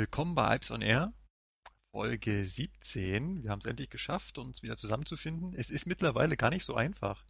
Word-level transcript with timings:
Willkommen 0.00 0.34
bei 0.34 0.46
Alps 0.46 0.70
on 0.70 0.80
Air, 0.80 1.12
Folge 1.90 2.46
17. 2.46 3.42
Wir 3.42 3.50
haben 3.50 3.58
es 3.58 3.66
endlich 3.66 3.90
geschafft, 3.90 4.38
uns 4.38 4.62
wieder 4.62 4.78
zusammenzufinden. 4.78 5.52
Es 5.52 5.68
ist 5.68 5.86
mittlerweile 5.86 6.38
gar 6.38 6.48
nicht 6.48 6.64
so 6.64 6.74
einfach. 6.74 7.26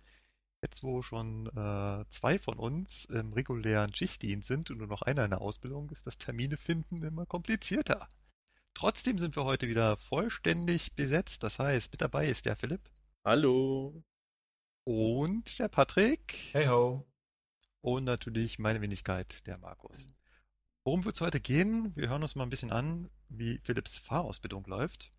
Jetzt, 0.62 0.85
wo 0.85 1.03
schon 1.03 1.48
äh, 1.48 2.04
zwei 2.11 2.38
von 2.38 2.61
uns 2.61 3.06
im 3.06 3.33
regulären 3.33 3.93
Schichtdienst 3.93 4.46
sind 4.46 4.71
und 4.71 4.79
nur 4.79 4.87
noch 4.87 5.03
einer 5.03 5.25
in 5.25 5.30
der 5.30 5.41
Ausbildung, 5.41 5.91
ist 5.91 6.06
das 6.06 6.17
Termine 6.17 6.56
finden 6.56 7.03
immer 7.03 7.27
komplizierter. 7.27 8.08
Trotzdem 8.74 9.18
sind 9.18 9.34
wir 9.34 9.42
heute 9.42 9.66
wieder 9.66 9.96
vollständig 9.96 10.94
besetzt. 10.94 11.42
Das 11.42 11.58
heißt, 11.58 11.90
mit 11.90 12.00
dabei 12.00 12.28
ist 12.28 12.46
der 12.46 12.54
Philipp 12.54 12.88
Hallo. 13.24 14.04
und 14.84 15.58
der 15.58 15.66
Patrick 15.66 16.37
Hey 16.52 16.68
ho. 16.68 17.05
und 17.80 18.05
natürlich 18.05 18.60
meine 18.60 18.80
Wenigkeit, 18.80 19.45
der 19.48 19.59
Markus. 19.59 20.14
Worum 20.91 21.05
wird 21.05 21.15
es 21.15 21.20
heute 21.20 21.38
gehen? 21.38 21.95
Wir 21.95 22.09
hören 22.09 22.25
uns 22.25 22.34
mal 22.34 22.43
ein 22.43 22.51
bisschen 22.51 22.73
an, 22.73 23.11
wie 23.29 23.59
Philipps 23.59 23.98
Fahrausbildung 23.98 24.65
läuft. 24.65 25.12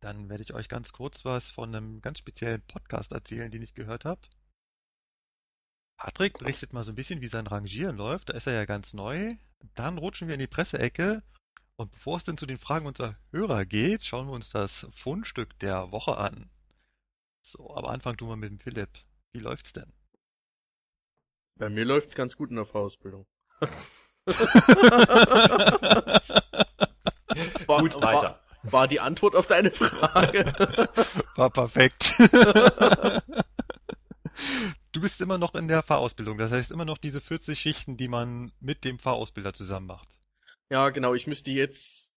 Dann 0.00 0.28
werde 0.28 0.42
ich 0.42 0.54
euch 0.54 0.68
ganz 0.68 0.92
kurz 0.92 1.24
was 1.24 1.52
von 1.52 1.72
einem 1.72 2.00
ganz 2.00 2.18
speziellen 2.18 2.62
Podcast 2.62 3.12
erzählen, 3.12 3.48
den 3.48 3.62
ich 3.62 3.74
gehört 3.74 4.04
habe. 4.04 4.22
Patrick 5.96 6.38
berichtet 6.38 6.72
mal 6.72 6.82
so 6.82 6.90
ein 6.90 6.96
bisschen, 6.96 7.20
wie 7.20 7.28
sein 7.28 7.46
Rangieren 7.46 7.96
läuft. 7.96 8.30
Da 8.30 8.32
ist 8.32 8.48
er 8.48 8.54
ja 8.54 8.64
ganz 8.64 8.92
neu. 8.92 9.36
Dann 9.76 9.98
rutschen 9.98 10.26
wir 10.26 10.34
in 10.34 10.40
die 10.40 10.48
Presseecke. 10.48 11.22
Und 11.76 11.92
bevor 11.92 12.16
es 12.16 12.24
denn 12.24 12.36
zu 12.36 12.46
den 12.46 12.58
Fragen 12.58 12.86
unserer 12.86 13.16
Hörer 13.30 13.66
geht, 13.66 14.04
schauen 14.04 14.26
wir 14.26 14.34
uns 14.34 14.50
das 14.50 14.88
Fundstück 14.90 15.56
der 15.60 15.92
Woche 15.92 16.16
an. 16.16 16.50
So, 17.40 17.72
aber 17.76 17.90
Anfang 17.90 18.16
tun 18.16 18.30
wir 18.30 18.36
mit 18.36 18.50
dem 18.50 18.58
Philipp. 18.58 18.98
Wie 19.32 19.38
läuft's 19.38 19.74
denn? 19.74 19.92
Bei 21.56 21.68
mir 21.68 21.84
läuft's 21.84 22.16
ganz 22.16 22.34
gut 22.34 22.50
in 22.50 22.56
der 22.56 22.64
Fahrausbildung. 22.64 23.28
War, 27.66 27.80
Gut, 27.80 27.94
weiter. 27.96 28.40
War, 28.62 28.72
war 28.72 28.88
die 28.88 29.00
Antwort 29.00 29.34
auf 29.36 29.46
deine 29.46 29.70
Frage? 29.70 30.44
War 31.36 31.50
perfekt. 31.50 32.14
Du 34.92 35.00
bist 35.00 35.20
immer 35.20 35.38
noch 35.38 35.54
in 35.54 35.68
der 35.68 35.82
Fahrausbildung, 35.82 36.38
das 36.38 36.50
heißt 36.50 36.70
immer 36.70 36.84
noch 36.84 36.98
diese 36.98 37.20
40 37.20 37.58
Schichten, 37.58 37.96
die 37.96 38.08
man 38.08 38.52
mit 38.60 38.84
dem 38.84 38.98
Fahrausbilder 38.98 39.52
zusammen 39.52 39.86
macht. 39.86 40.08
ja, 40.70 40.88
genau. 40.90 41.14
Ich 41.14 41.26
müsste 41.26 41.50
jetzt 41.52 42.12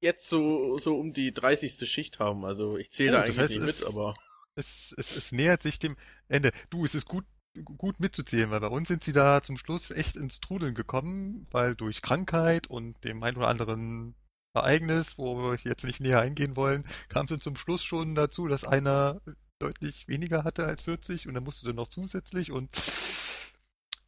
jetzt 0.00 0.28
so 0.28 0.78
so 0.78 0.96
um 0.98 1.12
die 1.12 1.32
30. 1.34 1.88
Schicht 1.90 2.18
haben. 2.18 2.44
Also 2.44 2.76
ich 2.78 2.90
zähle 2.92 3.10
Oh, 3.10 3.20
da 3.20 3.26
das 3.26 3.38
eigentlich 3.38 3.50
heißt, 3.50 3.60
nicht 3.60 3.68
es- 3.68 3.80
mit, 3.80 3.88
aber 3.88 4.14
Es, 4.54 4.94
es, 4.96 5.14
es 5.16 5.32
nähert 5.32 5.62
sich 5.62 5.78
dem 5.78 5.96
Ende. 6.28 6.52
Du, 6.70 6.84
es 6.84 6.94
ist 6.94 7.06
gut, 7.06 7.24
gut 7.64 8.00
mitzuzählen, 8.00 8.50
weil 8.50 8.60
bei 8.60 8.68
uns 8.68 8.88
sind 8.88 9.04
sie 9.04 9.12
da 9.12 9.42
zum 9.42 9.56
Schluss 9.56 9.90
echt 9.90 10.16
ins 10.16 10.40
Trudeln 10.40 10.74
gekommen, 10.74 11.46
weil 11.50 11.74
durch 11.74 12.02
Krankheit 12.02 12.66
und 12.68 13.02
dem 13.04 13.22
ein 13.22 13.36
oder 13.36 13.48
anderen 13.48 14.14
Ereignis, 14.54 15.18
wo 15.18 15.36
wir 15.38 15.58
jetzt 15.64 15.84
nicht 15.84 16.00
näher 16.00 16.20
eingehen 16.20 16.56
wollen, 16.56 16.86
kam 17.08 17.26
es 17.26 17.40
zum 17.40 17.56
Schluss 17.56 17.84
schon 17.84 18.14
dazu, 18.14 18.48
dass 18.48 18.64
einer 18.64 19.20
deutlich 19.58 20.08
weniger 20.08 20.44
hatte 20.44 20.66
als 20.66 20.82
40 20.82 21.28
und 21.28 21.34
dann 21.34 21.44
musste 21.44 21.66
dann 21.66 21.76
noch 21.76 21.88
zusätzlich 21.88 22.52
und 22.52 22.70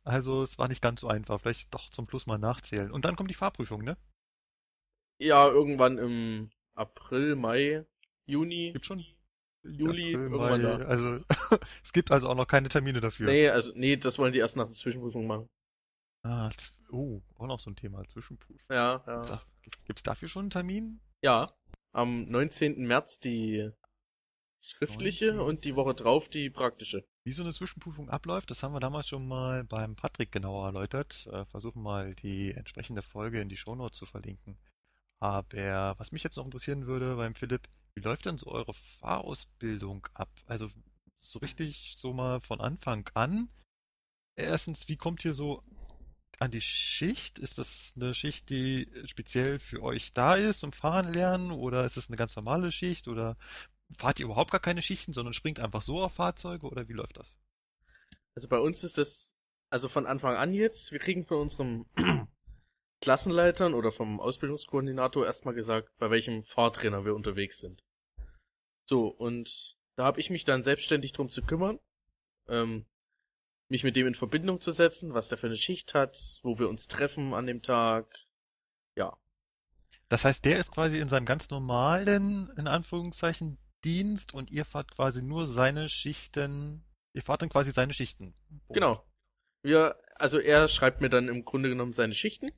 also 0.04 0.42
es 0.42 0.58
war 0.58 0.68
nicht 0.68 0.82
ganz 0.82 1.02
so 1.02 1.08
einfach. 1.08 1.40
Vielleicht 1.40 1.72
doch 1.74 1.90
zum 1.90 2.08
Schluss 2.08 2.26
mal 2.26 2.38
nachzählen. 2.38 2.90
Und 2.90 3.04
dann 3.04 3.16
kommt 3.16 3.30
die 3.30 3.34
Fahrprüfung, 3.34 3.84
ne? 3.84 3.96
ja, 5.20 5.46
irgendwann 5.48 5.98
im 5.98 6.50
April, 6.74 7.36
Mai, 7.36 7.84
Juni. 8.26 8.72
Gibt 8.72 8.86
schon 8.86 9.04
Juli, 9.62 10.14
April, 10.14 10.22
irgendwann 10.22 10.62
Mai, 10.62 10.78
da. 10.78 10.84
Also 10.86 11.20
es 11.84 11.92
gibt 11.92 12.10
also 12.10 12.28
auch 12.28 12.34
noch 12.34 12.46
keine 12.46 12.68
Termine 12.68 13.00
dafür. 13.00 13.26
Nee, 13.26 13.48
also 13.48 13.72
nee, 13.74 13.96
das 13.96 14.18
wollen 14.18 14.32
die 14.32 14.38
erst 14.38 14.56
nach 14.56 14.66
der 14.66 14.74
Zwischenprüfung 14.74 15.26
machen. 15.26 15.48
Ah, 16.22 16.50
oh, 16.90 17.20
auch 17.36 17.46
noch 17.46 17.58
so 17.58 17.70
ein 17.70 17.76
Thema, 17.76 18.04
Zwischenprüfung. 18.04 18.66
Ja, 18.70 19.02
ja. 19.06 19.24
Sag, 19.24 19.46
Gibt's 19.84 20.02
dafür 20.02 20.28
schon 20.28 20.44
einen 20.44 20.50
Termin? 20.50 21.00
Ja, 21.22 21.54
am 21.92 22.28
19. 22.28 22.86
März 22.86 23.20
die 23.20 23.70
schriftliche 24.62 25.32
19.. 25.32 25.40
und 25.40 25.64
die 25.64 25.76
Woche 25.76 25.94
drauf 25.94 26.28
die 26.28 26.50
praktische. 26.50 27.04
Wie 27.24 27.32
so 27.32 27.42
eine 27.42 27.52
Zwischenprüfung 27.52 28.08
abläuft, 28.08 28.50
das 28.50 28.62
haben 28.62 28.72
wir 28.72 28.80
damals 28.80 29.08
schon 29.08 29.26
mal 29.26 29.64
beim 29.64 29.96
Patrick 29.96 30.32
genauer 30.32 30.66
erläutert. 30.66 31.26
Äh, 31.32 31.44
versuchen 31.46 31.82
mal 31.82 32.14
die 32.14 32.52
entsprechende 32.52 33.02
Folge 33.02 33.40
in 33.40 33.48
die 33.48 33.56
Shownotes 33.56 33.98
zu 33.98 34.06
verlinken. 34.06 34.58
Aber 35.22 35.98
was 35.98 36.12
mich 36.12 36.22
jetzt 36.22 36.36
noch 36.36 36.46
interessieren 36.46 36.86
würde 36.86 37.16
beim 37.16 37.34
Philipp, 37.34 37.68
wie 37.94 38.00
läuft 38.00 38.26
denn 38.26 38.38
so 38.38 38.46
eure 38.48 38.74
Fahrausbildung 38.74 40.06
ab? 40.14 40.30
Also 40.46 40.70
so 41.20 41.38
richtig 41.38 41.94
so 41.96 42.12
mal 42.12 42.40
von 42.40 42.60
Anfang 42.60 43.08
an. 43.14 43.48
Erstens, 44.36 44.88
wie 44.88 44.96
kommt 44.96 45.24
ihr 45.24 45.34
so 45.34 45.62
an 46.38 46.50
die 46.50 46.60
Schicht? 46.60 47.38
Ist 47.38 47.58
das 47.58 47.92
eine 47.96 48.14
Schicht, 48.14 48.48
die 48.48 48.90
speziell 49.04 49.58
für 49.58 49.82
euch 49.82 50.12
da 50.12 50.34
ist 50.34 50.60
zum 50.60 50.72
Fahren 50.72 51.12
lernen? 51.12 51.50
Oder 51.50 51.84
ist 51.84 51.96
es 51.96 52.08
eine 52.08 52.16
ganz 52.16 52.34
normale 52.36 52.72
Schicht? 52.72 53.08
Oder 53.08 53.36
fahrt 53.98 54.18
ihr 54.18 54.26
überhaupt 54.26 54.50
gar 54.50 54.60
keine 54.60 54.82
Schichten, 54.82 55.12
sondern 55.12 55.34
springt 55.34 55.60
einfach 55.60 55.82
so 55.82 56.02
auf 56.02 56.14
Fahrzeuge? 56.14 56.66
Oder 56.66 56.88
wie 56.88 56.94
läuft 56.94 57.18
das? 57.18 57.36
Also 58.34 58.48
bei 58.48 58.58
uns 58.58 58.84
ist 58.84 58.96
das, 58.96 59.34
also 59.68 59.88
von 59.88 60.06
Anfang 60.06 60.36
an 60.36 60.54
jetzt, 60.54 60.92
wir 60.92 60.98
kriegen 60.98 61.26
von 61.26 61.38
unserem 61.38 61.86
Klassenleitern 63.00 63.74
oder 63.74 63.92
vom 63.92 64.20
Ausbildungskoordinator 64.20 65.26
erstmal 65.26 65.54
gesagt, 65.54 65.90
bei 65.98 66.10
welchem 66.10 66.44
Fahrtrainer 66.44 67.04
wir 67.04 67.14
unterwegs 67.14 67.58
sind. 67.58 67.82
So, 68.86 69.08
und 69.08 69.76
da 69.96 70.04
habe 70.04 70.20
ich 70.20 70.30
mich 70.30 70.44
dann 70.44 70.62
selbstständig 70.62 71.12
drum 71.12 71.30
zu 71.30 71.42
kümmern, 71.42 71.78
ähm, 72.48 72.86
mich 73.68 73.84
mit 73.84 73.96
dem 73.96 74.06
in 74.08 74.14
Verbindung 74.14 74.60
zu 74.60 74.72
setzen, 74.72 75.14
was 75.14 75.28
der 75.28 75.38
für 75.38 75.46
eine 75.46 75.56
Schicht 75.56 75.94
hat, 75.94 76.40
wo 76.42 76.58
wir 76.58 76.68
uns 76.68 76.88
treffen 76.88 77.34
an 77.34 77.46
dem 77.46 77.62
Tag. 77.62 78.06
Ja, 78.96 79.16
Das 80.08 80.24
heißt, 80.24 80.44
der 80.44 80.58
ist 80.58 80.72
quasi 80.72 80.98
in 80.98 81.08
seinem 81.08 81.24
ganz 81.26 81.50
normalen, 81.50 82.50
in 82.56 82.66
Anführungszeichen, 82.66 83.58
Dienst 83.84 84.34
und 84.34 84.50
ihr 84.50 84.64
fahrt 84.66 84.90
quasi 84.90 85.22
nur 85.22 85.46
seine 85.46 85.88
Schichten. 85.88 86.84
Ihr 87.14 87.22
fahrt 87.22 87.42
dann 87.42 87.48
quasi 87.48 87.72
seine 87.72 87.92
Schichten. 87.94 88.34
Genau. 88.68 89.04
Wir, 89.62 89.96
also 90.16 90.38
er 90.38 90.68
schreibt 90.68 91.00
mir 91.00 91.08
dann 91.08 91.28
im 91.28 91.44
Grunde 91.44 91.68
genommen 91.70 91.92
seine 91.92 92.12
Schichten. 92.14 92.50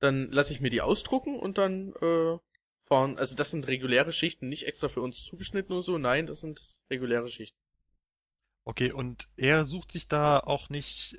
Dann 0.00 0.30
lasse 0.30 0.52
ich 0.52 0.60
mir 0.60 0.70
die 0.70 0.82
ausdrucken 0.82 1.38
und 1.38 1.58
dann 1.58 1.94
äh, 2.00 2.38
fahren. 2.84 3.18
Also 3.18 3.34
das 3.34 3.50
sind 3.50 3.66
reguläre 3.66 4.12
Schichten, 4.12 4.48
nicht 4.48 4.66
extra 4.66 4.88
für 4.88 5.00
uns 5.00 5.24
zugeschnitten 5.24 5.72
oder 5.72 5.82
so. 5.82 5.98
Nein, 5.98 6.26
das 6.26 6.40
sind 6.40 6.74
reguläre 6.90 7.28
Schichten. 7.28 7.58
Okay, 8.64 8.92
und 8.92 9.28
er 9.36 9.66
sucht 9.66 9.92
sich 9.92 10.08
da 10.08 10.38
auch 10.38 10.70
nicht 10.70 11.18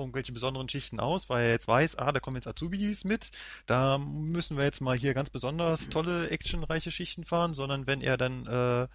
irgendwelche 0.00 0.32
besonderen 0.32 0.68
Schichten 0.68 0.98
aus, 0.98 1.28
weil 1.28 1.44
er 1.44 1.50
jetzt 1.50 1.68
weiß, 1.68 1.96
ah, 1.98 2.10
da 2.10 2.20
kommen 2.20 2.36
jetzt 2.36 2.46
Azubis 2.46 3.04
mit, 3.04 3.30
da 3.66 3.98
müssen 3.98 4.56
wir 4.56 4.64
jetzt 4.64 4.80
mal 4.80 4.96
hier 4.96 5.14
ganz 5.14 5.30
besonders 5.30 5.88
tolle, 5.90 6.30
actionreiche 6.30 6.90
Schichten 6.90 7.24
fahren, 7.24 7.54
sondern 7.54 7.86
wenn 7.86 8.00
er 8.00 8.16
dann 8.16 8.46
äh, 8.46 8.88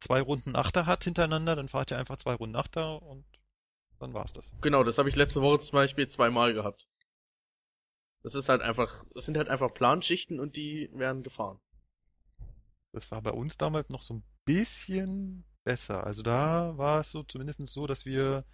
zwei 0.00 0.20
Runden 0.20 0.54
Achter 0.54 0.86
hat 0.86 1.04
hintereinander, 1.04 1.56
dann 1.56 1.68
fahrt 1.68 1.90
ihr 1.90 1.98
einfach 1.98 2.16
zwei 2.16 2.34
Runden 2.34 2.56
Achter 2.56 3.02
und 3.02 3.24
dann 3.98 4.14
war's 4.14 4.32
das. 4.32 4.44
Genau, 4.60 4.84
das 4.84 4.98
habe 4.98 5.08
ich 5.08 5.16
letzte 5.16 5.42
Woche 5.42 5.60
zum 5.60 5.76
Beispiel 5.76 6.08
zweimal 6.08 6.54
gehabt. 6.54 6.86
Das 8.24 8.34
ist 8.34 8.48
halt 8.48 8.62
einfach, 8.62 9.04
das 9.14 9.26
sind 9.26 9.36
halt 9.36 9.48
einfach 9.48 9.72
Planschichten 9.74 10.40
und 10.40 10.56
die 10.56 10.90
werden 10.94 11.22
gefahren. 11.22 11.60
Das 12.94 13.10
war 13.10 13.20
bei 13.20 13.32
uns 13.32 13.58
damals 13.58 13.90
noch 13.90 14.02
so 14.02 14.14
ein 14.14 14.24
bisschen 14.46 15.44
besser. 15.64 16.04
Also 16.04 16.22
da 16.22 16.78
war 16.78 17.00
es 17.00 17.10
so 17.10 17.22
zumindest 17.22 17.60
so, 17.66 17.86
dass 17.86 18.06
wir 18.06 18.44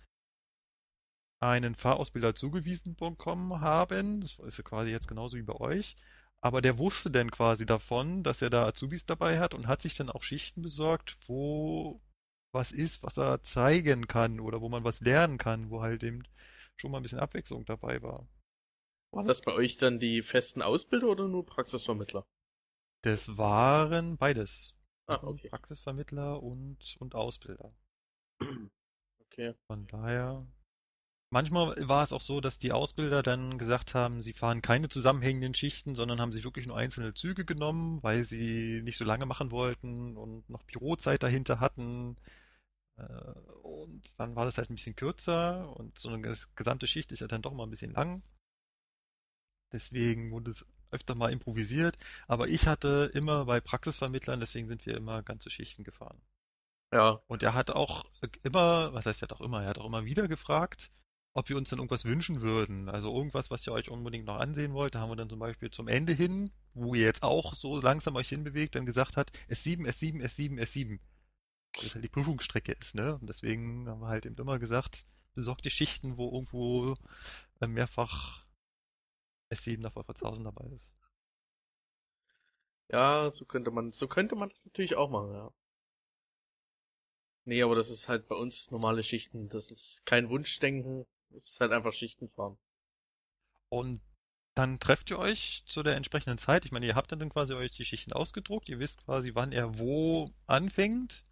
einen 1.41 1.75
Fahrausbilder 1.77 2.35
zugewiesen 2.35 2.97
bekommen 2.97 3.61
haben. 3.61 4.23
Das 4.23 4.39
ist 4.41 4.59
ja 4.59 4.65
quasi 4.65 4.91
jetzt 4.91 5.07
genauso 5.09 5.37
wie 5.37 5.43
bei 5.43 5.55
euch. 5.55 5.95
Aber 6.43 6.63
der 6.63 6.79
wusste 6.79 7.11
dann 7.11 7.31
quasi 7.31 7.65
davon, 7.65 8.23
dass 8.23 8.43
er 8.43 8.51
da 8.51 8.67
Azubis 8.67 9.07
dabei 9.07 9.39
hat 9.39 9.55
und 9.55 9.69
hat 9.69 9.83
sich 9.83 9.95
dann 9.95 10.11
auch 10.11 10.23
Schichten 10.23 10.63
besorgt, 10.63 11.19
wo 11.27 12.01
was 12.53 12.73
ist, 12.73 13.03
was 13.03 13.19
er 13.19 13.43
zeigen 13.43 14.09
kann 14.09 14.41
oder 14.41 14.61
wo 14.61 14.69
man 14.69 14.83
was 14.83 15.01
lernen 15.01 15.39
kann, 15.39 15.71
wo 15.71 15.83
halt 15.83 16.03
eben 16.03 16.25
schon 16.77 16.91
mal 16.91 16.99
ein 16.99 17.03
bisschen 17.03 17.21
Abwechslung 17.21 17.65
dabei 17.67 18.03
war. 18.03 18.27
War 19.13 19.23
das 19.23 19.41
bei 19.41 19.53
euch 19.53 19.77
dann 19.77 20.01
die 20.01 20.21
festen 20.21 20.63
Ausbilder 20.63 21.07
oder 21.07 21.29
nur 21.29 21.47
Praxisvermittler? 21.47 22.27
Das 23.03 23.37
waren 23.37 24.17
beides. 24.17 24.75
Ah, 25.07 25.21
okay. 25.25 25.51
Praxisvermittler 25.51 26.43
und, 26.43 26.97
und 27.01 27.15
Ausbilder. 27.15 27.73
Okay. 29.33 29.55
Von 29.67 29.87
daher. 29.87 30.47
Manchmal 31.31 31.89
war 31.89 32.03
es 32.05 32.13
auch 32.13 32.21
so, 32.23 32.41
dass 32.41 32.59
die 32.59 32.73
Ausbilder 32.73 33.23
dann 33.23 33.59
gesagt 33.59 33.95
haben, 33.95 34.23
sie 34.23 34.33
fahren 34.35 34.63
keine 34.63 34.89
zusammenhängenden 34.89 35.55
Schichten, 35.55 35.95
sondern 35.95 36.21
haben 36.21 36.33
sich 36.33 36.45
wirklich 36.45 36.67
nur 36.67 36.77
einzelne 36.79 37.15
Züge 37.15 37.45
genommen, 37.45 38.03
weil 38.03 38.25
sie 38.25 38.83
nicht 38.85 38.99
so 38.99 39.05
lange 39.05 39.27
machen 39.27 39.51
wollten 39.51 40.17
und 40.17 40.49
noch 40.51 40.63
Bürozeit 40.65 41.23
dahinter 41.23 41.61
hatten. 41.61 42.17
Äh, 42.99 43.05
Und 43.63 44.03
dann 44.19 44.37
war 44.37 44.45
das 44.47 44.59
halt 44.59 44.71
ein 44.71 44.77
bisschen 44.77 44.97
kürzer 44.97 45.77
und 45.79 45.99
so 45.99 46.11
eine 46.11 46.19
ges- 46.29 46.49
gesamte 46.57 46.87
Schicht 46.89 47.13
ist 47.13 47.21
ja 47.21 47.29
dann 47.29 47.43
doch 47.43 47.55
mal 47.55 47.65
ein 47.65 47.71
bisschen 47.71 47.93
lang. 47.93 48.23
Deswegen 49.73 50.31
wurde 50.31 50.53
es 50.53 50.65
öfter 50.91 51.15
mal 51.15 51.33
improvisiert. 51.33 51.97
Aber 52.27 52.49
ich 52.49 52.67
hatte 52.67 53.11
immer 53.15 53.45
bei 53.45 53.61
Praxisvermittlern, 53.61 54.41
deswegen 54.41 54.69
sind 54.69 54.85
wir 54.87 54.97
immer 54.97 55.23
ganze 55.23 55.51
Schichten 55.51 55.85
gefahren. 55.85 56.21
Ja, 56.93 57.21
Und 57.29 57.43
er 57.43 57.55
hat 57.55 57.71
auch 57.71 58.05
immer, 58.43 58.93
was 58.93 59.07
heißt 59.07 59.23
er 59.23 59.29
hat 59.29 59.33
auch 59.33 59.41
immer, 59.41 59.63
er 59.63 59.69
hat 59.71 59.79
auch 59.79 59.87
immer 59.87 60.05
wieder 60.05 60.27
gefragt, 60.27 60.91
ob 61.35 61.49
wir 61.49 61.57
uns 61.57 61.71
dann 61.71 61.79
irgendwas 61.79 62.05
wünschen 62.05 62.41
würden. 62.41 62.89
Also 62.89 63.15
irgendwas, 63.15 63.51
was 63.51 63.65
ihr 63.67 63.73
euch 63.73 63.91
unbedingt 63.91 64.27
noch 64.27 64.39
ansehen 64.39 64.73
wollt. 64.73 64.95
Da 64.95 65.01
haben 65.01 65.11
wir 65.11 65.17
dann 65.17 65.31
zum 65.31 65.39
Beispiel 65.39 65.71
zum 65.71 65.87
Ende 65.87 66.13
hin, 66.13 66.51
wo 66.75 66.95
ihr 66.95 67.05
jetzt 67.05 67.23
auch 67.23 67.55
so 67.55 67.81
langsam 67.81 68.17
euch 68.17 68.29
hinbewegt, 68.29 68.75
dann 68.75 68.87
gesagt 68.87 69.17
hat, 69.17 69.31
S7, 69.49 69.87
S7, 69.87 70.21
S7, 70.25 70.61
S7. 70.61 70.99
Weil 71.77 71.85
das 71.85 71.95
halt 71.95 72.05
die 72.05 72.09
Prüfungsstrecke 72.09 72.73
ist, 72.73 72.97
ne? 72.97 73.17
Und 73.21 73.29
deswegen 73.29 73.89
haben 73.89 74.01
wir 74.01 74.09
halt 74.09 74.27
eben 74.27 74.37
immer 74.37 74.59
gesagt, 74.59 75.05
besorgt 75.35 75.65
die 75.65 75.71
Schichten, 75.71 76.17
wo 76.17 76.33
irgendwo 76.33 76.97
äh, 77.61 77.69
mehrfach 77.69 78.45
S7 79.51 79.81
nach 79.81 79.95
Wolfertshausen 79.97 80.45
dabei 80.45 80.67
ist. 80.67 80.89
Ja, 82.89 83.31
so 83.33 83.45
könnte 83.45 83.71
man, 83.71 83.93
so 83.93 84.09
könnte 84.09 84.35
man 84.35 84.49
das 84.49 84.65
natürlich 84.65 84.97
auch 84.97 85.11
machen, 85.11 85.33
ja. 85.33 85.53
Nee, 87.45 87.63
aber 87.63 87.75
das 87.75 87.89
ist 87.91 88.09
halt 88.09 88.29
bei 88.29 88.35
uns 88.37 88.71
normale 88.71 89.03
Schichten. 89.03 89.49
Das 89.49 89.71
ist 89.71 90.05
kein 90.07 90.29
Wunschdenken. 90.29 91.07
Das 91.31 91.51
ist 91.51 91.61
halt 91.61 91.73
einfach 91.73 91.93
Schichten 91.93 92.29
fahren. 92.29 92.59
Und 93.69 94.01
dann 94.55 94.79
trefft 94.81 95.11
ihr 95.11 95.19
euch 95.19 95.63
zu 95.67 95.83
der 95.83 95.97
entsprechenden 95.97 96.39
Zeit. 96.39 96.65
Ich 96.65 96.73
meine, 96.73 96.87
ihr 96.87 96.97
habt 96.97 97.13
dann 97.13 97.29
quasi 97.31 97.55
euch 97.55 97.71
die 97.73 97.85
Schichten 97.85 98.13
ausgedruckt. 98.13 98.69
Ihr 98.69 98.79
wisst 98.79 99.05
quasi, 99.05 99.35
wann 99.35 99.53
er 99.53 99.79
wo 99.79 100.29
anfängt. 100.47 101.25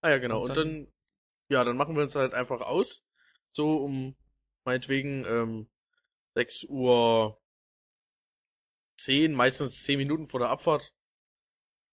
Ah 0.00 0.10
ja, 0.10 0.18
genau. 0.18 0.42
Und 0.42 0.50
Und 0.50 0.56
dann- 0.56 0.84
dann, 0.84 0.92
ja, 1.50 1.64
dann 1.64 1.76
machen 1.76 1.94
wir 1.94 2.02
uns 2.02 2.14
halt 2.16 2.32
einfach 2.34 2.60
aus. 2.62 3.02
So 3.52 3.76
um, 3.84 4.16
meinetwegen, 4.64 5.24
ähm, 5.26 5.70
6 6.34 6.64
Uhr 6.64 7.38
10, 9.02 9.34
meistens 9.34 9.82
10 9.84 9.98
Minuten 9.98 10.28
vor 10.28 10.40
der 10.40 10.50
Abfahrt. 10.50 10.92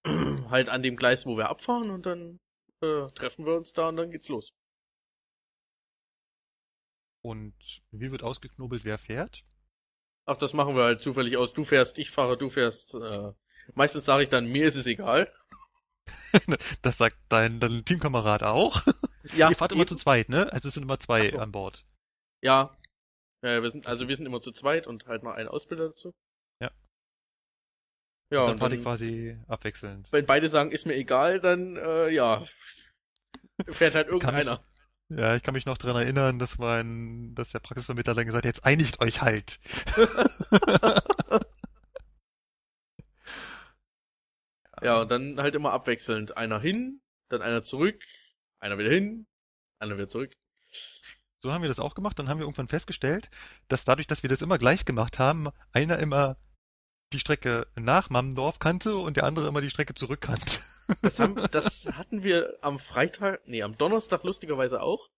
halt 0.50 0.70
an 0.70 0.84
dem 0.84 0.96
Gleis, 0.96 1.26
wo 1.26 1.38
wir 1.38 1.50
abfahren 1.50 1.90
und 1.90 2.06
dann 2.06 2.40
äh, 2.82 3.08
treffen 3.14 3.46
wir 3.46 3.56
uns 3.56 3.74
da 3.74 3.90
und 3.90 3.98
dann 3.98 4.12
geht's 4.12 4.30
los. 4.30 4.54
Und 7.22 7.54
wie 7.92 8.12
wird 8.12 8.24
ausgeknobelt, 8.24 8.86
wer 8.86 8.98
fährt? 8.98 9.44
Ach, 10.26 10.38
das 10.38 10.54
machen 10.54 10.76
wir 10.76 10.84
halt 10.84 11.02
zufällig 11.02 11.36
aus. 11.38 11.54
Du 11.54 11.64
fährst, 11.64 11.98
ich 11.98 12.12
fahre, 12.12 12.38
du 12.38 12.50
fährst. 12.50 12.94
Äh, 12.94 13.34
meistens 13.74 14.06
sage 14.06 14.24
ich 14.24 14.30
dann, 14.30 14.46
mir 14.46 14.68
ist 14.68 14.76
es 14.76 14.86
egal. 14.86 15.34
Das 16.82 16.98
sagt 16.98 17.18
dein, 17.30 17.60
dein 17.60 17.86
Teamkamerad 17.86 18.44
auch. 18.44 18.82
Ja, 19.36 19.50
ihr 19.50 19.56
fahrt 19.56 19.74
immer 19.74 19.86
zu 19.86 19.96
zweit, 19.96 20.30
ne? 20.30 20.52
Also 20.52 20.70
es 20.70 20.74
sind 20.74 20.84
immer 20.84 20.98
zwei 20.98 21.30
so. 21.30 21.38
an 21.38 21.52
Bord. 21.52 21.86
Ja. 22.42 22.76
ja, 23.44 23.62
wir 23.62 23.70
sind, 23.70 23.86
also 23.86 24.08
wir 24.08 24.16
sind 24.16 24.26
immer 24.26 24.42
zu 24.42 24.52
zweit 24.52 24.88
und 24.88 25.06
halt 25.06 25.22
noch 25.22 25.34
ein 25.34 25.48
Ausbilder 25.48 25.90
dazu. 25.90 26.16
Ja. 28.32 28.42
Und 28.42 28.48
dann 28.48 28.54
und 28.54 28.60
fahrt 28.60 28.74
ihr 28.74 28.82
quasi 28.82 29.38
abwechselnd. 29.48 30.08
wenn 30.12 30.26
beide 30.26 30.50
sagen, 30.50 30.72
ist 30.72 30.86
mir 30.86 30.96
egal, 30.96 31.40
dann, 31.40 31.78
äh, 31.78 32.10
ja, 32.10 32.46
fährt 33.70 33.96
halt 33.96 34.08
irgendeiner. 34.10 34.64
Ja, 35.10 35.36
ich 35.36 35.42
kann 35.42 35.56
mich 35.56 35.66
noch 35.66 35.80
dran 35.80 35.96
erinnern, 35.96 36.38
dass 36.38 36.60
mein, 36.60 37.34
dass 37.34 37.50
der 37.50 37.60
Praxisvermittler 37.60 38.14
dann 38.14 38.28
gesagt 38.28 38.46
hat, 38.46 38.54
jetzt 38.54 38.66
einigt 38.66 39.02
euch 39.02 39.22
halt. 39.22 39.60
Ja, 44.82 45.02
und 45.02 45.12
dann 45.12 45.40
halt 45.40 45.56
immer 45.56 45.74
abwechselnd. 45.74 46.38
Einer 46.38 46.60
hin, 46.60 47.02
dann 47.30 47.42
einer 47.42 47.64
zurück, 47.64 48.02
einer 48.60 48.78
wieder 48.78 48.90
hin, 48.90 49.28
einer 49.80 49.96
wieder 49.96 50.08
zurück. 50.08 50.34
So 51.42 51.52
haben 51.52 51.62
wir 51.62 51.70
das 51.70 51.80
auch 51.80 51.96
gemacht. 51.96 52.20
Dann 52.20 52.30
haben 52.30 52.40
wir 52.40 52.46
irgendwann 52.46 52.68
festgestellt, 52.68 53.30
dass 53.68 53.86
dadurch, 53.86 54.08
dass 54.08 54.24
wir 54.24 54.30
das 54.30 54.42
immer 54.42 54.58
gleich 54.58 54.86
gemacht 54.86 55.20
haben, 55.20 55.50
einer 55.72 56.00
immer 56.00 56.38
die 57.14 57.20
Strecke 57.20 57.68
nach 57.76 58.10
Mammendorf 58.10 58.60
kannte 58.60 58.96
und 58.96 59.18
der 59.18 59.24
andere 59.24 59.48
immer 59.48 59.62
die 59.62 59.70
Strecke 59.70 59.94
zurück 59.94 60.22
kannte. 60.22 60.60
Das, 61.04 61.20
haben, 61.20 61.36
das 61.52 61.86
hatten 61.86 62.24
wir 62.24 62.58
am 62.62 62.80
Freitag, 62.80 63.42
nee, 63.46 63.62
am 63.62 63.78
Donnerstag 63.78 64.24
lustigerweise 64.24 64.82
auch. 64.82 65.12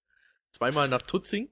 Zweimal 0.51 0.89
nach 0.89 1.01
Tutzing. 1.01 1.49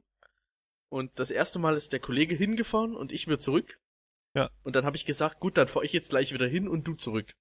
Und 0.89 1.18
das 1.21 1.31
erste 1.31 1.57
Mal 1.57 1.77
ist 1.77 1.94
der 1.94 2.01
Kollege 2.01 2.36
hingefahren 2.36 2.97
und 2.97 3.13
ich 3.13 3.27
wieder 3.27 3.39
zurück. 3.39 3.80
Ja. 4.36 4.50
Und 4.63 4.75
dann 4.75 4.83
habe 4.83 4.97
ich 4.97 5.06
gesagt, 5.06 5.39
gut, 5.39 5.57
dann 5.57 5.69
fahre 5.69 5.86
ich 5.86 5.94
jetzt 5.94 6.09
gleich 6.09 6.33
wieder 6.33 6.47
hin 6.47 6.68
und 6.68 6.83
du 6.83 6.95
zurück. 6.95 7.33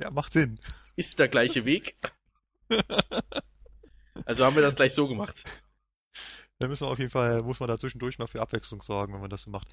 Ja, 0.00 0.10
macht 0.10 0.32
Sinn. 0.32 0.58
Ist 0.96 1.18
der 1.18 1.28
gleiche 1.28 1.66
Weg. 1.66 1.96
Also 4.26 4.44
haben 4.44 4.54
wir 4.54 4.62
das 4.62 4.76
gleich 4.76 4.94
so 4.94 5.08
gemacht. 5.08 5.44
Da 6.60 6.68
müssen 6.68 6.86
wir 6.86 6.90
auf 6.90 6.98
jeden 6.98 7.10
Fall, 7.10 7.42
muss 7.42 7.58
man 7.60 7.68
da 7.68 7.76
zwischendurch 7.76 8.18
mal 8.18 8.28
für 8.28 8.40
Abwechslung 8.40 8.80
sorgen, 8.80 9.12
wenn 9.12 9.20
man 9.20 9.28
das 9.28 9.42
so 9.42 9.50
macht. 9.50 9.68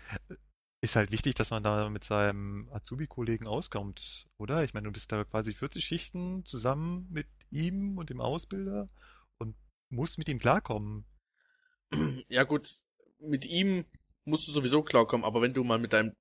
Ist 0.84 0.96
halt 0.96 1.12
wichtig, 1.12 1.36
dass 1.36 1.52
man 1.52 1.62
da 1.62 1.90
mit 1.90 2.04
seinem 2.04 2.68
Azubi-Kollegen 2.72 3.46
auskommt, 3.46 4.28
oder? 4.38 4.64
Ich 4.64 4.74
meine, 4.74 4.86
du 4.86 4.92
bist 4.92 5.12
da 5.12 5.24
quasi 5.24 5.54
40 5.54 5.86
Schichten 5.86 6.44
zusammen 6.46 7.08
mit 7.12 7.28
ihm 7.52 8.00
und 8.00 8.10
dem 8.10 8.20
Ausbilder 8.20 8.88
und 9.38 9.56
musst 9.90 10.18
mit 10.18 10.28
ihm 10.28 10.40
klarkommen. 10.40 11.06
Ja 12.30 12.44
gut, 12.46 12.68
mit 13.20 13.46
ihm 13.46 13.86
musst 14.26 14.48
du 14.48 14.52
sowieso 14.52 14.82
klarkommen, 14.82 15.24
aber 15.24 15.42
wenn 15.42 15.54
du 15.54 15.64
mal 15.64 15.78
mit 15.78 15.94
deinem 15.94 16.16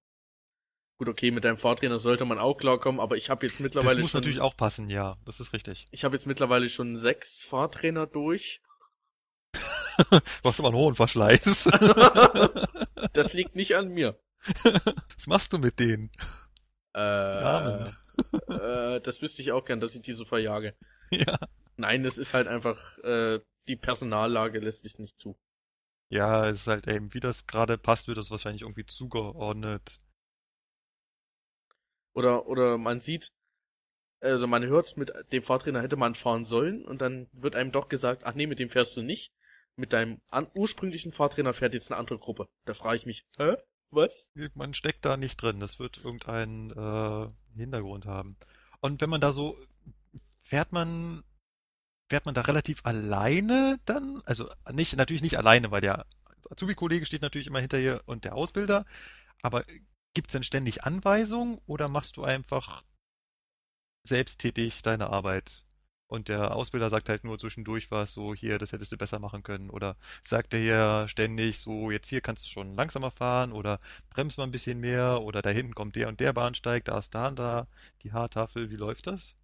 Gut, 0.99 1.09
okay, 1.09 1.31
mit 1.31 1.45
deinem 1.45 1.57
Fahrtrainer 1.57 1.99
sollte 1.99 2.27
man 2.27 2.39
auch 2.39 2.59
klarkommen, 2.59 3.01
aber 3.01 3.17
ich 3.17 3.31
habe 3.31 3.47
jetzt 3.47 3.55
Das 3.55 3.61
mittlerweile 3.61 4.03
muss 4.03 4.11
schon 4.11 4.21
natürlich 4.21 4.41
auch 4.41 4.55
passen, 4.55 4.91
ja, 4.91 5.17
das 5.25 5.41
ist 5.41 5.55
richtig. 5.55 5.87
ich 5.93 6.05
habe 6.05 6.15
jetzt 6.15 6.27
mittlerweile 6.27 6.69
schon 6.69 6.99
sechs 6.99 7.43
Fahrtrainer 7.43 8.07
durch. 8.07 8.61
Du 10.43 10.49
hast 10.49 10.61
aber 10.61 10.69
einen 10.69 10.79
hohen 10.79 10.95
Verschleiß. 10.95 11.65
das 13.13 13.33
liegt 13.33 13.55
nicht 13.55 13.77
an 13.77 13.89
mir. 13.89 14.19
Was 15.17 15.27
machst 15.27 15.53
du 15.53 15.59
mit 15.59 15.79
denen? 15.79 16.11
Äh, 16.95 17.85
äh, 18.49 19.01
das 19.01 19.23
wüsste 19.23 19.43
ich 19.43 19.53
auch 19.53 19.65
gern, 19.65 19.81
dass 19.81 19.95
ich 19.95 20.03
die 20.03 20.13
so 20.13 20.25
verjage. 20.25 20.75
Ja. 21.13 21.41
Nein, 21.77 22.05
das 22.05 22.19
ist 22.19 22.35
halt 22.35 22.47
einfach, 22.47 22.79
äh, 22.99 23.41
die 23.67 23.75
Personallage 23.75 24.61
lässt 24.61 24.85
sich 24.85 25.01
nicht 25.01 25.19
zu. 25.19 25.37
Ja, 26.09 26.47
es 26.47 26.61
ist 26.61 26.67
halt 26.69 26.87
eben, 26.87 27.13
wie 27.15 27.19
das 27.19 27.49
gerade 27.49 27.79
passt, 27.79 28.07
wird 28.07 28.17
das 28.17 28.31
wahrscheinlich 28.31 28.63
irgendwie 28.63 28.87
zugeordnet. 28.87 30.01
Oder, 32.13 32.47
oder 32.47 32.79
man 32.79 33.01
sieht, 33.01 33.33
also 34.21 34.47
man 34.47 34.65
hört, 34.67 34.97
mit 34.97 35.13
dem 35.33 35.43
Fahrtrainer 35.43 35.83
hätte 35.83 35.97
man 35.97 36.15
fahren 36.15 36.45
sollen 36.45 36.85
und 36.85 37.01
dann 37.01 37.29
wird 37.33 37.57
einem 37.57 37.73
doch 37.73 37.89
gesagt, 37.89 38.23
ach 38.25 38.35
nee, 38.35 38.47
mit 38.47 38.61
dem 38.61 38.71
fährst 38.71 38.97
du 38.97 39.03
nicht. 39.03 39.33
Mit 39.75 39.93
deinem 39.93 40.21
ursprünglichen 40.55 41.13
Fahrtrainer 41.13 41.55
fährt 41.55 41.75
jetzt 41.75 41.91
eine 41.91 41.99
andere 41.99 42.19
Gruppe. 42.19 42.49
Da 42.67 42.75
frage 42.75 42.99
ich 42.99 43.07
mich, 43.07 43.27
hä? 43.37 43.57
Was? 43.91 44.31
Man 44.55 44.75
steckt 44.75 45.05
da 45.05 45.17
nicht 45.17 45.37
drin. 45.37 45.61
Das 45.61 45.79
wird 45.79 45.99
irgendeinen 45.99 46.71
äh, 46.71 47.29
Hintergrund 47.57 48.07
haben. 48.07 48.37
Und 48.81 49.01
wenn 49.01 49.11
man 49.11 49.21
da 49.21 49.33
so 49.33 49.59
fährt 50.43 50.73
man 50.73 51.23
fährt 52.09 52.27
man 52.27 52.35
da 52.35 52.43
relativ 52.43 52.85
alleine 52.85 53.79
dann? 53.85 54.23
Also 54.27 54.51
nicht 54.73 54.97
natürlich 54.97 55.23
nicht 55.23 55.39
alleine, 55.39 55.71
weil 55.71 55.81
der 55.81 56.07
Azubi-Kollege 56.51 57.07
steht 57.07 57.23
natürlich 57.23 57.47
immer 57.47 57.61
hinter 57.61 57.79
ihr 57.79 58.03
und 58.07 58.25
der 58.25 58.35
Ausbilder. 58.35 58.85
Aber 59.43 59.65
gibt's 60.15 60.33
denn 60.33 60.43
ständig 60.43 60.85
Anweisungen 60.85 61.61
oder 61.67 61.89
machst 61.89 62.17
du 62.17 62.25
einfach 62.25 62.83
selbsttätig 64.07 64.83
deine 64.83 65.11
Arbeit? 65.11 65.65
Und 66.11 66.27
der 66.29 66.57
Ausbilder 66.57 66.91
sagt 66.91 67.09
halt 67.09 67.23
nur 67.23 67.39
zwischendurch 67.39 67.93
was, 67.93 68.13
so 68.13 68.35
hier, 68.35 68.59
das 68.59 68.73
hättest 68.73 68.91
du 68.91 68.97
besser 68.97 69.21
machen 69.21 69.45
können. 69.45 69.71
Oder 69.71 69.97
sagt 70.25 70.53
er 70.55 70.61
hier 70.61 71.09
ständig 71.09 71.61
so, 71.61 71.93
jetzt 71.93 72.09
hier 72.09 72.21
kannst 72.21 72.45
du 72.45 72.49
schon 72.49 72.75
langsamer 72.75 73.13
fahren 73.13 73.53
oder 73.53 73.79
bremst 74.11 74.37
mal 74.37 74.43
ein 74.43 74.51
bisschen 74.51 74.81
mehr 74.81 75.23
oder 75.23 75.41
da 75.41 75.51
hinten 75.51 75.73
kommt 75.73 75.95
der 75.95 76.09
und 76.09 76.19
der 76.19 76.33
Bahnsteig, 76.33 76.85
da 76.85 76.99
ist 76.99 77.15
da 77.15 77.29
und 77.29 77.39
da 77.39 77.69
die 78.03 78.13
Haartafel. 78.13 78.71
Wie 78.71 78.77
läuft 78.77 79.07
das? 79.07 79.37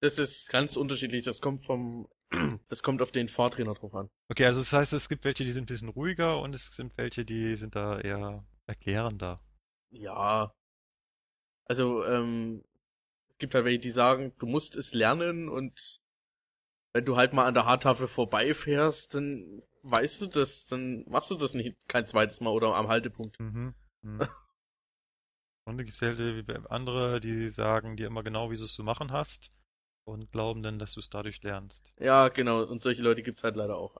Das 0.00 0.18
ist 0.18 0.50
ganz 0.50 0.76
unterschiedlich. 0.76 1.22
Das 1.22 1.40
kommt 1.40 1.64
vom, 1.64 2.08
das 2.68 2.82
kommt 2.82 3.02
auf 3.02 3.12
den 3.12 3.28
Fahrtrainer 3.28 3.74
drauf 3.74 3.94
an. 3.94 4.10
Okay, 4.28 4.46
also 4.46 4.62
das 4.62 4.72
heißt, 4.72 4.92
es 4.94 5.08
gibt 5.08 5.24
welche, 5.24 5.44
die 5.44 5.52
sind 5.52 5.64
ein 5.64 5.66
bisschen 5.66 5.90
ruhiger 5.90 6.40
und 6.40 6.56
es 6.56 6.74
sind 6.74 6.92
welche, 6.98 7.24
die 7.24 7.54
sind 7.54 7.76
da 7.76 8.00
eher 8.00 8.44
erklärender. 8.66 9.36
Ja. 9.90 10.52
Also, 11.66 12.04
ähm, 12.04 12.64
es 13.28 13.38
gibt 13.38 13.54
halt 13.54 13.64
welche, 13.64 13.78
die 13.78 13.90
sagen, 13.90 14.32
du 14.40 14.46
musst 14.46 14.74
es 14.74 14.92
lernen 14.92 15.48
und 15.48 15.99
wenn 16.92 17.04
du 17.04 17.16
halt 17.16 17.32
mal 17.32 17.46
an 17.46 17.54
der 17.54 17.66
Haartafel 17.66 18.08
vorbeifährst, 18.08 19.14
dann 19.14 19.62
weißt 19.82 20.22
du 20.22 20.26
das, 20.26 20.66
dann 20.66 21.04
machst 21.08 21.30
du 21.30 21.36
das 21.36 21.54
nicht 21.54 21.88
kein 21.88 22.06
zweites 22.06 22.40
Mal 22.40 22.50
oder 22.50 22.74
am 22.74 22.88
Haltepunkt. 22.88 23.38
Mhm. 23.40 23.74
mhm. 24.02 24.20
Und 25.66 25.76
dann 25.76 25.86
gibt's 25.86 26.02
halt 26.02 26.18
andere, 26.68 27.20
die 27.20 27.48
sagen 27.48 27.96
dir 27.96 28.08
immer 28.08 28.24
genau, 28.24 28.50
wie 28.50 28.56
du 28.56 28.64
es 28.64 28.72
zu 28.72 28.82
machen 28.82 29.12
hast 29.12 29.50
und 30.04 30.32
glauben 30.32 30.64
dann, 30.64 30.80
dass 30.80 30.94
du 30.94 31.00
es 31.00 31.10
dadurch 31.10 31.42
lernst. 31.42 31.92
Ja, 32.00 32.28
genau, 32.28 32.64
und 32.64 32.82
solche 32.82 33.02
Leute 33.02 33.22
gibt's 33.22 33.44
halt 33.44 33.54
leider 33.54 33.76
auch. 33.76 33.96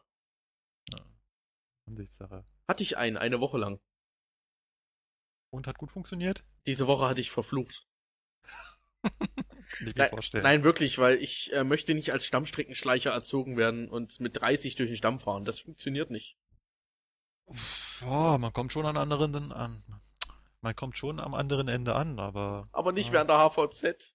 Ansichtssache. 1.86 2.44
Hatte 2.66 2.82
ich 2.82 2.96
einen, 2.96 3.16
eine 3.16 3.40
Woche 3.40 3.58
lang. 3.58 3.78
Und 5.52 5.66
hat 5.66 5.78
gut 5.78 5.92
funktioniert? 5.92 6.44
Diese 6.66 6.86
Woche 6.86 7.06
hatte 7.06 7.20
ich 7.20 7.30
verflucht. 7.30 7.86
Kann 9.80 9.88
ich 9.88 9.96
mir 9.96 10.02
Nein, 10.02 10.10
vorstellen. 10.10 10.42
nein, 10.44 10.62
wirklich, 10.62 10.98
weil 10.98 11.16
ich 11.16 11.52
äh, 11.52 11.64
möchte 11.64 11.94
nicht 11.94 12.12
als 12.12 12.26
Stammstreckenschleicher 12.26 13.10
erzogen 13.10 13.56
werden 13.56 13.88
und 13.88 14.20
mit 14.20 14.36
30 14.40 14.74
durch 14.76 14.90
den 14.90 14.96
Stamm 14.96 15.18
fahren. 15.18 15.44
Das 15.44 15.58
funktioniert 15.60 16.10
nicht. 16.10 16.36
Ja, 18.00 18.38
man 18.38 18.52
kommt 18.52 18.72
schon 18.72 18.86
an 18.86 18.96
anderen 18.96 19.52
an. 19.52 19.82
Man 20.60 20.76
kommt 20.76 20.96
schon 20.98 21.18
am 21.20 21.34
anderen 21.34 21.68
Ende 21.68 21.94
an, 21.94 22.18
aber 22.18 22.68
Aber 22.72 22.92
nicht 22.92 23.06
Ja. 23.06 23.12
mehr 23.12 23.20
an 23.22 23.26
der 23.28 23.38
HVZ. 23.38 24.14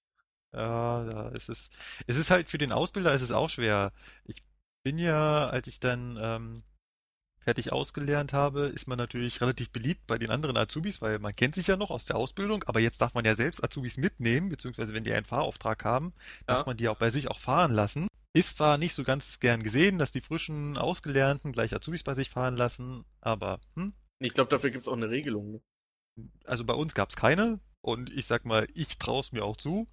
ja, 0.53 1.03
ja, 1.12 1.29
es 1.31 1.50
ist, 1.50 1.75
es 2.07 2.17
ist 2.17 2.29
halt 2.31 2.50
für 2.50 2.57
den 2.57 2.72
Ausbilder 2.72 3.13
ist 3.13 3.22
es 3.22 3.31
auch 3.31 3.50
schwer. 3.50 3.91
Ich 4.25 4.43
bin 4.84 4.98
ja, 4.98 5.50
als 5.50 5.67
ich 5.67 5.79
dann 5.79 6.17
ähm, 6.22 6.63
fertig 7.46 7.72
ausgelernt 7.72 8.34
habe, 8.34 8.66
ist 8.68 8.88
man 8.88 8.98
natürlich 8.98 9.40
relativ 9.40 9.70
beliebt 9.70 10.06
bei 10.08 10.18
den 10.18 10.32
anderen 10.32 10.58
Azubis, 10.58 11.02
weil 11.02 11.20
man 11.20 11.36
kennt 11.36 11.56
sich 11.56 11.68
ja 11.68 11.78
noch 11.78 11.92
aus 11.92 12.06
der 12.06 12.18
Ausbildung, 12.18 12.64
aber 12.66 12.80
jetzt 12.82 13.00
darf 13.02 13.14
man 13.14 13.24
ja 13.24 13.36
selbst 13.36 13.64
Azubis 13.64 13.98
mitnehmen, 13.98 14.50
beziehungsweise 14.50 14.94
wenn 14.94 15.04
die 15.06 15.14
einen 15.14 15.25
Fahrauftrag 15.25 15.86
haben, 15.86 16.14
darf 16.48 16.60
Ja. 16.60 16.66
man 16.66 16.78
die 16.78 16.90
auch 16.90 16.98
bei 16.98 17.10
sich 17.10 17.30
auch 17.30 17.40
fahren 17.40 17.72
lassen. 17.74 18.08
Ist 18.34 18.58
zwar 18.58 18.78
nicht 18.78 18.94
so 18.96 19.04
ganz 19.06 19.40
gern 19.40 19.64
gesehen, 19.64 19.98
dass 19.98 20.12
die 20.12 20.22
frischen 20.22 20.78
Ausgelernten 20.78 21.54
gleich 21.54 21.74
Azubis 21.74 22.04
bei 22.04 22.16
sich 22.16 22.30
fahren 22.30 22.58
lassen, 22.58 23.06
aber 23.22 23.62
hm, 23.75 23.94
Ich 24.20 24.34
glaube, 24.34 24.50
dafür 24.50 24.72
gibt's 24.72 24.88
auch 24.90 24.94
eine 24.98 25.10
Regelung. 25.10 25.52
Ne? 25.54 25.62
also 26.46 26.64
bei 26.66 26.74
uns 26.74 26.94
gab's 26.94 27.16
keine 27.16 27.60
und 27.82 28.10
ich 28.12 28.25
sag 28.25 28.46
mal, 28.46 28.68
ich 28.74 28.98
traue 28.98 29.22
es 29.22 29.32
mir 29.32 29.44
auch 29.46 29.58
zu. 29.58 29.88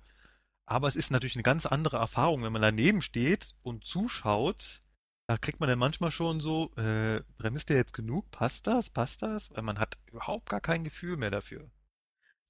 Aber 0.65 0.87
es 0.89 0.97
ist 0.97 1.11
natürlich 1.11 1.35
eine 1.37 1.43
ganz 1.43 1.67
andere 1.67 1.97
Erfahrung, 1.99 2.45
wenn 2.45 2.53
man 2.53 2.63
daneben 2.63 3.03
steht 3.03 3.55
und 3.63 3.85
zuschaut. 3.85 4.81
Da 5.27 5.39
kriegt 5.39 5.61
man 5.61 5.69
dann 5.69 5.79
manchmal 5.79 6.11
schon 6.11 6.41
so, 6.41 6.73
äh, 6.77 7.23
bremst 7.39 7.71
der 7.71 7.77
jetzt 7.77 7.95
genug? 7.95 8.31
Passt 8.31 8.67
das? 8.67 8.91
Passt 8.91 9.23
das? 9.23 9.51
Weil 9.55 9.63
man 9.63 9.79
hat 9.79 9.99
überhaupt 10.07 10.49
gar 10.49 10.61
kein 10.61 10.85
Gefühl 10.85 11.17
mehr 11.17 11.31
dafür. 11.31 11.71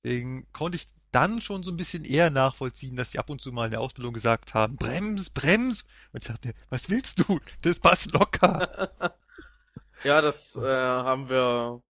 Deswegen 0.02 0.50
konnte 0.52 0.76
ich 0.76 0.86
dann 1.12 1.40
schon 1.40 1.62
so 1.62 1.70
ein 1.70 1.76
bisschen 1.76 2.04
eher 2.04 2.30
nachvollziehen, 2.30 2.96
dass 2.96 3.10
die 3.10 3.18
ab 3.18 3.30
und 3.30 3.40
zu 3.40 3.52
mal 3.52 3.66
in 3.66 3.72
der 3.72 3.80
Ausbildung 3.80 4.14
gesagt 4.14 4.54
haben, 4.54 4.76
Brems, 4.76 5.30
Brems. 5.30 5.84
Und 6.12 6.22
ich 6.22 6.28
dachte, 6.28 6.54
was 6.70 6.88
willst 6.90 7.20
du? 7.20 7.40
Das 7.62 7.78
passt 7.80 8.12
locker. 8.12 8.90
Ja, 10.04 10.20
das 10.20 10.56
äh, 10.56 10.60
haben 10.62 11.28
wir, 11.28 11.82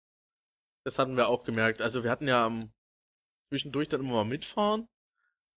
das 0.85 1.00
hatten 1.00 1.17
wir 1.17 1.27
auch 1.29 1.43
gemerkt. 1.43 1.81
Also 1.81 2.03
wir 2.03 2.11
hatten 2.11 2.27
ja 2.27 2.45
am 2.45 2.73
zwischendurch 3.50 3.89
dann 3.89 4.01
immer 4.01 4.15
mal 4.15 4.25
mitfahren. 4.25 4.88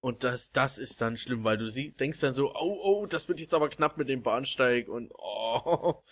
Und 0.00 0.24
das, 0.24 0.52
das 0.52 0.78
ist 0.78 1.00
dann 1.00 1.16
schlimm, 1.16 1.44
weil 1.44 1.58
du 1.58 1.68
sie, 1.70 1.92
denkst 1.92 2.20
dann 2.20 2.34
so, 2.34 2.54
oh, 2.54 2.78
oh, 3.04 3.06
das 3.06 3.28
wird 3.28 3.40
jetzt 3.40 3.54
aber 3.54 3.68
knapp 3.68 3.96
mit 3.98 4.08
dem 4.08 4.22
Bahnsteig 4.22 4.88
und 4.88 5.12
oh. 5.16 6.02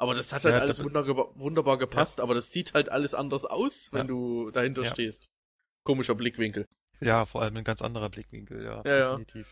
Aber 0.00 0.14
das 0.14 0.32
hat 0.32 0.44
halt 0.44 0.54
Ja, 0.54 0.60
alles 0.60 0.82
wunderbar, 0.82 1.36
wunderbar 1.38 1.76
gepasst, 1.78 2.20
aber 2.20 2.34
das 2.34 2.52
sieht 2.52 2.74
halt 2.74 2.88
alles 2.88 3.14
anders 3.14 3.44
aus, 3.44 3.88
wenn 3.92 4.02
Ja. 4.02 4.06
du 4.06 4.50
dahinter 4.52 4.82
Ja. 4.84 4.92
stehst. 4.92 5.30
Komischer 5.84 6.14
Blickwinkel. 6.14 6.68
Ja, 7.00 7.24
vor 7.26 7.42
allem 7.42 7.56
ein 7.56 7.64
ganz 7.64 7.82
anderer 7.82 8.08
Blickwinkel, 8.08 8.62
ja, 8.64 8.82
Ja, 8.84 8.96
ja. 8.96 9.16
definitiv. 9.16 9.48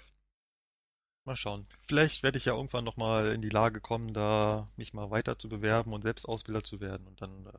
Mal 1.25 1.35
schauen. 1.37 1.67
Vielleicht 1.89 2.23
werde 2.23 2.39
ich 2.39 2.45
ja 2.45 2.55
irgendwann 2.55 2.85
nochmal 2.85 3.33
in 3.33 3.43
die 3.43 3.49
Lage 3.49 3.81
kommen, 3.81 4.15
da 4.15 4.67
mich 4.77 4.93
mal 4.93 5.11
weiter 5.11 5.37
zu 5.39 5.49
bewerben 5.49 5.93
und 5.93 6.03
selbst 6.03 6.25
Ausbilder 6.25 6.63
zu 6.63 6.81
werden. 6.81 7.09
Und 7.09 7.21
dann 7.21 7.47
äh, 7.47 7.53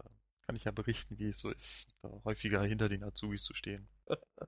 kann 0.46 0.56
ich 0.56 0.64
ja 0.64 0.72
berichten, 0.72 1.20
wie 1.20 1.28
es 1.30 1.40
so 1.40 1.50
ist, 1.50 1.88
da 2.02 2.10
häufiger 2.24 2.64
hinter 2.64 2.88
den 2.88 3.04
Azubis 3.04 3.44
zu 3.44 3.54
stehen. 3.54 3.90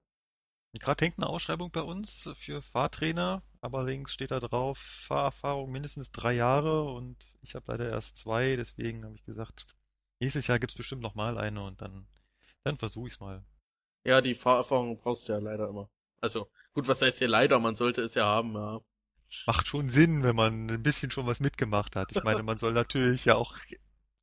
Gerade 0.74 1.06
hängt 1.06 1.18
eine 1.18 1.28
Ausschreibung 1.28 1.72
bei 1.72 1.82
uns 1.82 2.30
für 2.36 2.62
Fahrtrainer, 2.62 3.42
allerdings 3.62 4.14
steht 4.14 4.30
da 4.30 4.40
drauf, 4.40 4.78
Fahrerfahrung 4.78 5.72
mindestens 5.72 6.12
drei 6.12 6.34
Jahre 6.34 6.84
und 6.84 7.18
ich 7.42 7.56
habe 7.56 7.66
leider 7.72 7.90
erst 7.90 8.18
zwei, 8.18 8.56
deswegen 8.56 9.04
habe 9.04 9.16
ich 9.16 9.24
gesagt, 9.24 9.66
nächstes 10.20 10.46
Jahr 10.46 10.60
gibt's 10.60 10.76
bestimmt 10.76 11.02
noch 11.02 11.16
mal 11.16 11.40
eine 11.40 11.64
und 11.64 11.82
dann, 11.82 12.08
dann 12.64 12.78
versuche 12.78 13.08
ich's 13.08 13.20
mal. 13.20 13.44
Ja, 14.06 14.22
die 14.22 14.36
Fahrerfahrung 14.36 14.98
brauchst 14.98 15.28
du 15.28 15.34
ja 15.34 15.40
leider 15.40 15.68
immer. 15.70 15.90
Also, 16.22 16.52
gut, 16.74 16.88
was 16.88 17.02
heißt 17.02 17.18
hier 17.18 17.28
leider? 17.28 17.60
Man 17.60 17.76
sollte 17.76 18.02
es 18.04 18.14
ja 18.14 18.26
haben, 18.26 18.54
ja. 18.54 18.80
macht 19.48 19.68
schon 19.68 19.90
Sinn, 19.90 20.24
wenn 20.24 20.36
man 20.36 20.70
ein 20.70 20.84
bisschen 20.84 21.10
schon 21.10 21.26
was 21.26 21.40
mitgemacht 21.40 21.96
hat. 21.96 22.12
Ich 22.12 22.24
meine, 22.24 22.44
man 22.44 22.60
soll 22.60 22.74
natürlich 22.74 23.26
ja 23.26 23.36
auch 23.36 23.58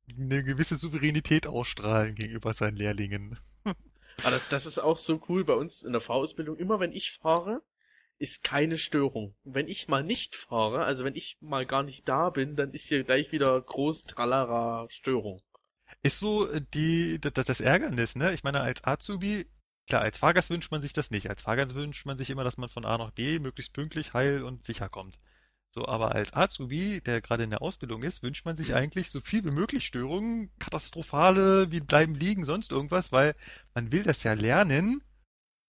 eine 0.09 0.43
gewisse 0.43 0.77
Souveränität 0.77 1.45
ausstrahlen 1.45 2.15
gegenüber 2.15 2.53
seinen 2.53 2.77
Lehrlingen. 2.77 3.37
Aber 4.23 4.41
das, 4.49 4.65
ist 4.65 4.79
auch 4.79 4.97
so 4.97 5.21
cool 5.29 5.43
bei 5.45 5.53
uns 5.53 5.83
in 5.83 5.91
der 5.91 6.01
Fahrausbildung. 6.01 6.57
Immer 6.57 6.79
wenn 6.79 6.91
ich 6.91 7.11
fahre, 7.11 7.61
ist 8.19 8.43
keine 8.43 8.77
Störung. 8.77 9.35
Wenn 9.43 9.67
ich 9.67 9.87
mal 9.87 10.03
nicht 10.03 10.35
fahre, 10.35 10.83
also 10.83 11.03
wenn 11.03 11.15
ich 11.15 11.37
mal 11.39 11.65
gar 11.65 11.83
nicht 11.83 12.07
da 12.09 12.29
bin, 12.29 12.55
dann 12.55 12.71
ist 12.71 12.87
hier 12.87 13.03
gleich 13.03 13.31
wieder 13.31 13.59
groß 13.61 14.05
Tralala 14.05 14.87
Störung. 14.89 15.41
Ist 16.01 16.19
so 16.19 16.49
äh, 16.49 16.61
die, 16.73 17.19
das 17.19 17.59
Ärgernis, 17.59 18.15
ne? 18.15 18.33
Ich 18.33 18.43
meine, 18.43 18.61
als 18.61 18.83
Azubi, 18.83 19.45
klar, 19.87 20.01
als 20.01 20.17
Fahrgast 20.17 20.49
wünscht 20.49 20.71
man 20.71 20.81
sich 20.81 20.93
das 20.93 21.11
nicht. 21.11 21.29
Als 21.29 21.43
Fahrgast 21.43 21.75
wünscht 21.75 22.05
man 22.05 22.17
sich 22.17 22.29
immer, 22.29 22.43
dass 22.43 22.57
man 22.57 22.69
von 22.69 22.85
A 22.85 22.97
nach 22.97 23.11
B 23.11 23.39
möglichst 23.39 23.73
pünktlich, 23.73 24.13
heil 24.13 24.43
und 24.43 24.65
sicher 24.65 24.89
kommt. 24.89 25.17
So, 25.77 25.87
aber 25.87 26.15
als 26.15 26.33
Azubi, 26.33 27.01
der 27.01 27.21
gerade 27.21 27.43
in 27.43 27.51
der 27.51 27.61
Ausbildung 27.61 28.01
ist, 28.01 28.23
wünscht 28.23 28.45
man 28.45 28.57
sich 28.57 28.73
eigentlich 28.73 29.11
so 29.11 29.19
viel 29.19 29.45
wie 29.45 29.51
möglich 29.51 29.85
Störungen, 29.85 30.49
katastrophale, 30.57 31.69
wie 31.69 31.81
bleiben 31.81 32.15
liegen, 32.15 32.45
sonst 32.45 32.71
irgendwas, 32.71 33.11
weil 33.11 33.35
man 33.75 33.91
will 33.91 34.01
das 34.01 34.23
ja 34.23 34.33
lernen. 34.33 35.03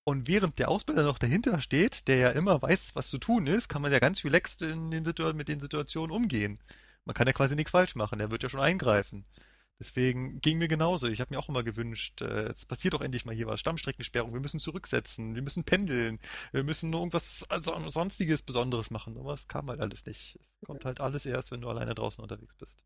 Und 0.05 0.27
während 0.27 0.59
der 0.59 0.71
Ausbilder 0.71 1.03
noch 1.03 1.19
dahinter 1.19 1.61
steht, 1.61 2.09
der 2.09 2.17
ja 2.17 2.31
immer 2.31 2.63
weiß, 2.63 2.93
was 2.95 3.11
zu 3.11 3.19
tun 3.19 3.47
ist, 3.47 3.69
kann 3.69 3.83
man 3.83 3.93
ja 3.93 3.99
ganz 3.99 4.25
relaxed 4.25 4.63
in 4.63 4.91
den 4.91 5.05
mit 5.37 5.49
den 5.49 5.61
Situationen 5.61 6.17
umgehen. 6.17 6.59
Man 7.05 7.13
kann 7.13 7.27
ja 7.27 7.35
quasi 7.35 7.55
nichts 7.55 7.73
falsch 7.73 7.95
machen, 7.95 8.19
der 8.19 8.31
wird 8.31 8.43
ja 8.43 8.49
schon 8.49 8.61
eingreifen. 8.61 9.27
Deswegen 9.81 10.41
ging 10.41 10.59
mir 10.59 10.67
genauso. 10.67 11.07
Ich 11.07 11.21
habe 11.21 11.33
mir 11.33 11.39
auch 11.39 11.49
immer 11.49 11.63
gewünscht, 11.63 12.21
äh, 12.21 12.49
es 12.49 12.67
passiert 12.67 12.95
doch 12.95 13.01
endlich 13.01 13.25
mal 13.25 13.35
hier 13.35 13.47
was. 13.47 13.61
Stammstreckensperrung, 13.61 14.33
wir 14.33 14.41
müssen 14.41 14.59
zurücksetzen, 14.59 15.37
wir 15.37 15.43
müssen 15.43 15.63
pendeln, 15.63 16.19
wir 16.51 16.65
müssen 16.65 16.91
nur 16.91 17.01
irgendwas 17.01 17.45
also, 17.49 17.89
sonstiges 17.89 18.43
Besonderes 18.43 18.91
machen. 18.91 19.17
Aber 19.17 19.35
es 19.35 19.47
kam 19.47 19.69
halt 19.69 19.81
alles 19.81 20.05
nicht. 20.05 20.39
Es 20.61 20.67
kommt 20.67 20.85
halt 20.85 21.01
alles 21.01 21.27
erst, 21.27 21.53
wenn 21.53 21.61
du 21.61 21.69
alleine 21.69 21.95
draußen 21.95 22.21
unterwegs 22.23 22.57
bist. 22.57 22.77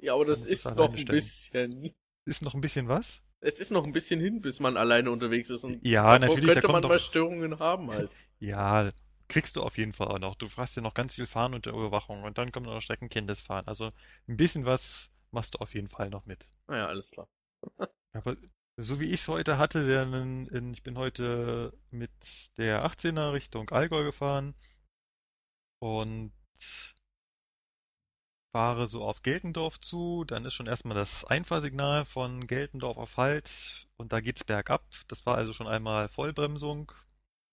Ja, 0.00 0.14
aber 0.14 0.24
das 0.24 0.44
ist 0.44 0.64
noch 0.64 0.90
ein 0.92 0.98
stellen. 0.98 1.18
bisschen. 1.18 1.94
Ist 2.24 2.42
noch 2.42 2.54
ein 2.54 2.60
bisschen 2.60 2.88
was? 2.88 3.22
Es 3.40 3.60
ist 3.60 3.70
noch 3.70 3.84
ein 3.84 3.92
bisschen 3.92 4.20
hin, 4.20 4.40
bis 4.40 4.60
man 4.60 4.76
alleine 4.76 5.10
unterwegs 5.10 5.50
ist. 5.50 5.64
Und 5.64 5.86
Ja, 5.86 6.18
natürlich, 6.18 6.54
da 6.54 6.60
könnte 6.60 6.68
man 6.68 6.82
kommt 6.82 6.88
mal 6.88 6.98
doch, 6.98 7.04
Störungen 7.04 7.58
haben 7.58 7.90
halt. 7.90 8.10
ja, 8.40 8.88
kriegst 9.28 9.56
du 9.56 9.62
auf 9.62 9.78
jeden 9.78 9.92
Fall 9.92 10.08
auch 10.08 10.18
noch. 10.18 10.34
Du 10.34 10.48
hast 10.56 10.76
ja 10.76 10.82
noch 10.82 10.94
ganz 10.94 11.14
viel 11.14 11.26
Fahren 11.26 11.54
unter 11.54 11.70
Überwachung 11.70 12.24
und 12.24 12.38
dann 12.38 12.52
kommt 12.52 12.66
noch 12.66 12.80
Streckenkenntnisfahren. 12.80 13.66
Also 13.66 13.88
ein 14.28 14.36
bisschen 14.36 14.66
was 14.66 15.10
machst 15.32 15.54
du 15.54 15.58
auf 15.58 15.74
jeden 15.74 15.88
Fall 15.88 16.10
noch 16.10 16.26
mit. 16.26 16.48
Naja, 16.66 16.86
alles 16.86 17.10
klar. 17.10 17.28
Aber 18.12 18.36
so 18.76 19.00
wie 19.00 19.06
ich 19.06 19.20
es 19.20 19.28
heute 19.28 19.58
hatte, 19.58 19.86
denn 19.86 20.46
in, 20.46 20.72
ich 20.72 20.82
bin 20.82 20.96
heute 20.96 21.72
mit 21.90 22.10
der 22.56 22.84
18er 22.84 23.32
Richtung 23.32 23.68
Allgäu 23.70 24.04
gefahren 24.04 24.54
und 25.80 26.32
fahre 28.52 28.86
so 28.86 29.04
auf 29.04 29.22
Geltendorf 29.22 29.80
zu. 29.80 30.24
Dann 30.24 30.44
ist 30.44 30.54
schon 30.54 30.66
erstmal 30.66 30.96
das 30.96 31.24
Einfahrsignal 31.24 32.04
von 32.04 32.46
Geltendorf 32.46 32.96
auf 32.96 33.16
Halt 33.16 33.88
und 33.96 34.12
da 34.12 34.20
geht's 34.20 34.44
bergab. 34.44 34.84
Das 35.08 35.26
war 35.26 35.36
also 35.36 35.52
schon 35.52 35.68
einmal 35.68 36.08
Vollbremsung. 36.08 36.92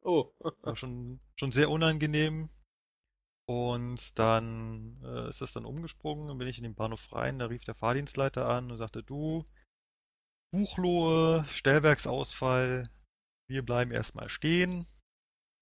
Oh. 0.01 0.31
Schon, 0.74 1.19
schon 1.36 1.51
sehr 1.51 1.69
unangenehm. 1.69 2.50
Und 3.50 4.20
dann 4.20 5.01
äh, 5.04 5.30
ist 5.30 5.39
das 5.39 5.54
dann 5.54 5.66
umgesprungen, 5.66 6.27
dann 6.27 6.38
bin 6.38 6.50
ich 6.50 6.58
in 6.58 6.63
den 6.63 6.75
Bahnhof 6.75 7.13
rein, 7.13 7.39
da 7.39 7.46
rief 7.46 7.63
der 7.63 7.75
Fahrdienstleiter 7.75 8.46
an 8.46 8.70
und 8.70 8.77
sagte, 8.77 9.04
du, 9.04 9.46
Buchlohe, 10.51 11.46
Stellwerksausfall, 11.50 12.89
wir 13.50 13.63
bleiben 13.63 13.92
erstmal 13.92 14.27
stehen, 14.27 14.86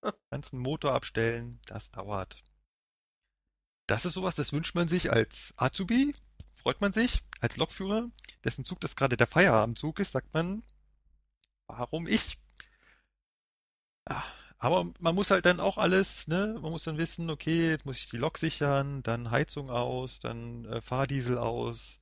ganzen 0.32 0.58
Motor 0.58 0.94
abstellen, 0.94 1.60
das 1.68 1.92
dauert. 1.92 2.44
Das 3.88 4.06
ist 4.06 4.14
sowas, 4.14 4.36
das 4.36 4.52
wünscht 4.52 4.74
man 4.74 4.88
sich 4.88 5.12
als 5.12 5.54
Azubi, 5.56 6.16
freut 6.56 6.82
man 6.82 6.92
sich, 6.92 7.24
als 7.40 7.58
Lokführer, 7.58 8.10
dessen 8.44 8.66
Zug 8.66 8.80
das 8.80 8.96
gerade 8.96 9.16
der 9.16 9.28
Feierabendzug 9.28 10.00
ist, 10.00 10.12
sagt 10.12 10.34
man, 10.34 10.64
warum 11.68 12.08
ich? 12.08 12.40
Ja, 14.10 14.24
aber 14.58 14.92
man 15.00 15.16
muss 15.16 15.32
halt 15.32 15.46
dann 15.46 15.60
auch 15.60 15.78
alles, 15.78 16.28
ne? 16.28 16.58
Man 16.62 16.72
muss 16.72 16.84
dann 16.84 16.98
wissen, 16.98 17.30
okay, 17.30 17.70
jetzt 17.70 17.86
muss 17.86 17.98
ich 17.98 18.10
die 18.10 18.18
Lok 18.18 18.38
sichern, 18.38 19.04
dann 19.04 19.32
Heizung 19.32 19.70
aus, 19.70 20.20
dann 20.20 20.66
äh, 20.66 20.82
Fahrdiesel 20.82 21.38
aus, 21.38 22.00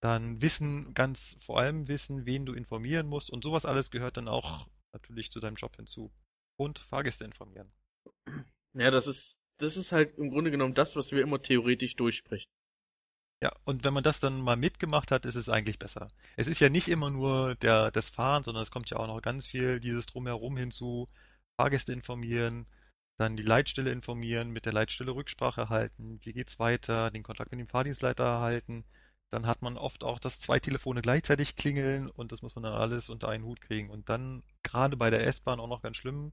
dann 0.00 0.40
wissen, 0.40 0.94
ganz 0.94 1.36
vor 1.40 1.58
allem 1.58 1.88
wissen, 1.88 2.24
wen 2.26 2.46
du 2.46 2.54
informieren 2.54 3.06
musst 3.08 3.30
und 3.30 3.44
sowas 3.44 3.64
alles 3.66 3.90
gehört 3.90 4.16
dann 4.16 4.28
auch 4.28 4.66
natürlich 4.92 5.30
zu 5.30 5.40
deinem 5.40 5.56
Job 5.56 5.76
hinzu. 5.76 6.10
Und 6.56 6.80
Fahrgäste 6.80 7.24
informieren. 7.24 7.70
Ja, 8.74 8.90
das 8.90 9.06
ist, 9.06 9.38
das 9.58 9.76
ist 9.76 9.92
halt 9.92 10.18
im 10.18 10.30
Grunde 10.30 10.50
genommen 10.50 10.74
das, 10.74 10.96
was 10.96 11.12
wir 11.12 11.22
immer 11.22 11.40
theoretisch 11.40 11.94
durchsprechen. 11.96 12.50
Ja, 13.40 13.52
und 13.64 13.84
wenn 13.84 13.94
man 13.94 14.02
das 14.02 14.18
dann 14.18 14.40
mal 14.40 14.56
mitgemacht 14.56 15.12
hat, 15.12 15.24
ist 15.24 15.36
es 15.36 15.48
eigentlich 15.48 15.78
besser. 15.78 16.08
Es 16.36 16.48
ist 16.48 16.58
ja 16.60 16.68
nicht 16.68 16.88
immer 16.88 17.10
nur 17.10 17.54
der, 17.56 17.92
das 17.92 18.08
Fahren, 18.08 18.42
sondern 18.42 18.62
es 18.62 18.72
kommt 18.72 18.90
ja 18.90 18.96
auch 18.96 19.06
noch 19.06 19.22
ganz 19.22 19.46
viel 19.46 19.78
dieses 19.78 20.06
Drumherum 20.06 20.56
hinzu. 20.56 21.06
Fahrgäste 21.58 21.92
informieren, 21.92 22.66
dann 23.18 23.36
die 23.36 23.42
Leitstelle 23.42 23.90
informieren, 23.90 24.50
mit 24.50 24.64
der 24.64 24.72
Leitstelle 24.72 25.10
Rücksprache 25.10 25.68
halten, 25.68 26.20
wie 26.22 26.32
geht's 26.32 26.58
weiter, 26.58 27.10
den 27.10 27.24
Kontakt 27.24 27.50
mit 27.50 27.60
dem 27.60 27.66
Fahrdienstleiter 27.66 28.24
erhalten. 28.24 28.84
Dann 29.30 29.46
hat 29.46 29.60
man 29.60 29.76
oft 29.76 30.04
auch, 30.04 30.18
dass 30.18 30.40
zwei 30.40 30.58
Telefone 30.58 31.02
gleichzeitig 31.02 31.56
klingeln 31.56 32.08
und 32.08 32.32
das 32.32 32.42
muss 32.42 32.54
man 32.54 32.62
dann 32.62 32.74
alles 32.74 33.10
unter 33.10 33.28
einen 33.28 33.44
Hut 33.44 33.60
kriegen. 33.60 33.90
Und 33.90 34.08
dann, 34.08 34.42
gerade 34.62 34.96
bei 34.96 35.10
der 35.10 35.26
S-Bahn 35.26 35.60
auch 35.60 35.66
noch 35.66 35.82
ganz 35.82 35.96
schlimm, 35.96 36.32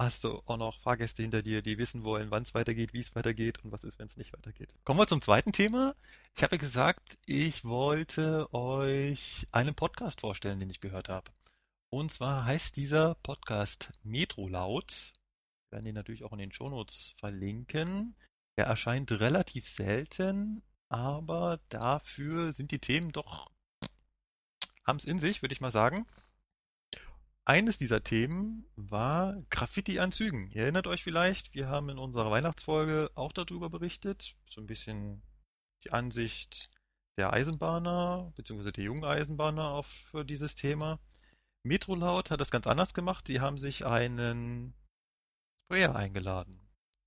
hast 0.00 0.24
du 0.24 0.42
auch 0.46 0.56
noch 0.56 0.80
Fahrgäste 0.80 1.22
hinter 1.22 1.42
dir, 1.42 1.60
die 1.60 1.76
wissen 1.76 2.02
wollen, 2.02 2.30
wann 2.30 2.42
es 2.42 2.54
weitergeht, 2.54 2.92
wie 2.92 3.00
es 3.00 3.14
weitergeht 3.14 3.62
und 3.64 3.72
was 3.72 3.84
ist, 3.84 3.98
wenn 3.98 4.08
es 4.08 4.16
nicht 4.16 4.32
weitergeht. 4.32 4.72
Kommen 4.84 4.98
wir 4.98 5.06
zum 5.06 5.20
zweiten 5.20 5.52
Thema. 5.52 5.94
Ich 6.36 6.42
habe 6.42 6.56
ja 6.56 6.60
gesagt, 6.60 7.18
ich 7.26 7.64
wollte 7.64 8.52
euch 8.54 9.46
einen 9.52 9.74
Podcast 9.74 10.20
vorstellen, 10.20 10.60
den 10.60 10.70
ich 10.70 10.80
gehört 10.80 11.08
habe. 11.08 11.30
Und 11.90 12.12
zwar 12.12 12.44
heißt 12.44 12.76
dieser 12.76 13.14
Podcast 13.14 13.92
Metrolaut. 14.02 15.14
Wir 15.70 15.76
werden 15.76 15.86
den 15.86 15.94
natürlich 15.94 16.22
auch 16.22 16.32
in 16.32 16.38
den 16.38 16.52
Shownotes 16.52 17.14
verlinken. 17.18 18.14
Der 18.58 18.66
erscheint 18.66 19.10
relativ 19.12 19.66
selten, 19.66 20.62
aber 20.90 21.60
dafür 21.70 22.52
sind 22.52 22.72
die 22.72 22.78
Themen 22.78 23.12
doch, 23.12 23.50
haben 24.84 24.96
es 24.96 25.04
in 25.04 25.18
sich, 25.18 25.42
würde 25.42 25.52
ich 25.54 25.60
mal 25.60 25.70
sagen. 25.70 26.06
Eines 27.46 27.78
dieser 27.78 28.04
Themen 28.04 28.66
war 28.76 29.42
Graffiti 29.48 29.98
an 30.00 30.12
Zügen. 30.12 30.50
Ihr 30.50 30.64
erinnert 30.64 30.86
euch 30.86 31.04
vielleicht, 31.04 31.54
wir 31.54 31.68
haben 31.68 31.88
in 31.88 31.98
unserer 31.98 32.30
Weihnachtsfolge 32.30 33.10
auch 33.14 33.32
darüber 33.32 33.70
berichtet, 33.70 34.36
so 34.50 34.60
ein 34.60 34.66
bisschen 34.66 35.22
die 35.84 35.92
Ansicht 35.92 36.70
der 37.16 37.32
Eisenbahner, 37.32 38.32
beziehungsweise 38.36 38.72
der 38.72 38.84
jungen 38.84 39.04
Eisenbahner 39.04 39.70
auf 39.70 39.88
dieses 40.26 40.54
Thema. 40.54 40.98
Metrolaut 41.64 42.30
hat 42.30 42.40
das 42.40 42.50
ganz 42.50 42.66
anders 42.66 42.94
gemacht. 42.94 43.26
Sie 43.26 43.40
haben 43.40 43.58
sich 43.58 43.84
einen 43.84 44.74
Sprayer 45.66 45.94
eingeladen, 45.94 46.60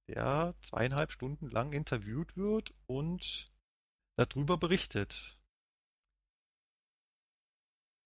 der 0.08 0.56
zweieinhalb 0.62 1.12
Stunden 1.12 1.50
lang 1.50 1.74
interviewt 1.74 2.36
wird 2.38 2.74
und 2.86 3.52
darüber 4.18 4.58
berichtet. 4.58 5.38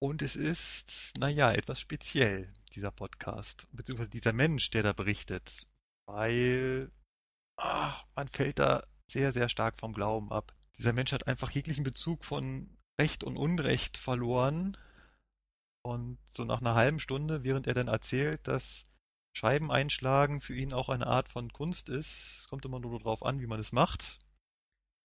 Und 0.01 0.21
es 0.21 0.35
ist, 0.35 1.17
naja, 1.17 1.51
etwas 1.51 1.79
speziell, 1.79 2.53
dieser 2.73 2.91
Podcast, 2.91 3.67
beziehungsweise 3.71 4.09
dieser 4.09 4.33
Mensch, 4.33 4.69
der 4.69 4.83
da 4.83 4.93
berichtet, 4.93 5.67
weil 6.07 6.91
ah, 7.57 8.03
man 8.15 8.27
fällt 8.27 8.59
da 8.59 8.85
sehr, 9.09 9.31
sehr 9.31 9.49
stark 9.49 9.77
vom 9.77 9.93
Glauben 9.93 10.31
ab. 10.31 10.53
Dieser 10.77 10.93
Mensch 10.93 11.11
hat 11.11 11.27
einfach 11.27 11.51
jeglichen 11.51 11.83
Bezug 11.83 12.25
von 12.25 12.77
Recht 12.99 13.23
und 13.23 13.37
Unrecht 13.37 13.97
verloren. 13.97 14.77
Und 15.85 16.17
so 16.31 16.45
nach 16.45 16.61
einer 16.61 16.73
halben 16.73 16.99
Stunde, 16.99 17.43
während 17.43 17.67
er 17.67 17.75
dann 17.75 17.89
erzählt, 17.89 18.47
dass 18.47 18.87
Scheiben 19.37 19.71
einschlagen 19.71 20.41
für 20.41 20.55
ihn 20.55 20.73
auch 20.73 20.89
eine 20.89 21.05
Art 21.05 21.29
von 21.29 21.53
Kunst 21.53 21.89
ist, 21.89 22.39
es 22.39 22.47
kommt 22.47 22.65
immer 22.65 22.79
nur 22.79 22.97
darauf 22.97 23.21
an, 23.21 23.39
wie 23.39 23.45
man 23.45 23.59
es 23.59 23.71
macht, 23.71 24.17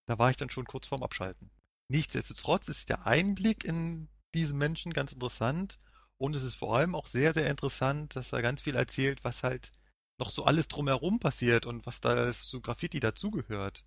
da 0.06 0.18
war 0.18 0.30
ich 0.30 0.38
dann 0.38 0.48
schon 0.48 0.64
kurz 0.64 0.88
vorm 0.88 1.02
Abschalten. 1.02 1.50
Nichtsdestotrotz 1.88 2.68
ist 2.68 2.88
der 2.88 3.06
Einblick 3.06 3.62
in 3.62 4.08
diesen 4.34 4.56
Menschen 4.56 4.94
ganz 4.94 5.12
interessant 5.12 5.78
und 6.16 6.34
es 6.34 6.42
ist 6.42 6.54
vor 6.54 6.74
allem 6.74 6.94
auch 6.94 7.08
sehr, 7.08 7.34
sehr 7.34 7.50
interessant, 7.50 8.16
dass 8.16 8.32
er 8.32 8.40
ganz 8.40 8.62
viel 8.62 8.74
erzählt, 8.74 9.22
was 9.22 9.42
halt 9.42 9.72
noch 10.18 10.30
so 10.30 10.44
alles 10.44 10.68
drumherum 10.68 11.20
passiert 11.20 11.66
und 11.66 11.84
was 11.84 12.00
da 12.00 12.32
zu 12.32 12.62
Graffiti 12.62 13.00
dazugehört 13.00 13.84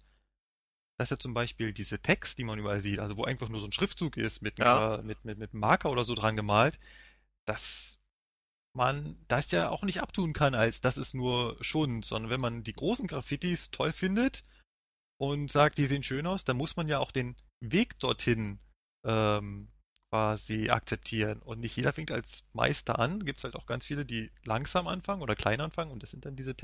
dass 1.00 1.10
ja 1.10 1.18
zum 1.18 1.34
Beispiel 1.34 1.74
diese 1.74 2.00
Text, 2.00 2.38
die 2.38 2.44
man 2.44 2.60
überall 2.60 2.80
sieht, 2.80 3.00
also 3.00 3.18
wo 3.18 3.24
einfach 3.24 3.50
nur 3.50 3.60
so 3.60 3.68
ein 3.68 3.72
Schriftzug 3.72 4.18
ist 4.18 4.42
mit, 4.42 4.60
ja. 4.60 5.02
mit, 5.04 5.26
mit, 5.26 5.38
mit 5.38 5.54
Marker 5.54 5.90
oder 5.90 6.04
so 6.04 6.16
dran 6.16 6.36
gemalt, 6.36 6.80
dass 7.46 8.00
man 8.76 9.18
das 9.28 9.52
ja 9.52 9.70
auch 9.70 9.84
nicht 9.84 10.02
abtun 10.02 10.34
kann, 10.34 10.56
als 10.56 10.82
das 10.82 10.98
ist 10.98 11.14
nur 11.14 11.58
Schund, 11.62 12.06
sondern 12.06 12.32
wenn 12.32 12.42
man 12.42 12.64
die 12.64 12.74
großen 12.74 13.08
Graffitis 13.08 13.72
toll 13.72 13.92
findet 13.92 14.44
und 15.20 15.52
sagt, 15.52 15.78
die 15.78 15.86
sehen 15.86 16.04
schön 16.04 16.28
aus, 16.28 16.44
dann 16.44 16.58
muss 16.58 16.76
man 16.76 16.88
ja 16.88 17.00
auch 17.00 17.12
den 17.12 17.36
Weg 17.60 18.00
dorthin 18.00 18.60
ähm, 19.06 19.70
quasi 20.12 20.70
akzeptieren. 20.70 21.42
Und 21.42 21.60
nicht 21.60 21.76
jeder 21.76 21.94
fängt 21.94 22.12
als 22.12 22.44
Meister 22.54 23.00
an. 23.00 23.24
Gibt 23.24 23.40
es 23.40 23.44
halt 23.44 23.56
auch 23.56 23.66
ganz 23.66 23.86
viele, 23.86 24.06
die 24.06 24.32
langsam 24.44 24.88
anfangen 24.88 25.22
oder 25.22 25.36
klein 25.36 25.62
anfangen 25.62 25.92
und 25.92 26.04
das 26.04 26.12
sind 26.12 26.26
dann 26.26 26.36
diese 26.36 26.56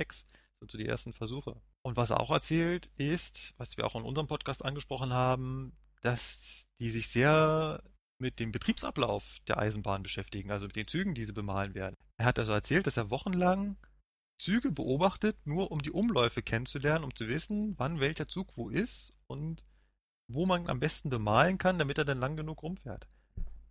Texte, 0.59 0.71
so 0.71 0.77
die 0.77 0.87
ersten 0.87 1.13
Versuche. 1.13 1.61
Und 1.81 1.97
was 1.97 2.09
er 2.09 2.19
auch 2.19 2.31
erzählt 2.31 2.89
ist, 2.97 3.53
was 3.57 3.77
wir 3.77 3.85
auch 3.85 3.95
in 3.95 4.03
unserem 4.03 4.27
Podcast 4.27 4.63
angesprochen 4.63 5.13
haben, 5.13 5.73
dass 6.01 6.67
die 6.79 6.91
sich 6.91 7.09
sehr 7.09 7.83
mit 8.21 8.39
dem 8.39 8.51
Betriebsablauf 8.51 9.39
der 9.47 9.57
Eisenbahn 9.57 10.03
beschäftigen, 10.03 10.51
also 10.51 10.65
mit 10.67 10.75
den 10.75 10.87
Zügen, 10.87 11.15
die 11.15 11.23
sie 11.23 11.33
bemalen 11.33 11.73
werden. 11.73 11.95
Er 12.17 12.25
hat 12.25 12.39
also 12.39 12.51
erzählt, 12.51 12.85
dass 12.85 12.97
er 12.97 13.09
wochenlang 13.09 13.77
Züge 14.37 14.71
beobachtet, 14.71 15.37
nur 15.45 15.71
um 15.71 15.81
die 15.81 15.91
Umläufe 15.91 16.41
kennenzulernen, 16.41 17.03
um 17.03 17.15
zu 17.15 17.27
wissen, 17.27 17.77
wann 17.77 17.99
welcher 17.99 18.27
Zug 18.27 18.57
wo 18.57 18.69
ist 18.69 19.13
und 19.27 19.63
wo 20.31 20.45
man 20.45 20.69
am 20.69 20.79
besten 20.79 21.09
bemalen 21.09 21.57
kann, 21.57 21.79
damit 21.79 21.97
er 21.97 22.05
dann 22.05 22.19
lang 22.19 22.35
genug 22.35 22.61
rumfährt. 22.61 23.07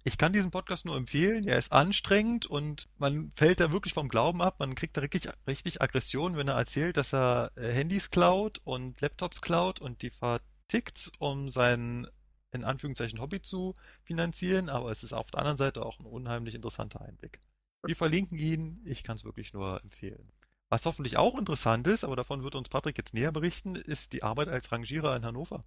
Ich 0.05 0.17
kann 0.17 0.33
diesen 0.33 0.51
Podcast 0.51 0.85
nur 0.85 0.97
empfehlen. 0.97 1.47
Er 1.47 1.59
ist 1.59 1.73
anstrengend 1.73 2.47
und 2.47 2.89
man 2.99 3.33
fällt 3.35 3.61
da 3.61 3.73
wirklich 3.73 3.93
vom 3.93 4.09
Glauben 4.09 4.41
ab. 4.41 4.61
Man 4.61 4.75
kriegt 4.75 4.97
da 4.97 5.01
richtig, 5.01 5.29
richtig 5.47 5.83
Aggression, 5.83 6.37
wenn 6.37 6.49
er 6.49 6.57
erzählt, 6.57 6.97
dass 6.97 7.13
er 7.13 7.53
äh, 7.57 7.73
Handys 7.73 8.11
klaut 8.11 8.61
und 8.65 9.01
Laptops 9.01 9.41
klaut 9.41 9.81
und 9.81 10.03
die 10.03 10.11
vertickt, 10.11 11.11
um 11.19 11.51
sein 11.51 12.07
in 12.53 12.65
Anführungszeichen 12.65 13.21
Hobby 13.21 13.43
zu 13.43 13.75
finanzieren. 14.05 14.69
Aber 14.69 14.91
es 14.91 15.03
ist 15.03 15.13
auf 15.13 15.31
der 15.31 15.41
anderen 15.41 15.59
Seite 15.59 15.85
auch 15.85 15.99
ein 15.99 16.07
unheimlich 16.07 16.55
interessanter 16.55 17.01
Einblick. 17.01 17.41
Wir 17.85 17.97
verlinken 17.97 18.39
ihn. 18.39 18.81
Ich 18.85 19.03
kann 19.03 19.17
es 19.17 19.25
wirklich 19.25 19.53
nur 19.53 19.83
empfehlen. 19.83 20.33
Was 20.71 20.85
hoffentlich 20.85 21.17
auch 21.17 21.39
interessant 21.39 21.87
ist, 21.87 22.05
aber 22.05 22.17
davon 22.17 22.43
wird 22.43 22.55
uns 22.55 22.69
Patrick 22.69 22.99
jetzt 22.99 23.15
näher 23.15 23.33
berichten, 23.33 23.75
ist 23.75 24.13
die 24.13 24.23
Arbeit 24.23 24.49
als 24.49 24.71
Rangierer 24.71 25.17
in 25.17 25.25
Hannover. 25.25 25.63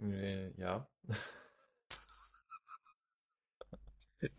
Äh, 0.00 0.50
ja. 0.60 0.88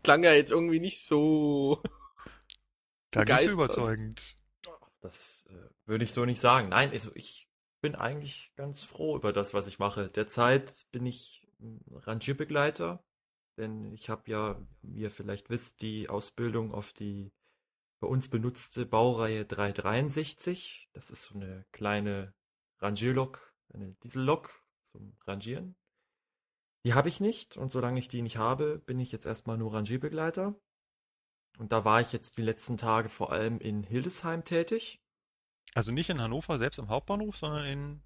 Klang 0.02 0.24
ja 0.24 0.32
jetzt 0.32 0.50
irgendwie 0.50 0.80
nicht 0.80 1.04
so. 1.04 1.82
Klang 3.12 3.26
nicht 3.26 3.48
so 3.48 3.52
überzeugend. 3.52 4.36
Das 5.00 5.46
äh, 5.48 5.70
würde 5.86 6.04
ich 6.04 6.12
so 6.12 6.24
nicht 6.24 6.40
sagen. 6.40 6.68
Nein, 6.68 6.90
also 6.90 7.10
ich 7.14 7.48
bin 7.80 7.94
eigentlich 7.94 8.52
ganz 8.56 8.82
froh 8.82 9.16
über 9.16 9.32
das, 9.32 9.54
was 9.54 9.66
ich 9.66 9.78
mache. 9.78 10.10
Derzeit 10.10 10.86
bin 10.92 11.06
ich 11.06 11.48
Rangierbegleiter, 11.90 13.02
denn 13.56 13.92
ich 13.92 14.10
habe 14.10 14.30
ja, 14.30 14.60
wie 14.82 15.00
ihr 15.00 15.10
vielleicht 15.10 15.50
wisst, 15.50 15.82
die 15.82 16.08
Ausbildung 16.08 16.72
auf 16.72 16.92
die 16.92 17.32
bei 18.00 18.06
uns 18.06 18.30
benutzte 18.30 18.86
Baureihe 18.86 19.44
363. 19.44 20.88
Das 20.92 21.10
ist 21.10 21.22
so 21.22 21.34
eine 21.34 21.66
kleine 21.70 22.34
Rangierlok, 22.78 23.54
eine 23.72 23.92
Diesellok 24.02 24.62
zum 24.92 25.16
Rangieren. 25.26 25.76
Die 26.84 26.94
habe 26.94 27.08
ich 27.08 27.20
nicht 27.20 27.56
und 27.56 27.70
solange 27.70 27.98
ich 27.98 28.08
die 28.08 28.22
nicht 28.22 28.38
habe, 28.38 28.78
bin 28.78 28.98
ich 28.98 29.12
jetzt 29.12 29.26
erstmal 29.26 29.58
nur 29.58 29.74
Rangierbegleiter. 29.74 30.54
Und 31.58 31.72
da 31.72 31.84
war 31.84 32.00
ich 32.00 32.12
jetzt 32.12 32.38
die 32.38 32.42
letzten 32.42 32.78
Tage 32.78 33.08
vor 33.08 33.32
allem 33.32 33.58
in 33.58 33.82
Hildesheim 33.82 34.44
tätig. 34.44 35.02
Also 35.74 35.92
nicht 35.92 36.08
in 36.08 36.20
Hannover 36.20 36.58
selbst 36.58 36.78
am 36.78 36.88
Hauptbahnhof, 36.88 37.36
sondern 37.36 37.64
in 37.66 38.02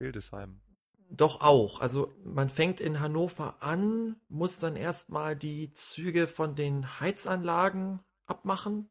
Hildesheim. 0.00 0.60
Doch 1.08 1.40
auch. 1.40 1.80
Also 1.80 2.14
man 2.24 2.48
fängt 2.48 2.80
in 2.80 2.98
Hannover 2.98 3.62
an, 3.62 4.16
muss 4.28 4.58
dann 4.58 4.74
erstmal 4.74 5.36
die 5.36 5.72
Züge 5.72 6.26
von 6.26 6.56
den 6.56 7.00
Heizanlagen 7.00 8.00
abmachen. 8.26 8.90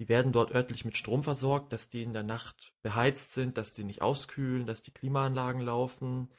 Die 0.00 0.08
werden 0.08 0.32
dort 0.32 0.50
örtlich 0.50 0.84
mit 0.84 0.96
Strom 0.96 1.22
versorgt, 1.22 1.72
dass 1.72 1.88
die 1.88 2.02
in 2.02 2.12
der 2.12 2.22
Nacht 2.22 2.74
beheizt 2.82 3.32
sind, 3.32 3.58
dass 3.58 3.74
die 3.74 3.84
nicht 3.84 4.02
auskühlen, 4.02 4.66
dass 4.66 4.82
die 4.82 4.92
Klimaanlagen 4.92 5.60
laufen. 5.60 6.30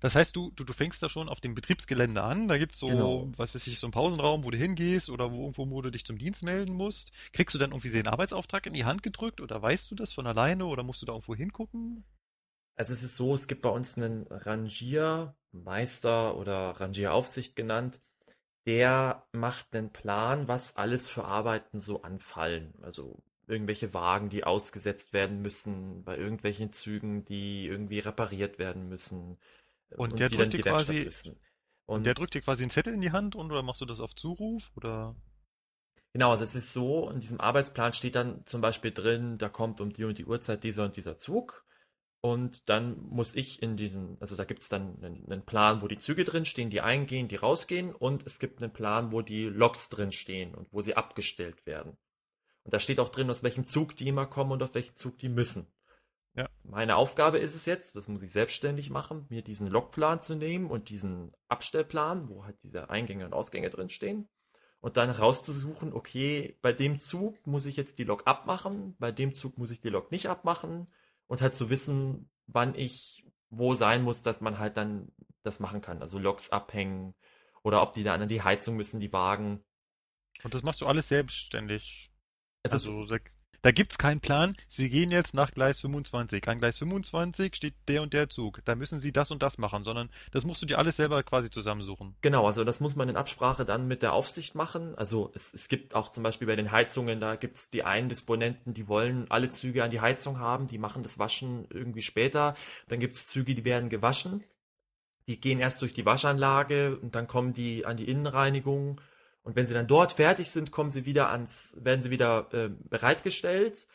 Das 0.00 0.14
heißt, 0.14 0.36
du, 0.36 0.50
du, 0.50 0.64
du 0.64 0.72
fängst 0.72 1.02
da 1.02 1.08
schon 1.08 1.28
auf 1.28 1.40
dem 1.40 1.54
Betriebsgelände 1.54 2.22
an. 2.22 2.48
Da 2.48 2.58
gibt's 2.58 2.78
so, 2.78 2.88
genau. 2.88 3.32
was 3.36 3.54
weiß 3.54 3.66
ich, 3.66 3.78
so 3.78 3.86
einen 3.86 3.92
Pausenraum, 3.92 4.44
wo 4.44 4.50
du 4.50 4.58
hingehst 4.58 5.10
oder 5.10 5.32
wo 5.32 5.42
irgendwo, 5.42 5.70
wo 5.70 5.82
du 5.82 5.90
dich 5.90 6.04
zum 6.04 6.18
Dienst 6.18 6.42
melden 6.42 6.74
musst. 6.74 7.12
Kriegst 7.32 7.54
du 7.54 7.58
dann 7.58 7.70
irgendwie 7.70 7.90
den 7.90 8.08
Arbeitsauftrag 8.08 8.66
in 8.66 8.74
die 8.74 8.84
Hand 8.84 9.02
gedrückt 9.02 9.40
oder 9.40 9.60
weißt 9.60 9.90
du 9.90 9.94
das 9.94 10.12
von 10.12 10.26
alleine 10.26 10.66
oder 10.66 10.82
musst 10.82 11.02
du 11.02 11.06
da 11.06 11.12
irgendwo 11.12 11.34
hingucken? 11.34 12.04
Also 12.74 12.92
es 12.92 13.02
ist 13.02 13.16
so, 13.16 13.34
es 13.34 13.48
gibt 13.48 13.62
bei 13.62 13.70
uns 13.70 13.96
einen 13.96 14.26
Rangiermeister 14.26 16.36
oder 16.36 16.78
Rangieraufsicht 16.78 17.56
genannt. 17.56 18.02
Der 18.66 19.26
macht 19.32 19.74
einen 19.74 19.92
Plan, 19.92 20.48
was 20.48 20.76
alles 20.76 21.08
für 21.08 21.24
Arbeiten 21.24 21.80
so 21.80 22.02
anfallen. 22.02 22.74
Also 22.82 23.22
irgendwelche 23.46 23.94
Wagen, 23.94 24.28
die 24.28 24.44
ausgesetzt 24.44 25.14
werden 25.14 25.40
müssen, 25.40 26.04
bei 26.04 26.18
irgendwelchen 26.18 26.72
Zügen, 26.72 27.24
die 27.24 27.66
irgendwie 27.66 28.00
repariert 28.00 28.58
werden 28.58 28.88
müssen 28.88 29.38
und, 29.90 30.12
und 30.12 30.20
der 30.20 30.28
drückt 30.28 30.52
dir 30.52 30.62
quasi, 30.62 31.10
und 31.86 32.04
der 32.04 32.14
drückt 32.14 32.34
dir 32.34 32.42
quasi 32.42 32.64
einen 32.64 32.70
Zettel 32.70 32.94
in 32.94 33.00
die 33.00 33.12
Hand 33.12 33.36
und 33.36 33.50
oder 33.50 33.62
machst 33.62 33.80
du 33.80 33.86
das 33.86 34.00
auf 34.00 34.14
Zuruf 34.14 34.70
oder? 34.76 35.14
Genau, 36.12 36.30
also 36.30 36.44
es 36.44 36.54
ist 36.54 36.72
so, 36.72 37.10
in 37.10 37.20
diesem 37.20 37.40
Arbeitsplan 37.40 37.92
steht 37.92 38.14
dann 38.14 38.44
zum 38.46 38.60
Beispiel 38.60 38.90
drin, 38.90 39.38
da 39.38 39.48
kommt 39.48 39.80
um 39.80 39.92
die 39.92 40.04
und 40.04 40.18
die 40.18 40.24
Uhrzeit 40.24 40.64
dieser 40.64 40.84
und 40.84 40.96
dieser 40.96 41.18
Zug. 41.18 41.66
Und 42.22 42.68
dann 42.68 42.98
muss 43.02 43.34
ich 43.34 43.62
in 43.62 43.76
diesen, 43.76 44.16
also 44.20 44.34
da 44.34 44.44
gibt 44.44 44.62
es 44.62 44.68
dann 44.68 44.96
einen, 45.02 45.30
einen, 45.30 45.44
Plan, 45.44 45.82
wo 45.82 45.86
die 45.86 45.98
Züge 45.98 46.24
drin 46.24 46.44
stehen, 46.44 46.70
die 46.70 46.80
eingehen, 46.80 47.28
die 47.28 47.36
rausgehen. 47.36 47.94
Und 47.94 48.26
es 48.26 48.38
gibt 48.38 48.62
einen 48.62 48.72
Plan, 48.72 49.12
wo 49.12 49.22
die 49.22 49.44
Loks 49.44 49.90
drin 49.90 50.10
stehen 50.10 50.54
und 50.54 50.66
wo 50.72 50.80
sie 50.80 50.96
abgestellt 50.96 51.66
werden. 51.66 51.96
Und 52.64 52.74
da 52.74 52.80
steht 52.80 52.98
auch 52.98 53.10
drin, 53.10 53.30
aus 53.30 53.42
welchem 53.42 53.66
Zug 53.66 53.94
die 53.94 54.08
immer 54.08 54.26
kommen 54.26 54.52
und 54.52 54.62
auf 54.62 54.74
welchen 54.74 54.96
Zug 54.96 55.18
die 55.18 55.28
müssen. 55.28 55.68
Ja. 56.36 56.48
Meine 56.64 56.96
Aufgabe 56.96 57.38
ist 57.38 57.54
es 57.54 57.64
jetzt, 57.64 57.96
das 57.96 58.08
muss 58.08 58.22
ich 58.22 58.32
selbstständig 58.32 58.90
machen, 58.90 59.26
mir 59.30 59.42
diesen 59.42 59.68
Logplan 59.68 60.20
zu 60.20 60.34
nehmen 60.34 60.70
und 60.70 60.90
diesen 60.90 61.32
Abstellplan, 61.48 62.28
wo 62.28 62.44
halt 62.44 62.56
diese 62.62 62.90
Eingänge 62.90 63.24
und 63.24 63.32
Ausgänge 63.32 63.70
drin 63.70 63.88
stehen. 63.88 64.28
Und 64.80 64.98
dann 64.98 65.10
rauszusuchen, 65.10 65.94
okay, 65.94 66.58
bei 66.60 66.72
dem 66.72 66.98
Zug 66.98 67.46
muss 67.46 67.64
ich 67.64 67.76
jetzt 67.76 67.98
die 67.98 68.04
Lok 68.04 68.26
abmachen, 68.26 68.94
bei 68.98 69.10
dem 69.10 69.32
Zug 69.32 69.56
muss 69.56 69.70
ich 69.70 69.80
die 69.80 69.88
Lok 69.88 70.12
nicht 70.12 70.28
abmachen 70.28 70.86
und 71.26 71.40
halt 71.40 71.54
zu 71.54 71.70
wissen, 71.70 72.30
wann 72.46 72.74
ich 72.74 73.24
wo 73.48 73.74
sein 73.74 74.02
muss, 74.02 74.22
dass 74.22 74.40
man 74.40 74.58
halt 74.58 74.76
dann 74.76 75.12
das 75.42 75.60
machen 75.60 75.80
kann. 75.80 76.02
Also 76.02 76.18
Loks 76.18 76.50
abhängen 76.50 77.14
oder 77.62 77.80
ob 77.82 77.94
die 77.94 78.04
dann 78.04 78.20
an 78.20 78.28
die 78.28 78.42
Heizung 78.42 78.76
müssen, 78.76 79.00
die 79.00 79.12
Wagen. 79.12 79.64
Und 80.42 80.52
das 80.52 80.62
machst 80.62 80.82
du 80.82 80.86
alles 80.86 81.08
selbstständig. 81.08 82.10
Also, 82.62 82.76
also 82.76 83.16
Da 83.62 83.72
gibt's 83.72 83.98
keinen 83.98 84.20
Plan. 84.20 84.56
Sie 84.68 84.90
gehen 84.90 85.10
jetzt 85.10 85.34
nach 85.34 85.52
Gleis 85.52 85.80
25. 85.80 86.46
An 86.48 86.58
Gleis 86.58 86.78
25 86.78 87.54
steht 87.54 87.74
der 87.88 88.02
und 88.02 88.12
der 88.12 88.28
Zug. 88.28 88.60
Da 88.64 88.74
müssen 88.74 88.98
Sie 88.98 89.12
das 89.12 89.30
und 89.30 89.42
das 89.42 89.58
machen, 89.58 89.84
sondern 89.84 90.10
das 90.32 90.44
musst 90.44 90.62
du 90.62 90.66
dir 90.66 90.78
alles 90.78 90.96
selber 90.96 91.22
quasi 91.22 91.50
zusammensuchen. 91.50 92.16
Genau, 92.20 92.46
also 92.46 92.64
das 92.64 92.80
muss 92.80 92.96
man 92.96 93.08
in 93.08 93.16
Absprache 93.16 93.64
dann 93.64 93.86
mit 93.88 94.02
der 94.02 94.12
Aufsicht 94.12 94.54
machen. 94.54 94.94
Also 94.96 95.30
es, 95.34 95.52
es 95.54 95.68
gibt 95.68 95.94
auch 95.94 96.10
zum 96.10 96.22
Beispiel 96.22 96.46
bei 96.46 96.56
den 96.56 96.72
Heizungen, 96.72 97.20
da 97.20 97.36
gibt's 97.36 97.70
die 97.70 97.82
einen 97.82 98.08
Disponenten, 98.08 98.74
die 98.74 98.88
wollen 98.88 99.26
alle 99.30 99.50
Züge 99.50 99.82
an 99.84 99.90
die 99.90 100.00
Heizung 100.00 100.38
haben, 100.38 100.66
die 100.66 100.78
machen 100.78 101.02
das 101.02 101.18
Waschen 101.18 101.66
irgendwie 101.70 102.02
später. 102.02 102.54
Dann 102.88 103.00
gibt's 103.00 103.26
Züge, 103.26 103.54
die 103.54 103.64
werden 103.64 103.88
gewaschen. 103.88 104.44
Die 105.28 105.40
gehen 105.40 105.58
erst 105.58 105.82
durch 105.82 105.92
die 105.92 106.06
Waschanlage 106.06 106.98
und 106.98 107.16
dann 107.16 107.26
kommen 107.26 107.52
die 107.52 107.84
an 107.84 107.96
die 107.96 108.08
Innenreinigung 108.08 109.00
und 109.46 109.54
wenn 109.54 109.64
sie 109.64 109.74
dann 109.74 109.86
dort 109.86 110.14
fertig 110.14 110.50
sind, 110.50 110.72
kommen 110.72 110.90
sie 110.90 111.06
wieder 111.06 111.30
ans, 111.30 111.76
werden 111.78 112.02
sie 112.02 112.10
wieder 112.10 112.52
äh, 112.52 112.68
bereitgestellt. 112.68 113.86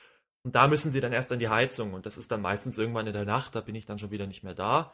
Und 0.43 0.55
da 0.55 0.69
müssen 0.69 0.91
sie 0.91 1.01
dann 1.01 1.11
erst 1.11 1.29
an 1.33 1.39
die 1.39 1.49
Heizung. 1.49 1.93
Und 1.93 2.05
das 2.05 2.17
ist 2.17 2.31
dann 2.31 2.39
meistens 2.39 2.77
irgendwann 2.77 3.05
in 3.05 3.11
der 3.11 3.25
Nacht, 3.25 3.53
da 3.53 3.59
bin 3.59 3.75
ich 3.75 3.85
dann 3.85 3.99
schon 3.99 4.11
wieder 4.11 4.27
nicht 4.27 4.43
mehr 4.43 4.55
da. 4.55 4.93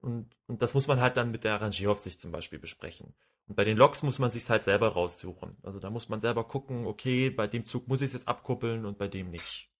Und, 0.00 0.34
und 0.46 0.62
das 0.62 0.72
muss 0.72 0.86
man 0.86 0.98
halt 0.98 1.18
dann 1.18 1.30
mit 1.30 1.44
der 1.44 1.60
Rangieraufsicht 1.60 2.18
zum 2.18 2.32
Beispiel 2.32 2.58
besprechen. 2.58 3.14
Und 3.46 3.54
bei 3.54 3.64
den 3.64 3.76
Loks 3.76 4.02
muss 4.02 4.18
man 4.18 4.30
sich 4.30 4.48
halt 4.48 4.64
selber 4.64 4.88
raussuchen. 4.88 5.58
Also 5.62 5.78
da 5.78 5.90
muss 5.90 6.08
man 6.08 6.22
selber 6.22 6.48
gucken, 6.48 6.86
okay, 6.86 7.28
bei 7.28 7.46
dem 7.46 7.66
Zug 7.66 7.86
muss 7.86 8.00
ich 8.00 8.06
es 8.06 8.12
jetzt 8.14 8.28
abkuppeln 8.28 8.86
und 8.86 8.96
bei 8.96 9.08
dem 9.08 9.28
nicht. 9.28 9.70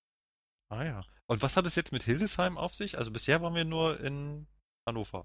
Ah 0.69 0.85
ja. 0.85 1.05
Und 1.27 1.41
was 1.41 1.57
hat 1.57 1.65
es 1.65 1.75
jetzt 1.75 1.91
mit 1.91 2.03
Hildesheim 2.03 2.59
auf 2.59 2.75
sich? 2.75 2.99
Also 2.99 3.13
bisher 3.13 3.41
waren 3.41 3.55
wir 3.55 3.65
nur 3.65 3.99
in 4.01 4.47
Hannover. 4.87 5.25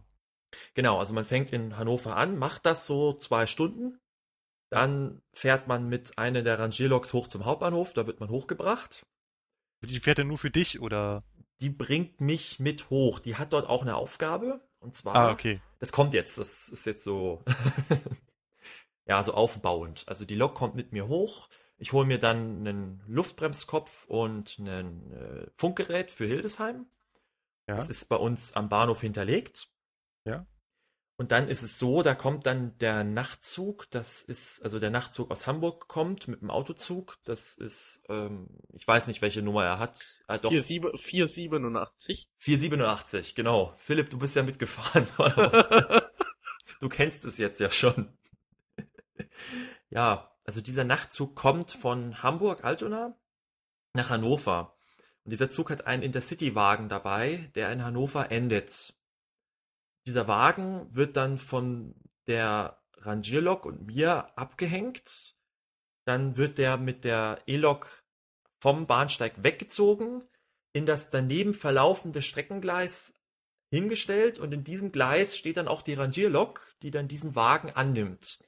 Genau, 0.75 0.97
also 0.97 1.13
man 1.13 1.25
fängt 1.25 1.51
in 1.51 1.75
Hannover 1.75 2.15
an, 2.15 2.37
macht 2.37 2.65
das 2.65 2.85
so 2.85 3.11
zwei 3.11 3.47
Stunden 3.47 3.99
dann 4.69 5.21
fährt 5.33 5.67
man 5.67 5.87
mit 5.87 6.17
einer 6.17 6.43
der 6.43 6.59
Rangierloks 6.59 7.13
hoch 7.13 7.27
zum 7.27 7.45
Hauptbahnhof, 7.45 7.93
da 7.93 8.07
wird 8.07 8.19
man 8.19 8.29
hochgebracht. 8.29 9.05
Die 9.81 9.99
fährt 9.99 10.19
dann 10.19 10.27
nur 10.27 10.37
für 10.37 10.51
dich 10.51 10.79
oder? 10.79 11.23
Die 11.61 11.69
bringt 11.69 12.21
mich 12.21 12.59
mit 12.59 12.89
hoch. 12.89 13.19
Die 13.19 13.35
hat 13.35 13.53
dort 13.53 13.67
auch 13.67 13.81
eine 13.81 13.95
Aufgabe. 13.95 14.61
Und 14.79 14.95
zwar, 14.95 15.15
ah, 15.15 15.31
okay. 15.31 15.59
das 15.79 15.91
kommt 15.91 16.13
jetzt, 16.13 16.37
das 16.37 16.69
ist 16.69 16.85
jetzt 16.85 17.03
so, 17.03 17.43
ja, 19.05 19.23
so 19.23 19.33
aufbauend. 19.33 20.03
Also 20.07 20.25
die 20.25 20.35
Lok 20.35 20.53
kommt 20.55 20.75
mit 20.75 20.91
mir 20.91 21.07
hoch. 21.07 21.49
Ich 21.77 21.93
hole 21.93 22.05
mir 22.05 22.19
dann 22.19 22.59
einen 22.59 23.03
Luftbremskopf 23.07 24.05
und 24.05 24.59
ein 24.59 25.11
äh, 25.13 25.47
Funkgerät 25.57 26.11
für 26.11 26.25
Hildesheim. 26.25 26.87
Ja. 27.67 27.75
Das 27.75 27.89
ist 27.89 28.05
bei 28.05 28.15
uns 28.15 28.53
am 28.53 28.69
Bahnhof 28.69 29.01
hinterlegt. 29.01 29.69
Ja. 30.25 30.45
Und 31.19 31.31
dann 31.31 31.47
ist 31.47 31.63
es 31.63 31.79
so, 31.79 32.03
da 32.03 32.13
kommt 32.13 32.45
dann 32.45 32.77
der 32.77 33.03
Nachtzug, 33.03 33.89
das 33.89 34.21
ist, 34.21 34.61
also 34.63 34.77
der 34.77 34.91
Nachtzug 34.91 35.31
aus 35.31 35.47
Hamburg 35.47 35.87
kommt 35.87 36.27
mit 36.27 36.41
dem 36.41 36.51
Autozug, 36.51 37.17
das 37.25 37.55
ist, 37.55 38.03
ähm, 38.07 38.47
ich 38.73 38.87
weiß 38.87 39.07
nicht, 39.07 39.23
welche 39.23 39.41
Nummer 39.41 39.65
er 39.65 39.79
hat. 39.79 39.99
Ah, 40.27 40.37
doch. 40.37 40.51
487. 40.51 42.29
487, 42.37 43.33
genau. 43.33 43.73
Philipp, 43.77 44.11
du 44.11 44.19
bist 44.19 44.35
ja 44.35 44.43
mitgefahren. 44.43 45.07
du 46.81 46.87
kennst 46.87 47.25
es 47.25 47.39
jetzt 47.39 47.59
ja 47.59 47.71
schon. 47.71 48.15
ja, 49.89 50.31
also 50.45 50.61
dieser 50.61 50.83
Nachtzug 50.83 51.35
kommt 51.35 51.71
von 51.71 52.21
Hamburg-Altona 52.21 53.17
nach 53.93 54.09
Hannover. 54.11 54.77
Und 55.23 55.31
dieser 55.31 55.49
Zug 55.49 55.71
hat 55.71 55.87
einen 55.87 56.03
Intercity-Wagen 56.03 56.89
dabei, 56.89 57.49
der 57.55 57.71
in 57.71 57.83
Hannover 57.83 58.29
endet 58.29 58.93
dieser 60.07 60.27
Wagen 60.27 60.87
wird 60.95 61.17
dann 61.17 61.37
von 61.37 61.93
der 62.27 62.81
Rangierlok 62.97 63.65
und 63.65 63.85
mir 63.85 64.37
abgehängt. 64.37 65.35
Dann 66.05 66.37
wird 66.37 66.57
der 66.57 66.77
mit 66.77 67.03
der 67.03 67.41
E-Lok 67.45 68.03
vom 68.59 68.87
Bahnsteig 68.87 69.43
weggezogen, 69.43 70.23
in 70.73 70.85
das 70.85 71.09
daneben 71.09 71.53
verlaufende 71.53 72.21
Streckengleis 72.21 73.13
hingestellt 73.69 74.39
und 74.39 74.53
in 74.53 74.63
diesem 74.63 74.93
Gleis 74.93 75.37
steht 75.37 75.57
dann 75.57 75.67
auch 75.67 75.81
die 75.81 75.93
Rangierlok, 75.93 76.73
die 76.81 76.91
dann 76.91 77.09
diesen 77.09 77.35
Wagen 77.35 77.71
annimmt. 77.71 78.39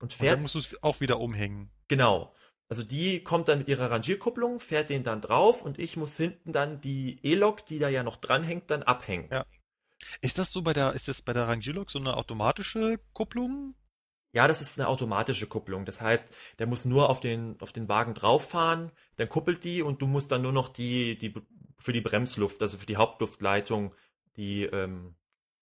Und 0.00 0.14
fährt. 0.14 0.32
Und 0.32 0.36
dann 0.36 0.42
musst 0.42 0.54
du 0.54 0.58
es 0.58 0.82
auch 0.82 1.00
wieder 1.00 1.20
umhängen. 1.20 1.70
Genau. 1.88 2.34
Also 2.68 2.82
die 2.82 3.22
kommt 3.22 3.48
dann 3.48 3.58
mit 3.58 3.68
ihrer 3.68 3.90
Rangierkupplung, 3.90 4.58
fährt 4.58 4.90
den 4.90 5.04
dann 5.04 5.20
drauf 5.20 5.62
und 5.62 5.78
ich 5.78 5.96
muss 5.96 6.16
hinten 6.16 6.52
dann 6.52 6.80
die 6.80 7.20
E-Lok, 7.22 7.64
die 7.66 7.78
da 7.78 7.88
ja 7.88 8.02
noch 8.02 8.16
dranhängt, 8.16 8.70
dann 8.70 8.82
abhängen. 8.82 9.28
Ja. 9.30 9.46
Ist 10.20 10.38
das 10.38 10.52
so 10.52 10.62
bei 10.62 10.72
der, 10.72 10.92
ist 10.92 11.08
das 11.08 11.22
bei 11.22 11.32
der 11.32 11.48
Rangilog 11.48 11.90
so 11.90 11.98
eine 11.98 12.16
automatische 12.16 13.00
Kupplung? 13.12 13.74
Ja, 14.32 14.46
das 14.48 14.60
ist 14.60 14.78
eine 14.78 14.88
automatische 14.88 15.46
Kupplung. 15.46 15.84
Das 15.86 16.00
heißt, 16.00 16.28
der 16.58 16.66
muss 16.66 16.84
nur 16.84 17.08
auf 17.08 17.20
den, 17.20 17.58
auf 17.60 17.72
den 17.72 17.88
Wagen 17.88 18.12
drauffahren, 18.12 18.92
dann 19.16 19.28
kuppelt 19.28 19.64
die 19.64 19.82
und 19.82 20.02
du 20.02 20.06
musst 20.06 20.30
dann 20.30 20.42
nur 20.42 20.52
noch 20.52 20.68
die, 20.68 21.16
die, 21.16 21.34
für 21.78 21.92
die 21.92 22.02
Bremsluft, 22.02 22.60
also 22.60 22.76
für 22.76 22.86
die 22.86 22.96
Hauptluftleitung, 22.96 23.94
die, 24.36 24.64
ähm, 24.64 25.16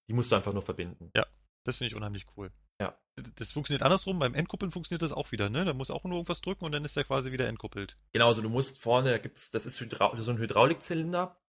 die 0.09 0.13
musst 0.13 0.33
du 0.33 0.37
einfach 0.37 0.53
nur 0.53 0.63
verbinden. 0.63 1.11
Ja, 1.15 1.25
das 1.63 1.77
finde 1.77 1.89
ich 1.89 1.95
unheimlich 1.95 2.27
cool. 2.37 2.51
Ja. 2.81 2.99
Das 3.37 3.53
funktioniert 3.53 3.83
andersrum, 3.83 4.19
beim 4.19 4.35
Endkuppeln 4.35 4.73
funktioniert 4.73 5.03
das 5.03 5.13
auch 5.13 5.31
wieder, 5.31 5.49
ne? 5.49 5.65
Da 5.65 5.73
muss 5.73 5.93
auch 5.93 6.03
nur 6.03 6.15
irgendwas 6.15 6.41
drücken 6.41 6.65
und 6.65 6.73
dann 6.73 6.85
ist 6.85 6.97
der 6.97 7.05
quasi 7.05 7.31
wieder 7.31 7.47
entkuppelt. 7.47 7.97
Genau, 8.13 8.27
also 8.27 8.43
du 8.43 8.49
musst 8.49 8.81
vorne, 8.81 9.11
da 9.11 9.19
gibt's, 9.19 9.53
das 9.53 9.67
ist 9.67 9.77
so 9.77 9.85
ein 9.85 10.39
Hydraulikzylinder, 10.39 11.41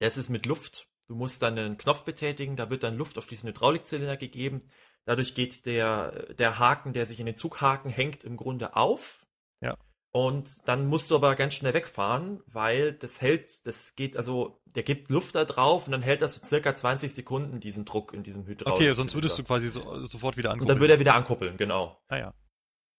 der 0.00 0.08
ist 0.08 0.28
mit 0.28 0.46
Luft 0.46 0.91
Du 1.12 1.18
musst 1.18 1.42
dann 1.42 1.58
einen 1.58 1.76
Knopf 1.76 2.04
betätigen, 2.04 2.56
da 2.56 2.70
wird 2.70 2.82
dann 2.84 2.96
Luft 2.96 3.18
auf 3.18 3.26
diesen 3.26 3.46
Hydraulikzylinder 3.46 4.16
gegeben. 4.16 4.62
Dadurch 5.04 5.34
geht 5.34 5.66
der, 5.66 6.32
der 6.32 6.58
Haken, 6.58 6.94
der 6.94 7.04
sich 7.04 7.20
in 7.20 7.26
den 7.26 7.36
Zughaken 7.36 7.90
hängt, 7.90 8.24
im 8.24 8.38
Grunde 8.38 8.76
auf. 8.76 9.26
Ja. 9.60 9.76
Und 10.10 10.48
dann 10.64 10.86
musst 10.86 11.10
du 11.10 11.16
aber 11.16 11.34
ganz 11.36 11.52
schnell 11.52 11.74
wegfahren, 11.74 12.40
weil 12.46 12.94
das 12.94 13.20
hält, 13.20 13.66
das 13.66 13.94
geht, 13.94 14.16
also 14.16 14.62
der 14.64 14.84
gibt 14.84 15.10
Luft 15.10 15.34
da 15.34 15.44
drauf 15.44 15.84
und 15.84 15.92
dann 15.92 16.00
hält 16.00 16.22
das 16.22 16.36
so 16.36 16.42
circa 16.42 16.74
20 16.74 17.12
Sekunden 17.12 17.60
diesen 17.60 17.84
Druck 17.84 18.14
in 18.14 18.22
diesem 18.22 18.46
Hydraulik. 18.46 18.80
Okay, 18.80 18.94
sonst 18.94 19.14
würdest 19.14 19.38
du 19.38 19.44
quasi 19.44 19.68
so, 19.68 20.06
sofort 20.06 20.38
wieder 20.38 20.48
ankuppeln. 20.48 20.62
Und 20.62 20.74
dann 20.74 20.80
würde 20.80 20.94
er 20.94 21.00
wieder 21.00 21.14
ankuppeln, 21.14 21.58
genau. 21.58 22.00
Ah 22.08 22.16
ja. 22.16 22.34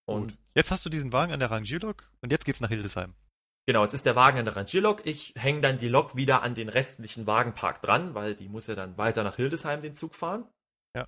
Und 0.04 0.28
Gut. 0.28 0.38
jetzt 0.54 0.70
hast 0.70 0.86
du 0.86 0.88
diesen 0.88 1.12
Wagen 1.12 1.32
an 1.32 1.40
der 1.40 1.50
Rangierlok 1.50 2.12
und 2.20 2.30
jetzt 2.30 2.44
geht's 2.44 2.60
nach 2.60 2.68
Hildesheim. 2.68 3.14
Genau, 3.66 3.82
jetzt 3.82 3.94
ist 3.94 4.04
der 4.04 4.16
Wagen 4.16 4.38
an 4.38 4.44
der 4.44 4.56
Rangierlok. 4.56 5.06
Ich 5.06 5.32
hänge 5.36 5.62
dann 5.62 5.78
die 5.78 5.88
Lok 5.88 6.16
wieder 6.16 6.42
an 6.42 6.54
den 6.54 6.68
restlichen 6.68 7.26
Wagenpark 7.26 7.80
dran, 7.80 8.14
weil 8.14 8.34
die 8.34 8.48
muss 8.48 8.66
ja 8.66 8.74
dann 8.74 8.98
weiter 8.98 9.24
nach 9.24 9.36
Hildesheim 9.36 9.80
den 9.80 9.94
Zug 9.94 10.14
fahren. 10.14 10.46
Ja. 10.94 11.06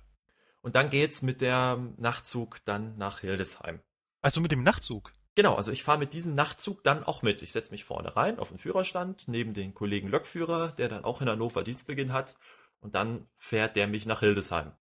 Und 0.61 0.75
dann 0.75 0.89
geht's 0.89 1.21
mit 1.21 1.41
der 1.41 1.77
Nachtzug 1.97 2.65
dann 2.65 2.97
nach 2.97 3.19
Hildesheim. 3.19 3.79
Also 4.21 4.41
mit 4.41 4.51
dem 4.51 4.63
Nachtzug? 4.63 5.13
Genau, 5.35 5.53
also 5.53 5.71
ich 5.71 5.83
fahre 5.83 5.99
mit 5.99 6.13
diesem 6.13 6.33
Nachtzug 6.33 6.83
dann 6.83 7.03
auch 7.03 7.21
mit. 7.21 7.43
Ich 7.43 7.51
setze 7.51 7.69
mich 7.69 7.83
vorne 7.83 8.15
rein 8.15 8.39
auf 8.39 8.49
den 8.49 8.57
Führerstand, 8.57 9.27
neben 9.27 9.53
den 9.53 9.75
Kollegen 9.75 10.07
Lokführer, 10.07 10.71
der 10.71 10.89
dann 10.89 11.03
auch 11.03 11.21
in 11.21 11.29
Hannover 11.29 11.63
Dienstbeginn 11.63 12.11
hat. 12.11 12.35
Und 12.79 12.95
dann 12.95 13.27
fährt 13.37 13.75
der 13.75 13.87
mich 13.87 14.07
nach 14.07 14.21
Hildesheim. 14.21 14.71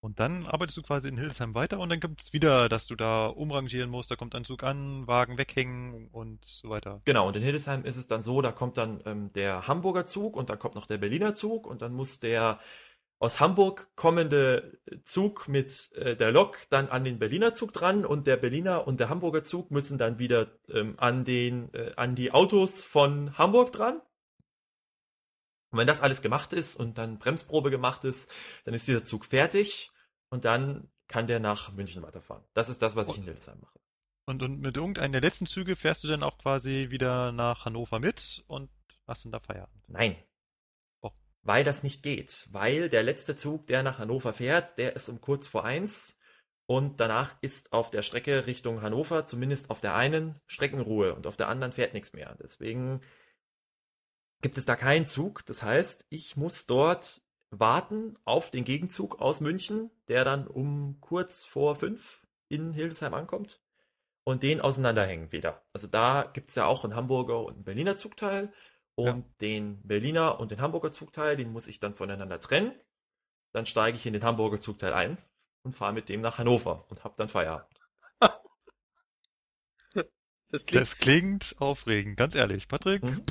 Und 0.00 0.20
dann 0.20 0.46
arbeitest 0.46 0.78
du 0.78 0.82
quasi 0.82 1.08
in 1.08 1.16
Hildesheim 1.16 1.54
weiter 1.54 1.80
und 1.80 1.88
dann 1.88 1.98
gibt 1.98 2.22
es 2.22 2.32
wieder, 2.32 2.68
dass 2.68 2.86
du 2.86 2.94
da 2.94 3.26
umrangieren 3.26 3.90
musst, 3.90 4.10
da 4.10 4.16
kommt 4.16 4.34
ein 4.36 4.44
Zug 4.44 4.62
an, 4.62 5.06
Wagen 5.08 5.38
weghängen 5.38 6.08
und 6.12 6.44
so 6.44 6.68
weiter. 6.70 7.02
Genau, 7.04 7.26
und 7.26 7.36
in 7.36 7.42
Hildesheim 7.42 7.84
ist 7.84 7.96
es 7.96 8.06
dann 8.06 8.22
so, 8.22 8.40
da 8.40 8.52
kommt 8.52 8.76
dann 8.76 9.02
ähm, 9.06 9.32
der 9.32 9.66
Hamburger 9.66 10.06
Zug 10.06 10.36
und 10.36 10.50
dann 10.50 10.58
kommt 10.58 10.76
noch 10.76 10.86
der 10.86 10.98
Berliner 10.98 11.34
Zug 11.34 11.66
und 11.66 11.82
dann 11.82 11.94
muss 11.94 12.20
der 12.20 12.60
aus 13.20 13.40
Hamburg 13.40 13.88
kommende 13.96 14.78
Zug 15.02 15.48
mit 15.48 15.90
äh, 15.96 16.14
der 16.14 16.30
Lok 16.30 16.56
dann 16.70 16.88
an 16.88 17.02
den 17.02 17.18
Berliner 17.18 17.52
Zug 17.52 17.72
dran 17.72 18.04
und 18.04 18.26
der 18.26 18.36
Berliner 18.36 18.86
und 18.86 19.00
der 19.00 19.08
Hamburger 19.08 19.42
Zug 19.42 19.70
müssen 19.72 19.98
dann 19.98 20.20
wieder 20.20 20.46
ähm, 20.68 20.94
an 20.98 21.24
den 21.24 21.74
äh, 21.74 21.92
an 21.96 22.14
die 22.14 22.30
Autos 22.32 22.82
von 22.82 23.36
Hamburg 23.36 23.72
dran. 23.72 24.00
Und 25.70 25.78
wenn 25.78 25.86
das 25.86 26.00
alles 26.00 26.22
gemacht 26.22 26.52
ist 26.52 26.76
und 26.76 26.98
dann 26.98 27.18
Bremsprobe 27.18 27.70
gemacht 27.70 28.04
ist, 28.04 28.30
dann 28.64 28.74
ist 28.74 28.88
dieser 28.88 29.04
Zug 29.04 29.24
fertig 29.24 29.90
und 30.30 30.44
dann 30.44 30.90
kann 31.08 31.26
der 31.26 31.40
nach 31.40 31.72
München 31.72 32.02
weiterfahren. 32.02 32.44
Das 32.54 32.68
ist 32.68 32.82
das, 32.82 32.96
was 32.96 33.08
ich 33.08 33.18
in 33.18 33.24
Hildesheim 33.24 33.60
mache. 33.60 33.78
Und, 34.26 34.42
und 34.42 34.60
mit 34.60 34.76
irgendeinem 34.76 35.12
der 35.12 35.22
letzten 35.22 35.46
Züge 35.46 35.74
fährst 35.74 36.04
du 36.04 36.08
dann 36.08 36.22
auch 36.22 36.36
quasi 36.36 36.88
wieder 36.90 37.32
nach 37.32 37.64
Hannover 37.64 37.98
mit 37.98 38.44
und 38.46 38.70
hast 39.06 39.24
dann 39.24 39.32
da 39.32 39.40
Feierabend? 39.40 39.82
Nein. 39.88 40.16
Oh. 41.00 41.10
Weil 41.42 41.64
das 41.64 41.82
nicht 41.82 42.02
geht. 42.02 42.46
Weil 42.50 42.90
der 42.90 43.02
letzte 43.02 43.36
Zug, 43.36 43.66
der 43.66 43.82
nach 43.82 43.98
Hannover 43.98 44.34
fährt, 44.34 44.76
der 44.76 44.96
ist 44.96 45.08
um 45.08 45.22
kurz 45.22 45.48
vor 45.48 45.64
eins 45.64 46.18
und 46.66 47.00
danach 47.00 47.36
ist 47.40 47.72
auf 47.72 47.90
der 47.90 48.02
Strecke 48.02 48.46
Richtung 48.46 48.82
Hannover 48.82 49.24
zumindest 49.24 49.70
auf 49.70 49.80
der 49.80 49.94
einen 49.94 50.38
Streckenruhe 50.46 51.14
und 51.14 51.26
auf 51.26 51.38
der 51.38 51.48
anderen 51.48 51.72
fährt 51.72 51.94
nichts 51.94 52.12
mehr. 52.12 52.36
Deswegen 52.42 53.00
gibt 54.42 54.58
es 54.58 54.66
da 54.66 54.76
keinen 54.76 55.06
Zug. 55.06 55.44
Das 55.46 55.62
heißt, 55.62 56.06
ich 56.10 56.36
muss 56.36 56.66
dort 56.66 57.22
warten 57.50 58.18
auf 58.24 58.50
den 58.50 58.64
Gegenzug 58.64 59.20
aus 59.20 59.40
München, 59.40 59.90
der 60.08 60.24
dann 60.24 60.46
um 60.46 60.98
kurz 61.00 61.44
vor 61.44 61.76
fünf 61.76 62.26
in 62.48 62.72
Hildesheim 62.72 63.14
ankommt 63.14 63.60
und 64.24 64.42
den 64.42 64.60
auseinanderhängen 64.60 65.32
wieder. 65.32 65.62
Also 65.72 65.86
da 65.86 66.28
gibt's 66.32 66.54
ja 66.54 66.66
auch 66.66 66.84
einen 66.84 66.94
Hamburger 66.94 67.40
und 67.40 67.54
einen 67.54 67.64
Berliner 67.64 67.96
Zugteil 67.96 68.52
und 68.94 69.06
ja. 69.06 69.24
den 69.40 69.80
Berliner 69.86 70.40
und 70.40 70.50
den 70.50 70.60
Hamburger 70.60 70.90
Zugteil, 70.90 71.36
den 71.36 71.52
muss 71.52 71.68
ich 71.68 71.80
dann 71.80 71.94
voneinander 71.94 72.40
trennen. 72.40 72.72
Dann 73.52 73.64
steige 73.64 73.96
ich 73.96 74.04
in 74.04 74.12
den 74.12 74.24
Hamburger 74.24 74.60
Zugteil 74.60 74.92
ein 74.92 75.18
und 75.62 75.76
fahre 75.76 75.92
mit 75.92 76.08
dem 76.08 76.20
nach 76.20 76.38
Hannover 76.38 76.84
und 76.88 77.04
habe 77.04 77.14
dann 77.16 77.28
Feierabend. 77.28 77.80
Das 80.50 80.64
klingt, 80.64 80.82
das 80.82 80.96
klingt 80.96 81.56
aufregend, 81.58 82.16
ganz 82.16 82.34
ehrlich. 82.34 82.68
Patrick, 82.68 83.02
mhm. 83.02 83.22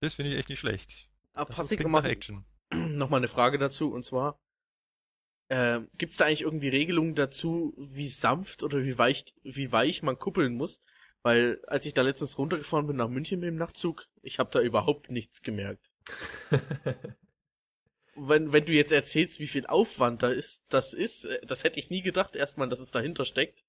Das 0.00 0.14
finde 0.14 0.32
ich 0.32 0.38
echt 0.38 0.48
nicht 0.48 0.60
schlecht. 0.60 1.10
Aber 1.32 1.54
Patrick, 1.54 1.80
nochmal 1.80 2.06
Action. 2.06 2.44
Noch 2.72 3.10
mal 3.10 3.18
eine 3.18 3.28
Frage 3.28 3.58
dazu, 3.58 3.92
und 3.92 4.04
zwar, 4.04 4.40
äh, 5.48 5.80
gibt 5.98 6.12
es 6.12 6.18
da 6.18 6.26
eigentlich 6.26 6.42
irgendwie 6.42 6.68
Regelungen 6.68 7.14
dazu, 7.14 7.74
wie 7.76 8.08
sanft 8.08 8.62
oder 8.62 8.84
wie 8.84 8.98
weich, 8.98 9.34
wie 9.42 9.72
weich 9.72 10.02
man 10.02 10.18
kuppeln 10.18 10.54
muss? 10.54 10.82
Weil 11.22 11.60
als 11.66 11.84
ich 11.86 11.94
da 11.94 12.02
letztens 12.02 12.38
runtergefahren 12.38 12.86
bin 12.86 12.96
nach 12.96 13.08
München 13.08 13.40
mit 13.40 13.48
dem 13.48 13.56
Nachtzug, 13.56 14.06
ich 14.22 14.38
habe 14.38 14.50
da 14.50 14.60
überhaupt 14.60 15.10
nichts 15.10 15.42
gemerkt. 15.42 15.90
wenn, 18.14 18.52
wenn 18.52 18.64
du 18.64 18.72
jetzt 18.72 18.92
erzählst, 18.92 19.38
wie 19.38 19.48
viel 19.48 19.66
Aufwand 19.66 20.22
da 20.22 20.30
ist, 20.30 20.62
das 20.68 20.94
ist, 20.94 21.24
äh, 21.24 21.44
das 21.44 21.64
hätte 21.64 21.78
ich 21.78 21.90
nie 21.90 22.02
gedacht, 22.02 22.36
erstmal, 22.36 22.68
dass 22.68 22.80
es 22.80 22.90
dahinter 22.90 23.24
steckt. 23.24 23.64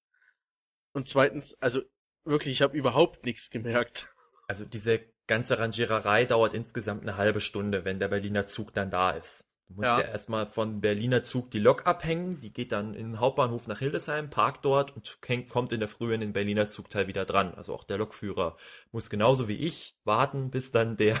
Und 0.92 1.08
zweitens, 1.08 1.54
also 1.60 1.82
wirklich, 2.24 2.52
ich 2.54 2.62
habe 2.62 2.76
überhaupt 2.76 3.24
nichts 3.24 3.50
gemerkt. 3.50 4.08
Also 4.46 4.64
diese 4.64 5.00
ganze 5.26 5.58
Rangiererei 5.58 6.24
dauert 6.24 6.54
insgesamt 6.54 7.02
eine 7.02 7.16
halbe 7.16 7.40
Stunde, 7.40 7.84
wenn 7.84 7.98
der 7.98 8.08
Berliner 8.08 8.46
Zug 8.46 8.72
dann 8.74 8.90
da 8.90 9.10
ist. 9.10 9.48
Du 9.68 9.74
musst 9.76 9.86
ja, 9.86 10.00
ja 10.00 10.06
erstmal 10.06 10.46
von 10.46 10.80
Berliner 10.80 11.22
Zug 11.22 11.50
die 11.50 11.58
Lok 11.58 11.86
abhängen, 11.86 12.40
die 12.40 12.52
geht 12.52 12.72
dann 12.72 12.94
in 12.94 13.12
den 13.12 13.20
Hauptbahnhof 13.20 13.68
nach 13.68 13.78
Hildesheim, 13.78 14.28
parkt 14.28 14.64
dort 14.64 14.94
und 14.94 15.18
kommt 15.48 15.72
in 15.72 15.80
der 15.80 15.88
Früh 15.88 16.12
in 16.12 16.20
den 16.20 16.32
Berliner 16.32 16.68
Zugteil 16.68 17.06
wieder 17.06 17.24
dran. 17.24 17.54
Also 17.54 17.74
auch 17.74 17.84
der 17.84 17.98
Lokführer 17.98 18.56
muss 18.90 19.08
genauso 19.08 19.48
wie 19.48 19.56
ich 19.56 19.96
warten, 20.04 20.50
bis 20.50 20.72
dann 20.72 20.96
der, 20.96 21.18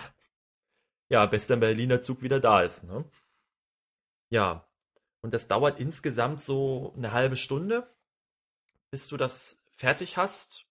ja, 1.08 1.24
bis 1.26 1.46
der 1.46 1.56
Berliner 1.56 2.02
Zug 2.02 2.20
wieder 2.22 2.40
da 2.40 2.62
ist. 2.62 2.84
Ne? 2.84 3.08
Ja, 4.28 4.68
und 5.22 5.32
das 5.32 5.48
dauert 5.48 5.78
insgesamt 5.78 6.40
so 6.40 6.92
eine 6.96 7.12
halbe 7.12 7.36
Stunde, 7.36 7.88
bis 8.90 9.08
du 9.08 9.16
das 9.16 9.56
fertig 9.76 10.16
hast. 10.16 10.66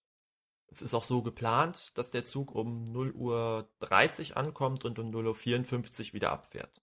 Es 0.72 0.80
ist 0.80 0.94
auch 0.94 1.04
so 1.04 1.22
geplant, 1.22 1.96
dass 1.98 2.10
der 2.10 2.24
Zug 2.24 2.54
um 2.54 2.90
0 2.90 3.12
Uhr 3.12 3.70
30 3.80 4.38
ankommt 4.38 4.86
und 4.86 4.98
um 4.98 5.10
0 5.10 5.26
Uhr 5.26 5.34
54 5.34 6.14
wieder 6.14 6.32
abfährt. 6.32 6.82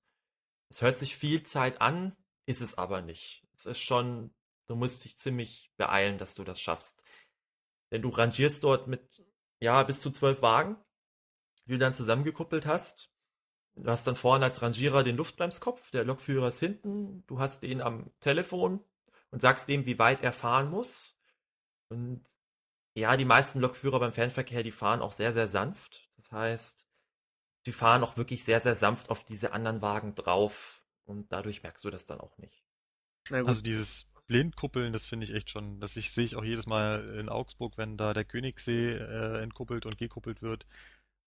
Es 0.70 0.84
hört 0.84 1.00
sich 1.00 1.16
viel 1.16 1.42
Zeit 1.42 1.82
an, 1.82 2.16
ist 2.46 2.62
es 2.62 2.78
aber 2.78 3.02
nicht. 3.02 3.48
Es 3.56 3.66
ist 3.66 3.80
schon, 3.80 4.32
du 4.68 4.76
musst 4.76 5.04
dich 5.04 5.18
ziemlich 5.18 5.72
beeilen, 5.78 6.20
dass 6.20 6.36
du 6.36 6.44
das 6.44 6.62
schaffst. 6.62 7.04
Denn 7.92 8.04
du 8.04 8.10
rangierst 8.10 8.64
dort 8.64 8.86
mit, 8.86 9.24
ja, 9.60 9.82
bis 9.82 10.02
zu 10.02 10.12
zwölf 10.12 10.44
Wagen, 10.44 10.78
die 11.66 11.72
du 11.72 11.80
dann 11.80 11.96
zusammengekuppelt 11.96 12.68
hast. 12.68 13.12
Du 13.76 13.90
hast 13.90 14.06
dann 14.06 14.16
vorne 14.16 14.46
als 14.46 14.62
Rangierer 14.62 15.04
den 15.04 15.18
Luftbremskopf, 15.18 15.90
der 15.90 16.04
Lokführer 16.04 16.50
ist 16.50 16.60
hinten, 16.60 17.24
du 17.26 17.40
hast 17.40 17.64
ihn 17.64 17.82
am 17.82 18.12
Telefon 18.20 18.84
und 19.32 19.42
sagst 19.42 19.68
ihm, 19.70 19.88
wie 19.88 19.98
weit 19.98 20.22
er 20.22 20.34
fahren 20.34 20.70
muss. 20.70 21.18
Und 21.88 22.24
ja, 23.00 23.18
die 23.18 23.26
meisten 23.26 23.60
Lokführer 23.60 24.00
beim 24.00 24.14
Fernverkehr, 24.14 24.64
die 24.64 24.72
fahren 24.72 25.02
auch 25.02 25.12
sehr, 25.12 25.34
sehr 25.34 25.48
sanft. 25.48 26.10
Das 26.18 26.32
heißt, 26.32 26.88
die 27.66 27.72
fahren 27.72 28.04
auch 28.04 28.18
wirklich 28.18 28.44
sehr, 28.44 28.60
sehr 28.60 28.76
sanft 28.76 29.10
auf 29.10 29.24
diese 29.24 29.52
anderen 29.54 29.82
Wagen 29.82 30.16
drauf 30.16 30.84
und 31.06 31.32
dadurch 31.32 31.64
merkst 31.64 31.84
du 31.84 31.90
das 31.90 32.06
dann 32.06 32.22
auch 32.22 32.38
nicht. 32.38 32.64
Also 33.30 33.62
dieses 33.62 34.08
Blindkuppeln, 34.28 34.94
das 34.94 35.06
finde 35.06 35.26
ich 35.26 35.34
echt 35.34 35.50
schon, 35.50 35.80
das 35.80 35.98
ich, 35.98 36.12
sehe 36.12 36.24
ich 36.24 36.36
auch 36.36 36.44
jedes 36.44 36.68
Mal 36.68 37.18
in 37.20 37.30
Augsburg, 37.30 37.78
wenn 37.78 37.98
da 37.98 38.14
der 38.14 38.26
Königssee 38.26 38.94
äh, 38.94 39.42
entkuppelt 39.42 39.86
und 39.86 39.98
gekuppelt 39.98 40.42
wird 40.42 40.66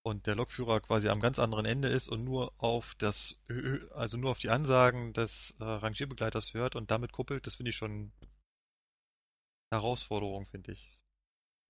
und 0.02 0.26
der 0.26 0.34
Lokführer 0.34 0.80
quasi 0.80 1.08
am 1.08 1.20
ganz 1.20 1.38
anderen 1.38 1.64
Ende 1.64 1.88
ist 1.88 2.08
und 2.08 2.24
nur 2.24 2.52
auf 2.58 2.94
das, 2.96 3.40
also 3.94 4.16
nur 4.18 4.30
auf 4.30 4.38
die 4.38 4.50
Ansagen 4.50 5.12
des 5.12 5.54
äh, 5.60 5.64
Rangierbegleiters 5.64 6.54
hört 6.54 6.76
und 6.76 6.90
damit 6.90 7.12
kuppelt, 7.12 7.46
das 7.46 7.56
finde 7.56 7.70
ich 7.70 7.76
schon 7.76 8.12
Herausforderung, 9.72 10.46
finde 10.46 10.72
ich. 10.72 11.01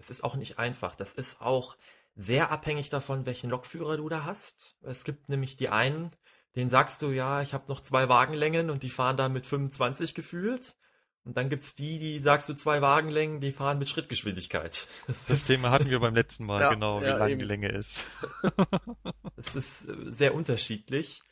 Es 0.02 0.10
ist 0.10 0.24
auch 0.24 0.34
nicht 0.34 0.58
einfach. 0.58 0.96
Das 0.96 1.12
ist 1.12 1.40
auch 1.40 1.76
sehr 2.16 2.50
abhängig 2.50 2.90
davon, 2.90 3.24
welchen 3.24 3.50
Lokführer 3.50 3.96
du 3.96 4.08
da 4.08 4.24
hast. 4.24 4.76
Es 4.82 5.04
gibt 5.04 5.28
nämlich 5.28 5.54
die 5.56 5.68
einen, 5.68 6.10
denen 6.56 6.68
sagst 6.68 7.00
du, 7.02 7.10
ja, 7.10 7.40
ich 7.40 7.54
habe 7.54 7.68
noch 7.68 7.80
zwei 7.80 8.08
Wagenlängen 8.08 8.68
und 8.68 8.82
die 8.82 8.90
fahren 8.90 9.16
da 9.16 9.28
mit 9.28 9.46
25 9.46 10.14
gefühlt. 10.14 10.76
Und 11.24 11.36
dann 11.36 11.48
gibt's 11.48 11.76
die, 11.76 12.00
die 12.00 12.18
sagst 12.18 12.48
du 12.48 12.54
zwei 12.54 12.82
Wagenlängen, 12.82 13.40
die 13.40 13.52
fahren 13.52 13.78
mit 13.78 13.88
Schrittgeschwindigkeit. 13.88 14.88
Das, 15.06 15.26
das 15.26 15.44
Thema 15.44 15.70
hatten 15.70 15.88
wir 15.88 16.00
beim 16.00 16.16
letzten 16.16 16.46
Mal, 16.46 16.62
ja, 16.62 16.70
genau, 16.70 17.00
wie 17.00 17.06
ja, 17.06 17.16
lang 17.16 17.30
eben. 17.30 17.38
die 17.38 17.46
Länge 17.46 17.68
ist. 17.68 18.00
Es 19.36 19.56
ist 19.56 19.78
sehr 19.80 20.34
unterschiedlich. 20.34 21.22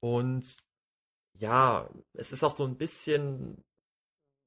Und 0.00 0.44
ja, 1.34 1.88
es 2.14 2.32
ist 2.32 2.42
auch 2.42 2.54
so 2.54 2.64
ein 2.64 2.76
bisschen 2.76 3.64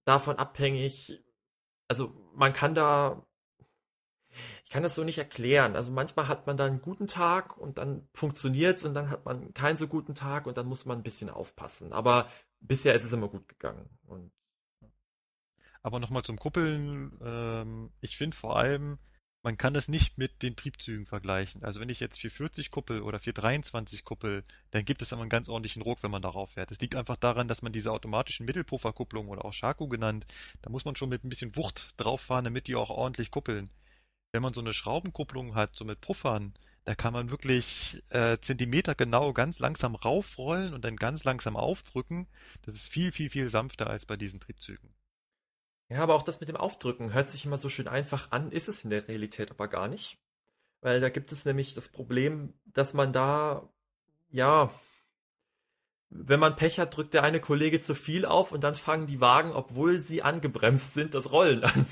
davon 0.05 0.37
abhängig, 0.37 1.24
also 1.87 2.13
man 2.33 2.53
kann 2.53 2.75
da, 2.75 3.25
ich 4.63 4.69
kann 4.69 4.83
das 4.83 4.95
so 4.95 5.03
nicht 5.03 5.17
erklären. 5.17 5.75
Also 5.75 5.91
manchmal 5.91 6.27
hat 6.27 6.47
man 6.47 6.57
da 6.57 6.65
einen 6.65 6.81
guten 6.81 7.07
Tag 7.07 7.57
und 7.57 7.77
dann 7.77 8.07
funktioniert's 8.13 8.83
und 8.83 8.93
dann 8.93 9.09
hat 9.09 9.25
man 9.25 9.53
keinen 9.53 9.77
so 9.77 9.87
guten 9.87 10.15
Tag 10.15 10.47
und 10.47 10.57
dann 10.57 10.67
muss 10.67 10.85
man 10.85 10.99
ein 10.99 11.03
bisschen 11.03 11.29
aufpassen. 11.29 11.93
Aber 11.93 12.27
bisher 12.59 12.93
ist 12.95 13.03
es 13.03 13.13
immer 13.13 13.27
gut 13.27 13.47
gegangen. 13.47 13.89
Und 14.05 14.31
aber 15.81 15.99
nochmal 15.99 16.23
zum 16.23 16.39
Kuppeln. 16.39 17.17
Ähm, 17.21 17.91
ich 18.01 18.17
finde 18.17 18.35
vor 18.35 18.57
allem, 18.57 18.97
man 19.45 19.59
kann 19.59 19.75
das 19.75 19.87
nicht 19.89 20.17
mit 20.17 20.41
den 20.41 20.55
Triebzügen 20.55 21.05
vergleichen. 21.05 21.63
Also 21.63 21.79
wenn 21.79 21.89
ich 21.89 21.99
jetzt 21.99 22.19
440 22.19 22.71
kuppel 22.71 23.01
oder 23.03 23.19
423 23.19 24.03
kuppel, 24.03 24.43
dann 24.71 24.85
gibt 24.85 25.03
es 25.03 25.13
aber 25.13 25.21
einen 25.21 25.29
ganz 25.29 25.49
ordentlichen 25.49 25.83
Ruck, 25.83 26.01
wenn 26.01 26.09
man 26.09 26.23
darauf 26.23 26.53
fährt. 26.53 26.71
Es 26.71 26.81
liegt 26.81 26.95
einfach 26.95 27.15
daran, 27.15 27.47
dass 27.47 27.61
man 27.61 27.71
diese 27.71 27.91
automatischen 27.91 28.47
Mittelpufferkupplungen 28.47 29.29
oder 29.29 29.45
auch 29.45 29.53
Shaku 29.53 29.87
genannt, 29.87 30.25
da 30.63 30.71
muss 30.71 30.83
man 30.83 30.95
schon 30.95 31.09
mit 31.09 31.23
ein 31.23 31.29
bisschen 31.29 31.55
Wucht 31.55 31.93
drauf 31.97 32.21
fahren, 32.21 32.45
damit 32.45 32.65
die 32.65 32.75
auch 32.75 32.89
ordentlich 32.89 33.29
kuppeln. 33.29 33.69
Wenn 34.31 34.41
man 34.41 34.55
so 34.55 34.61
eine 34.61 34.73
Schraubenkupplung 34.73 35.53
hat, 35.53 35.75
so 35.75 35.85
mit 35.85 36.01
Puffern, 36.01 36.55
da 36.83 36.95
kann 36.95 37.13
man 37.13 37.29
wirklich 37.29 38.01
äh, 38.09 38.39
Zentimeter 38.39 38.95
genau 38.95 39.31
ganz 39.31 39.59
langsam 39.59 39.93
raufrollen 39.93 40.73
und 40.73 40.83
dann 40.83 40.95
ganz 40.95 41.23
langsam 41.23 41.55
aufdrücken. 41.55 42.25
Das 42.63 42.73
ist 42.73 42.89
viel, 42.89 43.11
viel, 43.11 43.29
viel 43.29 43.49
sanfter 43.49 43.91
als 43.91 44.07
bei 44.07 44.17
diesen 44.17 44.39
Triebzügen. 44.39 44.94
Ja, 45.89 46.01
aber 46.01 46.15
auch 46.15 46.23
das 46.23 46.39
mit 46.39 46.49
dem 46.49 46.57
Aufdrücken 46.57 47.13
hört 47.13 47.29
sich 47.29 47.45
immer 47.45 47.57
so 47.57 47.69
schön 47.69 47.87
einfach 47.87 48.31
an, 48.31 48.51
ist 48.51 48.67
es 48.67 48.83
in 48.83 48.89
der 48.89 49.07
Realität 49.07 49.51
aber 49.51 49.67
gar 49.67 49.87
nicht. 49.87 50.17
Weil 50.81 50.99
da 50.99 51.09
gibt 51.09 51.31
es 51.31 51.45
nämlich 51.45 51.73
das 51.73 51.89
Problem, 51.89 52.53
dass 52.65 52.93
man 52.93 53.13
da, 53.13 53.69
ja, 54.29 54.71
wenn 56.09 56.39
man 56.39 56.55
Pech 56.55 56.79
hat, 56.79 56.95
drückt 56.95 57.13
der 57.13 57.23
eine 57.23 57.39
Kollege 57.39 57.79
zu 57.79 57.95
viel 57.95 58.25
auf 58.25 58.51
und 58.51 58.63
dann 58.63 58.75
fangen 58.75 59.07
die 59.07 59.21
Wagen, 59.21 59.51
obwohl 59.51 59.99
sie 59.99 60.21
angebremst 60.21 60.93
sind, 60.93 61.13
das 61.13 61.31
Rollen 61.31 61.63
an. 61.63 61.85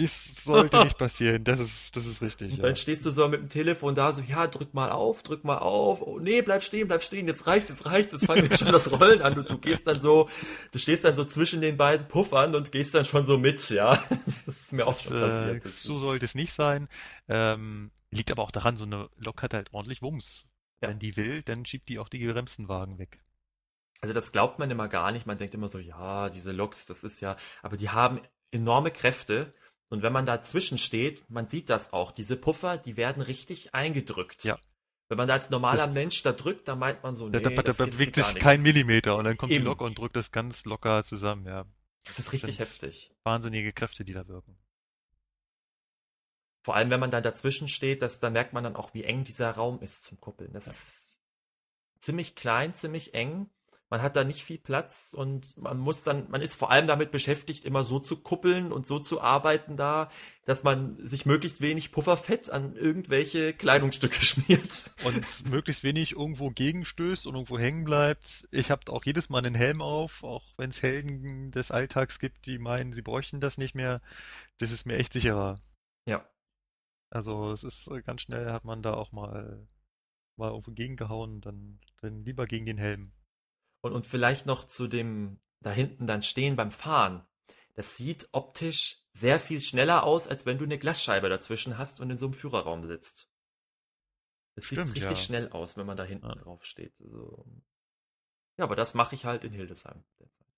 Dies 0.00 0.44
sollte 0.44 0.82
nicht 0.82 0.98
passieren, 0.98 1.44
das 1.44 1.60
ist, 1.60 1.94
das 1.94 2.06
ist 2.06 2.22
richtig. 2.22 2.56
Ja. 2.56 2.62
Dann 2.62 2.76
stehst 2.76 3.04
du 3.04 3.10
so 3.10 3.28
mit 3.28 3.40
dem 3.40 3.48
Telefon 3.48 3.94
da, 3.94 4.12
so, 4.12 4.22
ja, 4.22 4.46
drück 4.46 4.74
mal 4.74 4.90
auf, 4.90 5.22
drück 5.22 5.44
mal 5.44 5.58
auf, 5.58 6.00
oh 6.00 6.18
nee, 6.18 6.42
bleib 6.42 6.62
stehen, 6.62 6.88
bleib 6.88 7.04
stehen, 7.04 7.28
jetzt 7.28 7.46
reicht, 7.46 7.68
jetzt 7.68 7.86
reicht, 7.86 8.12
jetzt 8.12 8.24
fangen 8.24 8.48
wir 8.48 8.56
schon 8.56 8.72
das 8.72 8.90
Rollen 8.90 9.22
an 9.22 9.38
und 9.38 9.50
du 9.50 9.58
gehst 9.58 9.86
dann 9.86 10.00
so, 10.00 10.28
du 10.72 10.78
stehst 10.78 11.04
dann 11.04 11.14
so 11.14 11.24
zwischen 11.24 11.60
den 11.60 11.76
beiden 11.76 12.08
Puffern 12.08 12.54
und 12.54 12.72
gehst 12.72 12.94
dann 12.94 13.04
schon 13.04 13.26
so 13.26 13.38
mit, 13.38 13.68
ja. 13.70 14.02
Das 14.46 14.56
ist 14.56 14.72
mir 14.72 14.78
das 14.78 14.86
auch 14.88 15.00
schon 15.00 15.16
ist, 15.16 15.20
passiert. 15.20 15.66
Äh, 15.66 15.68
so 15.68 15.98
sollte 15.98 16.24
es 16.24 16.34
nicht 16.34 16.52
sein. 16.52 16.88
Ähm, 17.28 17.90
liegt 18.10 18.30
aber 18.30 18.42
auch 18.42 18.50
daran, 18.50 18.76
so 18.76 18.84
eine 18.84 19.08
Lok 19.16 19.42
hat 19.42 19.54
halt 19.54 19.72
ordentlich 19.72 20.02
Wumms. 20.02 20.46
Ja. 20.82 20.88
Wenn 20.88 20.98
die 20.98 21.16
will, 21.16 21.42
dann 21.42 21.64
schiebt 21.66 21.88
die 21.88 21.98
auch 21.98 22.08
die 22.08 22.18
gebremsten 22.18 22.68
Wagen 22.68 22.98
weg. 22.98 23.22
Also 24.00 24.14
das 24.14 24.32
glaubt 24.32 24.58
man 24.58 24.70
immer 24.70 24.88
gar 24.88 25.12
nicht. 25.12 25.26
Man 25.26 25.36
denkt 25.36 25.54
immer 25.54 25.68
so, 25.68 25.78
ja, 25.78 26.30
diese 26.30 26.52
Loks, 26.52 26.86
das 26.86 27.04
ist 27.04 27.20
ja, 27.20 27.36
aber 27.62 27.76
die 27.76 27.90
haben 27.90 28.20
enorme 28.50 28.90
Kräfte 28.90 29.52
und 29.90 30.02
wenn 30.02 30.12
man 30.12 30.24
dazwischen 30.24 30.78
steht, 30.78 31.28
man 31.28 31.48
sieht 31.48 31.68
das 31.68 31.92
auch, 31.92 32.12
diese 32.12 32.36
Puffer, 32.36 32.78
die 32.78 32.96
werden 32.96 33.22
richtig 33.22 33.74
eingedrückt. 33.74 34.44
Ja. 34.44 34.58
Wenn 35.08 35.18
man 35.18 35.26
da 35.26 35.34
als 35.34 35.50
normaler 35.50 35.86
das, 35.86 35.92
Mensch 35.92 36.22
da 36.22 36.32
drückt, 36.32 36.68
dann 36.68 36.78
meint 36.78 37.02
man 37.02 37.14
so, 37.14 37.28
nee, 37.28 37.40
da, 37.40 37.50
da, 37.50 37.62
da 37.62 37.84
bewegt 37.84 38.14
sich 38.14 38.36
kein 38.36 38.62
Millimeter 38.62 39.16
und 39.16 39.24
dann 39.24 39.36
kommt 39.36 39.50
Eben. 39.50 39.64
die 39.64 39.68
Lok 39.68 39.80
und 39.80 39.98
drückt 39.98 40.14
das 40.14 40.30
ganz 40.30 40.64
locker 40.64 41.02
zusammen, 41.02 41.44
ja. 41.46 41.66
Das 42.04 42.20
ist 42.20 42.32
richtig 42.32 42.58
das 42.58 42.68
heftig. 42.68 43.12
Wahnsinnige 43.24 43.72
Kräfte, 43.72 44.04
die 44.04 44.12
da 44.12 44.28
wirken. 44.28 44.56
Vor 46.62 46.76
allem, 46.76 46.90
wenn 46.90 47.00
man 47.00 47.10
dann 47.10 47.24
dazwischen 47.24 47.66
steht, 47.66 48.02
das, 48.02 48.20
da 48.20 48.30
merkt 48.30 48.52
man 48.52 48.62
dann 48.62 48.76
auch, 48.76 48.94
wie 48.94 49.02
eng 49.02 49.24
dieser 49.24 49.50
Raum 49.50 49.80
ist 49.80 50.04
zum 50.04 50.20
Kuppeln. 50.20 50.52
Das 50.52 50.66
ja. 50.66 50.72
ist 50.72 51.20
ziemlich 51.98 52.36
klein, 52.36 52.74
ziemlich 52.74 53.12
eng 53.14 53.50
man 53.90 54.02
hat 54.02 54.14
da 54.14 54.22
nicht 54.22 54.44
viel 54.44 54.58
Platz 54.58 55.14
und 55.18 55.60
man 55.60 55.76
muss 55.76 56.04
dann, 56.04 56.30
man 56.30 56.40
ist 56.40 56.54
vor 56.54 56.70
allem 56.70 56.86
damit 56.86 57.10
beschäftigt, 57.10 57.64
immer 57.64 57.82
so 57.82 57.98
zu 57.98 58.22
kuppeln 58.22 58.70
und 58.70 58.86
so 58.86 59.00
zu 59.00 59.20
arbeiten 59.20 59.76
da, 59.76 60.10
dass 60.44 60.62
man 60.62 60.96
sich 61.04 61.26
möglichst 61.26 61.60
wenig 61.60 61.90
Pufferfett 61.90 62.50
an 62.50 62.76
irgendwelche 62.76 63.52
Kleidungsstücke 63.52 64.24
schmiert. 64.24 64.92
Und 65.04 65.50
möglichst 65.50 65.82
wenig 65.82 66.12
irgendwo 66.12 66.50
gegenstößt 66.50 67.26
und 67.26 67.34
irgendwo 67.34 67.58
hängen 67.58 67.84
bleibt. 67.84 68.46
Ich 68.52 68.70
habe 68.70 68.92
auch 68.92 69.04
jedes 69.04 69.28
Mal 69.28 69.44
einen 69.44 69.56
Helm 69.56 69.82
auf, 69.82 70.22
auch 70.22 70.44
wenn 70.56 70.70
es 70.70 70.82
Helden 70.82 71.50
des 71.50 71.72
Alltags 71.72 72.20
gibt, 72.20 72.46
die 72.46 72.60
meinen, 72.60 72.92
sie 72.92 73.02
bräuchten 73.02 73.40
das 73.40 73.58
nicht 73.58 73.74
mehr. 73.74 74.00
Das 74.58 74.70
ist 74.70 74.86
mir 74.86 74.98
echt 74.98 75.12
sicherer. 75.12 75.58
Ja. 76.06 76.24
Also 77.10 77.50
es 77.50 77.64
ist 77.64 77.88
äh, 77.88 78.02
ganz 78.02 78.22
schnell 78.22 78.52
hat 78.52 78.64
man 78.64 78.82
da 78.82 78.94
auch 78.94 79.10
mal 79.10 79.66
mal 80.36 80.50
irgendwo 80.50 80.70
gegengehauen, 80.72 81.40
dann, 81.40 81.80
dann 82.00 82.24
lieber 82.24 82.46
gegen 82.46 82.66
den 82.66 82.78
Helm. 82.78 83.12
Und, 83.82 83.92
und 83.92 84.06
vielleicht 84.06 84.46
noch 84.46 84.64
zu 84.64 84.86
dem 84.88 85.40
da 85.60 85.70
hinten 85.70 86.06
dann 86.06 86.22
stehen 86.22 86.56
beim 86.56 86.70
Fahren. 86.72 87.26
das 87.74 87.96
sieht 87.96 88.28
optisch 88.32 89.02
sehr 89.12 89.40
viel 89.40 89.60
schneller 89.60 90.04
aus, 90.04 90.26
als 90.28 90.46
wenn 90.46 90.58
du 90.58 90.64
eine 90.64 90.78
Glasscheibe 90.78 91.28
dazwischen 91.28 91.78
hast 91.78 92.00
und 92.00 92.10
in 92.10 92.18
so 92.18 92.26
einem 92.26 92.34
Führerraum 92.34 92.86
sitzt. 92.86 93.28
Das 94.56 94.68
sieht 94.68 94.78
richtig 94.78 95.02
ja. 95.02 95.16
schnell 95.16 95.50
aus, 95.50 95.76
wenn 95.76 95.86
man 95.86 95.96
da 95.96 96.04
hinten 96.04 96.26
Ja. 96.28 96.34
drauf 96.34 96.64
steht. 96.64 96.94
Also, 97.00 97.46
ja, 98.58 98.64
aber 98.64 98.76
das 98.76 98.94
mache 98.94 99.14
ich 99.14 99.24
halt 99.24 99.44
in 99.44 99.52
Hildesheim. 99.52 100.04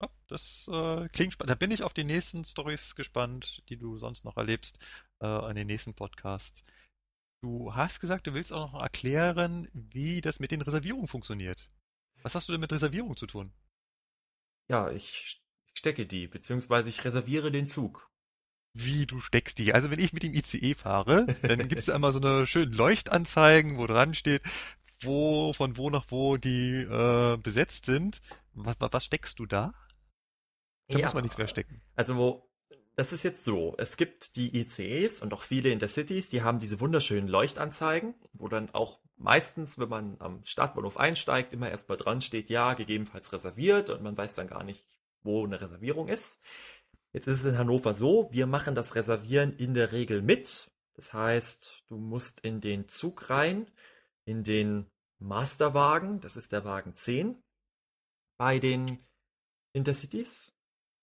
Ja, 0.00 0.08
Das 0.28 0.66
äh, 0.68 1.08
klingt 1.08 1.32
spannend. 1.34 1.50
Da 1.50 1.54
bin 1.54 1.70
ich 1.70 1.82
auf 1.82 1.94
die 1.94 2.04
nächsten 2.04 2.44
Stories 2.44 2.94
gespannt, 2.96 3.62
die 3.68 3.76
du 3.76 3.98
sonst 3.98 4.24
noch 4.24 4.36
erlebst, 4.36 4.78
äh, 5.20 5.26
an 5.26 5.54
den 5.54 5.66
nächsten 5.68 5.94
Podcasts. 5.94 6.64
Du 7.42 7.74
hast 7.74 8.00
gesagt, 8.00 8.26
du 8.26 8.34
willst 8.34 8.52
auch 8.52 8.72
noch 8.72 8.80
erklären, 8.82 9.68
wie 9.72 10.20
das 10.20 10.40
mit 10.40 10.50
den 10.50 10.62
Reservierungen 10.62 11.08
funktioniert. 11.08 11.70
Was 12.22 12.34
hast 12.34 12.48
du 12.48 12.52
denn 12.52 12.60
mit 12.60 12.72
Reservierung 12.72 13.16
zu 13.16 13.26
tun? 13.26 13.52
Ja, 14.68 14.90
ich 14.90 15.42
stecke 15.74 16.06
die, 16.06 16.28
beziehungsweise 16.28 16.88
ich 16.88 17.04
reserviere 17.04 17.50
den 17.50 17.66
Zug. 17.66 18.08
Wie 18.74 19.06
du 19.06 19.20
steckst 19.20 19.58
die. 19.58 19.74
Also 19.74 19.90
wenn 19.90 19.98
ich 19.98 20.12
mit 20.12 20.22
dem 20.22 20.32
ICE 20.32 20.74
fahre, 20.74 21.26
dann 21.42 21.68
gibt 21.68 21.78
es 21.80 21.90
einmal 21.90 22.12
so 22.12 22.20
eine 22.20 22.46
schönen 22.46 22.72
Leuchtanzeigen, 22.72 23.76
wo 23.76 23.86
dran 23.86 24.14
steht, 24.14 24.42
wo, 25.00 25.52
von 25.52 25.76
wo 25.76 25.90
nach 25.90 26.06
wo 26.08 26.36
die 26.36 26.76
äh, 26.76 27.36
besetzt 27.36 27.84
sind. 27.86 28.22
Was, 28.54 28.76
was, 28.78 28.92
was 28.92 29.04
steckst 29.04 29.38
du 29.38 29.46
da? 29.46 29.74
Da 30.88 30.98
muss 30.98 31.14
man 31.14 31.22
nichts 31.22 31.38
mehr 31.38 31.48
stecken. 31.48 31.82
Also 31.94 32.16
wo, 32.16 32.51
das 32.96 33.12
ist 33.12 33.22
jetzt 33.22 33.44
so, 33.44 33.74
es 33.78 33.96
gibt 33.96 34.36
die 34.36 34.56
ICEs 34.60 35.22
und 35.22 35.32
auch 35.32 35.42
viele 35.42 35.70
Intercities, 35.70 36.28
die 36.28 36.42
haben 36.42 36.58
diese 36.58 36.80
wunderschönen 36.80 37.28
Leuchtanzeigen, 37.28 38.14
wo 38.34 38.48
dann 38.48 38.70
auch 38.74 39.00
meistens, 39.16 39.78
wenn 39.78 39.88
man 39.88 40.16
am 40.18 40.44
Startbahnhof 40.44 40.98
einsteigt, 40.98 41.54
immer 41.54 41.70
erstmal 41.70 41.96
dran 41.96 42.20
steht, 42.20 42.50
ja, 42.50 42.74
gegebenenfalls 42.74 43.32
reserviert 43.32 43.88
und 43.88 44.02
man 44.02 44.16
weiß 44.16 44.34
dann 44.34 44.46
gar 44.48 44.62
nicht, 44.62 44.84
wo 45.22 45.44
eine 45.44 45.60
Reservierung 45.60 46.08
ist. 46.08 46.38
Jetzt 47.12 47.28
ist 47.28 47.40
es 47.40 47.44
in 47.44 47.58
Hannover 47.58 47.94
so, 47.94 48.28
wir 48.30 48.46
machen 48.46 48.74
das 48.74 48.94
Reservieren 48.94 49.54
in 49.56 49.74
der 49.74 49.92
Regel 49.92 50.22
mit. 50.22 50.70
Das 50.94 51.12
heißt, 51.12 51.84
du 51.88 51.96
musst 51.96 52.40
in 52.40 52.60
den 52.60 52.88
Zug 52.88 53.30
rein, 53.30 53.70
in 54.24 54.44
den 54.44 54.86
Masterwagen, 55.18 56.20
das 56.20 56.36
ist 56.36 56.52
der 56.52 56.64
Wagen 56.64 56.94
10, 56.94 57.42
bei 58.36 58.58
den 58.58 58.98
Intercities. 59.72 60.54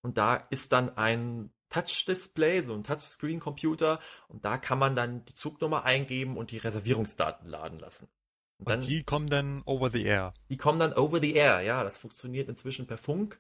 Und 0.02 0.17
da 0.17 0.36
ist 0.36 0.71
dann 0.71 0.97
ein 0.97 1.52
Touch-Display, 1.70 2.62
so 2.62 2.74
ein 2.74 2.84
Touchscreen-Computer, 2.84 4.00
und 4.28 4.44
da 4.46 4.58
kann 4.58 4.80
man 4.80 4.96
dann 4.96 5.26
die 5.26 5.36
Zugnummer 5.36 5.84
eingeben 5.86 6.38
und 6.38 6.52
die 6.52 6.58
Reservierungsdaten 6.58 7.48
laden 7.48 7.80
lassen. 7.80 8.08
Und 8.58 8.66
Und 8.66 8.70
dann, 8.70 8.82
die 8.82 9.04
kommen 9.04 9.28
dann 9.28 9.62
over 9.66 9.90
the 9.90 10.04
air. 10.04 10.34
die 10.50 10.58
kommen 10.58 10.80
dann 10.80 10.94
over 10.94 11.20
the 11.22 11.34
air, 11.34 11.62
ja, 11.62 11.84
das 11.84 11.98
funktioniert 11.98 12.50
inzwischen 12.50 12.88
per 12.88 12.98
Funk. 12.98 13.40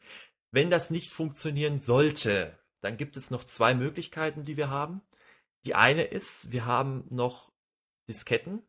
Wenn 0.51 0.69
das 0.69 0.89
nicht 0.89 1.11
funktionieren 1.11 1.77
sollte, 1.77 2.57
dann 2.81 2.97
gibt 2.97 3.17
es 3.17 3.29
noch 3.29 3.43
zwei 3.43 3.73
Möglichkeiten, 3.75 4.45
die 4.45 4.57
wir 4.57 4.69
haben. 4.69 5.01
Die 5.65 5.75
eine 5.75 6.03
ist, 6.03 6.51
wir 6.51 6.65
haben 6.65 7.05
noch 7.09 7.51
Disketten. 8.07 8.63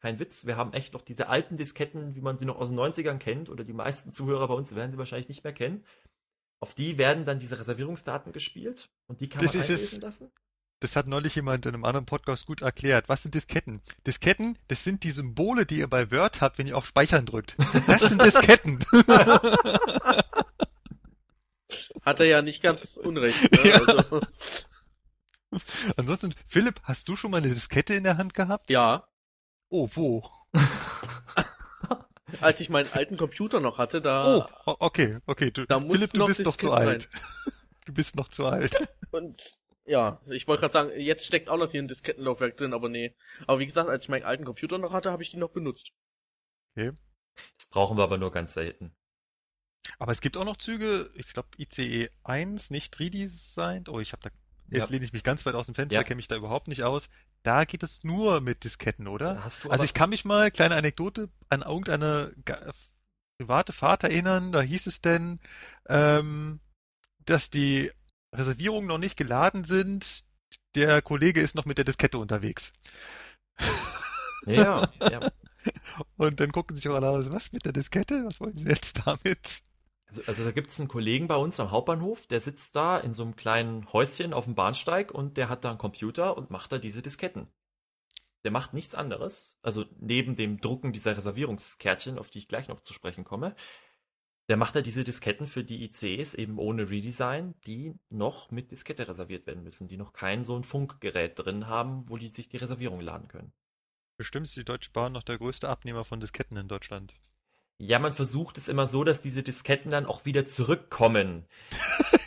Kein 0.00 0.20
Witz, 0.20 0.46
wir 0.46 0.56
haben 0.56 0.72
echt 0.72 0.92
noch 0.92 1.02
diese 1.02 1.28
alten 1.28 1.56
Disketten, 1.56 2.14
wie 2.14 2.20
man 2.20 2.36
sie 2.36 2.44
noch 2.44 2.56
aus 2.56 2.68
den 2.68 2.78
90ern 2.78 3.18
kennt, 3.18 3.48
oder 3.50 3.64
die 3.64 3.72
meisten 3.72 4.12
Zuhörer 4.12 4.46
bei 4.46 4.54
uns 4.54 4.74
werden 4.74 4.90
sie 4.92 4.98
wahrscheinlich 4.98 5.28
nicht 5.28 5.42
mehr 5.42 5.52
kennen. 5.52 5.84
Auf 6.60 6.74
die 6.74 6.96
werden 6.98 7.24
dann 7.24 7.38
diese 7.38 7.58
Reservierungsdaten 7.58 8.32
gespielt 8.32 8.88
und 9.08 9.20
die 9.20 9.28
kann 9.28 9.42
Das 9.42 9.52
man 9.54 9.60
ist 9.62 9.70
es. 9.70 9.78
einlesen 9.80 10.00
lassen. 10.00 10.30
Das 10.80 10.94
hat 10.94 11.06
neulich 11.08 11.34
jemand 11.34 11.64
in 11.64 11.74
einem 11.74 11.84
anderen 11.86 12.04
Podcast 12.04 12.44
gut 12.46 12.60
erklärt. 12.60 13.08
Was 13.08 13.22
sind 13.22 13.34
Disketten? 13.34 13.80
Disketten, 14.06 14.58
das 14.68 14.84
sind 14.84 15.04
die 15.04 15.10
Symbole, 15.10 15.64
die 15.64 15.78
ihr 15.78 15.88
bei 15.88 16.10
Word 16.10 16.40
habt, 16.42 16.58
wenn 16.58 16.66
ihr 16.66 16.76
auf 16.76 16.86
Speichern 16.86 17.24
drückt. 17.24 17.56
Das 17.86 18.02
sind 18.02 18.22
Disketten. 18.22 18.84
Hat 22.02 22.20
er 22.20 22.26
ja 22.26 22.42
nicht 22.42 22.62
ganz 22.62 22.96
unrecht. 22.96 23.50
Ne? 23.52 23.68
Ja. 23.70 23.80
Also, 23.80 24.20
Ansonsten, 25.96 26.34
Philipp, 26.46 26.80
hast 26.82 27.08
du 27.08 27.16
schon 27.16 27.30
mal 27.30 27.38
eine 27.38 27.48
Diskette 27.48 27.94
in 27.94 28.04
der 28.04 28.18
Hand 28.18 28.34
gehabt? 28.34 28.70
ja, 28.70 29.08
Oh, 29.68 29.88
wo? 29.94 30.28
als 32.40 32.60
ich 32.60 32.68
meinen 32.68 32.92
alten 32.92 33.16
Computer 33.16 33.60
noch 33.60 33.78
hatte, 33.78 34.00
da 34.00 34.48
Oh, 34.66 34.76
okay, 34.80 35.18
okay. 35.26 35.50
Du, 35.50 35.64
Da 35.66 35.80
Philipp, 35.80 36.12
du 36.12 36.18
noch 36.18 36.26
bist 36.26 36.44
noch 36.44 36.56
zu 36.56 36.72
alt. 36.72 37.08
Du 37.84 37.92
bist 37.92 38.16
noch 38.16 38.28
zu 38.28 38.44
alt. 38.44 38.76
und 39.12 39.40
ja, 39.84 40.20
ich 40.26 40.48
wollte 40.48 40.62
gerade 40.62 40.72
sagen, 40.72 40.90
jetzt 41.00 41.24
steckt 41.24 41.48
auch 41.48 41.56
noch 41.56 41.70
hier 41.70 41.80
ein 41.80 41.86
Diskettenlaufwerk 41.86 42.56
drin, 42.56 42.74
aber 42.74 42.88
nee. 42.88 43.14
Aber 43.46 43.60
wie 43.60 43.66
gesagt, 43.66 43.88
als 43.88 44.04
ich 44.04 44.08
meinen 44.08 44.24
alten 44.24 44.44
Computer 44.44 44.78
noch 44.78 44.92
hatte, 44.92 45.12
habe 45.12 45.22
ich 45.22 45.30
die 45.30 45.36
noch 45.36 45.50
benutzt. 45.52 45.92
Das 46.74 46.96
brauchen 47.70 47.96
wir 47.96 48.02
aber 48.02 48.18
nur 48.18 48.32
ganz 48.32 48.54
selten. 48.54 48.92
Aber 50.00 50.10
es 50.10 50.20
gibt 50.20 50.36
auch 50.36 50.44
noch 50.44 50.56
Züge, 50.56 51.10
ich 51.14 51.32
glaube 51.32 51.48
ICE 51.58 52.10
1, 52.24 52.70
nicht 52.70 52.98
redesigned. 52.98 53.88
Oh, 53.88 54.00
ich 54.00 54.12
habe 54.12 54.22
da, 54.22 54.30
jetzt 54.70 54.88
Ja. 54.88 54.92
lehne 54.92 55.04
ich 55.04 55.12
mich 55.12 55.22
ganz 55.22 55.44
weit 55.46 55.54
aus 55.54 55.66
dem 55.66 55.74
Fenster, 55.74 55.96
Ja. 55.96 56.02
kenne 56.02 56.16
mich 56.16 56.28
da 56.28 56.36
überhaupt 56.36 56.68
nicht 56.68 56.82
aus. 56.84 57.08
Da 57.42 57.64
geht 57.64 57.82
es 57.82 58.02
nur 58.04 58.40
mit 58.40 58.64
Disketten, 58.64 59.06
oder? 59.08 59.42
Also 59.68 59.84
ich 59.84 59.94
kann 59.94 60.10
mich 60.10 60.24
mal, 60.24 60.50
kleine 60.50 60.74
Anekdote, 60.76 61.28
an 61.48 61.62
irgendeine 61.62 62.32
private 63.38 63.72
Fahrt 63.72 64.02
erinnern, 64.04 64.52
da 64.52 64.60
hieß 64.62 64.86
es 64.86 65.00
denn, 65.00 65.40
ähm, 65.88 66.60
dass 67.24 67.50
die 67.50 67.90
Reservierungen 68.34 68.86
noch 68.88 68.98
nicht 68.98 69.16
geladen 69.16 69.64
sind, 69.64 70.24
der 70.74 71.02
Kollege 71.02 71.40
ist 71.40 71.54
noch 71.54 71.64
mit 71.64 71.78
der 71.78 71.84
Diskette 71.84 72.18
unterwegs. 72.18 72.72
Ja, 74.46 74.90
ja. 75.00 75.20
Und 76.16 76.38
dann 76.40 76.52
gucken 76.52 76.76
sich 76.76 76.88
auch 76.88 76.94
alle 76.94 77.08
aus, 77.08 77.26
was 77.32 77.52
mit 77.52 77.64
der 77.64 77.72
Diskette? 77.72 78.24
Was 78.24 78.40
wollen 78.40 78.54
die 78.54 78.64
jetzt 78.64 79.02
damit? 79.06 79.62
Also, 80.06 80.22
also 80.26 80.44
da 80.44 80.52
gibt's 80.52 80.78
einen 80.78 80.88
Kollegen 80.88 81.26
bei 81.26 81.36
uns 81.36 81.58
am 81.58 81.70
Hauptbahnhof, 81.70 82.26
der 82.26 82.40
sitzt 82.40 82.76
da 82.76 82.98
in 82.98 83.12
so 83.12 83.22
einem 83.22 83.36
kleinen 83.36 83.92
Häuschen 83.92 84.32
auf 84.32 84.44
dem 84.44 84.54
Bahnsteig 84.54 85.12
und 85.12 85.36
der 85.36 85.48
hat 85.48 85.64
da 85.64 85.70
einen 85.70 85.78
Computer 85.78 86.36
und 86.36 86.50
macht 86.50 86.72
da 86.72 86.78
diese 86.78 87.02
Disketten. 87.02 87.48
Der 88.44 88.52
macht 88.52 88.74
nichts 88.74 88.94
anderes, 88.94 89.58
also 89.62 89.84
neben 89.98 90.36
dem 90.36 90.60
Drucken 90.60 90.92
dieser 90.92 91.16
Reservierungskärtchen, 91.16 92.18
auf 92.18 92.30
die 92.30 92.38
ich 92.38 92.48
gleich 92.48 92.68
noch 92.68 92.80
zu 92.80 92.92
sprechen 92.94 93.24
komme, 93.24 93.56
der 94.48 94.56
macht 94.56 94.76
da 94.76 94.80
diese 94.80 95.02
Disketten 95.02 95.48
für 95.48 95.64
die 95.64 95.84
ICs 95.84 96.34
eben 96.34 96.58
ohne 96.58 96.88
Redesign, 96.88 97.54
die 97.66 97.94
noch 98.10 98.52
mit 98.52 98.70
Diskette 98.70 99.08
reserviert 99.08 99.46
werden 99.48 99.64
müssen, 99.64 99.88
die 99.88 99.96
noch 99.96 100.12
kein 100.12 100.44
so 100.44 100.56
ein 100.56 100.62
Funkgerät 100.62 101.36
drin 101.36 101.66
haben, 101.66 102.08
wo 102.08 102.16
die 102.16 102.28
sich 102.28 102.48
die 102.48 102.58
Reservierung 102.58 103.00
laden 103.00 103.26
können. 103.26 103.52
Bestimmt 104.16 104.46
ist 104.46 104.56
die 104.56 104.64
Deutsche 104.64 104.92
Bahn 104.92 105.12
noch 105.12 105.24
der 105.24 105.38
größte 105.38 105.68
Abnehmer 105.68 106.04
von 106.04 106.20
Disketten 106.20 106.56
in 106.56 106.68
Deutschland. 106.68 107.14
Ja, 107.78 107.98
man 107.98 108.14
versucht 108.14 108.56
es 108.58 108.68
immer 108.68 108.86
so, 108.86 109.04
dass 109.04 109.20
diese 109.20 109.42
Disketten 109.42 109.90
dann 109.90 110.06
auch 110.06 110.24
wieder 110.24 110.46
zurückkommen. 110.46 111.46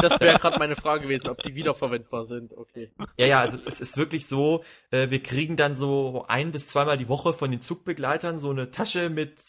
Das 0.00 0.20
wäre 0.20 0.38
gerade 0.38 0.60
meine 0.60 0.76
Frage 0.76 1.02
gewesen, 1.04 1.26
ob 1.28 1.42
die 1.42 1.56
wiederverwendbar 1.56 2.24
sind. 2.24 2.54
Okay. 2.56 2.92
Ja, 3.16 3.26
ja, 3.26 3.40
also 3.40 3.58
es 3.66 3.80
ist 3.80 3.96
wirklich 3.96 4.28
so, 4.28 4.62
äh, 4.92 5.10
wir 5.10 5.20
kriegen 5.20 5.56
dann 5.56 5.74
so 5.74 6.24
ein 6.28 6.52
bis 6.52 6.68
zweimal 6.68 6.96
die 6.96 7.08
Woche 7.08 7.34
von 7.34 7.50
den 7.50 7.60
Zugbegleitern 7.60 8.38
so 8.38 8.50
eine 8.50 8.70
Tasche 8.70 9.10
mit 9.10 9.42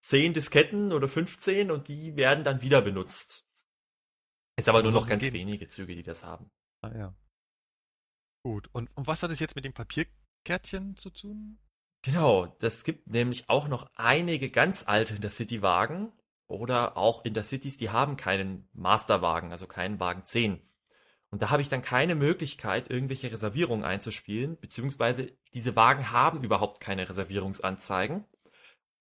zehn 0.00 0.32
Disketten 0.34 0.92
oder 0.92 1.06
15 1.08 1.70
und 1.70 1.86
die 1.86 2.16
werden 2.16 2.42
dann 2.42 2.62
wieder 2.62 2.82
benutzt. 2.82 3.46
Ist 4.56 4.68
aber 4.68 4.82
nur 4.82 4.90
noch 4.90 5.02
Ansonsten 5.02 5.10
ganz 5.20 5.22
gehen- 5.22 5.34
wenige 5.34 5.68
Züge, 5.68 5.94
die 5.94 6.02
das 6.02 6.24
haben. 6.24 6.50
Ah 6.80 6.92
ja. 6.96 7.14
Gut. 8.44 8.68
Und, 8.72 8.90
und 8.96 9.06
was 9.06 9.22
hat 9.22 9.30
es 9.30 9.38
jetzt 9.38 9.54
mit 9.54 9.64
dem 9.64 9.72
Papierkärtchen 9.72 10.96
zu 10.96 11.10
tun? 11.10 11.60
Genau, 12.02 12.46
das 12.58 12.82
gibt 12.82 13.06
nämlich 13.06 13.48
auch 13.48 13.68
noch 13.68 13.88
einige 13.94 14.50
ganz 14.50 14.84
alte 14.86 15.14
Intercity-Wagen 15.14 16.12
oder 16.48 16.96
auch 16.96 17.24
Intercities, 17.24 17.76
die 17.78 17.90
haben 17.90 18.16
keinen 18.16 18.68
Masterwagen, 18.72 19.52
also 19.52 19.66
keinen 19.68 20.00
Wagen 20.00 20.26
10. 20.26 20.60
Und 21.30 21.42
da 21.42 21.50
habe 21.50 21.62
ich 21.62 21.68
dann 21.68 21.80
keine 21.80 22.16
Möglichkeit, 22.16 22.90
irgendwelche 22.90 23.30
Reservierungen 23.30 23.84
einzuspielen, 23.84 24.58
beziehungsweise 24.60 25.32
diese 25.54 25.76
Wagen 25.76 26.10
haben 26.10 26.42
überhaupt 26.42 26.80
keine 26.80 27.08
Reservierungsanzeigen. 27.08 28.24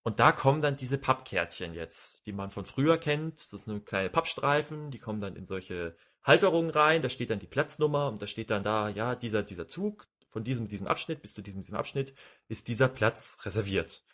Und 0.04 0.20
da 0.20 0.32
kommen 0.32 0.62
dann 0.62 0.78
diese 0.78 0.98
Pappkärtchen 1.00 1.74
jetzt, 1.74 2.26
die 2.26 2.34
man 2.34 2.52
von 2.52 2.66
früher 2.66 2.98
kennt. 2.98 3.40
Das 3.40 3.54
ist 3.54 3.68
eine 3.68 3.82
kleine 3.82 4.10
Pappstreifen, 4.10 4.92
die 4.92 5.00
kommen 5.00 5.22
dann 5.22 5.36
in 5.36 5.48
solche 5.48 5.98
Halterungen 6.24 6.70
rein, 6.70 7.02
da 7.02 7.10
steht 7.10 7.32
dann 7.32 7.40
die 7.40 7.48
Platznummer 7.48 8.08
und 8.10 8.22
da 8.22 8.28
steht 8.28 8.52
dann 8.52 8.64
da, 8.64 8.90
ja, 8.90 9.16
dieser, 9.16 9.42
dieser 9.44 9.68
Zug 9.68 10.08
von 10.32 10.44
diesem, 10.44 10.67
diesem 10.67 10.88
Abschnitt 10.88 11.22
bis 11.22 11.34
zu 11.34 11.41
diesem, 11.41 11.62
diesem 11.62 11.78
Abschnitt 11.78 12.15
ist 12.48 12.67
dieser 12.67 12.88
Platz 12.88 13.38
reserviert. 13.44 14.06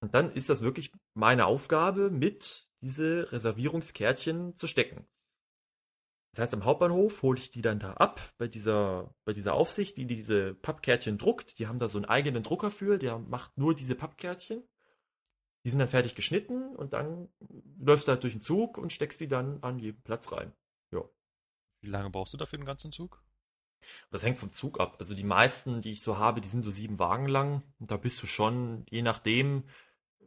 Und 0.00 0.14
dann 0.14 0.30
ist 0.30 0.48
das 0.48 0.62
wirklich 0.62 0.92
meine 1.14 1.46
Aufgabe, 1.46 2.10
mit 2.10 2.68
diese 2.80 3.30
Reservierungskärtchen 3.32 4.54
zu 4.54 4.66
stecken. 4.66 5.06
Das 6.32 6.42
heißt, 6.42 6.54
am 6.54 6.64
Hauptbahnhof 6.64 7.22
hole 7.22 7.38
ich 7.38 7.50
die 7.50 7.62
dann 7.62 7.80
da 7.80 7.94
ab 7.94 8.20
bei 8.38 8.46
dieser, 8.46 9.14
bei 9.24 9.32
dieser 9.32 9.54
Aufsicht, 9.54 9.96
die 9.96 10.06
diese 10.06 10.54
Pappkärtchen 10.54 11.18
druckt. 11.18 11.58
Die 11.58 11.66
haben 11.66 11.78
da 11.78 11.88
so 11.88 11.98
einen 11.98 12.04
eigenen 12.04 12.42
Drucker 12.42 12.70
für, 12.70 12.98
der 12.98 13.18
macht 13.18 13.56
nur 13.58 13.74
diese 13.74 13.94
Pappkärtchen. 13.94 14.62
Die 15.64 15.70
sind 15.70 15.80
dann 15.80 15.88
fertig 15.88 16.14
geschnitten 16.14 16.76
und 16.76 16.92
dann 16.92 17.28
läufst 17.80 18.06
du 18.06 18.12
halt 18.12 18.22
durch 18.22 18.34
den 18.34 18.40
Zug 18.40 18.78
und 18.78 18.92
steckst 18.92 19.20
die 19.20 19.26
dann 19.26 19.62
an 19.62 19.78
jeden 19.78 20.00
Platz 20.02 20.30
rein. 20.30 20.52
Ja. 20.92 21.02
Wie 21.80 21.88
lange 21.88 22.10
brauchst 22.10 22.32
du 22.34 22.36
dafür 22.36 22.58
den 22.58 22.66
ganzen 22.66 22.92
Zug? 22.92 23.22
Das 24.10 24.22
hängt 24.24 24.38
vom 24.38 24.52
Zug 24.52 24.80
ab. 24.80 24.96
Also 24.98 25.14
die 25.14 25.24
meisten, 25.24 25.80
die 25.80 25.92
ich 25.92 26.02
so 26.02 26.18
habe, 26.18 26.40
die 26.40 26.48
sind 26.48 26.62
so 26.62 26.70
sieben 26.70 26.98
Wagen 26.98 27.26
lang. 27.26 27.62
Und 27.78 27.90
da 27.90 27.96
bist 27.96 28.22
du 28.22 28.26
schon, 28.26 28.84
je 28.90 29.02
nachdem, 29.02 29.64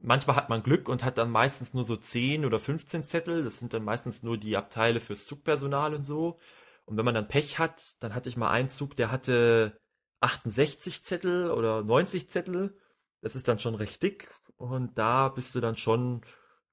manchmal 0.02 0.36
hat 0.36 0.50
man 0.50 0.64
Glück 0.64 0.90
und 0.90 1.04
hat 1.04 1.18
dann 1.18 1.32
meistens 1.32 1.74
nur 1.74 1.84
so 1.84 1.96
10 1.96 2.46
oder 2.46 2.60
15 2.60 3.04
Zettel. 3.04 3.44
Das 3.44 3.58
sind 3.58 3.74
dann 3.74 3.84
meistens 3.84 4.24
nur 4.24 4.38
die 4.38 4.58
Abteile 4.58 5.00
fürs 5.00 5.26
Zugpersonal 5.26 5.94
und 5.94 6.06
so. 6.06 6.40
Und 6.86 6.98
wenn 6.98 7.06
man 7.06 7.14
dann 7.16 7.28
Pech 7.28 7.60
hat, 7.60 8.02
dann 8.04 8.16
hatte 8.16 8.30
ich 8.30 8.38
mal 8.38 8.50
einen 8.50 8.70
Zug, 8.70 8.96
der 8.96 9.12
hatte 9.12 9.80
68 10.22 11.04
Zettel 11.04 11.52
oder 11.52 11.84
90 11.84 12.30
Zettel. 12.30 12.78
Das 13.22 13.36
ist 13.36 13.48
dann 13.48 13.60
schon 13.60 13.76
recht 13.76 14.02
dick. 14.02 14.34
Und 14.58 14.98
da 14.98 15.30
bist 15.30 15.56
du 15.56 15.60
dann 15.60 15.78
schon, 15.78 16.22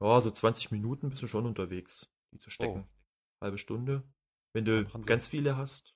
ja, 0.01 0.21
so 0.21 0.31
20 0.31 0.71
Minuten 0.71 1.11
bist 1.11 1.23
du 1.23 1.27
schon 1.27 1.47
unterwegs, 1.47 2.11
die 2.33 2.39
zu 2.39 2.51
stecken. 2.51 2.87
Oh. 2.87 3.45
Halbe 3.45 3.59
Stunde. 3.59 4.03
Wenn 4.53 4.65
du 4.65 4.85
ganz 5.05 5.27
viele 5.27 5.57
hast. 5.57 5.95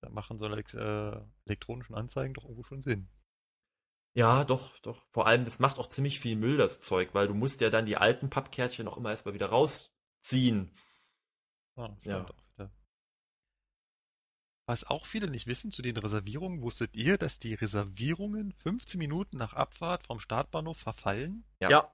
Da 0.00 0.10
machen 0.10 0.38
so 0.38 0.46
äh, 0.46 1.20
elektronischen 1.46 1.94
Anzeigen 1.94 2.34
doch 2.34 2.44
irgendwo 2.44 2.62
schon 2.64 2.82
Sinn. 2.82 3.08
Ja, 4.14 4.44
doch, 4.44 4.78
doch. 4.80 5.04
Vor 5.12 5.26
allem, 5.26 5.44
das 5.44 5.58
macht 5.58 5.78
auch 5.78 5.88
ziemlich 5.88 6.18
viel 6.18 6.36
Müll, 6.36 6.56
das 6.56 6.80
Zeug, 6.80 7.14
weil 7.14 7.28
du 7.28 7.34
musst 7.34 7.60
ja 7.60 7.70
dann 7.70 7.86
die 7.86 7.96
alten 7.96 8.30
Pappkärtchen 8.30 8.88
auch 8.88 8.96
immer 8.96 9.10
erstmal 9.10 9.34
wieder 9.34 9.46
rausziehen. 9.48 10.72
Ah, 11.76 11.90
Ja. 12.02 12.24
stimmt 12.24 12.30
auch 12.30 12.44
wieder. 12.56 12.70
Was 14.66 14.84
auch 14.84 15.06
viele 15.06 15.28
nicht 15.30 15.46
wissen 15.46 15.72
zu 15.72 15.82
den 15.82 15.96
Reservierungen, 15.96 16.60
wusstet 16.62 16.94
ihr, 16.94 17.16
dass 17.16 17.38
die 17.38 17.54
Reservierungen 17.54 18.52
15 18.52 18.98
Minuten 18.98 19.38
nach 19.38 19.54
Abfahrt 19.54 20.04
vom 20.04 20.20
Startbahnhof 20.20 20.76
verfallen? 20.76 21.44
Ja. 21.60 21.70
Ja. 21.70 21.92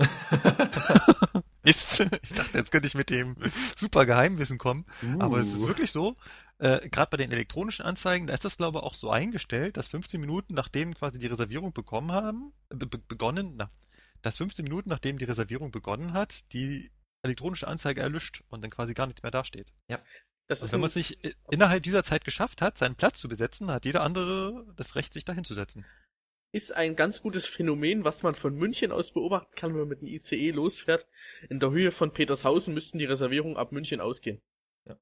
Mist, 1.64 2.00
ich 2.22 2.32
dachte, 2.32 2.58
jetzt 2.58 2.70
könnte 2.70 2.86
ich 2.86 2.94
mit 2.94 3.10
dem 3.10 3.36
super 3.76 4.06
Geheimwissen 4.06 4.58
kommen. 4.58 4.84
Aber 5.18 5.38
es 5.38 5.54
ist 5.54 5.62
Uh. 5.62 5.68
wirklich 5.68 5.92
so, 5.92 6.14
äh, 6.58 6.88
gerade 6.88 7.10
bei 7.10 7.16
den 7.16 7.32
elektronischen 7.32 7.84
Anzeigen, 7.84 8.26
da 8.26 8.34
ist 8.34 8.44
das 8.44 8.56
glaube 8.58 8.78
ich 8.78 8.84
auch 8.84 8.94
so 8.94 9.10
eingestellt, 9.10 9.76
dass 9.76 9.88
15 9.88 10.20
Minuten 10.20 10.54
nachdem 10.54 10.94
quasi 10.94 11.18
die 11.18 11.26
Reservierung 11.26 11.72
bekommen 11.72 12.12
haben, 12.12 12.52
be 12.68 12.86
begonnen, 12.86 13.54
na, 13.56 13.70
dass 14.22 14.36
15 14.38 14.64
Minuten 14.64 14.88
nachdem 14.90 15.18
die 15.18 15.24
Reservierung 15.24 15.70
begonnen 15.72 16.12
hat, 16.12 16.52
die 16.52 16.90
elektronische 17.22 17.68
Anzeige 17.68 18.02
erlischt 18.02 18.42
und 18.48 18.62
dann 18.62 18.70
quasi 18.70 18.94
gar 18.94 19.06
nichts 19.06 19.22
mehr 19.22 19.32
dasteht. 19.32 19.72
Das 20.46 20.60
Und 20.60 20.66
ist 20.66 20.72
wenn 20.72 20.80
man 20.80 20.88
es 20.88 20.96
nicht 20.96 21.24
äh, 21.24 21.34
innerhalb 21.50 21.82
dieser 21.82 22.02
Zeit 22.04 22.24
geschafft 22.24 22.60
hat, 22.62 22.78
seinen 22.78 22.96
Platz 22.96 23.20
zu 23.20 23.28
besetzen, 23.28 23.70
hat 23.70 23.84
jeder 23.86 24.02
andere 24.02 24.66
das 24.76 24.94
Recht, 24.94 25.12
sich 25.12 25.24
dahin 25.24 25.44
zu 25.44 25.54
setzen. 25.54 25.86
Ist 26.54 26.72
ein 26.72 26.96
ganz 26.96 27.20
gutes 27.20 27.46
Phänomen, 27.46 28.04
was 28.04 28.22
man 28.22 28.34
von 28.34 28.54
München 28.54 28.92
aus 28.92 29.10
beobachten 29.12 29.54
kann, 29.56 29.72
wenn 29.72 29.80
man 29.80 29.88
mit 29.88 30.00
dem 30.00 30.08
ICE 30.08 30.50
losfährt. 30.52 31.06
In 31.48 31.60
der 31.60 31.70
Höhe 31.70 31.92
von 31.92 32.12
Petershausen 32.12 32.72
müssten 32.72 32.98
die 32.98 33.04
Reservierungen 33.04 33.56
ab 33.56 33.72
München 33.72 34.00
ausgehen. 34.00 34.40
Ja. 34.86 34.96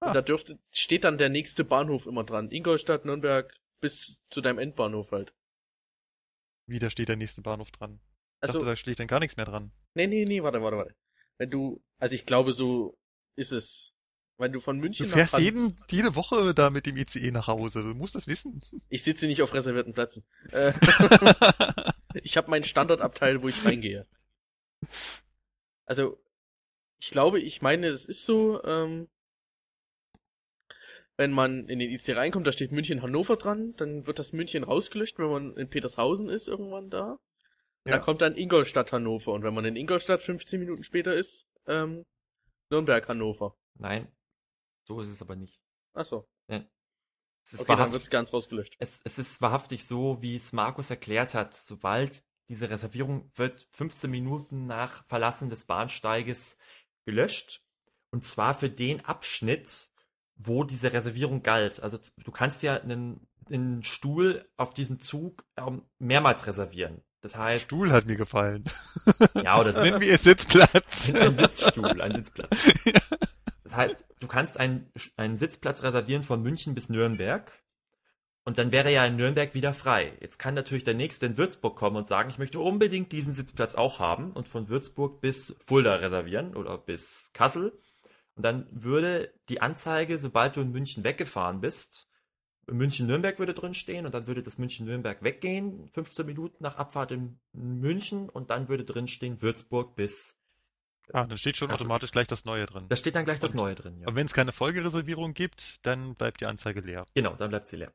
Ah. 0.00 0.08
Und 0.08 0.14
da 0.14 0.22
dürfte, 0.22 0.58
steht 0.72 1.04
dann 1.04 1.18
der 1.18 1.28
nächste 1.28 1.64
Bahnhof 1.64 2.06
immer 2.06 2.24
dran. 2.24 2.50
Ingolstadt, 2.50 3.04
Nürnberg, 3.04 3.54
bis 3.80 4.20
zu 4.30 4.40
deinem 4.40 4.58
Endbahnhof 4.58 5.12
halt. 5.12 5.32
Wieder 6.66 6.90
steht 6.90 7.08
der 7.08 7.16
nächste 7.16 7.42
Bahnhof 7.42 7.70
dran. 7.70 8.00
Ich 8.42 8.42
Also, 8.42 8.58
dachte, 8.58 8.70
da 8.70 8.76
steht 8.76 8.98
dann 8.98 9.06
gar 9.06 9.20
nichts 9.20 9.36
mehr 9.36 9.46
dran. 9.46 9.72
nee, 9.94 10.06
nee, 10.06 10.24
nee, 10.24 10.42
warte, 10.42 10.62
warte, 10.62 10.76
warte. 10.76 10.94
Wenn 11.38 11.50
du, 11.50 11.82
also 11.98 12.14
ich 12.14 12.26
glaube, 12.26 12.52
so 12.52 12.98
ist 13.36 13.52
es. 13.52 13.94
Wenn 14.38 14.52
du 14.52 14.60
von 14.60 14.76
Du 14.76 14.82
München 14.82 15.06
fährst 15.06 15.32
nach 15.32 15.40
jeden, 15.40 15.76
jede 15.90 16.14
Woche 16.14 16.54
da 16.54 16.70
mit 16.70 16.86
dem 16.86 16.96
ICE 16.96 17.32
nach 17.32 17.48
Hause. 17.48 17.82
Du 17.82 17.88
musst 17.94 18.14
das 18.14 18.28
wissen. 18.28 18.62
Ich 18.88 19.02
sitze 19.02 19.26
nicht 19.26 19.42
auf 19.42 19.52
reservierten 19.52 19.92
Plätzen. 19.92 20.24
Äh, 20.52 20.72
ich 22.22 22.36
habe 22.36 22.48
meinen 22.48 22.62
Standardabteil, 22.62 23.42
wo 23.42 23.48
ich 23.48 23.64
reingehe. 23.64 24.06
Also, 25.86 26.22
ich 27.00 27.10
glaube, 27.10 27.40
ich 27.40 27.62
meine, 27.62 27.88
es 27.88 28.06
ist 28.06 28.24
so, 28.24 28.62
ähm, 28.62 29.08
wenn 31.16 31.32
man 31.32 31.68
in 31.68 31.80
den 31.80 31.90
IC 31.90 32.14
reinkommt, 32.14 32.46
da 32.46 32.52
steht 32.52 32.70
München 32.70 33.02
Hannover 33.02 33.36
dran, 33.36 33.74
dann 33.76 34.06
wird 34.06 34.20
das 34.20 34.32
München 34.32 34.62
rausgelöscht, 34.62 35.18
wenn 35.18 35.30
man 35.30 35.56
in 35.56 35.68
Petershausen 35.68 36.28
ist 36.28 36.46
irgendwann 36.46 36.90
da. 36.90 37.18
Ja. 37.84 37.96
Da 37.96 37.98
kommt 37.98 38.20
dann 38.20 38.36
Ingolstadt 38.36 38.92
Hannover 38.92 39.32
und 39.32 39.42
wenn 39.42 39.54
man 39.54 39.64
in 39.64 39.74
Ingolstadt 39.74 40.22
15 40.22 40.60
Minuten 40.60 40.84
später 40.84 41.14
ist, 41.14 41.48
ähm, 41.66 42.04
Nürnberg 42.70 43.08
Hannover. 43.08 43.56
Nein, 43.74 44.06
so 44.88 45.00
ist 45.00 45.08
es 45.10 45.20
aber 45.22 45.36
nicht. 45.36 45.60
Ach 45.94 46.06
so. 46.06 46.26
Es 46.48 47.52
ist, 47.52 47.60
Okay, 47.60 47.76
dann 47.76 47.92
wird's 47.92 48.10
ganz 48.10 48.32
rausgelöscht. 48.32 48.74
es, 48.78 49.00
es 49.04 49.18
ist 49.18 49.40
wahrhaftig 49.40 49.86
so, 49.86 50.20
wie 50.20 50.34
es 50.36 50.52
Markus 50.52 50.90
erklärt 50.90 51.34
hat. 51.34 51.54
Sobald 51.54 52.22
diese 52.48 52.68
Reservierung 52.70 53.30
wird 53.34 53.68
15 53.70 54.10
Minuten 54.10 54.66
nach 54.66 55.04
Verlassen 55.06 55.48
des 55.50 55.64
Bahnsteiges 55.66 56.56
gelöscht. 57.06 57.62
Und 58.10 58.24
zwar 58.24 58.54
für 58.54 58.70
den 58.70 59.04
Abschnitt, 59.04 59.90
wo 60.36 60.64
diese 60.64 60.92
Reservierung 60.92 61.42
galt. 61.42 61.80
Also 61.80 61.98
du 62.24 62.30
kannst 62.32 62.62
ja 62.62 62.80
einen, 62.80 63.26
einen 63.50 63.82
Stuhl 63.82 64.48
auf 64.56 64.72
diesem 64.72 65.00
Zug 65.00 65.44
ähm, 65.56 65.82
mehrmals 65.98 66.46
reservieren. 66.46 67.02
Das 67.20 67.36
heißt, 67.36 67.64
Stuhl 67.64 67.92
hat 67.92 68.06
mir 68.06 68.16
gefallen. 68.16 68.64
ja, 69.34 69.58
oder 69.58 69.72
Nennen 69.82 70.00
wir 70.00 70.16
Sitzplatz. 70.18 71.08
ein, 71.08 71.16
ein 71.16 71.34
Sitzstuhl, 71.34 72.00
ein 72.00 72.14
Sitzplatz. 72.14 72.50
Das 73.68 73.76
heißt, 73.76 74.04
du 74.20 74.26
kannst 74.26 74.58
einen, 74.58 74.90
einen 75.18 75.36
Sitzplatz 75.36 75.82
reservieren 75.82 76.22
von 76.22 76.42
München 76.42 76.74
bis 76.74 76.88
Nürnberg 76.88 77.52
und 78.46 78.56
dann 78.56 78.72
wäre 78.72 78.90
ja 78.90 79.04
in 79.04 79.16
Nürnberg 79.16 79.52
wieder 79.52 79.74
frei. 79.74 80.16
Jetzt 80.22 80.38
kann 80.38 80.54
natürlich 80.54 80.84
der 80.84 80.94
nächste 80.94 81.26
in 81.26 81.36
Würzburg 81.36 81.76
kommen 81.76 81.96
und 81.96 82.08
sagen, 82.08 82.30
ich 82.30 82.38
möchte 82.38 82.60
unbedingt 82.60 83.12
diesen 83.12 83.34
Sitzplatz 83.34 83.74
auch 83.74 83.98
haben 83.98 84.32
und 84.32 84.48
von 84.48 84.70
Würzburg 84.70 85.20
bis 85.20 85.54
Fulda 85.62 85.96
reservieren 85.96 86.56
oder 86.56 86.78
bis 86.78 87.30
Kassel. 87.34 87.78
Und 88.36 88.42
dann 88.42 88.66
würde 88.70 89.34
die 89.50 89.60
Anzeige, 89.60 90.16
sobald 90.16 90.56
du 90.56 90.62
in 90.62 90.72
München 90.72 91.04
weggefahren 91.04 91.60
bist, 91.60 92.08
München-Nürnberg 92.70 93.38
würde 93.38 93.52
drin 93.52 93.74
stehen 93.74 94.06
und 94.06 94.14
dann 94.14 94.26
würde 94.26 94.42
das 94.42 94.56
München-Nürnberg 94.56 95.22
weggehen, 95.22 95.90
15 95.92 96.24
Minuten 96.24 96.62
nach 96.62 96.76
Abfahrt 96.76 97.12
in 97.12 97.38
München 97.52 98.30
und 98.30 98.48
dann 98.48 98.70
würde 98.70 98.86
drin 98.86 99.08
stehen 99.08 99.42
Würzburg 99.42 99.94
bis 99.94 100.38
Ah, 101.12 101.24
dann 101.24 101.38
steht 101.38 101.56
schon 101.56 101.70
Also- 101.70 101.84
automatisch 101.84 102.10
gleich 102.10 102.26
das 102.26 102.44
Neue 102.44 102.66
drin. 102.66 102.86
Da 102.88 102.96
steht 102.96 103.14
dann 103.14 103.24
gleich 103.24 103.38
das 103.38 103.52
Und- 103.52 103.56
Neue 103.58 103.74
drin, 103.74 103.98
ja. 104.00 104.08
Und 104.08 104.14
wenn 104.14 104.26
es 104.26 104.32
keine 104.34 104.52
Folgereservierung 104.52 105.34
gibt, 105.34 105.84
dann 105.86 106.14
bleibt 106.14 106.40
die 106.40 106.46
Anzeige 106.46 106.80
leer. 106.80 107.06
Genau, 107.14 107.34
dann 107.34 107.50
bleibt 107.50 107.68
sie 107.68 107.76
leer. 107.76 107.92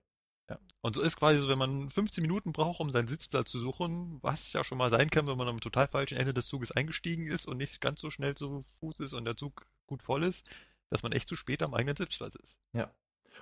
Ja. 0.50 0.60
Und 0.82 0.96
so 0.96 1.02
ist 1.02 1.16
quasi 1.16 1.40
so, 1.40 1.48
wenn 1.48 1.58
man 1.58 1.90
15 1.90 2.22
Minuten 2.22 2.52
braucht, 2.52 2.80
um 2.82 2.90
seinen 2.90 3.08
Sitzplatz 3.08 3.50
zu 3.52 3.60
suchen, 3.60 4.20
was 4.22 4.52
ja 4.52 4.64
schon 4.64 4.78
mal 4.78 4.90
sein 4.90 5.10
kann, 5.10 5.26
wenn 5.28 5.38
man 5.38 5.48
am 5.48 5.62
total 5.62 5.88
falschen 5.88 6.18
Ende 6.18 6.34
des 6.34 6.48
Zuges 6.48 6.72
eingestiegen 6.72 7.28
ist 7.28 7.48
und 7.48 7.58
nicht 7.58 7.80
ganz 7.80 8.02
so 8.02 8.10
schnell 8.10 8.36
zu 8.36 8.66
Fuß 8.80 9.00
ist 9.00 9.14
und 9.14 9.24
der 9.26 9.38
Zug 9.38 9.66
gut 9.88 10.04
voll 10.04 10.24
ist, 10.24 10.46
dass 10.90 11.02
man 11.02 11.12
echt 11.14 11.30
zu 11.30 11.36
spät 11.36 11.64
am 11.64 11.74
eigenen 11.74 11.96
Sitzplatz 11.96 12.36
ist. 12.36 12.58
Ja. 12.74 12.92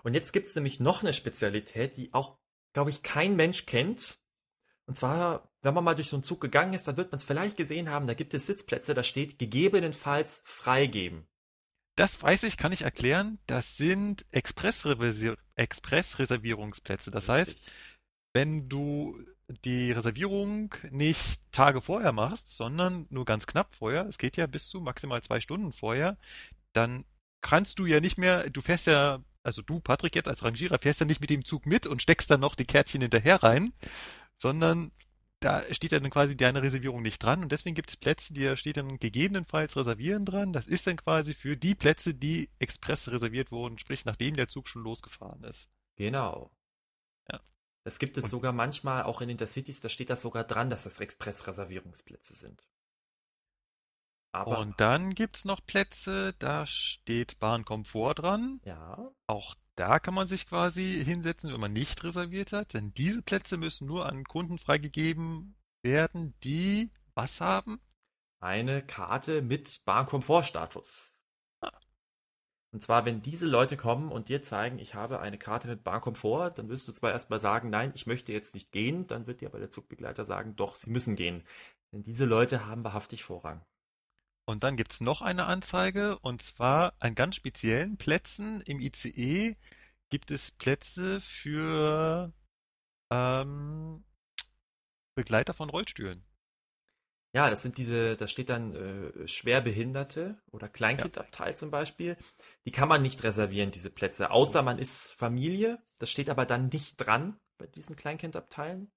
Und 0.04 0.14
jetzt 0.14 0.32
gibt's 0.32 0.56
nämlich 0.56 0.80
noch 0.80 1.02
eine 1.02 1.14
Spezialität, 1.14 1.98
die 1.98 2.14
auch, 2.14 2.38
glaube 2.74 2.92
ich, 2.92 3.02
kein 3.04 3.36
Mensch 3.36 3.66
kennt. 3.66 4.20
Und 4.86 4.96
zwar, 4.96 5.51
wenn 5.62 5.74
man 5.74 5.84
mal 5.84 5.96
durch 5.96 6.10
so 6.10 6.16
einen 6.16 6.24
Zug 6.24 6.42
gegangen 6.42 6.74
ist, 6.74 6.88
dann 6.88 6.98
wird 6.98 7.12
man 7.12 7.18
es 7.18 7.24
vielleicht 7.24 7.58
gesehen 7.58 7.90
haben, 7.90 8.08
da 8.08 8.14
gibt 8.14 8.34
es 8.34 8.48
Sitzplätze, 8.48 8.94
da 8.94 9.04
steht 9.04 9.40
gegebenenfalls 9.40 10.42
freigeben. 10.44 11.28
Das 11.96 12.22
weiß 12.22 12.44
ich, 12.44 12.58
kann 12.58 12.72
ich 12.72 12.82
erklären. 12.84 13.38
Das 13.48 13.78
sind 13.78 14.26
Expressreservi- 14.32 15.38
Expressreservierungsplätze. 15.56 17.12
Das 17.12 17.30
heißt, 17.30 17.60
Richtig. 17.60 17.74
wenn 18.34 18.70
du 18.70 19.20
die 19.66 19.92
Reservierung 19.92 20.74
nicht 20.90 21.42
Tage 21.52 21.82
vorher 21.82 22.14
machst, 22.14 22.48
sondern 22.48 23.06
nur 23.10 23.26
ganz 23.26 23.46
knapp 23.46 23.74
vorher, 23.74 24.06
es 24.08 24.18
geht 24.18 24.38
ja 24.38 24.48
bis 24.48 24.70
zu 24.70 24.80
maximal 24.80 25.22
zwei 25.22 25.42
Stunden 25.42 25.74
vorher, 25.74 26.18
dann 26.74 27.06
kannst 27.42 27.80
du 27.80 27.86
ja 27.86 28.00
nicht 28.00 28.18
mehr, 28.18 28.50
du 28.50 28.62
fährst 28.62 28.88
ja, 28.88 29.20
also 29.44 29.62
du, 29.62 29.80
Patrick, 29.82 30.16
jetzt 30.16 30.30
als 30.30 30.44
Rangierer, 30.44 30.80
fährst 30.80 31.02
ja 31.02 31.06
nicht 31.06 31.20
mit 31.20 31.30
dem 31.30 31.44
Zug 31.44 31.66
mit 31.66 31.86
und 31.86 32.02
steckst 32.02 32.32
dann 32.32 32.40
noch 32.40 32.56
die 32.56 32.66
Kärtchen 32.66 33.02
hinterher 33.02 33.44
rein, 33.44 33.74
sondern 34.38 34.92
da 35.42 35.62
steht 35.74 35.92
dann 35.92 36.10
quasi 36.10 36.38
deine 36.38 36.62
Reservierung 36.62 37.02
nicht 37.02 37.22
dran 37.22 37.42
und 37.44 37.52
deswegen 37.52 37.76
gibt 37.76 37.90
es 37.90 37.98
Plätze, 37.98 38.34
die 38.34 38.44
da 38.46 38.56
steht 38.56 38.78
dann 38.78 38.98
gegebenenfalls 39.00 39.76
reservieren 39.76 40.24
dran. 40.26 40.54
Das 40.54 40.68
ist 40.68 40.88
dann 40.88 40.98
quasi 40.98 41.34
für 41.34 41.58
die 41.58 41.76
Plätze, 41.76 42.14
die 42.14 42.50
express 42.60 43.10
reserviert 43.10 43.52
wurden, 43.52 43.78
sprich 43.80 44.06
nachdem 44.06 44.36
der 44.36 44.48
Zug 44.48 44.68
schon 44.68 44.84
losgefahren 44.84 45.44
ist. 45.44 45.68
Genau. 45.98 46.52
Ja. 47.32 47.42
Das 47.84 48.00
gibt 48.00 48.18
es 48.18 48.26
Und- 48.26 48.30
sogar 48.30 48.54
manchmal 48.54 49.04
auch 49.04 49.22
in 49.22 49.30
Intercities, 49.30 49.82
da 49.82 49.90
steht 49.90 50.10
das 50.10 50.22
sogar 50.22 50.44
dran, 50.44 50.70
dass 50.70 50.84
das 50.84 51.00
Express-Reservierungsplätze 51.00 52.34
sind. 52.36 52.64
Aber, 54.34 54.60
Und 54.60 54.80
dann 54.80 55.14
gibt's 55.14 55.44
noch 55.44 55.66
Plätze, 55.66 56.34
da 56.40 56.66
steht 56.66 57.40
Bahnkomfort 57.40 58.16
dran. 58.16 58.62
ja, 58.64 59.12
Auch 59.28 59.56
da 59.82 60.00
kann 60.00 60.14
man 60.14 60.28
sich 60.28 60.48
quasi 60.48 61.04
hinsetzen, 61.04 61.52
wenn 61.52 61.60
man 61.60 61.74
nicht 61.74 62.04
reserviert 62.04 62.54
hat, 62.54 62.74
denn 62.74 62.94
diese 62.94 63.22
Plätze 63.22 63.58
müssen 63.58 63.88
nur 63.88 64.06
an 64.08 64.24
Kunden 64.24 64.58
freigegeben 64.58 65.56
werden, 65.84 66.34
die 66.44 66.90
was 67.16 67.42
haben? 67.42 67.82
eine 68.42 68.82
Karte 68.82 69.42
mit 69.42 69.86
Bahnkomfortstatus. 69.86 71.22
Und 72.74 72.82
zwar, 72.82 73.06
wenn 73.06 73.22
diese 73.22 73.48
Leute 73.48 73.76
kommen 73.76 74.12
und 74.12 74.30
dir 74.30 74.42
zeigen, 74.42 74.80
ich 74.80 74.96
habe 74.96 75.20
eine 75.20 75.38
Karte 75.38 75.68
mit 75.68 75.84
Bahnkomfort, 75.84 76.52
dann 76.58 76.70
wirst 76.70 76.88
du 76.88 76.94
zwar 76.94 77.12
erstmal 77.12 77.42
sagen, 77.42 77.70
nein, 77.70 77.92
ich 77.96 78.08
möchte 78.08 78.32
jetzt 78.32 78.54
nicht 78.54 78.72
gehen, 78.72 79.08
dann 79.08 79.28
wird 79.28 79.42
dir 79.42 79.50
aber 79.50 79.60
der 79.60 79.70
Zugbegleiter 79.70 80.24
sagen, 80.24 80.56
doch, 80.56 80.76
sie 80.76 80.90
müssen 80.90 81.18
gehen. 81.18 81.44
Denn 81.92 82.04
diese 82.04 82.26
Leute 82.26 82.66
haben 82.66 82.86
wahrhaftig 82.86 83.26
Vorrang. 83.26 83.62
Und 84.52 84.64
dann 84.64 84.76
gibt's 84.76 85.00
noch 85.00 85.22
eine 85.22 85.46
Anzeige, 85.46 86.20
und 86.20 86.42
zwar 86.42 86.94
an 87.00 87.16
ganz 87.16 87.38
speziellen 87.38 87.96
Plätzen 87.96 88.60
im 88.62 88.82
ICE 88.82 89.56
gibt 90.10 90.30
es 90.30 90.52
Plätze 90.52 91.22
für 91.22 92.34
ähm, 93.10 94.04
Begleiter 95.16 95.54
von 95.54 95.70
Rollstühlen. 95.70 96.26
Ja, 97.34 97.50
das 97.50 97.62
sind 97.62 97.78
diese, 97.78 98.18
da 98.18 98.28
steht 98.28 98.50
dann 98.50 98.76
äh, 98.76 99.26
Schwerbehinderte 99.26 100.38
oder 100.52 100.68
Kleinkindabteil 100.68 101.56
zum 101.56 101.72
Beispiel. 101.72 102.18
Die 102.66 102.72
kann 102.72 102.90
man 102.90 103.02
nicht 103.02 103.24
reservieren, 103.24 103.72
diese 103.72 103.90
Plätze, 103.90 104.32
außer 104.32 104.64
man 104.64 104.80
ist 104.80 105.14
Familie. 105.14 105.82
Das 105.98 106.12
steht 106.12 106.30
aber 106.30 106.46
dann 106.46 106.68
nicht 106.68 106.98
dran 106.98 107.40
bei 107.58 107.68
diesen 107.68 107.96
Kleinkindabteilen. 107.96 108.92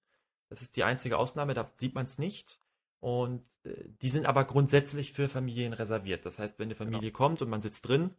Das 0.48 0.62
ist 0.62 0.74
die 0.74 0.82
einzige 0.82 1.16
Ausnahme, 1.16 1.54
da 1.54 1.70
sieht 1.76 1.94
man 1.94 2.06
es 2.06 2.18
nicht. 2.18 2.63
Und 3.04 3.46
äh, 3.64 3.84
die 4.00 4.08
sind 4.08 4.24
aber 4.24 4.46
grundsätzlich 4.46 5.12
für 5.12 5.28
Familien 5.28 5.74
reserviert. 5.74 6.24
Das 6.24 6.38
heißt, 6.38 6.58
wenn 6.58 6.68
eine 6.68 6.74
Familie 6.74 7.10
kommt 7.12 7.42
und 7.42 7.50
man 7.50 7.60
sitzt 7.60 7.86
drin, 7.86 8.14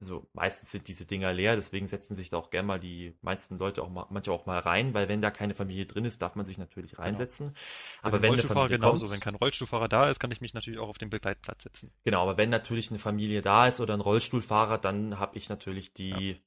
also 0.00 0.26
meistens 0.32 0.70
sind 0.70 0.88
diese 0.88 1.04
Dinger 1.04 1.34
leer, 1.34 1.56
deswegen 1.56 1.86
setzen 1.86 2.14
sich 2.14 2.30
da 2.30 2.38
auch 2.38 2.48
gerne 2.48 2.66
mal 2.66 2.80
die 2.80 3.18
meisten 3.20 3.58
Leute 3.58 3.82
auch 3.82 3.90
mal, 3.90 4.06
manche 4.08 4.32
auch 4.32 4.46
mal 4.46 4.60
rein, 4.60 4.94
weil 4.94 5.10
wenn 5.10 5.20
da 5.20 5.30
keine 5.30 5.52
Familie 5.52 5.84
drin 5.84 6.06
ist, 6.06 6.22
darf 6.22 6.36
man 6.36 6.46
sich 6.46 6.56
natürlich 6.56 6.98
reinsetzen. 6.98 7.54
Aber 8.00 8.22
wenn 8.22 8.28
eine 8.28 8.36
Rollstuhlfahrer 8.36 8.60
Familie 8.60 8.78
genauso, 8.78 9.02
kommt, 9.02 9.12
wenn 9.12 9.20
kein 9.20 9.34
Rollstuhlfahrer 9.34 9.88
da 9.88 10.08
ist, 10.08 10.20
kann 10.20 10.30
ich 10.30 10.40
mich 10.40 10.54
natürlich 10.54 10.80
auch 10.80 10.88
auf 10.88 10.96
den 10.96 11.10
Begleitplatz 11.10 11.64
setzen. 11.64 11.92
genau, 12.04 12.22
aber 12.22 12.38
wenn 12.38 12.48
natürlich 12.48 12.88
eine 12.88 12.98
Familie 12.98 13.42
da 13.42 13.66
ist 13.66 13.78
oder 13.78 13.92
ein 13.92 14.00
Rollstuhlfahrer, 14.00 14.78
dann 14.78 15.18
habe 15.18 15.36
ich 15.36 15.50
natürlich 15.50 15.92
die, 15.92 16.40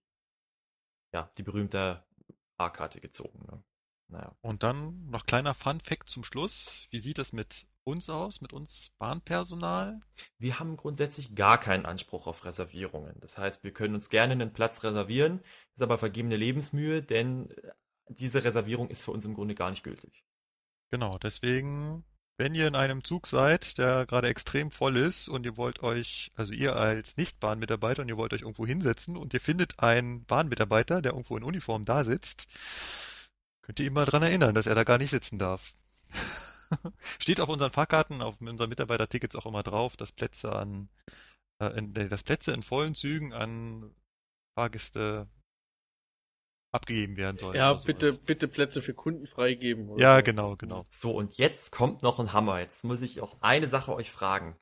ja, 1.14 1.30
die 1.38 1.44
berühmte 1.44 2.04
A-Karte 2.58 3.02
gezogen. 3.02 3.46
Ne? 3.52 3.64
Naja. 4.12 4.36
Und 4.42 4.64
dann 4.64 5.10
noch 5.10 5.26
kleiner 5.26 5.54
Fun-Fact 5.54 6.10
zum 6.10 6.24
Schluss. 6.24 6.88
Wie 6.92 7.00
sieht 7.00 7.18
es 7.18 7.32
mit 7.32 7.66
uns 7.84 8.10
aus, 8.10 8.42
mit 8.42 8.54
uns 8.54 8.92
Bahnpersonal? 9.00 10.02
Wir 10.38 10.60
haben 10.60 10.78
grundsätzlich 10.78 11.34
gar 11.34 11.58
keinen 11.58 11.86
Anspruch 11.86 12.28
auf 12.28 12.44
Reservierungen. 12.46 13.16
Das 13.22 13.38
heißt, 13.38 13.64
wir 13.64 13.74
können 13.74 13.96
uns 13.96 14.10
gerne 14.10 14.34
einen 14.34 14.54
Platz 14.54 14.84
reservieren, 14.84 15.42
ist 15.76 15.82
aber 15.82 15.98
vergebene 15.98 16.36
Lebensmühe, 16.36 17.02
denn 17.02 17.50
diese 18.10 18.44
Reservierung 18.44 18.90
ist 18.90 19.04
für 19.04 19.12
uns 19.12 19.26
im 19.26 19.34
Grunde 19.34 19.56
gar 19.56 19.72
nicht 19.72 19.84
gültig. 19.84 20.26
Genau, 20.92 21.18
deswegen, 21.18 22.04
wenn 22.38 22.54
ihr 22.54 22.68
in 22.68 22.76
einem 22.76 23.06
Zug 23.06 23.28
seid, 23.28 23.78
der 23.78 24.06
gerade 24.06 24.28
extrem 24.28 24.72
voll 24.72 24.98
ist 24.98 25.30
und 25.30 25.46
ihr 25.46 25.56
wollt 25.56 25.82
euch, 25.84 26.34
also 26.36 26.52
ihr 26.52 26.76
als 26.76 27.16
Nicht-Bahnmitarbeiter 27.16 28.02
und 28.02 28.10
ihr 28.10 28.18
wollt 28.18 28.34
euch 28.34 28.42
irgendwo 28.42 28.66
hinsetzen 28.66 29.16
und 29.16 29.34
ihr 29.34 29.40
findet 29.40 29.80
einen 29.80 30.26
Bahnmitarbeiter, 30.26 31.02
der 31.02 31.14
irgendwo 31.14 31.38
in 31.38 31.44
Uniform 31.44 31.86
da 31.86 32.04
sitzt, 32.04 32.48
könnt 33.62 33.80
ihr 33.80 33.88
ihn 33.88 33.94
mal 33.94 34.06
dran 34.06 34.24
erinnern, 34.24 34.56
dass 34.56 34.68
er 34.68 34.76
da 34.76 34.84
gar 34.84 34.98
nicht 34.98 35.12
sitzen 35.12 35.40
darf. 35.40 35.74
Steht 37.20 37.40
auf 37.40 37.50
unseren 37.50 37.72
Fahrkarten, 37.72 38.22
auf 38.22 38.40
unseren 38.42 38.70
Mitarbeitertickets 38.70 39.36
auch 39.36 39.46
immer 39.46 39.64
drauf, 39.64 39.98
dass 39.98 40.12
Plätze 40.12 40.54
an, 40.54 40.90
äh, 41.60 41.78
in, 41.78 41.94
dass 41.94 42.24
Plätze 42.24 42.52
in 42.54 42.64
vollen 42.64 42.96
Zügen 42.96 43.34
an 43.34 43.94
Fahrgäste 44.56 45.28
abgegeben 46.74 47.18
werden 47.18 47.38
sollen. 47.38 47.56
Ja, 47.56 47.74
bitte, 47.74 48.14
bitte 48.14 48.48
Plätze 48.48 48.82
für 48.82 48.94
Kunden 48.94 49.28
freigeben. 49.28 49.90
oder 49.90 50.02
Ja, 50.02 50.18
so. 50.18 50.24
genau, 50.24 50.56
genau. 50.56 50.84
So, 50.90 51.12
und 51.12 51.38
jetzt 51.38 51.72
kommt 51.72 52.02
noch 52.02 52.20
ein 52.20 52.34
Hammer. 52.34 52.60
Jetzt 52.60 52.84
muss 52.84 53.02
ich 53.02 53.20
auch 53.20 53.42
eine 53.42 53.68
Sache 53.68 53.94
euch 53.94 54.10
fragen. 54.10 54.56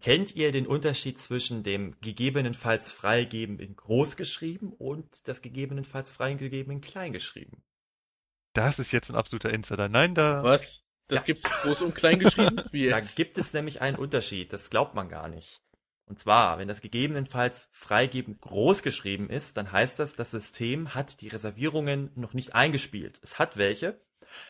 Kennt 0.00 0.36
ihr 0.36 0.52
den 0.52 0.68
Unterschied 0.68 1.18
zwischen 1.18 1.64
dem 1.64 2.00
gegebenenfalls 2.00 2.92
freigeben 2.92 3.58
in 3.58 3.74
groß 3.74 4.16
geschrieben 4.16 4.72
und 4.72 5.26
das 5.26 5.42
gegebenenfalls 5.42 6.12
freigegeben 6.12 6.72
in 6.74 6.80
klein 6.80 7.12
geschrieben? 7.12 7.62
Das 8.58 8.78
ist 8.80 8.90
jetzt 8.92 9.08
ein 9.10 9.16
absoluter 9.16 9.50
Insider. 9.54 9.88
Nein, 9.88 10.14
da. 10.14 10.42
Was? 10.42 10.82
Das 11.06 11.20
Ja. 11.20 11.22
gibt's 11.26 11.48
groß 11.62 11.82
und 11.82 11.94
klein 11.94 12.18
geschrieben? 12.18 12.60
Wie 12.72 12.88
Da 12.88 12.98
jetzt? 12.98 13.16
gibt 13.16 13.38
es 13.38 13.52
nämlich 13.52 13.80
einen 13.80 13.96
Unterschied, 13.96 14.52
das 14.52 14.68
glaubt 14.68 14.94
man 14.94 15.08
gar 15.08 15.28
nicht. 15.28 15.62
Und 16.06 16.18
zwar, 16.18 16.58
wenn 16.58 16.66
das 16.68 16.80
gegebenenfalls 16.80 17.68
freigeben 17.72 18.40
groß 18.40 18.82
geschrieben 18.82 19.30
ist, 19.30 19.56
dann 19.56 19.70
heißt 19.70 19.98
das, 20.00 20.16
das 20.16 20.30
System 20.32 20.94
hat 20.94 21.20
die 21.20 21.28
Reservierungen 21.28 22.10
noch 22.16 22.32
nicht 22.34 22.54
eingespielt. 22.54 23.20
Es 23.22 23.38
hat 23.38 23.56
welche, 23.58 24.00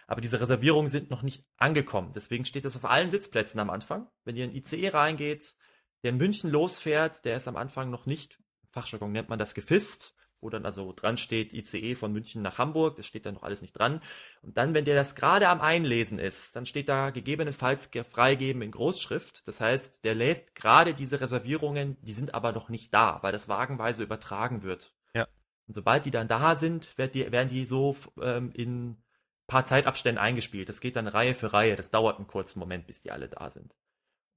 aber 0.06 0.20
diese 0.20 0.40
Reservierungen 0.40 0.88
sind 0.88 1.10
noch 1.10 1.22
nicht 1.22 1.44
angekommen. 1.58 2.12
Deswegen 2.14 2.44
steht 2.46 2.64
das 2.64 2.76
auf 2.76 2.84
allen 2.86 3.10
Sitzplätzen 3.10 3.60
am 3.60 3.70
Anfang. 3.70 4.08
Wenn 4.24 4.36
ihr 4.36 4.44
in 4.46 4.54
ICE 4.54 4.88
reingeht, 4.88 5.54
der 6.02 6.12
in 6.12 6.16
München 6.16 6.50
losfährt, 6.50 7.24
der 7.24 7.36
ist 7.36 7.46
am 7.48 7.56
Anfang 7.56 7.90
noch 7.90 8.06
nicht, 8.06 8.38
Fachjargon 8.70 9.12
nennt 9.12 9.28
man 9.28 9.38
das 9.38 9.54
gefisst, 9.54 10.36
wo 10.40 10.50
dann 10.50 10.66
also 10.66 10.92
dran 10.92 11.16
steht 11.16 11.54
ICE 11.54 11.94
von 11.94 12.12
München 12.12 12.42
nach 12.42 12.58
Hamburg, 12.58 12.96
das 12.96 13.06
steht 13.06 13.26
dann 13.26 13.34
noch 13.34 13.42
alles 13.42 13.62
nicht 13.62 13.72
dran. 13.72 14.02
Und 14.42 14.56
dann, 14.56 14.74
wenn 14.74 14.84
der 14.84 14.94
das 14.94 15.14
gerade 15.14 15.48
am 15.48 15.60
Einlesen 15.60 16.18
ist, 16.18 16.54
dann 16.54 16.66
steht 16.66 16.88
da 16.88 17.10
gegebenenfalls 17.10 17.90
ge- 17.90 18.04
freigeben 18.04 18.62
in 18.62 18.70
Großschrift. 18.70 19.48
Das 19.48 19.60
heißt, 19.60 20.04
der 20.04 20.14
lässt 20.14 20.54
gerade 20.54 20.94
diese 20.94 21.20
Reservierungen, 21.20 21.96
die 22.02 22.12
sind 22.12 22.34
aber 22.34 22.52
noch 22.52 22.68
nicht 22.68 22.92
da, 22.92 23.18
weil 23.22 23.32
das 23.32 23.48
wagenweise 23.48 24.02
übertragen 24.02 24.62
wird. 24.62 24.94
Ja. 25.14 25.26
Und 25.66 25.74
sobald 25.74 26.04
die 26.04 26.10
dann 26.10 26.28
da 26.28 26.54
sind, 26.54 26.96
werd 26.98 27.14
die, 27.14 27.30
werden 27.32 27.48
die 27.48 27.64
so 27.64 27.96
ähm, 28.20 28.52
in 28.52 29.02
paar 29.46 29.64
Zeitabständen 29.64 30.22
eingespielt. 30.22 30.68
Das 30.68 30.80
geht 30.80 30.96
dann 30.96 31.08
Reihe 31.08 31.34
für 31.34 31.52
Reihe. 31.52 31.74
Das 31.74 31.90
dauert 31.90 32.18
einen 32.18 32.26
kurzen 32.26 32.58
Moment, 32.60 32.86
bis 32.86 33.00
die 33.02 33.10
alle 33.10 33.28
da 33.28 33.50
sind. 33.50 33.74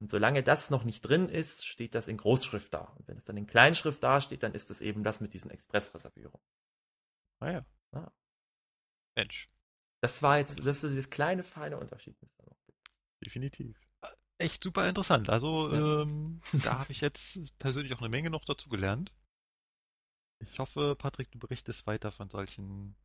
Und 0.02 0.10
solange 0.10 0.42
das 0.42 0.72
noch 0.72 0.84
nicht 0.84 1.02
drin 1.02 1.30
ist, 1.30 1.64
steht 1.66 1.94
das 1.94 2.08
in 2.08 2.18
Großschrift 2.18 2.74
da. 2.74 2.86
Und 2.98 3.08
wenn 3.08 3.18
es 3.20 3.24
dann 3.24 3.38
in 3.38 3.46
Kleinschrift 3.46 4.02
da 4.04 4.20
steht, 4.20 4.42
dann 4.44 4.56
ist 4.56 4.72
das 4.72 4.82
eben 4.82 5.04
das 5.04 5.22
mit 5.22 5.34
diesen 5.34 5.52
Expressreservierungen. 5.52 6.42
Ah 7.40 7.52
ja. 7.52 7.66
Ah. 7.92 8.12
Mensch, 9.16 9.48
Das 10.02 10.24
war 10.24 10.40
jetzt, 10.40 10.58
das 10.60 10.84
ist 10.84 10.90
dieses 10.90 11.10
kleine, 11.12 11.44
feine 11.44 11.78
Unterschied. 11.78 12.18
definitiv. 13.24 13.80
Echt 14.40 14.64
super 14.64 14.90
interessant. 14.90 15.30
Also, 15.30 15.72
Ja. 15.72 16.02
ähm, 16.02 16.42
da 16.66 16.80
habe 16.80 16.92
ich 16.92 17.02
jetzt 17.02 17.38
persönlich 17.60 17.94
auch 17.94 18.00
eine 18.00 18.10
Menge 18.10 18.32
noch 18.32 18.44
dazu 18.46 18.70
gelernt. 18.70 19.14
Ich 20.40 20.58
hoffe, 20.58 20.96
Patrick, 20.96 21.30
du 21.32 21.38
berichtest 21.38 21.86
weiter 21.86 22.12
von 22.12 22.32
solchen 22.32 22.96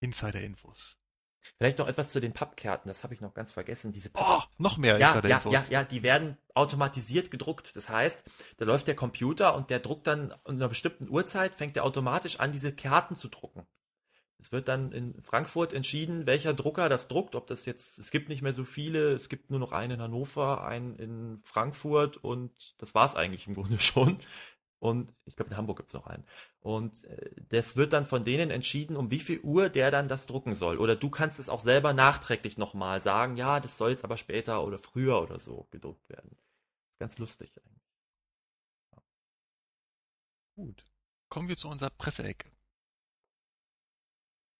Insider-Infos. 0.00 0.98
Vielleicht 1.56 1.78
noch 1.78 1.88
etwas 1.88 2.10
zu 2.10 2.20
den 2.20 2.32
Pappkärten, 2.32 2.88
das 2.88 3.04
habe 3.04 3.14
ich 3.14 3.20
noch 3.20 3.34
ganz 3.34 3.52
vergessen. 3.52 3.92
Diese 3.92 4.10
Oh, 4.14 4.40
noch 4.58 4.76
mehr 4.76 4.98
ja, 4.98 5.20
ja, 5.24 5.42
ja, 5.48 5.64
ja, 5.70 5.84
die 5.84 6.02
werden 6.02 6.36
automatisiert 6.54 7.30
gedruckt. 7.30 7.74
Das 7.76 7.88
heißt, 7.88 8.24
da 8.58 8.64
läuft 8.64 8.86
der 8.86 8.96
Computer 8.96 9.54
und 9.54 9.70
der 9.70 9.80
druckt 9.80 10.06
dann 10.06 10.34
in 10.46 10.56
einer 10.56 10.68
bestimmten 10.68 11.08
Uhrzeit, 11.08 11.54
fängt 11.54 11.76
er 11.76 11.84
automatisch 11.84 12.40
an, 12.40 12.52
diese 12.52 12.74
Karten 12.74 13.14
zu 13.14 13.28
drucken. 13.28 13.66
Es 14.40 14.52
wird 14.52 14.68
dann 14.68 14.92
in 14.92 15.20
Frankfurt 15.22 15.72
entschieden, 15.72 16.26
welcher 16.26 16.54
Drucker 16.54 16.88
das 16.88 17.08
druckt, 17.08 17.34
ob 17.34 17.48
das 17.48 17.66
jetzt, 17.66 17.98
es 17.98 18.12
gibt 18.12 18.28
nicht 18.28 18.40
mehr 18.40 18.52
so 18.52 18.62
viele, 18.62 19.12
es 19.12 19.28
gibt 19.28 19.50
nur 19.50 19.58
noch 19.58 19.72
einen 19.72 19.94
in 19.94 20.02
Hannover, 20.02 20.64
einen 20.64 20.96
in 20.96 21.40
Frankfurt 21.42 22.18
und 22.18 22.52
das 22.78 22.94
war's 22.94 23.16
eigentlich 23.16 23.48
im 23.48 23.54
Grunde 23.54 23.80
schon. 23.80 24.18
Und 24.80 25.12
ich 25.24 25.34
glaube, 25.34 25.50
in 25.50 25.56
Hamburg 25.56 25.78
gibt's 25.78 25.92
noch 25.92 26.06
einen. 26.06 26.24
Und 26.60 27.04
äh, 27.04 27.30
das 27.48 27.76
wird 27.76 27.92
dann 27.92 28.06
von 28.06 28.24
denen 28.24 28.50
entschieden, 28.50 28.96
um 28.96 29.10
wie 29.10 29.18
viel 29.18 29.40
Uhr 29.40 29.68
der 29.68 29.90
dann 29.90 30.08
das 30.08 30.26
drucken 30.26 30.54
soll. 30.54 30.78
Oder 30.78 30.94
du 30.94 31.10
kannst 31.10 31.40
es 31.40 31.48
auch 31.48 31.60
selber 31.60 31.92
nachträglich 31.92 32.58
nochmal 32.58 33.00
sagen, 33.00 33.36
ja, 33.36 33.60
das 33.60 33.76
soll 33.76 33.90
jetzt 33.90 34.04
aber 34.04 34.16
später 34.16 34.64
oder 34.64 34.78
früher 34.78 35.20
oder 35.20 35.38
so 35.38 35.66
gedruckt 35.70 36.08
werden. 36.08 36.36
Ganz 36.98 37.18
lustig 37.18 37.52
eigentlich. 37.56 37.78
Gut. 40.56 40.84
Kommen 41.28 41.48
wir 41.48 41.56
zu 41.56 41.68
unserer 41.68 41.90
Presseecke. 41.90 42.50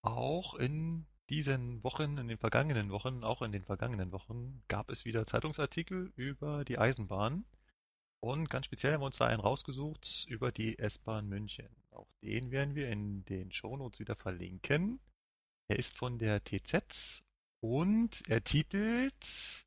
Auch 0.01 0.55
in 0.55 1.05
diesen 1.29 1.83
Wochen, 1.83 2.17
in 2.17 2.27
den 2.27 2.37
vergangenen 2.37 2.89
Wochen, 2.91 3.23
auch 3.23 3.41
in 3.41 3.51
den 3.51 3.63
vergangenen 3.63 4.11
Wochen 4.11 4.63
gab 4.67 4.89
es 4.89 5.05
wieder 5.05 5.25
Zeitungsartikel 5.25 6.11
über 6.15 6.65
die 6.65 6.77
Eisenbahn. 6.77 7.45
Und 8.21 8.49
ganz 8.49 8.65
speziell 8.65 8.93
haben 8.93 9.01
wir 9.01 9.05
uns 9.05 9.17
da 9.17 9.27
einen 9.27 9.39
rausgesucht 9.39 10.25
über 10.27 10.51
die 10.51 10.77
S-Bahn 10.77 11.27
München. 11.27 11.69
Auch 11.91 12.11
den 12.21 12.51
werden 12.51 12.75
wir 12.75 12.89
in 12.89 13.23
den 13.25 13.51
Shownotes 13.51 13.99
wieder 13.99 14.15
verlinken. 14.15 14.99
Er 15.69 15.79
ist 15.79 15.95
von 15.95 16.17
der 16.17 16.43
TZ 16.43 17.23
und 17.61 18.27
er 18.27 18.43
titelt 18.43 19.65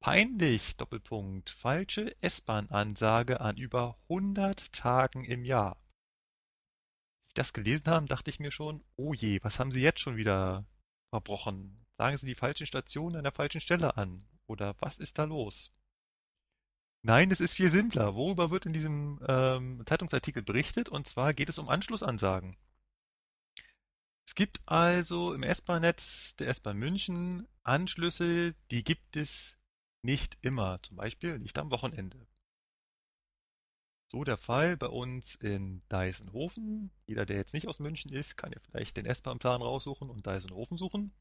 Peinlich, 0.00 0.76
Doppelpunkt, 0.76 1.50
falsche 1.50 2.14
S-Bahn-Ansage 2.22 3.40
an 3.40 3.56
über 3.56 3.98
100 4.08 4.72
Tagen 4.72 5.24
im 5.24 5.44
Jahr. 5.44 5.72
Als 5.72 7.28
ich 7.30 7.34
das 7.34 7.52
gelesen 7.52 7.88
habe, 7.88 8.06
dachte 8.06 8.30
ich 8.30 8.38
mir 8.38 8.52
schon, 8.52 8.84
oh 8.96 9.12
je, 9.12 9.40
was 9.42 9.58
haben 9.58 9.72
Sie 9.72 9.82
jetzt 9.82 10.00
schon 10.00 10.16
wieder 10.16 10.64
verbrochen? 11.10 11.84
Sagen 11.96 12.16
Sie 12.16 12.26
die 12.26 12.36
falschen 12.36 12.66
Stationen 12.66 13.16
an 13.16 13.24
der 13.24 13.32
falschen 13.32 13.60
Stelle 13.60 13.96
an. 13.96 14.24
Oder 14.46 14.76
was 14.78 14.98
ist 14.98 15.18
da 15.18 15.24
los? 15.24 15.72
Nein, 17.02 17.30
es 17.30 17.40
ist 17.40 17.54
viel 17.54 17.70
simpler. 17.70 18.14
Worüber 18.14 18.50
wird 18.50 18.66
in 18.66 18.72
diesem 18.72 19.20
ähm, 19.26 19.82
Zeitungsartikel 19.86 20.42
berichtet? 20.42 20.88
Und 20.88 21.06
zwar 21.06 21.32
geht 21.32 21.48
es 21.48 21.58
um 21.58 21.68
Anschlussansagen. 21.68 22.56
Es 24.26 24.34
gibt 24.34 24.60
also 24.66 25.32
im 25.32 25.42
S-Bahn-Netz 25.42 26.36
der 26.36 26.48
S-Bahn 26.48 26.76
München 26.76 27.46
Anschlüsse, 27.62 28.54
die 28.70 28.84
gibt 28.84 29.16
es 29.16 29.56
nicht 30.02 30.38
immer. 30.42 30.82
Zum 30.82 30.96
Beispiel 30.96 31.38
nicht 31.38 31.58
am 31.58 31.70
Wochenende. 31.70 32.26
So 34.10 34.24
der 34.24 34.36
Fall 34.36 34.76
bei 34.76 34.88
uns 34.88 35.34
in 35.36 35.82
Deisenhofen. 35.88 36.90
Jeder, 37.06 37.26
der 37.26 37.36
jetzt 37.36 37.54
nicht 37.54 37.68
aus 37.68 37.78
München 37.78 38.12
ist, 38.12 38.36
kann 38.36 38.52
ja 38.52 38.58
vielleicht 38.60 38.96
den 38.96 39.06
S-Bahn-Plan 39.06 39.62
raussuchen 39.62 40.10
und 40.10 40.26
Deisenhofen 40.26 40.78
suchen. 40.78 41.12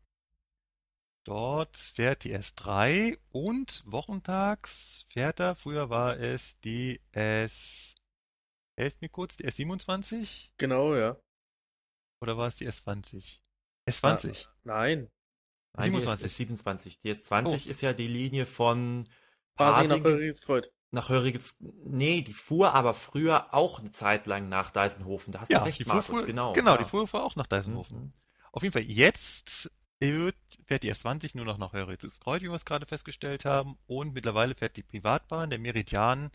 Dort 1.27 1.75
fährt 1.75 2.23
die 2.23 2.33
S3 2.33 3.17
und 3.33 3.83
wochentags 3.85 5.05
fährt 5.09 5.41
er, 5.41 5.55
früher 5.55 5.89
war 5.89 6.17
es 6.17 6.57
die 6.61 7.01
S, 7.11 7.95
helft 8.77 9.01
mir 9.01 9.09
kurz, 9.09 9.35
die 9.35 9.45
S27 9.45 10.51
Genau, 10.57 10.95
ja. 10.95 11.17
oder 12.21 12.37
war 12.37 12.47
es 12.47 12.55
die 12.55 12.69
S20? 12.69 13.41
S20. 13.89 14.47
Nein. 14.63 15.09
Nein, 15.73 15.91
die 15.91 15.97
27. 15.97 16.25
ist 16.25 16.37
27. 16.37 16.99
Die 17.01 17.13
S20 17.13 17.67
ist 17.67 17.81
ja 17.81 17.91
die 17.91 18.07
Linie 18.07 18.45
von 18.45 19.03
Quasi 19.57 19.83
nach 19.83 19.89
Pasing 19.89 20.03
Hörigenskreuz. 20.05 20.67
nach 20.91 21.09
Höriges. 21.09 21.57
Nee, 21.59 22.21
die 22.21 22.31
fuhr 22.31 22.73
aber 22.73 22.93
früher 22.93 23.53
auch 23.53 23.79
eine 23.79 23.91
Zeit 23.91 24.27
lang 24.27 24.47
nach 24.47 24.71
Deisenhofen. 24.71 25.33
Da 25.33 25.41
hast 25.41 25.51
du 25.51 25.61
recht, 25.61 25.79
die 25.79 25.83
fuhr, 25.83 25.95
Markus, 25.95 26.19
fuhr, 26.19 26.25
genau. 26.25 26.53
Genau, 26.53 26.71
ja. 26.71 26.77
die 26.77 26.85
fuhr, 26.85 27.05
fuhr 27.05 27.21
auch 27.21 27.35
nach 27.35 27.47
Deisenhofen. 27.47 27.99
Mhm. 27.99 28.13
Auf 28.53 28.63
jeden 28.63 28.71
Fall, 28.71 28.83
jetzt 28.83 29.69
wird, 29.99 30.35
fährt 30.65 30.83
die 30.83 30.93
S20 30.93 31.35
nur 31.35 31.45
noch 31.45 31.57
nach 31.57 31.73
Höritzkreuz, 31.73 32.41
wie 32.41 32.49
wir 32.49 32.53
es 32.53 32.65
gerade 32.65 32.85
festgestellt 32.85 33.45
haben. 33.45 33.77
Und 33.87 34.13
mittlerweile 34.13 34.55
fährt 34.55 34.77
die 34.77 34.83
Privatbahn, 34.83 35.49
der 35.49 35.59
Meridian, 35.59 36.31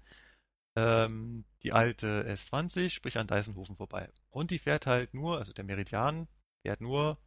ähm, 0.77 1.45
die 1.63 1.73
alte 1.73 2.27
S20, 2.29 2.91
sprich 2.91 3.19
an 3.19 3.27
Deisenhofen 3.27 3.77
vorbei. 3.77 4.11
Und 4.31 4.51
die 4.51 4.59
fährt 4.59 4.87
halt 4.87 5.15
nur, 5.15 5.39
also 5.39 5.53
der 5.53 5.65
Meridian 5.65 6.29
fährt 6.63 6.81
nur 6.81 7.19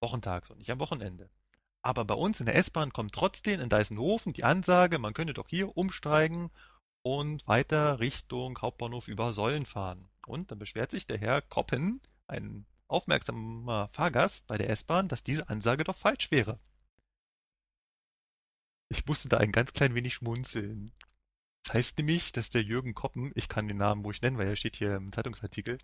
wochentags 0.00 0.50
und 0.50 0.58
nicht 0.58 0.70
am 0.70 0.80
Wochenende. 0.80 1.30
Aber 1.82 2.04
bei 2.04 2.14
uns 2.14 2.40
in 2.40 2.46
der 2.46 2.56
S-Bahn 2.56 2.92
kommt 2.92 3.14
trotzdem 3.14 3.60
in 3.60 3.68
Deisenhofen 3.68 4.32
die 4.32 4.44
Ansage, 4.44 4.98
man 4.98 5.14
könnte 5.14 5.34
doch 5.34 5.48
hier 5.48 5.76
umsteigen 5.76 6.50
und 7.02 7.46
weiter 7.46 8.00
Richtung 8.00 8.60
Hauptbahnhof 8.60 9.06
über 9.06 9.32
Säulen 9.32 9.66
fahren. 9.66 10.08
Und 10.26 10.50
dann 10.50 10.58
beschwert 10.58 10.90
sich 10.90 11.06
der 11.06 11.18
Herr 11.18 11.40
Koppen, 11.40 12.00
ein 12.26 12.66
aufmerksamer 12.88 13.88
Fahrgast 13.92 14.46
bei 14.46 14.58
der 14.58 14.70
S-Bahn, 14.70 15.08
dass 15.08 15.22
diese 15.22 15.48
Ansage 15.48 15.84
doch 15.84 15.96
falsch 15.96 16.30
wäre. 16.30 16.58
Ich 18.88 19.04
musste 19.06 19.28
da 19.28 19.38
ein 19.38 19.52
ganz 19.52 19.72
klein 19.72 19.94
wenig 19.94 20.14
schmunzeln. 20.14 20.92
Das 21.64 21.74
heißt 21.74 21.98
nämlich, 21.98 22.30
dass 22.30 22.50
der 22.50 22.62
Jürgen 22.62 22.94
Koppen, 22.94 23.32
ich 23.34 23.48
kann 23.48 23.66
den 23.66 23.78
Namen 23.78 24.04
ruhig 24.04 24.22
nennen, 24.22 24.38
weil 24.38 24.46
er 24.46 24.56
steht 24.56 24.76
hier 24.76 24.94
im 24.94 25.12
Zeitungsartikel, 25.12 25.78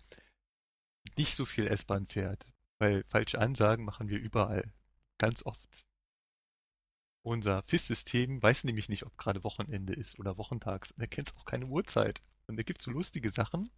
nicht 1.17 1.35
so 1.35 1.45
viel 1.45 1.67
S-Bahn 1.67 2.07
fährt. 2.07 2.45
Weil 2.79 3.03
falsche 3.09 3.39
Ansagen 3.39 3.83
machen 3.83 4.07
wir 4.07 4.19
überall. 4.19 4.71
Ganz 5.17 5.45
oft. 5.45 5.85
Unser 7.21 7.63
FIS-System 7.63 8.41
weiß 8.41 8.63
nämlich 8.65 8.89
nicht, 8.89 9.05
ob 9.05 9.17
gerade 9.17 9.43
Wochenende 9.43 9.93
ist 9.93 10.19
oder 10.19 10.37
wochentags. 10.37 10.91
Und 10.91 11.01
er 11.01 11.07
kennt 11.07 11.35
auch 11.35 11.45
keine 11.45 11.65
Uhrzeit. 11.65 12.21
Und 12.47 12.57
da 12.57 12.63
gibt 12.63 12.81
so 12.81 12.91
lustige 12.91 13.31
Sachen, 13.31 13.69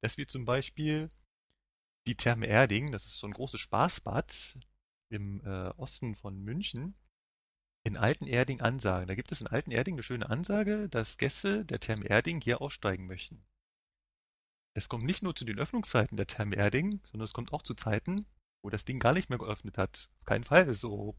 dass 0.00 0.16
wir 0.16 0.28
zum 0.28 0.44
Beispiel 0.44 1.08
die 2.06 2.16
Therme 2.16 2.46
Erding, 2.46 2.92
das 2.92 3.06
ist 3.06 3.18
so 3.18 3.26
ein 3.26 3.32
großes 3.32 3.60
Spaßbad 3.60 4.58
im 5.08 5.40
äh, 5.44 5.68
Osten 5.76 6.14
von 6.16 6.38
München, 6.42 6.94
in 7.84 7.96
Alten-Erding 7.96 8.60
ansagen. 8.60 9.06
Da 9.06 9.14
gibt 9.14 9.32
es 9.32 9.40
in 9.40 9.46
Alten-Erding 9.46 9.94
eine 9.94 10.02
schöne 10.02 10.30
Ansage, 10.30 10.88
dass 10.88 11.18
Gäste 11.18 11.64
der 11.64 11.80
Therme 11.80 12.06
Erding 12.06 12.40
hier 12.40 12.60
aussteigen 12.60 13.06
möchten. 13.06 13.44
Das 14.74 14.88
kommt 14.88 15.04
nicht 15.04 15.22
nur 15.22 15.34
zu 15.34 15.44
den 15.44 15.58
Öffnungszeiten 15.58 16.16
der 16.16 16.26
Therme 16.26 16.56
Erding, 16.56 17.00
sondern 17.04 17.24
es 17.24 17.34
kommt 17.34 17.52
auch 17.52 17.62
zu 17.62 17.74
Zeiten, 17.74 18.26
wo 18.62 18.70
das 18.70 18.84
Ding 18.84 18.98
gar 18.98 19.12
nicht 19.12 19.28
mehr 19.28 19.38
geöffnet 19.38 19.76
hat. 19.76 20.08
Auf 20.20 20.26
keinen 20.26 20.44
Fall, 20.44 20.72
so 20.72 21.14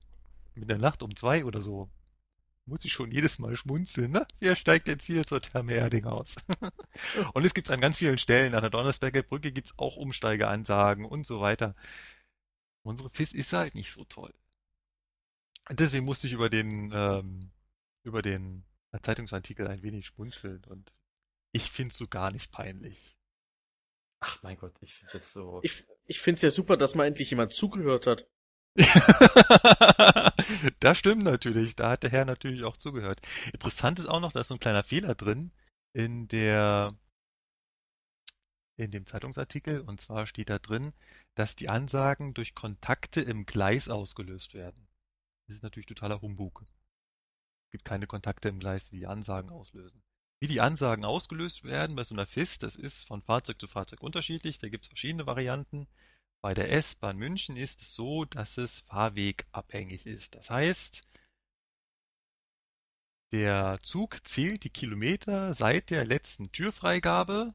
mit 0.56 0.70
der 0.70 0.80
Nacht 0.80 1.04
um 1.04 1.16
zwei 1.16 1.46
oder 1.46 1.62
so. 1.62 1.90
Muss 2.66 2.86
ich 2.86 2.94
schon 2.94 3.12
jedes 3.12 3.40
Mal 3.40 3.58
schmunzeln, 3.58 4.12
ne? 4.12 4.26
Wer 4.40 4.56
steigt 4.56 4.88
jetzt 4.88 5.06
hier 5.06 5.26
zur 5.26 5.42
Therme 5.42 5.74
Erding 5.74 6.06
aus? 6.06 6.36
und 7.34 7.46
es 7.46 7.54
gibt 7.54 7.68
es 7.68 7.74
an 7.74 7.82
ganz 7.82 7.98
vielen 7.98 8.18
Stellen. 8.18 8.56
An 8.56 8.62
der 8.62 8.70
Donnersberger 8.70 9.22
Brücke 9.22 9.52
gibt 9.52 9.70
es 9.70 9.80
auch 9.80 9.98
Umsteigeansagen 9.98 11.04
und 11.04 11.26
so 11.26 11.42
weiter. 11.42 11.76
Unsere 12.84 13.10
FIS 13.10 13.34
ist 13.34 13.52
halt 13.52 13.76
nicht 13.76 13.92
so 13.92 14.06
toll. 14.06 14.34
Deswegen 15.72 16.06
musste 16.06 16.28
ich 16.28 16.34
über 16.34 16.50
den, 16.50 16.92
ähm, 16.94 17.52
über 18.04 18.22
den 18.22 18.64
Zeitungsartikel 19.02 19.68
ein 19.68 19.82
wenig 19.82 20.08
schmunzeln 20.08 20.64
und 20.66 20.94
ich 21.52 21.72
finde 21.72 21.92
es 21.92 21.98
so 21.98 22.08
gar 22.08 22.32
nicht 22.32 22.52
peinlich. 22.52 23.18
Ach 24.20 24.42
mein 24.42 24.58
Gott, 24.58 24.74
ich 24.82 24.94
finde 24.94 25.18
das 25.18 25.34
so. 25.34 25.60
Ich, 25.64 25.86
ich 26.06 26.22
find's 26.22 26.42
ja 26.42 26.52
super, 26.52 26.78
dass 26.78 26.96
mal 26.96 27.06
endlich 27.06 27.30
jemand 27.30 27.54
zugehört 27.54 28.08
hat. 28.08 28.28
das 30.80 30.98
stimmt 30.98 31.24
natürlich. 31.24 31.76
Da 31.76 31.92
hat 31.92 32.04
der 32.04 32.12
Herr 32.12 32.26
natürlich 32.26 32.64
auch 32.64 32.78
zugehört. 32.78 33.22
Interessant 33.54 34.00
ist 34.00 34.08
auch 34.08 34.20
noch, 34.20 34.32
da 34.32 34.42
ist 34.42 34.48
so 34.48 34.56
ein 34.56 34.60
kleiner 34.60 34.84
Fehler 34.84 35.16
drin 35.16 35.52
in 35.94 36.28
der 36.28 36.96
in 38.76 38.92
dem 38.92 39.06
Zeitungsartikel. 39.06 39.82
Und 39.82 40.02
zwar 40.02 40.26
steht 40.28 40.50
da 40.50 40.60
drin, 40.60 40.94
dass 41.36 41.56
die 41.56 41.70
Ansagen 41.70 42.34
durch 42.34 42.56
Kontakte 42.56 43.22
im 43.22 43.46
Gleis 43.46 43.90
ausgelöst 43.90 44.54
werden. 44.54 44.88
Das 45.48 45.58
ist 45.58 45.64
natürlich 45.64 45.88
totaler 45.88 46.22
Humbug. 46.22 46.64
Es 46.64 47.72
gibt 47.72 47.86
keine 47.86 48.08
Kontakte 48.08 48.50
im 48.50 48.60
Gleis, 48.60 48.90
die 48.90 49.00
die 49.00 49.08
Ansagen 49.08 49.52
auslösen. 49.52 50.02
Wie 50.40 50.48
die 50.48 50.62
Ansagen 50.62 51.06
ausgelöst 51.06 51.64
werden 51.64 51.96
bei 51.96 52.04
so 52.04 52.14
einer 52.14 52.26
FIS, 52.26 52.60
das 52.60 52.76
ist 52.76 53.06
von 53.06 53.22
Fahrzeug 53.22 53.60
zu 53.60 53.68
Fahrzeug 53.68 54.02
unterschiedlich. 54.02 54.58
Da 54.58 54.70
gibt 54.70 54.86
es 54.86 54.90
verschiedene 54.90 55.26
Varianten. 55.26 55.88
Bei 56.44 56.54
der 56.54 56.74
S-Bahn 56.74 57.18
München 57.18 57.56
ist 57.56 57.82
es 57.82 57.96
so, 57.96 58.26
dass 58.26 58.58
es 58.58 58.82
fahrwegabhängig 58.82 60.06
ist. 60.06 60.36
Das 60.36 60.50
heißt, 60.50 61.02
der 63.32 63.80
Zug 63.82 64.28
zählt 64.28 64.66
die 64.66 64.70
Kilometer 64.70 65.54
seit 65.54 65.90
der 65.90 66.04
letzten 66.04 66.52
Türfreigabe 66.52 67.54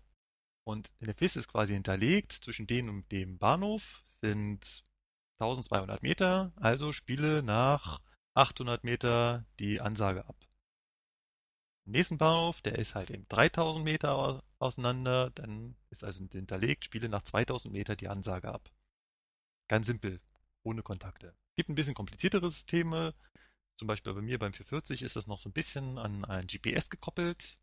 und 0.64 0.90
in 1.00 1.06
der 1.06 1.14
FIS 1.14 1.36
ist 1.36 1.48
quasi 1.48 1.74
hinterlegt, 1.74 2.32
zwischen 2.32 2.66
denen 2.66 2.88
und 2.88 3.12
dem 3.12 3.36
Bahnhof 3.36 4.02
sind 4.22 4.82
1200 5.38 6.02
Meter, 6.02 6.52
also 6.56 6.94
spiele 6.94 7.42
nach 7.42 8.00
800 8.32 8.84
Meter 8.84 9.44
die 9.58 9.82
Ansage 9.82 10.24
ab. 10.24 10.48
Im 11.84 11.92
nächsten 11.92 12.16
Bahnhof, 12.16 12.62
der 12.62 12.78
ist 12.78 12.94
halt 12.94 13.10
eben 13.10 13.28
3000 13.28 13.84
Meter 13.84 14.42
auseinander, 14.58 15.28
dann 15.28 15.76
ist 15.90 16.04
also 16.04 16.24
hinterlegt, 16.32 16.86
spiele 16.86 17.10
nach 17.10 17.22
2000 17.22 17.70
Meter 17.70 17.94
die 17.94 18.08
Ansage 18.08 18.48
ab. 18.48 18.70
Ganz 19.68 19.86
simpel, 19.86 20.20
ohne 20.62 20.82
Kontakte. 20.82 21.36
Gibt 21.56 21.68
ein 21.68 21.74
bisschen 21.74 21.94
kompliziertere 21.94 22.50
Systeme. 22.50 23.14
Zum 23.78 23.86
Beispiel 23.86 24.14
bei 24.14 24.22
mir 24.22 24.38
beim 24.38 24.52
440 24.52 25.02
ist 25.02 25.16
das 25.16 25.26
noch 25.26 25.38
so 25.38 25.48
ein 25.48 25.52
bisschen 25.52 25.98
an 25.98 26.24
ein 26.24 26.46
GPS 26.46 26.90
gekoppelt. 26.90 27.58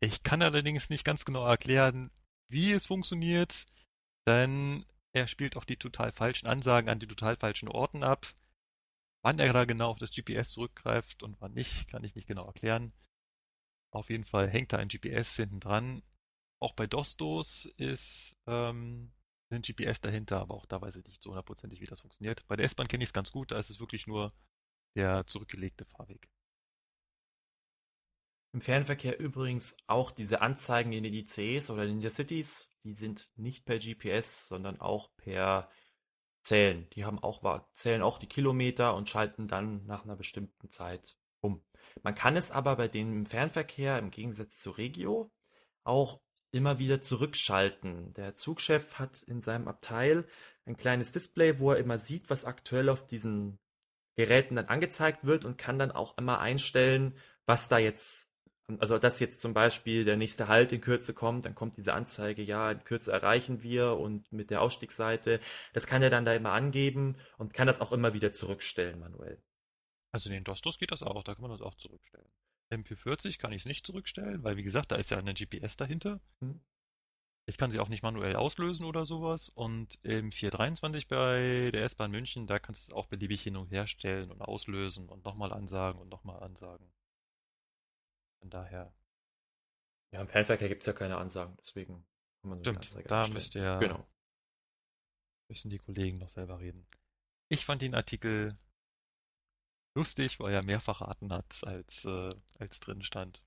Ich 0.00 0.22
kann 0.22 0.42
allerdings 0.42 0.90
nicht 0.90 1.04
ganz 1.04 1.24
genau 1.24 1.46
erklären, 1.46 2.10
wie 2.48 2.72
es 2.72 2.86
funktioniert, 2.86 3.66
denn 4.26 4.84
er 5.12 5.28
spielt 5.28 5.56
auch 5.56 5.64
die 5.64 5.76
total 5.76 6.12
falschen 6.12 6.46
Ansagen 6.46 6.90
an 6.90 6.98
die 6.98 7.06
total 7.06 7.36
falschen 7.36 7.68
Orten 7.68 8.02
ab. 8.02 8.26
Wann 9.22 9.38
er 9.38 9.52
da 9.52 9.64
genau 9.64 9.90
auf 9.90 9.98
das 9.98 10.10
GPS 10.10 10.50
zurückgreift 10.50 11.22
und 11.22 11.40
wann 11.40 11.54
nicht, 11.54 11.88
kann 11.88 12.04
ich 12.04 12.14
nicht 12.14 12.26
genau 12.26 12.44
erklären. 12.44 12.92
Auf 13.90 14.10
jeden 14.10 14.24
Fall 14.24 14.50
hängt 14.50 14.72
da 14.72 14.78
ein 14.78 14.88
GPS 14.88 15.36
hinten 15.36 15.60
dran. 15.60 16.02
Auch 16.60 16.72
bei 16.74 16.86
Dostos 16.86 17.66
ist 17.76 18.36
ähm, 18.46 19.12
ein 19.54 19.62
GPS 19.62 20.00
dahinter, 20.00 20.40
aber 20.40 20.54
auch 20.54 20.66
da 20.66 20.80
weiß 20.80 20.96
ich 20.96 21.04
nicht 21.04 21.22
so 21.22 21.30
hundertprozentig, 21.30 21.80
wie 21.80 21.86
das 21.86 22.00
funktioniert. 22.00 22.46
Bei 22.46 22.56
der 22.56 22.66
S-Bahn 22.66 22.88
kenne 22.88 23.04
ich 23.04 23.08
es 23.08 23.14
ganz 23.14 23.30
gut, 23.30 23.50
da 23.50 23.58
ist 23.58 23.70
es 23.70 23.80
wirklich 23.80 24.06
nur 24.06 24.32
der 24.96 25.26
zurückgelegte 25.26 25.84
Fahrweg. 25.84 26.28
Im 28.52 28.60
Fernverkehr 28.60 29.18
übrigens 29.18 29.76
auch 29.88 30.12
diese 30.12 30.40
Anzeigen 30.40 30.92
in 30.92 31.02
den 31.02 31.12
ICs 31.12 31.70
oder 31.70 31.84
in 31.84 32.00
den 32.00 32.10
Cities, 32.10 32.70
die 32.84 32.94
sind 32.94 33.28
nicht 33.34 33.64
per 33.64 33.80
GPS, 33.80 34.46
sondern 34.46 34.80
auch 34.80 35.10
per 35.16 35.68
Zählen. 36.44 36.88
Die 36.90 37.04
haben 37.04 37.18
auch, 37.18 37.42
zählen 37.72 38.02
auch 38.02 38.18
die 38.18 38.28
Kilometer 38.28 38.94
und 38.94 39.08
schalten 39.08 39.48
dann 39.48 39.84
nach 39.86 40.04
einer 40.04 40.14
bestimmten 40.14 40.70
Zeit 40.70 41.16
um. 41.40 41.64
Man 42.02 42.14
kann 42.14 42.36
es 42.36 42.50
aber 42.50 42.76
bei 42.76 42.86
dem 42.86 43.26
Fernverkehr 43.26 43.98
im 43.98 44.10
Gegensatz 44.10 44.58
zu 44.58 44.70
Regio 44.70 45.32
auch 45.82 46.20
immer 46.54 46.78
wieder 46.78 47.00
zurückschalten. 47.00 48.14
Der 48.14 48.36
Zugchef 48.36 48.94
hat 48.94 49.22
in 49.24 49.42
seinem 49.42 49.68
Abteil 49.68 50.24
ein 50.66 50.76
kleines 50.76 51.12
Display, 51.12 51.58
wo 51.58 51.72
er 51.72 51.78
immer 51.78 51.98
sieht, 51.98 52.30
was 52.30 52.44
aktuell 52.44 52.88
auf 52.88 53.06
diesen 53.06 53.58
Geräten 54.16 54.56
dann 54.56 54.66
angezeigt 54.66 55.24
wird 55.24 55.44
und 55.44 55.58
kann 55.58 55.78
dann 55.78 55.90
auch 55.90 56.16
immer 56.16 56.38
einstellen, 56.40 57.18
was 57.46 57.68
da 57.68 57.78
jetzt, 57.78 58.30
also 58.78 58.98
dass 58.98 59.20
jetzt 59.20 59.40
zum 59.40 59.52
Beispiel 59.52 60.04
der 60.04 60.16
nächste 60.16 60.48
Halt 60.48 60.72
in 60.72 60.80
Kürze 60.80 61.12
kommt, 61.12 61.44
dann 61.44 61.54
kommt 61.54 61.76
diese 61.76 61.92
Anzeige, 61.92 62.42
ja, 62.42 62.70
in 62.70 62.84
Kürze 62.84 63.12
erreichen 63.12 63.62
wir 63.62 63.96
und 63.96 64.32
mit 64.32 64.50
der 64.50 64.62
Ausstiegsseite, 64.62 65.40
das 65.72 65.86
kann 65.86 66.02
er 66.02 66.10
dann 66.10 66.24
da 66.24 66.32
immer 66.34 66.52
angeben 66.52 67.16
und 67.36 67.52
kann 67.52 67.66
das 67.66 67.80
auch 67.80 67.92
immer 67.92 68.14
wieder 68.14 68.32
zurückstellen 68.32 69.00
manuell. 69.00 69.42
Also 70.12 70.28
in 70.28 70.34
den 70.34 70.44
Dostos 70.44 70.78
geht 70.78 70.92
das 70.92 71.02
auch, 71.02 71.24
da 71.24 71.34
kann 71.34 71.42
man 71.42 71.50
das 71.50 71.60
auch 71.60 71.74
zurückstellen. 71.74 72.28
M440 72.72 73.38
kann 73.38 73.52
ich 73.52 73.62
es 73.62 73.66
nicht 73.66 73.86
zurückstellen, 73.86 74.42
weil 74.42 74.56
wie 74.56 74.62
gesagt, 74.62 74.92
da 74.92 74.96
ist 74.96 75.10
ja 75.10 75.18
eine 75.18 75.34
GPS 75.34 75.76
dahinter. 75.76 76.20
Hm. 76.40 76.60
Ich 77.46 77.58
kann 77.58 77.70
sie 77.70 77.78
auch 77.78 77.88
nicht 77.88 78.02
manuell 78.02 78.36
auslösen 78.36 78.86
oder 78.86 79.04
sowas. 79.04 79.50
Und 79.50 79.98
im 80.02 80.32
423 80.32 81.08
bei 81.08 81.70
der 81.72 81.84
S-Bahn 81.84 82.10
München, 82.10 82.46
da 82.46 82.58
kannst 82.58 82.86
du 82.86 82.92
es 82.92 82.96
auch 82.96 83.06
beliebig 83.06 83.42
hin 83.42 83.56
und 83.56 83.70
her 83.70 83.86
stellen 83.86 84.30
und 84.30 84.40
auslösen 84.40 85.08
und 85.08 85.24
nochmal 85.24 85.52
ansagen 85.52 86.00
und 86.00 86.08
nochmal 86.08 86.42
ansagen. 86.42 86.90
Von 88.40 88.50
daher. 88.50 88.94
Ja, 90.12 90.22
im 90.22 90.28
Fernverkehr 90.28 90.68
gibt 90.68 90.82
es 90.82 90.86
ja 90.86 90.92
keine 90.94 91.18
Ansagen, 91.18 91.56
deswegen 91.60 92.06
kann 92.40 92.50
man 92.50 92.58
so 92.62 92.72
Stimmt, 92.72 93.10
da 93.10 93.28
müsst 93.28 93.54
ihr, 93.56 93.78
genau. 93.78 94.06
müssen 95.48 95.70
die 95.70 95.78
Kollegen 95.78 96.18
noch 96.18 96.30
selber 96.30 96.60
reden. 96.60 96.86
Ich 97.48 97.64
fand 97.64 97.82
den 97.82 97.94
Artikel 97.94 98.56
lustig, 99.94 100.40
weil 100.40 100.52
er 100.52 100.62
mehr 100.62 100.80
verraten 100.80 101.32
hat, 101.32 101.62
als, 101.64 102.04
äh, 102.04 102.30
als 102.58 102.80
drin 102.80 103.02
stand. 103.02 103.42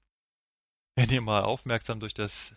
Wenn 0.95 1.09
ihr 1.09 1.21
mal 1.21 1.43
aufmerksam 1.43 1.99
durch 1.99 2.13
das 2.13 2.55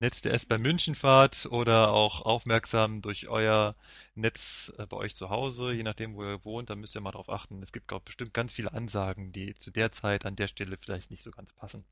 Netz 0.00 0.20
der 0.20 0.34
S 0.34 0.46
bei 0.46 0.58
München 0.58 0.96
fahrt 0.96 1.46
oder 1.46 1.92
auch 1.92 2.22
aufmerksam 2.22 3.02
durch 3.02 3.28
euer 3.28 3.76
Netz 4.14 4.72
äh, 4.76 4.86
bei 4.86 4.96
euch 4.96 5.14
zu 5.14 5.30
Hause, 5.30 5.72
je 5.72 5.84
nachdem, 5.84 6.16
wo 6.16 6.24
ihr 6.24 6.44
wohnt, 6.44 6.70
dann 6.70 6.80
müsst 6.80 6.94
ihr 6.96 7.00
mal 7.00 7.12
drauf 7.12 7.28
achten. 7.28 7.62
Es 7.62 7.72
gibt 7.72 7.92
auch 7.92 8.00
bestimmt 8.00 8.34
ganz 8.34 8.52
viele 8.52 8.72
Ansagen, 8.72 9.30
die 9.32 9.54
zu 9.54 9.70
der 9.70 9.92
Zeit 9.92 10.26
an 10.26 10.34
der 10.34 10.48
Stelle 10.48 10.76
vielleicht 10.76 11.10
nicht 11.10 11.22
so 11.22 11.30
ganz 11.30 11.52
passen. 11.52 11.84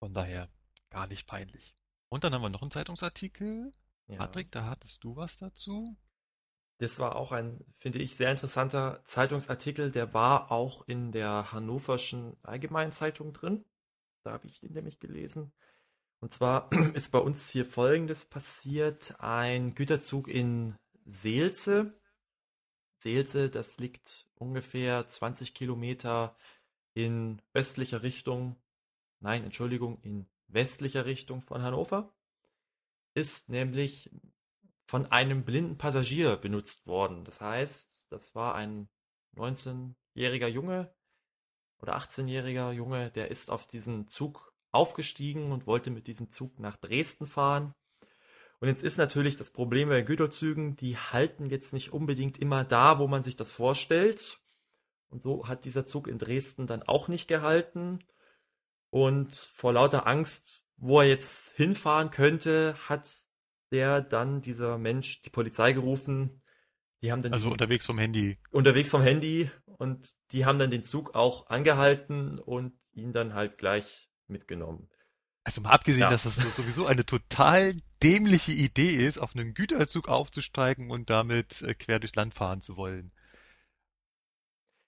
Von 0.00 0.12
daher 0.12 0.50
gar 0.90 1.06
nicht 1.06 1.26
peinlich. 1.26 1.74
Und 2.10 2.24
dann 2.24 2.34
haben 2.34 2.42
wir 2.42 2.50
noch 2.50 2.60
einen 2.60 2.70
Zeitungsartikel. 2.70 3.72
Ja. 4.08 4.18
Patrick, 4.18 4.50
da 4.50 4.66
hattest 4.66 5.02
du 5.02 5.16
was 5.16 5.38
dazu? 5.38 5.96
Das 6.82 6.98
war 6.98 7.14
auch 7.14 7.30
ein, 7.30 7.64
finde 7.78 8.00
ich, 8.00 8.16
sehr 8.16 8.32
interessanter 8.32 9.04
Zeitungsartikel. 9.04 9.92
Der 9.92 10.14
war 10.14 10.50
auch 10.50 10.82
in 10.88 11.12
der 11.12 11.52
Hannoverschen 11.52 12.36
Allgemeinen 12.42 12.90
Zeitung 12.90 13.32
drin. 13.32 13.64
Da 14.24 14.32
habe 14.32 14.48
ich 14.48 14.58
den 14.58 14.72
nämlich 14.72 14.98
gelesen. 14.98 15.52
Und 16.18 16.32
zwar 16.32 16.66
ist 16.96 17.12
bei 17.12 17.20
uns 17.20 17.48
hier 17.50 17.64
Folgendes 17.64 18.24
passiert. 18.24 19.14
Ein 19.20 19.76
Güterzug 19.76 20.26
in 20.26 20.74
Seelze. 21.04 21.88
Seelze, 22.98 23.48
das 23.48 23.78
liegt 23.78 24.28
ungefähr 24.34 25.06
20 25.06 25.54
Kilometer 25.54 26.36
in 26.94 27.40
östlicher 27.54 28.02
Richtung. 28.02 28.56
Nein, 29.20 29.44
Entschuldigung, 29.44 30.00
in 30.02 30.26
westlicher 30.48 31.06
Richtung 31.06 31.42
von 31.42 31.62
Hannover. 31.62 32.12
Ist 33.14 33.50
nämlich 33.50 34.10
von 34.92 35.10
einem 35.10 35.42
blinden 35.46 35.78
Passagier 35.78 36.36
benutzt 36.36 36.86
worden. 36.86 37.24
Das 37.24 37.40
heißt, 37.40 38.12
das 38.12 38.34
war 38.34 38.54
ein 38.54 38.90
19-jähriger 39.34 40.48
Junge, 40.48 40.94
oder 41.80 41.96
18-jähriger 41.96 42.72
Junge, 42.72 43.10
der 43.10 43.30
ist 43.30 43.50
auf 43.50 43.66
diesen 43.66 44.10
Zug 44.10 44.52
aufgestiegen 44.70 45.50
und 45.50 45.66
wollte 45.66 45.88
mit 45.88 46.08
diesem 46.08 46.30
Zug 46.30 46.58
nach 46.58 46.76
Dresden 46.76 47.26
fahren. 47.26 47.74
Und 48.60 48.68
jetzt 48.68 48.84
ist 48.84 48.98
natürlich 48.98 49.38
das 49.38 49.50
Problem 49.50 49.88
bei 49.88 50.02
Güterzügen, 50.02 50.76
die 50.76 50.98
halten 50.98 51.46
jetzt 51.46 51.72
nicht 51.72 51.94
unbedingt 51.94 52.36
immer 52.36 52.62
da, 52.62 52.98
wo 52.98 53.08
man 53.08 53.22
sich 53.22 53.36
das 53.36 53.50
vorstellt. 53.50 54.40
Und 55.08 55.22
so 55.22 55.48
hat 55.48 55.64
dieser 55.64 55.86
Zug 55.86 56.06
in 56.06 56.18
Dresden 56.18 56.66
dann 56.66 56.82
auch 56.82 57.08
nicht 57.08 57.28
gehalten. 57.28 58.00
Und 58.90 59.50
vor 59.54 59.72
lauter 59.72 60.06
Angst, 60.06 60.66
wo 60.76 61.00
er 61.00 61.08
jetzt 61.08 61.56
hinfahren 61.56 62.10
könnte, 62.10 62.76
hat 62.90 63.10
der 63.72 64.00
dann, 64.00 64.40
dieser 64.42 64.78
Mensch, 64.78 65.22
die 65.22 65.30
Polizei 65.30 65.72
gerufen. 65.72 66.42
Die 67.02 67.10
haben 67.10 67.22
dann 67.22 67.32
Also 67.32 67.50
unterwegs 67.50 67.86
vom 67.86 67.98
Handy. 67.98 68.38
unterwegs 68.50 68.90
vom 68.90 69.02
Handy 69.02 69.50
und 69.66 70.06
die 70.30 70.44
haben 70.44 70.58
dann 70.60 70.70
den 70.70 70.84
Zug 70.84 71.14
auch 71.16 71.48
angehalten 71.48 72.38
und 72.38 72.74
ihn 72.92 73.12
dann 73.12 73.34
halt 73.34 73.58
gleich 73.58 74.08
mitgenommen. 74.28 74.88
Also 75.44 75.60
mal 75.60 75.70
abgesehen, 75.70 76.02
Ja. 76.02 76.10
dass 76.10 76.22
das 76.22 76.36
sowieso 76.54 76.86
eine 76.86 77.04
total 77.04 77.76
dämliche 78.02 78.52
Idee 78.52 79.04
ist, 79.04 79.18
auf 79.18 79.34
einen 79.34 79.54
Güterzug 79.54 80.06
aufzusteigen 80.08 80.90
und 80.92 81.10
damit 81.10 81.62
äh, 81.62 81.74
quer 81.74 81.98
durchs 81.98 82.14
Land 82.14 82.34
fahren 82.34 82.60
zu 82.62 82.76
wollen. 82.76 83.10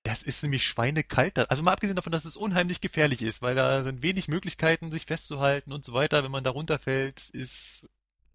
Das 0.05 0.23
ist 0.23 0.43
nämlich 0.43 0.65
schweinekalt. 0.67 1.51
Also 1.51 1.63
mal 1.63 1.73
abgesehen 1.73 1.97
davon, 1.97 2.13
dass 2.13 2.27
es 2.27 2.37
unheimlich 2.37 2.81
gefährlich 2.83 3.23
ist, 3.23 3.41
weil 3.41 3.55
da 3.55 3.83
sind 3.83 4.03
wenig 4.03 4.29
Möglichkeiten, 4.29 4.93
sich 4.93 5.07
festzuhalten 5.07 5.73
und 5.73 5.85
so 5.85 5.95
weiter. 5.95 6.23
Wenn 6.23 6.31
man 6.31 6.45
da 6.45 6.51
runterfällt, 6.51 7.31
ist 7.31 7.89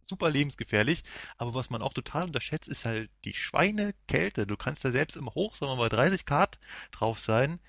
super 0.10 0.30
lebensgefährlich. 0.30 1.04
Aber 1.38 1.54
was 1.54 1.70
man 1.70 1.82
auch 1.82 1.94
total 1.94 2.24
unterschätzt, 2.24 2.68
ist 2.68 2.86
halt 2.86 3.10
die 3.26 3.34
Schweinekälte. 3.34 4.46
Du 4.48 4.58
kannst 4.58 4.84
da 4.84 4.92
selbst 4.92 5.16
im 5.16 5.30
Hoch, 5.34 5.56
sagen 5.56 5.72
wir 5.72 5.78
mal, 5.78 5.90
30 5.90 6.26
Grad 6.26 6.60
drauf 6.92 7.20
sein. 7.20 7.60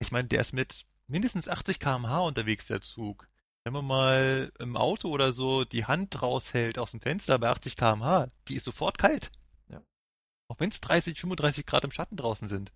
Ich 0.00 0.10
meine, 0.10 0.28
der 0.28 0.40
ist 0.40 0.52
mit 0.52 0.86
mindestens 1.06 1.48
80 1.48 1.78
km/h 1.78 2.20
unterwegs, 2.20 2.66
der 2.66 2.80
Zug. 2.80 3.28
Wenn 3.64 3.74
man 3.74 3.84
mal 3.84 4.52
im 4.58 4.76
Auto 4.76 5.10
oder 5.10 5.32
so 5.32 5.64
die 5.64 5.84
Hand 5.84 6.22
raushält 6.22 6.78
aus 6.78 6.92
dem 6.92 7.00
Fenster 7.00 7.38
bei 7.38 7.50
80 7.50 7.76
km/h, 7.76 8.30
die 8.48 8.56
ist 8.56 8.64
sofort 8.64 8.98
kalt. 8.98 9.30
Ja. 9.68 9.82
Auch 10.48 10.58
wenn 10.58 10.70
es 10.70 10.80
30, 10.80 11.20
35 11.20 11.66
Grad 11.66 11.84
im 11.84 11.92
Schatten 11.92 12.16
draußen 12.16 12.48
sind. 12.48 12.72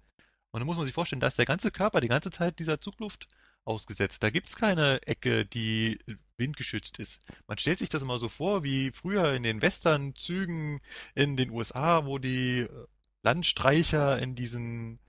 Und 0.50 0.60
dann 0.60 0.66
muss 0.66 0.76
man 0.76 0.84
sich 0.84 0.94
vorstellen, 0.94 1.20
da 1.20 1.26
ist 1.26 1.38
der 1.38 1.46
ganze 1.46 1.70
Körper 1.70 2.00
die 2.00 2.08
ganze 2.08 2.30
Zeit 2.30 2.58
dieser 2.58 2.80
Zugluft 2.80 3.26
ausgesetzt. 3.64 4.22
Da 4.22 4.30
gibt's 4.30 4.56
keine 4.56 5.02
Ecke, 5.06 5.46
die 5.46 5.98
windgeschützt 6.36 6.98
ist. 6.98 7.18
Man 7.46 7.58
stellt 7.58 7.78
sich 7.78 7.88
das 7.88 8.02
immer 8.02 8.18
so 8.18 8.28
vor, 8.28 8.64
wie 8.64 8.90
früher 8.90 9.34
in 9.34 9.42
den 9.42 9.62
Westernzügen 9.62 10.80
in 11.14 11.36
den 11.36 11.50
USA, 11.50 12.06
wo 12.06 12.18
die 12.18 12.60
äh, 12.60 12.86
Landstreicher 13.22 14.18
in 14.20 14.34
diesen 14.34 15.00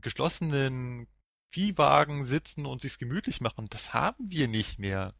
geschlossenen 0.00 1.06
Viehwagen 1.52 2.24
sitzen 2.24 2.66
und 2.66 2.80
sich's 2.80 2.98
gemütlich 2.98 3.40
machen. 3.40 3.66
Das 3.70 3.92
haben 3.92 4.30
wir 4.30 4.48
nicht 4.48 4.78
mehr. 4.78 5.14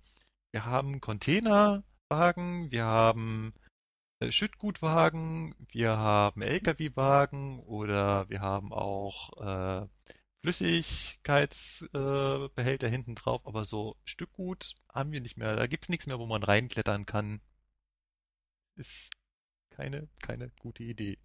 Wir 0.53 0.65
haben 0.65 1.01
Containerwagen, 1.01 2.71
wir 2.71 2.85
haben 2.85 3.55
äh, 4.21 4.31
Schüttgutwagen, 4.33 5.55
wir 5.69 5.97
haben 5.97 6.43
LKW-Wagen 6.43 7.61
oder 7.61 8.29
wir 8.29 8.41
haben 8.41 8.73
auch 8.73 9.31
äh, 9.41 9.87
Flüssigkeitsbehälter 10.43 12.87
äh, 12.87 12.91
hinten 12.91 13.15
drauf, 13.15 13.47
aber 13.47 13.65
so 13.65 13.97
Stückgut 14.05 14.75
haben 14.89 15.13
wir 15.13 15.21
nicht 15.21 15.37
mehr. 15.37 15.55
Da 15.57 15.67
gibt's 15.67 15.91
nichts 15.91 16.07
mehr, 16.07 16.19
wo 16.19 16.27
man 16.27 16.43
reinklettern 16.43 17.05
kann. 17.07 17.41
Ist 18.77 19.11
keine, 19.71 20.09
keine 20.23 20.51
gute 20.59 20.83
Idee. 20.83 21.19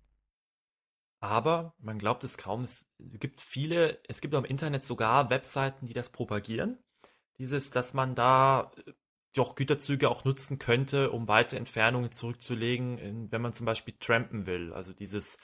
Aber 1.22 1.74
man 1.80 1.97
glaubt 1.97 2.24
es 2.24 2.38
kaum, 2.38 2.66
es 2.66 2.88
gibt 2.99 3.41
viele, 3.41 3.99
es 4.07 4.22
gibt 4.22 4.34
im 4.34 4.45
Internet 4.45 4.84
sogar 4.84 5.30
Webseiten, 5.30 5.86
die 5.86 5.93
das 5.93 6.11
propagieren. 6.11 6.78
Dieses, 7.38 7.72
dass 7.72 7.93
man 7.93 8.16
da 8.16 8.72
äh, 8.86 8.93
doch 9.34 9.55
Güterzüge 9.55 10.09
auch 10.09 10.24
nutzen 10.24 10.59
könnte, 10.59 11.11
um 11.11 11.28
weite 11.28 11.57
Entfernungen 11.57 12.11
zurückzulegen, 12.11 13.32
wenn 13.32 13.41
man 13.41 13.53
zum 13.53 13.66
Beispiel 13.66 13.95
trampen 13.99 14.45
will. 14.45 14.72
Also 14.74 14.93
dieses, 14.93 15.38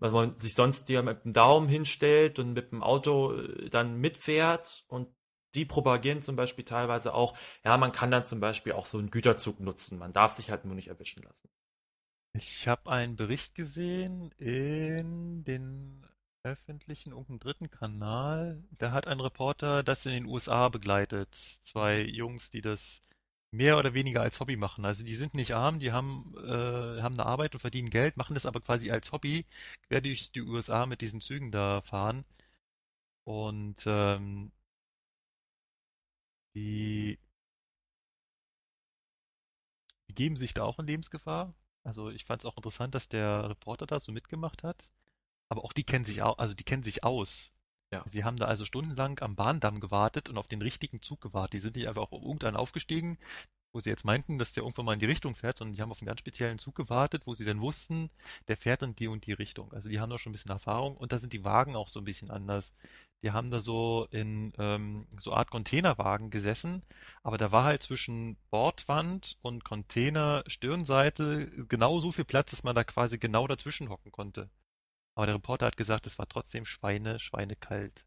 was 0.00 0.12
man 0.12 0.38
sich 0.38 0.54
sonst 0.54 0.88
ja 0.88 1.02
mit 1.02 1.24
dem 1.24 1.32
Daumen 1.32 1.68
hinstellt 1.68 2.38
und 2.38 2.54
mit 2.54 2.72
dem 2.72 2.82
Auto 2.82 3.34
äh, 3.34 3.70
dann 3.70 3.98
mitfährt 3.98 4.84
und 4.88 5.08
die 5.54 5.64
propagieren 5.64 6.22
zum 6.22 6.36
Beispiel 6.36 6.64
teilweise 6.64 7.12
auch, 7.12 7.36
ja, 7.64 7.76
man 7.76 7.92
kann 7.92 8.10
dann 8.10 8.24
zum 8.24 8.40
Beispiel 8.40 8.72
auch 8.72 8.86
so 8.86 8.98
einen 8.98 9.10
Güterzug 9.10 9.60
nutzen. 9.60 9.98
Man 9.98 10.12
darf 10.12 10.32
sich 10.32 10.50
halt 10.50 10.64
nur 10.64 10.74
nicht 10.74 10.88
erwischen 10.88 11.22
lassen. 11.22 11.48
Ich 12.32 12.68
habe 12.68 12.90
einen 12.90 13.16
Bericht 13.16 13.56
gesehen 13.56 14.30
in 14.38 15.42
den 15.44 16.06
öffentlichen, 16.44 17.10
irgendeinem 17.10 17.40
dritten 17.40 17.70
Kanal. 17.70 18.62
Da 18.78 18.92
hat 18.92 19.06
ein 19.08 19.20
Reporter 19.20 19.82
das 19.82 20.06
in 20.06 20.12
den 20.12 20.26
USA 20.26 20.68
begleitet. 20.68 21.34
Zwei 21.34 22.00
Jungs, 22.00 22.50
die 22.50 22.60
das 22.60 23.02
mehr 23.52 23.78
oder 23.78 23.94
weniger 23.94 24.22
als 24.22 24.40
Hobby 24.40 24.56
machen. 24.56 24.84
Also 24.84 25.04
die 25.04 25.16
sind 25.16 25.34
nicht 25.34 25.54
arm, 25.54 25.80
die 25.80 25.92
haben, 25.92 26.34
äh, 26.38 27.02
haben 27.02 27.14
eine 27.14 27.26
Arbeit 27.26 27.54
und 27.54 27.60
verdienen 27.60 27.90
Geld, 27.90 28.16
machen 28.16 28.34
das 28.34 28.46
aber 28.46 28.60
quasi 28.60 28.90
als 28.90 29.12
Hobby, 29.12 29.46
quer 29.88 30.00
durch 30.00 30.30
die 30.32 30.42
USA 30.42 30.86
mit 30.86 31.00
diesen 31.00 31.20
Zügen 31.20 31.50
da 31.52 31.80
fahren. 31.82 32.24
Und 33.24 33.84
ähm, 33.86 34.52
die 36.54 37.18
begeben 40.06 40.36
sich 40.36 40.54
da 40.54 40.64
auch 40.64 40.78
in 40.78 40.86
Lebensgefahr. 40.86 41.54
Also 41.84 42.10
ich 42.10 42.24
fand 42.24 42.42
es 42.42 42.46
auch 42.46 42.56
interessant, 42.56 42.94
dass 42.94 43.08
der 43.08 43.48
Reporter 43.50 43.86
da 43.86 44.00
so 44.00 44.12
mitgemacht 44.12 44.62
hat. 44.62 44.90
Aber 45.48 45.64
auch 45.64 45.72
die 45.72 45.84
kennen 45.84 46.04
sich 46.04 46.22
au 46.22 46.32
also 46.34 46.54
die 46.54 46.64
kennen 46.64 46.82
sich 46.84 47.04
aus. 47.04 47.52
Ja. 47.92 48.04
Sie 48.12 48.24
haben 48.24 48.36
da 48.36 48.44
also 48.44 48.64
stundenlang 48.64 49.18
am 49.20 49.34
Bahndamm 49.34 49.80
gewartet 49.80 50.28
und 50.28 50.38
auf 50.38 50.46
den 50.46 50.62
richtigen 50.62 51.02
Zug 51.02 51.20
gewartet. 51.20 51.54
Die 51.54 51.58
sind 51.58 51.76
nicht 51.76 51.88
einfach 51.88 52.12
auf 52.12 52.22
irgendeinen 52.22 52.56
aufgestiegen, 52.56 53.18
wo 53.72 53.80
sie 53.80 53.90
jetzt 53.90 54.04
meinten, 54.04 54.38
dass 54.38 54.52
der 54.52 54.62
irgendwann 54.62 54.84
mal 54.84 54.92
in 54.94 55.00
die 55.00 55.06
Richtung 55.06 55.34
fährt, 55.34 55.58
sondern 55.58 55.74
die 55.74 55.82
haben 55.82 55.90
auf 55.90 56.00
einen 56.00 56.06
ganz 56.06 56.20
speziellen 56.20 56.58
Zug 56.58 56.74
gewartet, 56.74 57.22
wo 57.26 57.34
sie 57.34 57.44
dann 57.44 57.60
wussten, 57.60 58.10
der 58.48 58.56
fährt 58.56 58.82
in 58.82 58.94
die 58.94 59.08
und 59.08 59.26
die 59.26 59.32
Richtung. 59.32 59.72
Also 59.72 59.88
die 59.88 60.00
haben 60.00 60.10
da 60.10 60.18
schon 60.18 60.30
ein 60.30 60.34
bisschen 60.34 60.50
Erfahrung 60.52 60.96
und 60.96 61.12
da 61.12 61.18
sind 61.18 61.32
die 61.32 61.44
Wagen 61.44 61.76
auch 61.76 61.88
so 61.88 62.00
ein 62.00 62.04
bisschen 62.04 62.30
anders. 62.30 62.72
Die 63.22 63.32
haben 63.32 63.50
da 63.50 63.60
so 63.60 64.06
in 64.10 64.52
ähm, 64.58 65.06
so 65.18 65.32
Art 65.32 65.50
Containerwagen 65.50 66.30
gesessen, 66.30 66.82
aber 67.22 67.38
da 67.38 67.52
war 67.52 67.64
halt 67.64 67.82
zwischen 67.82 68.36
Bordwand 68.50 69.36
und 69.42 69.64
Container 69.64 70.42
Stirnseite 70.46 71.50
genau 71.68 72.00
so 72.00 72.12
viel 72.12 72.24
Platz, 72.24 72.52
dass 72.52 72.62
man 72.62 72.74
da 72.74 72.84
quasi 72.84 73.18
genau 73.18 73.46
dazwischen 73.46 73.90
hocken 73.90 74.10
konnte. 74.10 74.48
Aber 75.20 75.26
der 75.26 75.34
Reporter 75.34 75.66
hat 75.66 75.76
gesagt, 75.76 76.06
es 76.06 76.18
war 76.18 76.26
trotzdem 76.26 76.64
Schweine, 76.64 77.18
schweinekalt. 77.18 78.06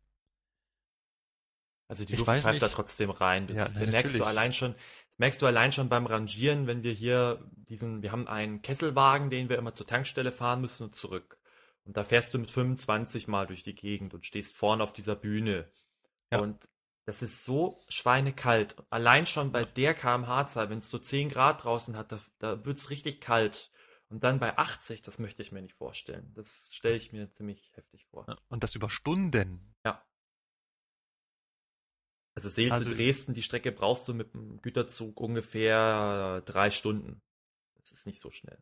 Also 1.87 2.05
die 2.05 2.13
Ich 2.13 2.17
Luft 2.17 2.27
weiß 2.27 2.43
greift 2.43 2.59
da 2.59 2.65
nicht. 2.65 2.75
trotzdem 2.75 3.11
rein. 3.11 3.45
Das 3.45 3.55
Ja, 3.55 3.67
na, 3.75 3.85
merkst 3.85 4.15
du 4.15 4.23
allein 4.23 4.51
schon, 4.51 4.73
merkst 5.17 5.39
du 5.39 5.45
allein 5.45 5.71
schon 5.71 5.89
beim 5.89 6.07
Rangieren, 6.07 6.65
wenn 6.65 6.81
wir 6.81 6.91
hier 6.91 7.47
diesen, 7.69 8.01
wir 8.01 8.11
haben 8.11 8.27
einen 8.27 8.63
Kesselwagen, 8.63 9.29
den 9.29 9.47
wir 9.47 9.59
immer 9.59 9.73
zur 9.73 9.85
Tankstelle 9.85 10.31
fahren 10.31 10.61
müssen 10.61 10.85
und 10.85 10.95
zurück. 10.95 11.37
Und 11.83 11.97
da 11.97 12.03
fährst 12.03 12.33
du 12.33 12.39
mit 12.39 12.49
25 12.49 13.27
mal 13.27 13.45
durch 13.45 13.61
die 13.61 13.75
Gegend 13.75 14.15
und 14.15 14.25
stehst 14.25 14.55
vorne 14.55 14.81
auf 14.81 14.91
dieser 14.91 15.15
Bühne. 15.15 15.69
Ja. 16.31 16.39
Und 16.39 16.67
das 17.05 17.21
ist 17.21 17.45
so 17.45 17.75
schweinekalt. 17.89 18.75
Allein 18.89 19.27
schon 19.27 19.51
bei 19.51 19.65
der 19.65 19.93
kmh-Zahl, 19.93 20.71
wenn 20.71 20.79
es 20.79 20.89
so 20.89 20.97
10 20.97 21.29
Grad 21.29 21.63
draußen 21.63 21.95
hat, 21.95 22.11
da, 22.11 22.19
da 22.39 22.65
wird's 22.65 22.89
richtig 22.89 23.21
kalt. 23.21 23.69
Und 24.13 24.23
dann 24.23 24.39
bei 24.39 24.55
80, 24.55 25.01
das 25.01 25.17
möchte 25.17 25.41
ich 25.41 25.51
mir 25.51 25.63
nicht 25.63 25.73
vorstellen. 25.73 26.31
Das 26.35 26.71
stelle 26.71 26.95
ich 26.95 27.11
mir 27.11 27.31
ziemlich 27.31 27.75
heftig 27.75 28.05
vor. 28.05 28.27
Und 28.47 28.63
das 28.63 28.75
über 28.75 28.87
Stunden. 28.87 29.73
Ja. 29.83 30.05
Also 32.35 32.47
Seel 32.49 32.71
Also- 32.71 32.87
zu 32.87 32.95
Dresden, 32.95 33.33
die 33.33 33.41
Strecke 33.41 33.71
brauchst 33.71 34.07
du 34.07 34.13
mit 34.13 34.35
dem 34.35 34.61
Güterzug 34.61 35.19
ungefähr 35.19 36.41
drei 36.45 36.69
Stunden. 36.69 37.23
Das 37.79 37.91
ist 37.91 38.05
nicht 38.05 38.19
so 38.19 38.29
schnell. 38.29 38.61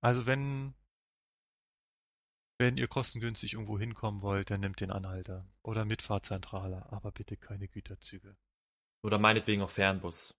Also 0.00 0.26
wenn, 0.26 0.74
wenn 2.58 2.76
ihr 2.76 2.88
kostengünstig 2.88 3.52
irgendwo 3.54 3.78
hinkommen 3.78 4.20
wollt, 4.22 4.50
dann 4.50 4.60
nehmt 4.62 4.80
den 4.80 4.90
Anhalter. 4.90 5.48
Oder 5.62 5.84
Mitfahrzentrale, 5.84 6.90
aber 6.90 7.12
bitte 7.12 7.36
keine 7.36 7.68
Güterzüge. 7.68 8.36
Oder 9.04 9.18
meinetwegen 9.18 9.62
auch 9.62 9.70
Fernbus. 9.70 10.34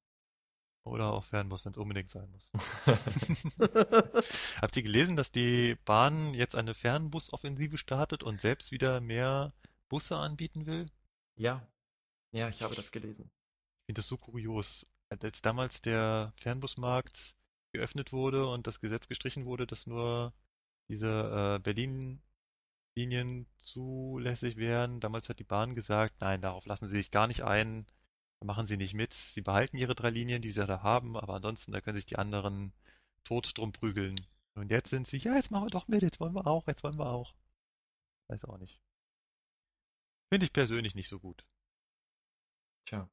Oder 0.83 1.11
auch 1.11 1.25
Fernbus, 1.25 1.65
wenn 1.65 1.73
es 1.73 1.77
unbedingt 1.77 2.09
sein 2.09 2.29
muss. 2.31 2.49
Habt 4.61 4.75
ihr 4.77 4.83
gelesen, 4.83 5.15
dass 5.15 5.31
die 5.31 5.75
Bahn 5.85 6.33
jetzt 6.33 6.55
eine 6.55 6.73
Fernbusoffensive 6.73 7.77
startet 7.77 8.23
und 8.23 8.41
selbst 8.41 8.71
wieder 8.71 8.99
mehr 9.01 9.53
Busse 9.89 10.17
anbieten 10.17 10.65
will? 10.65 10.87
ja. 11.35 11.67
Ja, 12.31 12.49
ich 12.49 12.61
habe 12.61 12.75
das 12.75 12.91
gelesen. 12.91 13.31
Ich 13.81 13.85
finde 13.87 13.99
das 13.99 14.07
so 14.07 14.17
kurios. 14.17 14.85
Als 15.09 15.41
damals 15.41 15.81
der 15.81 16.31
Fernbusmarkt 16.37 17.35
geöffnet 17.71 18.11
wurde 18.13 18.47
und 18.47 18.67
das 18.67 18.79
Gesetz 18.79 19.07
gestrichen 19.07 19.45
wurde, 19.45 19.65
dass 19.65 19.87
nur 19.87 20.33
diese 20.89 21.57
äh, 21.57 21.59
Berlin-Linien 21.59 23.47
zulässig 23.61 24.57
wären, 24.57 24.99
damals 24.99 25.29
hat 25.29 25.39
die 25.39 25.43
Bahn 25.43 25.73
gesagt, 25.73 26.21
nein, 26.21 26.41
darauf 26.41 26.65
lassen 26.67 26.87
sie 26.87 26.97
sich 26.97 27.11
gar 27.11 27.27
nicht 27.27 27.43
ein, 27.43 27.87
da 28.39 28.45
machen 28.45 28.65
sie 28.65 28.77
nicht 28.77 28.93
mit. 28.93 29.13
Sie 29.13 29.41
behalten 29.41 29.77
ihre 29.77 29.95
drei 29.95 30.09
Linien, 30.09 30.41
die 30.41 30.51
sie 30.51 30.65
da 30.65 30.81
haben, 30.81 31.17
aber 31.17 31.35
ansonsten, 31.35 31.71
da 31.71 31.81
können 31.81 31.97
sich 31.97 32.05
die 32.05 32.17
anderen 32.17 32.73
tot 33.23 33.57
drum 33.57 33.71
prügeln. 33.71 34.15
Und 34.55 34.71
jetzt 34.71 34.89
sind 34.89 35.07
sie, 35.07 35.17
ja, 35.17 35.35
jetzt 35.35 35.51
machen 35.51 35.65
wir 35.65 35.69
doch 35.69 35.87
mit, 35.87 36.01
jetzt 36.01 36.19
wollen 36.19 36.33
wir 36.33 36.47
auch, 36.47 36.67
jetzt 36.67 36.83
wollen 36.83 36.97
wir 36.97 37.09
auch. 37.09 37.33
Weiß 38.27 38.45
auch 38.45 38.57
nicht. 38.57 38.81
Finde 40.31 40.45
ich 40.45 40.53
persönlich 40.53 40.95
nicht 40.95 41.09
so 41.09 41.19
gut. 41.19 41.45
Tja. 42.85 43.09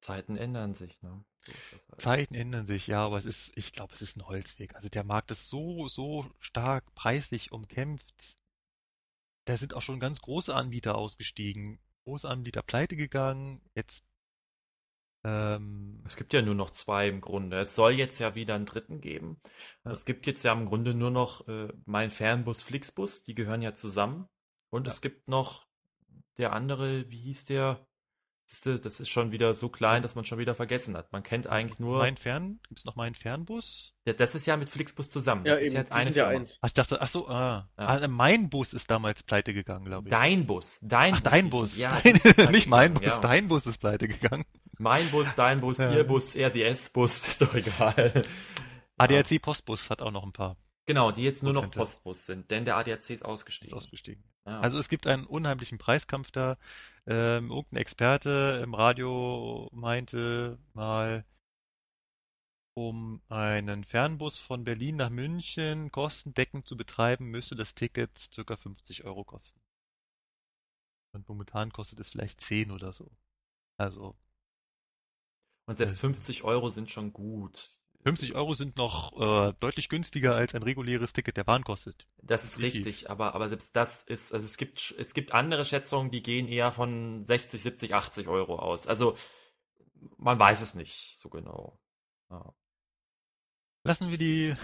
Zeiten 0.00 0.36
ändern 0.36 0.74
sich, 0.74 1.00
ne? 1.02 1.24
So 1.44 1.78
halt. 1.90 2.00
Zeiten 2.00 2.34
ändern 2.34 2.66
sich, 2.66 2.86
ja, 2.86 3.04
aber 3.04 3.18
es 3.18 3.24
ist, 3.24 3.56
ich 3.56 3.72
glaube, 3.72 3.94
es 3.94 4.02
ist 4.02 4.16
ein 4.16 4.26
Holzweg. 4.26 4.74
Also 4.74 4.88
der 4.88 5.04
Markt 5.04 5.30
ist 5.30 5.48
so, 5.48 5.88
so 5.88 6.30
stark 6.38 6.94
preislich 6.94 7.52
umkämpft. 7.52 8.36
Da 9.44 9.56
sind 9.56 9.74
auch 9.74 9.82
schon 9.82 10.00
ganz 10.00 10.20
große 10.20 10.54
Anbieter 10.54 10.96
ausgestiegen. 10.96 11.78
Große 12.08 12.26
Anbieter 12.26 12.62
pleite 12.62 12.96
gegangen. 12.96 13.60
Jetzt, 13.74 14.02
ähm, 15.24 16.02
Es 16.06 16.16
gibt 16.16 16.32
ja 16.32 16.40
nur 16.40 16.54
noch 16.54 16.70
zwei 16.70 17.06
im 17.06 17.20
Grunde. 17.20 17.58
Es 17.60 17.74
soll 17.74 17.92
jetzt 17.92 18.18
ja 18.18 18.34
wieder 18.34 18.54
einen 18.54 18.64
dritten 18.64 19.02
geben. 19.02 19.42
Ja. 19.84 19.90
Es 19.90 20.06
gibt 20.06 20.26
jetzt 20.26 20.42
ja 20.42 20.54
im 20.54 20.64
Grunde 20.64 20.94
nur 20.94 21.10
noch 21.10 21.46
äh, 21.48 21.68
mein 21.84 22.10
Fernbus, 22.10 22.62
Flixbus, 22.62 23.24
die 23.24 23.34
gehören 23.34 23.60
ja 23.60 23.74
zusammen. 23.74 24.26
Und 24.70 24.86
Ja. 24.86 24.88
es 24.88 25.02
gibt 25.02 25.28
noch 25.28 25.66
der 26.38 26.54
andere, 26.54 27.10
wie 27.10 27.20
hieß 27.20 27.44
der? 27.44 27.86
Siehste, 28.50 28.80
Das 28.80 28.98
ist 28.98 29.10
schon 29.10 29.30
wieder 29.30 29.52
so 29.52 29.68
klein, 29.68 30.02
dass 30.02 30.14
man 30.14 30.24
schon 30.24 30.38
wieder 30.38 30.54
vergessen 30.54 30.96
hat. 30.96 31.12
Man 31.12 31.22
kennt 31.22 31.46
eigentlich 31.48 31.78
nur. 31.78 31.98
mein 31.98 32.16
Fern, 32.16 32.60
gibt's 32.66 32.86
noch 32.86 32.96
meinen 32.96 33.14
Fernbus? 33.14 33.92
Ja, 34.06 34.14
das 34.14 34.34
ist 34.34 34.46
ja 34.46 34.56
mit 34.56 34.70
Flixbus 34.70 35.10
zusammen. 35.10 35.44
Ja, 35.44 35.52
Das 35.52 35.60
ist 35.60 35.66
eben, 35.68 35.76
jetzt 35.76 35.92
eine 35.92 36.10
ja 36.12 36.24
Firma. 36.24 36.30
eins. 36.40 36.58
Ach, 36.62 36.68
ich 36.68 36.72
dachte, 36.72 37.00
ach 37.02 37.08
so, 37.08 37.28
ah, 37.28 37.68
Ja. 37.78 37.86
ah, 37.86 38.08
mein 38.08 38.48
Bus 38.48 38.72
ist 38.72 38.90
damals 38.90 39.22
pleite 39.22 39.52
gegangen, 39.52 39.84
glaube 39.84 40.08
ich. 40.08 40.12
Dein 40.12 40.46
Bus. 40.46 40.78
Dein 40.80 41.12
Ach, 41.14 41.20
dein 41.20 41.42
hieß 41.44 41.50
Bus. 41.50 41.72
es. 41.72 41.78
Ja, 41.78 42.00
Dein, 42.02 42.50
nicht 42.52 42.68
mein 42.68 42.94
Bus, 42.94 43.02
ja. 43.04 43.20
dein 43.20 43.48
Bus 43.48 43.66
ist 43.66 43.78
pleite 43.78 44.08
gegangen. 44.08 44.44
Mein 44.78 45.10
Bus, 45.10 45.34
dein 45.36 45.60
Bus, 45.60 45.76
Ja. 45.76 45.92
ihr 45.92 46.04
Bus, 46.04 46.34
RCS-Bus, 46.34 47.28
ist 47.28 47.42
doch 47.42 47.52
egal. 47.54 48.22
ADAC 48.96 49.42
Postbus 49.42 49.90
hat 49.90 50.00
auch 50.00 50.10
noch 50.10 50.24
ein 50.24 50.32
paar 50.32 50.56
Genau, 50.88 51.12
die 51.12 51.20
jetzt 51.20 51.42
nur 51.42 51.52
noch. 51.52 51.70
Postbus 51.70 52.24
sind, 52.24 52.50
denn 52.50 52.64
der 52.64 52.78
ADAC 52.78 52.98
ist 52.98 53.10
ist 53.10 53.22
ausgestiegen. 53.22 53.76
ausgestiegen. 53.76 54.24
Ja. 54.46 54.60
Also 54.60 54.78
es 54.78 54.88
gibt 54.88 55.06
einen 55.06 55.26
unheimlichen 55.26 55.76
Preiskampf 55.76 56.30
da. 56.30 56.56
Ähm, 57.06 57.50
irgendein 57.50 57.76
Experte 57.76 58.62
im 58.64 58.72
Radio 58.72 59.68
meinte 59.70 60.58
mal, 60.72 61.26
um 62.72 63.20
einen 63.28 63.84
Fernbus 63.84 64.38
von 64.38 64.64
Berlin 64.64 64.96
nach 64.96 65.10
München 65.10 65.92
kostendeckend 65.92 66.66
zu 66.66 66.74
betreiben, 66.74 67.26
müsste 67.26 67.54
das 67.54 67.74
Ticket 67.74 68.16
circa 68.16 68.56
50 68.56 69.04
Euro 69.04 69.24
kosten. 69.24 69.60
Und 71.12 71.28
momentan 71.28 71.70
kostet 71.70 72.00
es 72.00 72.08
vielleicht 72.08 72.40
10 72.40 72.70
oder 72.70 72.94
so. 72.94 73.10
Also 73.76 74.16
Und 75.66 75.76
selbst 75.76 75.96
äh, 75.96 76.00
50 76.00 76.44
Euro 76.44 76.70
sind 76.70 76.90
schon 76.90 77.12
gut. 77.12 77.78
50 78.04 78.34
Euro 78.34 78.54
sind 78.54 78.76
noch 78.76 79.12
äh, 79.20 79.52
deutlich 79.58 79.88
günstiger 79.88 80.34
als 80.34 80.54
ein 80.54 80.62
reguläres 80.62 81.12
Ticket 81.12 81.36
der 81.36 81.44
Bahn 81.44 81.64
kostet. 81.64 82.06
Das 82.22 82.44
ist 82.44 82.58
Definitiv. 82.58 82.86
richtig, 82.86 83.10
aber, 83.10 83.34
aber 83.34 83.48
selbst 83.48 83.74
das 83.74 84.02
ist, 84.04 84.32
also 84.32 84.46
es 84.46 84.56
gibt, 84.56 84.94
es 84.98 85.14
gibt 85.14 85.32
andere 85.32 85.64
Schätzungen, 85.64 86.10
die 86.10 86.22
gehen 86.22 86.48
eher 86.48 86.72
von 86.72 87.26
60, 87.26 87.60
70, 87.60 87.94
80 87.94 88.28
Euro 88.28 88.58
aus. 88.58 88.86
Also, 88.86 89.14
man 90.16 90.38
weiß 90.38 90.60
es 90.60 90.74
nicht 90.74 91.18
so 91.18 91.28
genau. 91.28 91.80
Ja. 92.30 92.54
Lassen 93.84 94.10
wir 94.10 94.18
die 94.18 94.54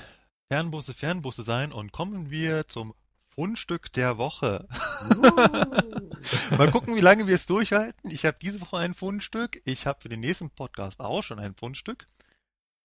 Fernbusse 0.48 0.94
Fernbusse 0.94 1.42
sein 1.42 1.72
und 1.72 1.92
kommen 1.92 2.30
wir 2.30 2.68
zum 2.68 2.94
Fundstück 3.34 3.92
der 3.92 4.16
Woche. 4.16 4.68
Mal 6.56 6.70
gucken, 6.70 6.94
wie 6.94 7.00
lange 7.00 7.26
wir 7.26 7.34
es 7.34 7.46
durchhalten. 7.46 8.10
Ich 8.10 8.24
habe 8.24 8.36
diese 8.40 8.60
Woche 8.60 8.76
ein 8.76 8.94
Fundstück. 8.94 9.60
Ich 9.64 9.86
habe 9.86 10.00
für 10.00 10.08
den 10.08 10.20
nächsten 10.20 10.50
Podcast 10.50 11.00
auch 11.00 11.22
schon 11.22 11.40
ein 11.40 11.54
Fundstück. 11.54 12.06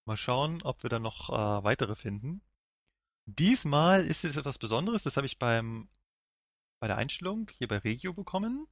Mal 0.05 0.17
schauen, 0.17 0.61
ob 0.63 0.83
wir 0.83 0.89
dann 0.89 1.03
noch 1.03 1.29
äh, 1.29 1.63
weitere 1.63 1.95
finden. 1.95 2.41
Diesmal 3.25 4.05
ist 4.05 4.25
es 4.25 4.35
etwas 4.35 4.57
Besonderes. 4.57 5.03
Das 5.03 5.17
habe 5.17 5.27
ich 5.27 5.37
beim 5.37 5.87
bei 6.79 6.87
der 6.87 6.97
Einstellung 6.97 7.49
hier 7.57 7.67
bei 7.67 7.77
Regio 7.77 8.13
bekommen. 8.13 8.67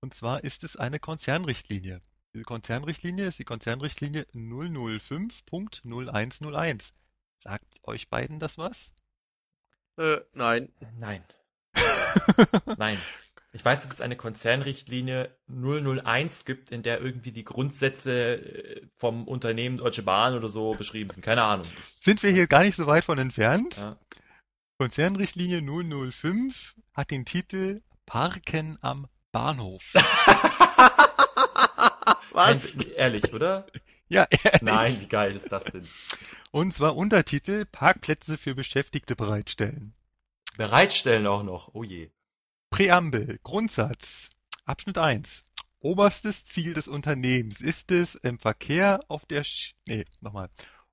Und 0.00 0.14
zwar 0.14 0.44
ist 0.44 0.62
es 0.64 0.76
eine 0.76 1.00
Konzernrichtlinie. 1.00 2.00
Diese 2.32 2.44
Konzernrichtlinie 2.44 3.26
ist 3.26 3.38
die 3.38 3.44
Konzernrichtlinie 3.44 4.22
005.0101. 4.34 6.92
Sagt 7.38 7.80
euch 7.82 8.08
beiden 8.08 8.38
das 8.38 8.56
was? 8.58 8.92
Äh, 9.96 10.20
nein. 10.32 10.72
Nein. 10.98 11.24
Nein. 12.76 12.98
Ich 13.52 13.64
weiß, 13.64 13.82
dass 13.82 13.94
es 13.94 14.00
eine 14.00 14.14
Konzernrichtlinie 14.16 15.36
001 15.48 16.44
gibt, 16.44 16.70
in 16.70 16.84
der 16.84 17.00
irgendwie 17.00 17.32
die 17.32 17.44
Grundsätze 17.44 18.34
äh, 18.34 18.86
vom 18.96 19.26
Unternehmen 19.26 19.78
Deutsche 19.78 20.02
Bahn 20.02 20.34
oder 20.34 20.48
so 20.48 20.70
beschrieben 20.72 21.10
sind. 21.10 21.24
Keine 21.24 21.42
Ahnung. 21.42 21.66
Sind 21.98 22.22
wir 22.22 22.30
hier 22.30 22.46
gar 22.46 22.62
nicht 22.62 22.76
so 22.76 22.86
weit 22.86 23.04
von 23.04 23.18
entfernt? 23.18 23.78
Ja. 23.78 23.96
Konzernrichtlinie 24.78 25.62
005 25.62 26.76
hat 26.94 27.10
den 27.10 27.24
Titel 27.24 27.82
Parken 28.06 28.78
am 28.82 29.08
Bahnhof. 29.32 29.82
Was? 32.32 32.62
Nein, 32.62 32.86
ehrlich, 32.96 33.32
oder? 33.32 33.66
ja, 34.08 34.28
ehrlich. 34.30 34.62
Nein, 34.62 34.96
wie 35.00 35.08
geil 35.08 35.34
ist 35.34 35.50
das 35.50 35.64
denn? 35.64 35.88
Und 36.52 36.72
zwar 36.72 36.96
Untertitel 36.96 37.64
Parkplätze 37.64 38.38
für 38.38 38.54
Beschäftigte 38.54 39.16
bereitstellen. 39.16 39.94
Bereitstellen 40.56 41.26
auch 41.26 41.42
noch. 41.42 41.74
Oh 41.74 41.82
je. 41.82 42.10
Präambel, 42.70 43.38
Grundsatz. 43.42 44.30
Abschnitt 44.64 44.96
1. 44.96 45.44
Oberstes 45.80 46.44
Ziel 46.44 46.72
des 46.72 46.88
Unternehmens 46.88 47.60
ist 47.60 47.90
es, 47.90 48.14
im 48.14 48.38
Verkehr 48.38 49.00
auf 49.08 49.26
der 49.26 49.44
Sch 49.44 49.74
nee, 49.86 50.04
nochmal. 50.20 50.48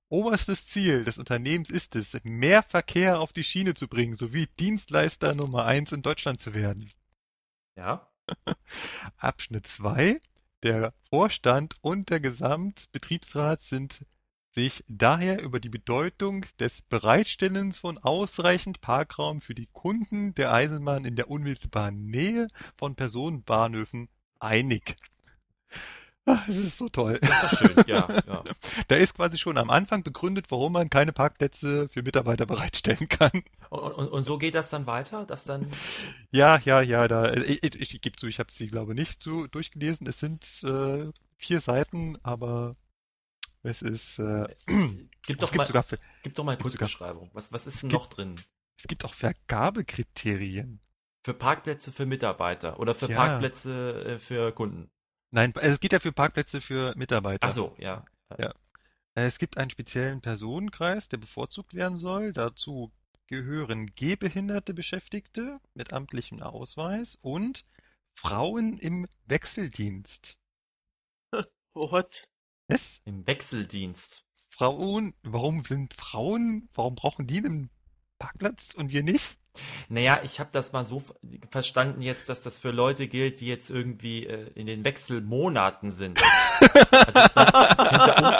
Oberstes 0.09 0.65
Ziel 0.65 1.03
des 1.03 1.17
Unternehmens 1.17 1.69
ist 1.69 1.95
es, 1.95 2.17
mehr 2.23 2.63
Verkehr 2.63 3.19
auf 3.19 3.31
die 3.31 3.43
Schiene 3.43 3.73
zu 3.73 3.87
bringen, 3.87 4.15
sowie 4.15 4.47
Dienstleister 4.59 5.35
Nummer 5.35 5.65
1 5.65 5.91
in 5.91 6.01
Deutschland 6.01 6.41
zu 6.41 6.53
werden. 6.53 6.91
Ja? 7.75 8.09
Abschnitt 9.17 9.67
2. 9.67 10.19
Der 10.63 10.93
Vorstand 11.09 11.75
und 11.81 12.09
der 12.09 12.19
Gesamtbetriebsrat 12.19 13.61
sind 13.61 14.03
sich 14.57 14.83
daher 14.87 15.39
über 15.43 15.59
die 15.59 15.69
Bedeutung 15.69 16.47
des 16.59 16.81
Bereitstellens 16.81 17.77
von 17.77 17.99
ausreichend 17.99 18.81
Parkraum 18.81 19.39
für 19.39 19.53
die 19.53 19.67
Kunden 19.71 20.33
der 20.33 20.51
Eisenbahn 20.51 21.05
in 21.05 21.15
der 21.15 21.29
unmittelbaren 21.29 22.07
Nähe 22.07 22.47
von 22.75 22.95
Personenbahnhöfen 22.95 24.09
einig. 24.39 24.95
Ah, 26.25 26.43
Es 26.47 26.57
ist 26.57 26.79
so 26.79 26.89
toll. 26.89 27.19
Das 27.21 27.53
ist 27.53 27.59
schön. 27.59 27.83
Ja, 27.85 28.07
ja. 28.27 28.43
Da 28.87 28.95
ist 28.95 29.13
quasi 29.13 29.37
schon 29.37 29.59
am 29.59 29.69
Anfang 29.69 30.01
begründet, 30.01 30.47
warum 30.49 30.73
man 30.73 30.89
keine 30.89 31.13
Parkplätze 31.13 31.87
für 31.89 32.01
Mitarbeiter 32.01 32.47
bereitstellen 32.47 33.07
kann. 33.09 33.43
Und, 33.69 33.93
und, 33.93 34.07
und 34.07 34.23
so 34.23 34.39
geht 34.39 34.55
das 34.55 34.71
dann 34.71 34.87
weiter, 34.87 35.25
dass 35.27 35.43
dann. 35.43 35.71
Ja, 36.31 36.59
ja, 36.65 36.81
ja, 36.81 37.07
da, 37.07 37.31
ich, 37.31 37.63
ich, 37.63 37.93
ich 37.93 38.01
gebe 38.01 38.15
zu, 38.15 38.25
ich 38.25 38.39
habe 38.39 38.51
sie, 38.51 38.67
glaube 38.67 38.95
nicht 38.95 39.21
so 39.21 39.45
durchgelesen. 39.45 40.07
Es 40.07 40.17
sind 40.17 40.63
äh, 40.63 41.11
vier 41.37 41.61
Seiten, 41.61 42.17
aber 42.23 42.73
es 43.67 43.81
ist, 43.81 44.19
äh, 44.19 44.47
Gib 44.65 44.67
es 45.27 45.37
doch 45.37 45.51
gibt 45.51 45.57
mal, 45.57 45.67
sogar, 45.67 45.85
gib 46.23 46.35
doch 46.35 46.43
mal 46.43 46.53
eine 46.53 46.61
Kurzbeschreibung. 46.61 47.29
Was, 47.33 47.51
was 47.51 47.67
ist 47.67 47.83
denn 47.83 47.89
gibt- 47.89 48.01
noch 48.01 48.09
drin? 48.13 48.35
es 48.79 48.87
gibt 48.87 49.05
auch 49.05 49.13
Vergabekriterien. 49.13 50.79
Für 51.25 51.33
Parkplätze 51.33 51.91
für 51.91 52.05
Mitarbeiter 52.05 52.79
oder 52.79 52.95
für 52.95 53.09
Ja. 53.09 53.17
Parkplätze 53.17 54.03
äh, 54.05 54.19
für 54.19 54.51
Kunden? 54.53 54.89
Nein, 55.31 55.53
also 55.55 55.67
es 55.69 55.79
geht 55.79 55.91
ja 55.91 55.99
für 55.99 56.11
Parkplätze 56.13 56.61
für 56.61 56.93
Mitarbeiter. 56.95 57.47
Ach 57.47 57.51
so, 57.53 57.75
ja. 57.79 58.05
Ja. 58.37 58.51
Äh, 59.15 59.25
Es 59.25 59.39
gibt 59.39 59.57
einen 59.57 59.69
speziellen 59.69 60.21
Personenkreis, 60.21 61.09
der 61.09 61.17
bevorzugt 61.17 61.73
werden 61.73 61.97
soll. 61.97 62.31
Dazu 62.31 62.91
gehören 63.27 63.87
gehbehinderte 63.95 64.73
Beschäftigte 64.73 65.59
mit 65.73 65.91
amtlichem 65.91 66.41
Ausweis 66.41 67.17
und 67.21 67.65
Frauen 68.13 68.77
im 68.77 69.07
Wechseldienst. 69.25 70.37
What? 71.73 72.27
Was? 72.67 73.01
Im 73.05 73.25
Wechseldienst. 73.27 74.23
Frauen, 74.49 75.13
warum 75.23 75.63
sind 75.63 75.93
Frauen, 75.93 76.69
warum 76.73 76.95
brauchen 76.95 77.27
die 77.27 77.37
einen 77.37 77.69
Parkplatz 78.19 78.73
und 78.75 78.91
wir 78.91 79.03
nicht? 79.03 79.37
Naja, 79.89 80.19
ich 80.23 80.39
habe 80.39 80.49
das 80.51 80.71
mal 80.71 80.85
so 80.85 80.99
ver- 80.99 81.15
verstanden 81.49 82.01
jetzt, 82.01 82.29
dass 82.29 82.43
das 82.43 82.59
für 82.59 82.69
Leute 82.71 83.07
gilt, 83.07 83.39
die 83.39 83.47
jetzt 83.47 83.69
irgendwie 83.71 84.25
äh, 84.27 84.51
in 84.53 84.67
den 84.67 84.83
Wechselmonaten 84.83 85.91
sind. 85.91 86.19
Also, 86.89 87.19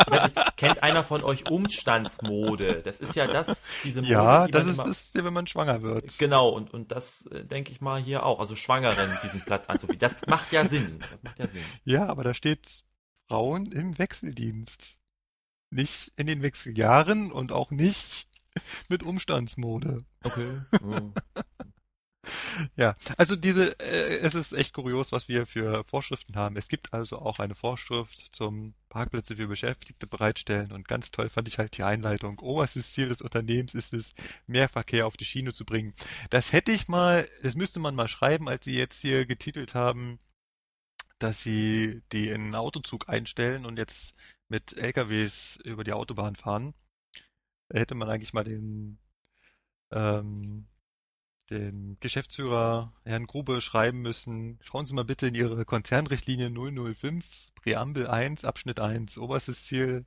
kennt, 0.10 0.36
um, 0.38 0.44
kennt 0.56 0.84
einer 0.84 1.04
von 1.04 1.24
euch 1.24 1.50
Umstandsmode? 1.50 2.82
Das 2.84 3.00
ist 3.00 3.16
ja 3.16 3.28
das, 3.28 3.66
diese 3.84 4.02
Mode, 4.02 4.12
Ja, 4.14 4.46
die 4.46 4.52
das 4.52 4.66
ist 4.66 4.74
immer, 4.76 4.86
das, 4.86 5.12
wenn 5.14 5.34
man 5.34 5.48
schwanger 5.48 5.82
wird. 5.84 6.18
Genau, 6.18 6.50
und, 6.50 6.74
und 6.74 6.92
das 6.92 7.28
äh, 7.28 7.46
denke 7.46 7.72
ich 7.72 7.80
mal 7.82 8.02
hier 8.02 8.26
auch. 8.26 8.40
Also 8.40 8.56
Schwangeren 8.56 9.10
diesen 9.24 9.42
Platz 9.42 9.68
anzubieten. 9.68 10.00
Das 10.00 10.26
macht 10.28 10.52
ja 10.52 10.68
Sinn. 10.68 10.98
Das 11.00 11.24
macht 11.24 11.40
ja 11.40 11.48
Sinn. 11.48 11.64
Ja, 11.84 12.08
aber 12.08 12.24
da 12.24 12.34
steht 12.34 12.84
Frauen 13.28 13.72
im 13.72 13.98
Wechseldienst. 13.98 14.98
Nicht 15.70 16.14
in 16.16 16.28
den 16.28 16.42
Wechseljahren 16.42 17.32
und 17.32 17.52
auch 17.52 17.72
nicht 17.72 18.28
mit 18.90 19.04
Umstandsmode. 19.04 20.00
Okay. 20.24 20.62
Ja, 22.76 22.96
also 23.18 23.36
diese, 23.36 23.80
äh, 23.80 24.18
es 24.18 24.36
ist 24.36 24.52
echt 24.52 24.74
kurios, 24.74 25.12
was 25.12 25.28
wir 25.28 25.46
für 25.46 25.84
Vorschriften 25.86 26.36
haben. 26.36 26.58
Es 26.58 26.68
gibt 26.68 26.94
also 26.94 27.20
auch 27.20 27.40
eine 27.40 27.56
Vorschrift 27.56 28.36
zum 28.36 28.74
Parkplätze 28.90 29.36
für 29.36 29.48
Beschäftigte 29.48 30.08
bereitstellen 30.08 30.72
und 30.72 30.88
ganz 30.88 31.12
toll 31.12 31.30
fand 31.30 31.48
ich 31.48 31.58
halt 31.58 31.78
die 31.78 31.84
Einleitung. 31.84 32.40
Oberstes 32.40 32.92
Ziel 32.92 33.10
des 33.10 33.22
Unternehmens 33.22 33.74
ist 33.74 33.94
es, 33.94 34.14
mehr 34.46 34.70
Verkehr 34.70 35.08
auf 35.08 35.18
die 35.18 35.26
Schiene 35.26 35.54
zu 35.54 35.66
bringen. 35.66 35.94
Das 36.30 36.52
hätte 36.52 36.72
ich 36.72 36.88
mal, 36.88 37.28
das 37.44 37.56
müsste 37.56 37.80
man 37.80 37.96
mal 37.96 38.08
schreiben, 38.08 38.50
als 38.50 38.66
Sie 38.66 38.76
jetzt 38.76 39.02
hier 39.02 39.26
getitelt 39.26 39.74
haben, 39.74 40.20
dass 41.20 41.42
Sie 41.42 42.02
die 42.12 42.30
in 42.30 42.42
einen 42.42 42.56
Autozug 42.56 43.10
einstellen 43.10 43.66
und 43.66 43.78
jetzt 43.78 44.14
mit 44.48 44.78
LKWs 44.78 45.58
über 45.64 45.84
die 45.84 45.94
Autobahn 45.94 46.36
fahren. 46.36 46.74
Hätte 47.72 47.96
man 47.96 48.10
eigentlich 48.10 48.34
mal 48.34 48.44
den, 48.44 49.00
ähm, 49.92 50.68
den 51.50 51.98
Geschäftsführer 52.00 52.94
Herrn 53.04 53.28
Grube 53.28 53.62
schreiben 53.62 54.02
müssen, 54.02 54.60
schauen 54.62 54.86
Sie 54.86 54.94
mal 54.94 55.06
bitte 55.06 55.28
in 55.28 55.36
Ihre 55.36 55.66
Konzernrichtlinie 55.66 56.50
005, 56.50 57.48
Präambel 57.56 58.08
1, 58.08 58.46
Abschnitt 58.46 58.80
1, 58.80 59.18
oberstes 59.18 59.66
Ziel 59.66 60.06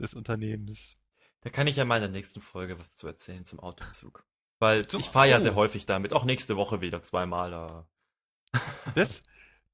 des 0.00 0.14
Unternehmens. 0.14 0.96
Da 1.40 1.50
kann 1.50 1.66
ich 1.66 1.76
ja 1.76 1.84
mal 1.84 1.96
in 1.96 2.02
der 2.02 2.10
nächsten 2.10 2.40
Folge 2.40 2.80
was 2.80 2.96
zu 2.96 3.06
erzählen 3.06 3.44
zum 3.44 3.60
Autozug. 3.60 4.24
Weil 4.58 4.86
Zum- 4.86 5.00
ich 5.00 5.06
fahre 5.06 5.28
ja 5.28 5.38
oh. 5.38 5.40
sehr 5.40 5.54
häufig 5.54 5.86
damit. 5.86 6.12
Auch 6.12 6.24
nächste 6.24 6.56
Woche 6.56 6.80
wieder 6.80 7.00
zweimal. 7.02 7.50
Da. 7.50 7.88
Das, 8.94 9.20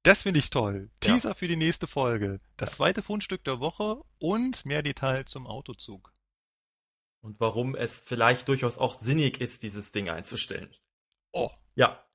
das 0.05 0.21
finde 0.23 0.39
ich 0.39 0.49
toll. 0.49 0.89
Ja. 1.03 1.13
Teaser 1.13 1.35
für 1.35 1.47
die 1.47 1.55
nächste 1.55 1.87
Folge. 1.87 2.39
Das 2.57 2.75
zweite 2.75 3.01
Fundstück 3.01 3.43
der 3.43 3.59
Woche 3.59 4.01
und 4.19 4.65
mehr 4.65 4.83
Detail 4.83 5.25
zum 5.25 5.47
Autozug. 5.47 6.13
Und 7.21 7.39
warum 7.39 7.75
es 7.75 8.03
vielleicht 8.05 8.47
durchaus 8.47 8.77
auch 8.77 8.99
sinnig 8.99 9.41
ist, 9.41 9.63
dieses 9.63 9.91
Ding 9.91 10.09
einzustellen. 10.09 10.69
Oh, 11.31 11.49
Ja, 11.73 12.05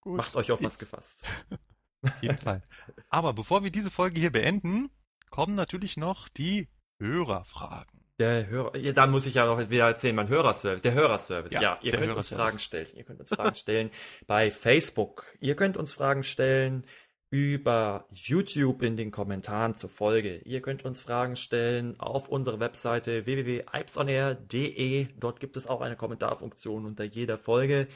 gut. 0.00 0.16
macht 0.16 0.36
euch 0.36 0.52
auf 0.52 0.62
was 0.62 0.78
gefasst. 0.78 1.24
Auf 2.02 2.22
jeden 2.22 2.38
Fall. 2.38 2.62
Aber 3.08 3.32
bevor 3.32 3.64
wir 3.64 3.72
diese 3.72 3.90
Folge 3.90 4.20
hier 4.20 4.30
beenden, 4.30 4.88
kommen 5.30 5.56
natürlich 5.56 5.96
noch 5.96 6.28
die 6.28 6.68
Hörerfragen. 7.00 7.97
Der 8.18 8.48
Hörer, 8.48 8.76
ja, 8.76 8.92
da 8.92 9.06
muss 9.06 9.26
ich 9.26 9.34
ja 9.34 9.46
noch 9.46 9.70
wieder 9.70 9.86
erzählen, 9.86 10.16
mein 10.16 10.28
Hörerservice, 10.28 10.82
der 10.82 10.94
Hörerservice. 10.94 11.52
Ja, 11.52 11.60
Ja, 11.60 11.78
ihr 11.82 11.92
könnt 11.92 12.16
uns. 12.16 12.28
Fragen 12.28 12.58
stellen. 12.58 12.88
Ihr 12.94 13.04
könnt 13.04 13.20
uns 13.20 13.28
Fragen 13.28 13.54
stellen 13.54 13.90
bei 14.26 14.50
Facebook. 14.50 15.24
Ihr 15.38 15.54
könnt 15.54 15.76
uns 15.76 15.92
Fragen 15.92 16.24
stellen 16.24 16.84
über 17.30 18.08
YouTube 18.10 18.82
in 18.82 18.96
den 18.96 19.12
Kommentaren 19.12 19.74
zur 19.74 19.90
Folge. 19.90 20.38
Ihr 20.38 20.62
könnt 20.62 20.84
uns 20.84 21.00
Fragen 21.00 21.36
stellen 21.36 22.00
auf 22.00 22.28
unserer 22.28 22.58
Webseite 22.58 23.26
www.ipsonair.de. 23.26 25.08
Dort 25.18 25.38
gibt 25.38 25.56
es 25.56 25.66
auch 25.66 25.80
eine 25.80 25.96
Kommentarfunktion 25.96 26.86
unter 26.86 27.04
jeder 27.04 27.38
Folge. 27.38 27.86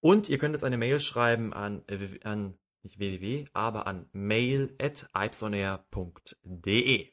Und 0.00 0.28
ihr 0.28 0.38
könnt 0.38 0.54
uns 0.54 0.62
eine 0.62 0.76
Mail 0.76 1.00
schreiben 1.00 1.52
an, 1.52 1.82
an 2.22 2.56
nicht 2.82 2.98
www, 2.98 3.46
aber 3.52 3.86
an 3.86 4.08
mail.ipsonair.de. 4.12 7.12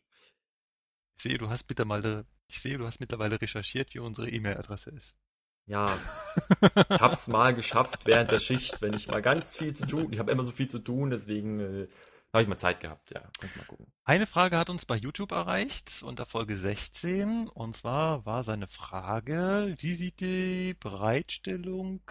Ich 1.15 1.23
sehe, 1.23 1.37
du 1.37 1.49
hast 1.49 1.69
mittlerweile, 1.69 2.25
ich 2.53 2.61
sehe, 2.61 2.77
du 2.77 2.85
hast 2.85 2.99
mittlerweile 2.99 3.41
recherchiert, 3.41 3.93
wie 3.93 3.99
unsere 3.99 4.29
E-Mail-Adresse 4.29 4.91
ist. 4.91 5.15
Ja, 5.65 5.97
ich 6.61 7.01
hab's 7.01 7.27
mal 7.27 7.55
geschafft 7.55 8.05
während 8.05 8.31
der 8.31 8.39
Schicht, 8.39 8.81
wenn 8.81 8.93
ich 8.93 9.07
mal 9.07 9.21
ganz 9.21 9.57
viel 9.57 9.73
zu 9.73 9.87
tun. 9.87 10.11
Ich 10.11 10.19
habe 10.19 10.31
immer 10.31 10.43
so 10.43 10.51
viel 10.51 10.69
zu 10.69 10.79
tun, 10.79 11.09
deswegen 11.09 11.59
äh, 11.59 11.87
habe 12.31 12.43
ich 12.43 12.49
mal 12.49 12.57
Zeit 12.57 12.79
gehabt. 12.79 13.11
Ja, 13.11 13.21
ihr 13.41 13.49
mal 13.55 13.65
gucken. 13.65 13.87
Eine 14.03 14.27
Frage 14.27 14.57
hat 14.57 14.69
uns 14.69 14.85
bei 14.85 14.95
YouTube 14.95 15.31
erreicht 15.31 16.03
unter 16.03 16.25
Folge 16.25 16.55
16 16.55 17.47
und 17.47 17.75
zwar 17.75 18.25
war 18.25 18.43
seine 18.43 18.67
Frage, 18.67 19.75
wie 19.79 19.93
sieht 19.95 20.19
die 20.19 20.75
Bereitstellung 20.79 22.01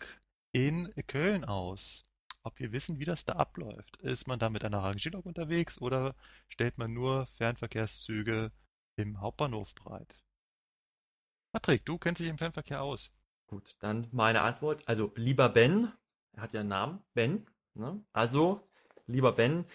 in 0.53 0.93
Köln 1.07 1.45
aus? 1.45 2.05
Ob 2.43 2.59
wir 2.59 2.73
wissen, 2.73 2.99
wie 2.99 3.05
das 3.05 3.25
da 3.25 3.35
abläuft. 3.35 3.99
Ist 3.99 4.27
man 4.27 4.41
da 4.41 4.49
mit 4.49 4.65
einer 4.65 4.83
Rangierlok 4.83 5.27
unterwegs 5.27 5.81
oder 5.81 6.17
stellt 6.49 6.79
man 6.79 6.93
nur 6.93 7.27
Fernverkehrszüge 7.37 8.51
im 8.97 9.21
Hauptbahnhof 9.21 9.75
bereit? 9.75 10.22
Patrick, 11.53 11.85
du 11.85 11.99
kennst 11.99 12.19
dich 12.21 12.29
im 12.29 12.39
Fernverkehr 12.39 12.83
aus. 12.83 13.13
Gut, 13.47 13.77
dann 13.81 14.09
meine 14.11 14.41
Antwort. 14.41 14.89
Also, 14.89 15.13
lieber 15.17 15.51
Ben, 15.51 15.93
er 16.33 16.45
hat 16.45 16.55
ja 16.55 16.61
einen 16.61 16.71
Namen, 16.71 17.03
Ben. 17.13 17.47
Ne? 17.75 18.03
Also, 18.15 18.67
lieber 19.07 19.33
Ben, 19.33 19.67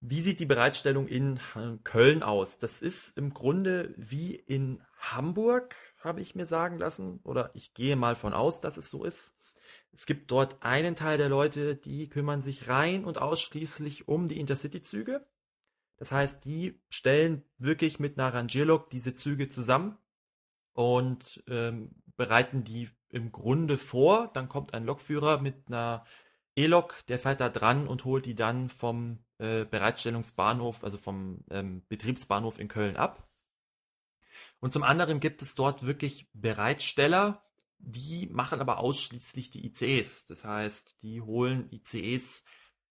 wie 0.00 0.20
sieht 0.20 0.40
die 0.40 0.46
Bereitstellung 0.46 1.06
in 1.06 1.36
äh, 1.54 1.76
Köln 1.84 2.24
aus? 2.24 2.58
Das 2.58 2.82
ist 2.82 3.16
im 3.16 3.32
Grunde 3.32 3.94
wie 3.96 4.34
in 4.34 4.82
Hamburg, 4.98 5.76
habe 6.00 6.20
ich 6.20 6.34
mir 6.34 6.44
sagen 6.44 6.78
lassen. 6.78 7.20
Oder 7.22 7.52
ich 7.54 7.72
gehe 7.72 7.94
mal 7.94 8.16
von 8.16 8.32
aus, 8.32 8.60
dass 8.60 8.76
es 8.76 8.90
so 8.90 9.04
ist. 9.04 9.32
Es 9.92 10.06
gibt 10.06 10.28
dort 10.32 10.64
einen 10.64 10.96
Teil 10.96 11.18
der 11.18 11.28
Leute, 11.28 11.76
die 11.76 12.08
kümmern 12.08 12.42
sich 12.42 12.66
rein 12.66 13.04
und 13.04 13.18
ausschließlich 13.18 14.08
um 14.08 14.26
die 14.26 14.40
Intercity-Züge. 14.40 15.20
Das 15.98 16.10
heißt, 16.10 16.44
die 16.44 16.82
stellen 16.90 17.44
wirklich 17.58 18.00
mit 18.00 18.18
einer 18.18 18.34
Rangierlok 18.34 18.90
diese 18.90 19.14
Züge 19.14 19.46
zusammen 19.46 19.96
und 20.72 21.42
ähm, 21.48 21.90
bereiten 22.16 22.64
die 22.64 22.90
im 23.08 23.32
Grunde 23.32 23.78
vor. 23.78 24.30
Dann 24.32 24.48
kommt 24.48 24.74
ein 24.74 24.84
Lokführer 24.84 25.40
mit 25.40 25.68
einer 25.68 26.04
E-Lok, 26.56 27.04
der 27.08 27.18
fährt 27.18 27.40
da 27.40 27.48
dran 27.48 27.86
und 27.86 28.04
holt 28.04 28.26
die 28.26 28.34
dann 28.34 28.68
vom 28.68 29.24
äh, 29.38 29.64
Bereitstellungsbahnhof, 29.64 30.84
also 30.84 30.98
vom 30.98 31.44
ähm, 31.50 31.82
Betriebsbahnhof 31.88 32.58
in 32.58 32.68
Köln 32.68 32.96
ab. 32.96 33.28
Und 34.60 34.72
zum 34.72 34.82
anderen 34.82 35.20
gibt 35.20 35.42
es 35.42 35.54
dort 35.54 35.84
wirklich 35.84 36.28
Bereitsteller, 36.32 37.44
die 37.78 38.28
machen 38.28 38.60
aber 38.60 38.78
ausschließlich 38.78 39.50
die 39.50 39.66
ICEs. 39.66 40.26
Das 40.26 40.44
heißt, 40.44 41.02
die 41.02 41.20
holen 41.20 41.68
ICEs 41.72 42.44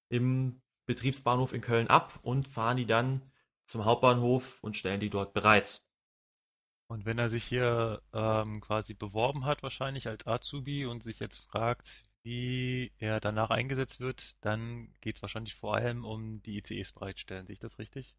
im 0.09 0.61
Betriebsbahnhof 0.85 1.53
in 1.53 1.61
Köln 1.61 1.87
ab 1.87 2.19
und 2.23 2.47
fahren 2.47 2.77
die 2.77 2.85
dann 2.85 3.31
zum 3.65 3.85
Hauptbahnhof 3.85 4.59
und 4.61 4.75
stellen 4.75 4.99
die 4.99 5.09
dort 5.09 5.33
bereit. 5.33 5.81
Und 6.91 7.05
wenn 7.05 7.17
er 7.19 7.29
sich 7.29 7.45
hier 7.45 8.01
ähm, 8.11 8.59
quasi 8.59 8.93
beworben 8.93 9.45
hat, 9.45 9.63
wahrscheinlich 9.63 10.09
als 10.09 10.27
Azubi 10.27 10.85
und 10.85 11.01
sich 11.01 11.21
jetzt 11.21 11.37
fragt, 11.37 12.03
wie 12.21 12.91
er 12.97 13.21
danach 13.21 13.49
eingesetzt 13.49 14.01
wird, 14.01 14.35
dann 14.41 14.93
geht 14.99 15.15
es 15.15 15.21
wahrscheinlich 15.21 15.55
vor 15.55 15.73
allem 15.73 16.03
um 16.03 16.41
die 16.41 16.57
ICEs 16.57 16.91
bereitstellen. 16.91 17.45
Sehe 17.45 17.53
ich 17.53 17.61
das 17.61 17.79
richtig? 17.79 18.13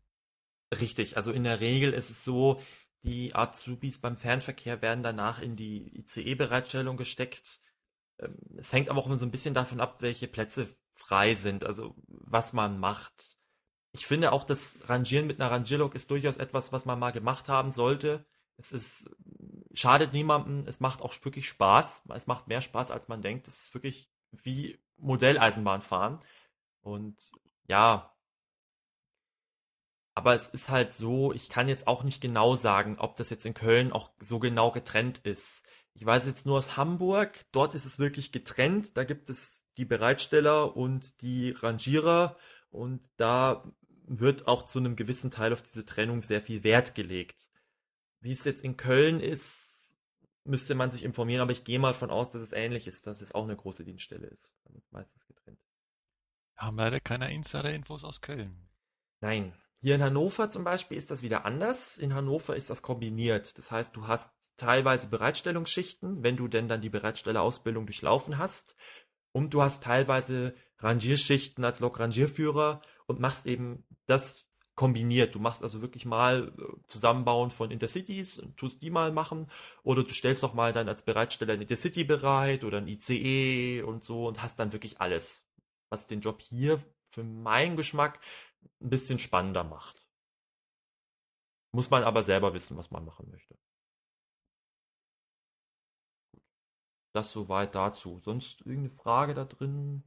Richtig, 0.81 1.19
also 1.19 1.33
in 1.33 1.45
der 1.45 1.61
Regel 1.61 1.93
ist 1.93 2.09
es 2.09 2.25
so, 2.25 2.63
die 3.03 3.35
Azubis 3.35 4.01
beim 4.01 4.17
Fernverkehr 4.17 4.81
werden 4.81 5.03
danach 5.03 5.43
in 5.43 5.55
die 5.55 5.95
ICE-Bereitstellung 5.99 6.97
gesteckt. 6.97 7.61
Ähm, 8.21 8.39
Es 8.57 8.73
hängt 8.73 8.89
aber 8.89 9.01
auch 9.01 9.07
immer 9.07 9.19
so 9.19 9.27
ein 9.27 9.31
bisschen 9.31 9.53
davon 9.53 9.83
ab, 9.83 10.01
welche 10.01 10.29
Plätze 10.29 10.67
frei 10.95 11.35
sind, 11.35 11.65
also 11.65 11.95
was 12.07 12.55
man 12.55 12.81
macht. 12.81 13.37
Ich 13.93 14.07
finde 14.07 14.33
auch, 14.33 14.45
das 14.45 14.79
Rangieren 14.89 15.27
mit 15.27 15.43
einer 15.43 15.51
Rangierlok 15.51 15.95
ist 15.95 16.11
durchaus 16.11 16.39
etwas, 16.39 16.73
was 16.73 16.87
man 16.87 16.99
mal 16.99 17.11
gemacht 17.11 17.51
haben 17.51 17.71
sollte. 17.73 18.25
Es 18.57 18.73
ist, 18.73 19.11
schadet 19.75 20.13
niemandem, 20.13 20.65
es 20.67 20.81
macht 20.81 21.03
auch 21.03 21.15
wirklich 21.25 21.49
Spaß. 21.49 22.05
Es 22.15 22.27
macht 22.27 22.49
mehr 22.49 22.61
Spaß, 22.61 22.91
als 22.91 23.09
man 23.09 23.23
denkt. 23.23 23.49
Es 23.49 23.63
ist 23.63 23.75
wirklich 23.75 24.11
wie 24.31 24.79
Modelleisenbahn 24.99 25.83
fahren. 25.83 26.19
Und 26.81 27.33
ja, 27.69 28.13
aber 30.15 30.35
es 30.35 30.49
ist 30.49 30.69
halt 30.69 30.93
so, 30.93 31.33
ich 31.33 31.49
kann 31.49 31.69
jetzt 31.69 31.87
auch 31.87 32.03
nicht 32.03 32.21
genau 32.21 32.55
sagen, 32.55 32.97
ob 32.99 33.17
das 33.17 33.31
jetzt 33.31 33.47
in 33.47 33.55
Köln 33.55 33.93
auch 33.93 34.11
so 34.21 34.39
genau 34.39 34.71
getrennt 34.71 35.19
ist. 35.25 35.65
Ich 35.95 36.05
weiß 36.05 36.27
jetzt 36.27 36.47
nur 36.47 36.59
aus 36.59 36.77
Hamburg, 36.77 37.47
dort 37.53 37.75
ist 37.75 37.87
es 37.87 37.99
wirklich 37.99 38.33
getrennt. 38.33 38.97
Da 38.97 39.05
gibt 39.05 39.31
es 39.31 39.65
die 39.77 39.85
Bereitsteller 39.85 40.77
und 40.77 41.23
die 41.23 41.51
Rangierer 41.51 42.37
und 42.71 43.01
da 43.17 43.65
wird 44.07 44.49
auch 44.49 44.67
zu 44.67 44.79
einem 44.79 44.97
gewissen 44.97 45.31
Teil 45.31 45.53
auf 45.53 45.63
diese 45.63 45.87
Trennung 45.87 46.23
sehr 46.23 46.41
viel 46.41 46.65
Wert 46.65 46.95
gelegt. 46.95 47.49
Wie 48.23 48.33
es 48.33 48.45
jetzt 48.45 48.63
in 48.63 48.77
Köln 48.77 49.19
ist, 49.19 49.97
müsste 50.45 50.77
man 50.77 50.91
sich 50.91 51.03
informieren, 51.03 51.43
aber 51.43 51.51
ich 51.51 51.65
gehe 51.65 51.81
mal 51.81 51.93
von 51.93 52.11
aus, 52.11 52.31
dass 52.31 52.41
es 52.41 52.53
ähnlich 52.53 52.87
ist, 52.87 53.07
dass 53.07 53.21
es 53.21 53.33
auch 53.33 53.45
eine 53.45 53.57
große 53.57 53.85
Dienststelle 53.85 54.29
ist. 54.29 54.55
Dann 54.65 54.77
ist 54.77 54.93
meistens 54.93 55.27
getrennt. 55.27 55.59
Haben 56.57 56.77
leider 56.77 57.01
keine 57.01 57.35
Insider-Infos 57.35 58.05
aus 58.05 58.21
Köln. 58.21 58.69
Nein. 59.21 59.55
Hier 59.81 59.97
in 59.97 60.03
Hannover 60.03 60.49
zum 60.49 60.63
Beispiel 60.63 60.97
ist 60.97 61.11
das 61.11 61.23
wieder 61.23 61.45
anders. 61.45 61.99
In 61.99 62.15
Hannover 62.15 62.55
ist 62.55 62.71
das 62.71 62.83
kombiniert. 62.83 63.59
Das 63.59 63.73
heißt, 63.73 63.97
du 63.97 64.07
hast 64.07 64.33
teilweise 64.57 65.09
Bereitstellungsschichten, 65.09 66.23
wenn 66.23 66.37
du 66.37 66.47
denn 66.47 66.69
dann 66.69 66.81
die 66.81 66.91
Bereitstellerausbildung 66.91 67.87
durchlaufen 67.87 68.39
hast. 68.39 68.77
Und 69.33 69.55
du 69.55 69.63
hast 69.63 69.83
teilweise 69.83 70.55
Rangierschichten 70.79 71.65
als 71.65 71.81
Lokrangierführer 71.81 72.81
und 73.07 73.19
machst 73.19 73.47
eben 73.47 73.85
das 74.07 74.47
kombiniert. 74.75 75.35
Du 75.35 75.39
machst 75.39 75.63
also 75.63 75.83
wirklich 75.83 76.05
mal 76.07 76.53
äh, 76.59 76.89
Zusammenbauen 76.89 77.51
von 77.51 77.71
Intercities 77.71 78.43
tust 78.57 78.83
die 78.83 78.91
mal 78.91 79.13
machen. 79.13 79.51
Oder 79.83 80.05
du 80.05 80.13
stellst 80.15 80.43
doch 80.43 80.55
mal 80.55 80.73
dann 80.73 80.89
als 80.89 81.05
Bereitsteller 81.05 81.55
ein 81.55 81.63
Intercity 81.63 82.05
bereit 82.05 82.65
oder 82.65 82.79
ein 82.79 82.89
ICE 82.89 83.83
und 83.83 84.05
so 84.05 84.27
und 84.29 84.43
hast 84.43 84.59
dann 84.59 84.73
wirklich 84.73 85.01
alles. 85.01 85.47
Was 85.91 86.07
den 86.07 86.21
Job 86.21 86.41
hier 86.41 86.83
für 87.11 87.25
meinen 87.25 87.77
Geschmack 87.77 88.21
ein 88.81 88.91
bisschen 88.91 89.19
spannender 89.19 89.65
macht. 89.65 90.07
Muss 91.73 91.91
man 91.91 92.05
aber 92.05 92.23
selber 92.23 92.55
wissen, 92.55 92.77
was 92.77 92.91
man 92.91 93.05
machen 93.05 93.31
möchte. 93.31 93.57
Das 97.15 97.33
soweit 97.33 97.75
dazu. 97.75 98.19
Sonst 98.21 98.61
irgendeine 98.61 98.91
Frage 98.91 99.35
da 99.35 99.45
drin? 99.45 100.03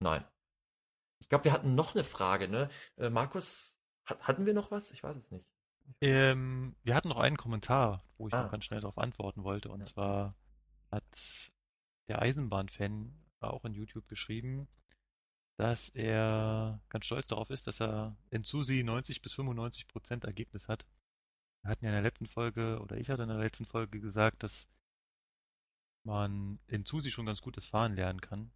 Nein. 0.00 0.24
Ich 1.30 1.32
glaube, 1.32 1.44
wir 1.44 1.52
hatten 1.52 1.76
noch 1.76 1.94
eine 1.94 2.02
Frage, 2.02 2.48
ne? 2.48 2.68
Äh, 2.96 3.08
Markus, 3.08 3.78
hat, 4.04 4.20
hatten 4.26 4.46
wir 4.46 4.52
noch 4.52 4.72
was? 4.72 4.90
Ich 4.90 5.04
weiß 5.04 5.16
es 5.16 5.30
nicht. 5.30 5.46
Ähm, 6.00 6.74
wir 6.82 6.96
hatten 6.96 7.08
noch 7.08 7.18
einen 7.20 7.36
Kommentar, 7.36 8.02
wo 8.18 8.26
ich 8.26 8.34
Ah. 8.34 8.42
noch 8.42 8.50
ganz 8.50 8.64
schnell 8.64 8.80
darauf 8.80 8.98
antworten 8.98 9.44
wollte. 9.44 9.68
Und 9.70 9.78
Ja. 9.78 9.86
zwar 9.86 10.34
hat 10.90 11.52
der 12.08 12.20
Eisenbahn-Fan 12.20 13.14
auch 13.38 13.64
in 13.64 13.74
YouTube 13.74 14.08
geschrieben, 14.08 14.66
dass 15.56 15.88
er 15.90 16.82
ganz 16.88 17.06
stolz 17.06 17.28
darauf 17.28 17.50
ist, 17.50 17.68
dass 17.68 17.80
er 17.80 18.16
in 18.30 18.42
Susi 18.42 18.82
90 18.82 19.22
bis 19.22 19.32
95 19.32 19.86
Prozent 19.86 20.24
Ergebnis 20.24 20.66
hat. 20.66 20.84
Wir 21.62 21.70
hatten 21.70 21.84
ja 21.84 21.90
in 21.92 21.94
der 21.94 22.02
letzten 22.02 22.26
Folge, 22.26 22.80
oder 22.80 22.96
ich 22.96 23.08
hatte 23.08 23.22
in 23.22 23.28
der 23.28 23.38
letzten 23.38 23.66
Folge 23.66 24.00
gesagt, 24.00 24.42
dass 24.42 24.68
man 26.02 26.58
in 26.66 26.84
Susi 26.84 27.12
schon 27.12 27.26
ganz 27.26 27.40
gutes 27.40 27.66
Fahren 27.66 27.94
lernen 27.94 28.20
kann. 28.20 28.50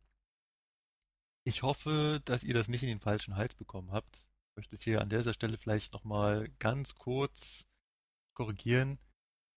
Ich 1.46 1.62
hoffe, 1.62 2.22
dass 2.24 2.42
ihr 2.42 2.54
das 2.54 2.68
nicht 2.68 2.82
in 2.82 2.88
den 2.88 3.00
falschen 3.00 3.36
Hals 3.36 3.54
bekommen 3.54 3.92
habt. 3.92 4.26
Ich 4.56 4.56
möchte 4.56 4.76
hier 4.82 5.02
an 5.02 5.10
dieser 5.10 5.34
Stelle 5.34 5.58
vielleicht 5.58 5.92
nochmal 5.92 6.48
ganz 6.58 6.94
kurz 6.94 7.66
korrigieren. 8.34 8.98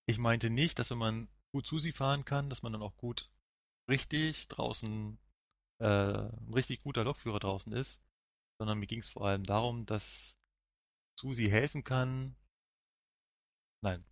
Ich 0.06 0.18
meinte 0.18 0.50
nicht, 0.50 0.80
dass 0.80 0.90
wenn 0.92 0.98
man 0.98 1.30
gut 1.54 1.66
Susi 1.66 1.94
fahren 1.94 2.26
kann, 2.26 2.50
dass 2.50 2.62
man 2.62 2.74
dann 2.74 2.82
auch 2.82 2.98
gut 2.98 3.30
richtig 3.90 4.48
draußen, 4.50 5.18
äh, 5.82 5.86
ein 5.86 6.54
richtig 6.54 6.82
guter 6.82 7.06
Lokführer 7.06 7.40
draußen 7.40 7.72
ist, 7.72 8.02
sondern 8.60 8.80
mir 8.80 8.88
ging 8.88 9.00
es 9.00 9.10
vor 9.10 9.26
allem 9.26 9.44
darum, 9.44 9.86
dass 9.86 10.36
Susi 11.18 11.48
helfen 11.48 11.84
kann. 11.84 12.36
Nein. 13.82 14.04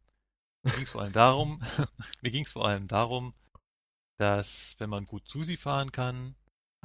Mir 0.63 0.73
ging 0.73 0.83
es 0.83 0.91
vor 0.91 1.01
allem 1.01 1.13
darum, 1.13 1.61
mir 2.21 2.31
ging 2.31 2.45
es 2.45 2.51
vor 2.51 2.67
allem 2.67 2.87
darum, 2.87 3.33
dass 4.17 4.79
wenn 4.79 4.89
man 4.89 5.05
gut 5.05 5.27
Susi 5.27 5.57
fahren 5.57 5.91
kann, 5.91 6.35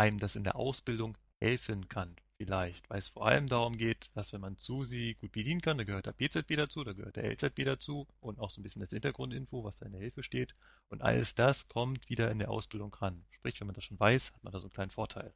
einem 0.00 0.18
das 0.18 0.34
in 0.34 0.44
der 0.44 0.56
Ausbildung 0.56 1.18
helfen 1.40 1.88
kann, 1.88 2.16
vielleicht. 2.38 2.88
Weil 2.88 3.00
es 3.00 3.10
vor 3.10 3.26
allem 3.26 3.46
darum 3.46 3.76
geht, 3.76 4.10
dass 4.14 4.32
wenn 4.32 4.40
man 4.40 4.56
Susi 4.56 5.14
gut 5.20 5.32
bedienen 5.32 5.60
kann, 5.60 5.76
da 5.76 5.84
gehört 5.84 6.06
der 6.06 6.12
BZB 6.12 6.56
dazu, 6.56 6.82
da 6.84 6.94
gehört 6.94 7.16
der 7.16 7.30
LZB 7.30 7.64
dazu 7.64 8.08
und 8.20 8.38
auch 8.38 8.48
so 8.48 8.60
ein 8.60 8.62
bisschen 8.62 8.80
das 8.80 8.90
Hintergrundinfo, 8.90 9.62
was 9.62 9.76
da 9.76 9.84
in 9.84 9.92
der 9.92 10.00
Hilfe 10.00 10.22
steht. 10.22 10.54
Und 10.88 11.02
alles 11.02 11.34
das 11.34 11.68
kommt 11.68 12.08
wieder 12.08 12.30
in 12.30 12.38
der 12.38 12.50
Ausbildung 12.50 12.94
ran. 12.94 13.26
Sprich, 13.30 13.60
wenn 13.60 13.66
man 13.66 13.74
das 13.74 13.84
schon 13.84 14.00
weiß, 14.00 14.32
hat 14.32 14.42
man 14.42 14.54
da 14.54 14.58
so 14.58 14.66
einen 14.66 14.72
kleinen 14.72 14.90
Vorteil. 14.90 15.34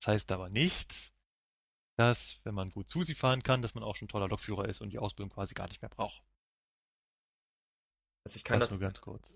Das 0.00 0.08
heißt 0.08 0.32
aber 0.32 0.48
nicht, 0.48 1.12
dass, 1.96 2.40
wenn 2.42 2.54
man 2.54 2.70
gut 2.70 2.90
Susi 2.90 3.14
fahren 3.14 3.44
kann, 3.44 3.62
dass 3.62 3.74
man 3.74 3.84
auch 3.84 3.94
schon 3.94 4.08
toller 4.08 4.28
Lokführer 4.28 4.68
ist 4.68 4.80
und 4.80 4.90
die 4.90 4.98
Ausbildung 4.98 5.30
quasi 5.30 5.54
gar 5.54 5.68
nicht 5.68 5.82
mehr 5.82 5.88
braucht. 5.88 6.22
Also 8.30 8.36
ich 8.38 8.44
kann 8.44 8.60
das 8.60 8.70
das, 8.70 8.80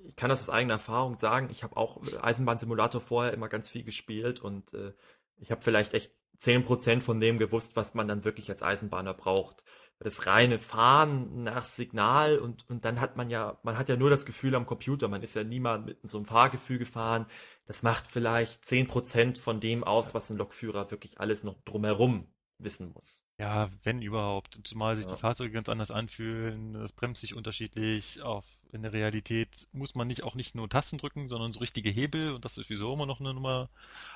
ich 0.08 0.16
kann 0.16 0.30
das 0.30 0.42
aus 0.42 0.50
eigener 0.50 0.74
Erfahrung 0.74 1.18
sagen. 1.18 1.48
Ich 1.50 1.62
habe 1.62 1.76
auch 1.76 2.00
Eisenbahnsimulator 2.22 3.00
vorher 3.00 3.32
immer 3.32 3.48
ganz 3.48 3.68
viel 3.68 3.82
gespielt 3.84 4.40
und 4.40 4.72
äh, 4.74 4.92
ich 5.38 5.50
habe 5.50 5.62
vielleicht 5.62 5.94
echt 5.94 6.12
10% 6.40 7.00
von 7.00 7.20
dem 7.20 7.38
gewusst, 7.38 7.76
was 7.76 7.94
man 7.94 8.08
dann 8.08 8.24
wirklich 8.24 8.50
als 8.50 8.62
Eisenbahner 8.62 9.14
braucht. 9.14 9.64
Das 10.00 10.26
reine 10.26 10.58
Fahren 10.58 11.42
nach 11.42 11.64
Signal 11.64 12.38
und, 12.38 12.68
und 12.68 12.84
dann 12.84 13.00
hat 13.00 13.16
man 13.16 13.30
ja, 13.30 13.58
man 13.62 13.78
hat 13.78 13.88
ja 13.88 13.96
nur 13.96 14.10
das 14.10 14.26
Gefühl 14.26 14.54
am 14.54 14.66
Computer, 14.66 15.08
man 15.08 15.22
ist 15.22 15.34
ja 15.34 15.44
niemand 15.44 15.86
mit 15.86 15.98
so 16.10 16.18
einem 16.18 16.26
Fahrgefühl 16.26 16.78
gefahren. 16.78 17.26
Das 17.66 17.82
macht 17.82 18.06
vielleicht 18.06 18.64
10% 18.64 19.38
von 19.38 19.60
dem 19.60 19.84
aus, 19.84 20.14
was 20.14 20.30
ein 20.30 20.36
Lokführer 20.36 20.90
wirklich 20.90 21.20
alles 21.20 21.44
noch 21.44 21.56
drumherum 21.64 22.26
wissen 22.58 22.92
muss. 22.92 23.24
Ja, 23.38 23.70
wenn 23.82 24.02
überhaupt. 24.02 24.60
Zumal 24.64 24.96
sich 24.96 25.06
Ja. 25.06 25.12
die 25.12 25.20
Fahrzeuge 25.20 25.52
ganz 25.52 25.68
anders 25.68 25.90
anfühlen, 25.90 26.74
es 26.76 26.92
bremst 26.92 27.20
sich 27.20 27.34
unterschiedlich. 27.34 28.22
Auf, 28.22 28.46
in 28.74 28.82
der 28.82 28.92
Realität 28.92 29.66
muss 29.72 29.94
man 29.94 30.08
nicht 30.08 30.24
auch 30.24 30.34
nicht 30.34 30.54
nur 30.54 30.68
Tasten 30.68 30.98
drücken, 30.98 31.28
sondern 31.28 31.52
so 31.52 31.60
richtige 31.60 31.90
Hebel 31.90 32.32
und 32.34 32.44
das 32.44 32.58
ist 32.58 32.66
sowieso 32.66 32.92
immer 32.92 33.06
noch 33.06 33.20
eine 33.20 33.32
Nummer 33.32 33.70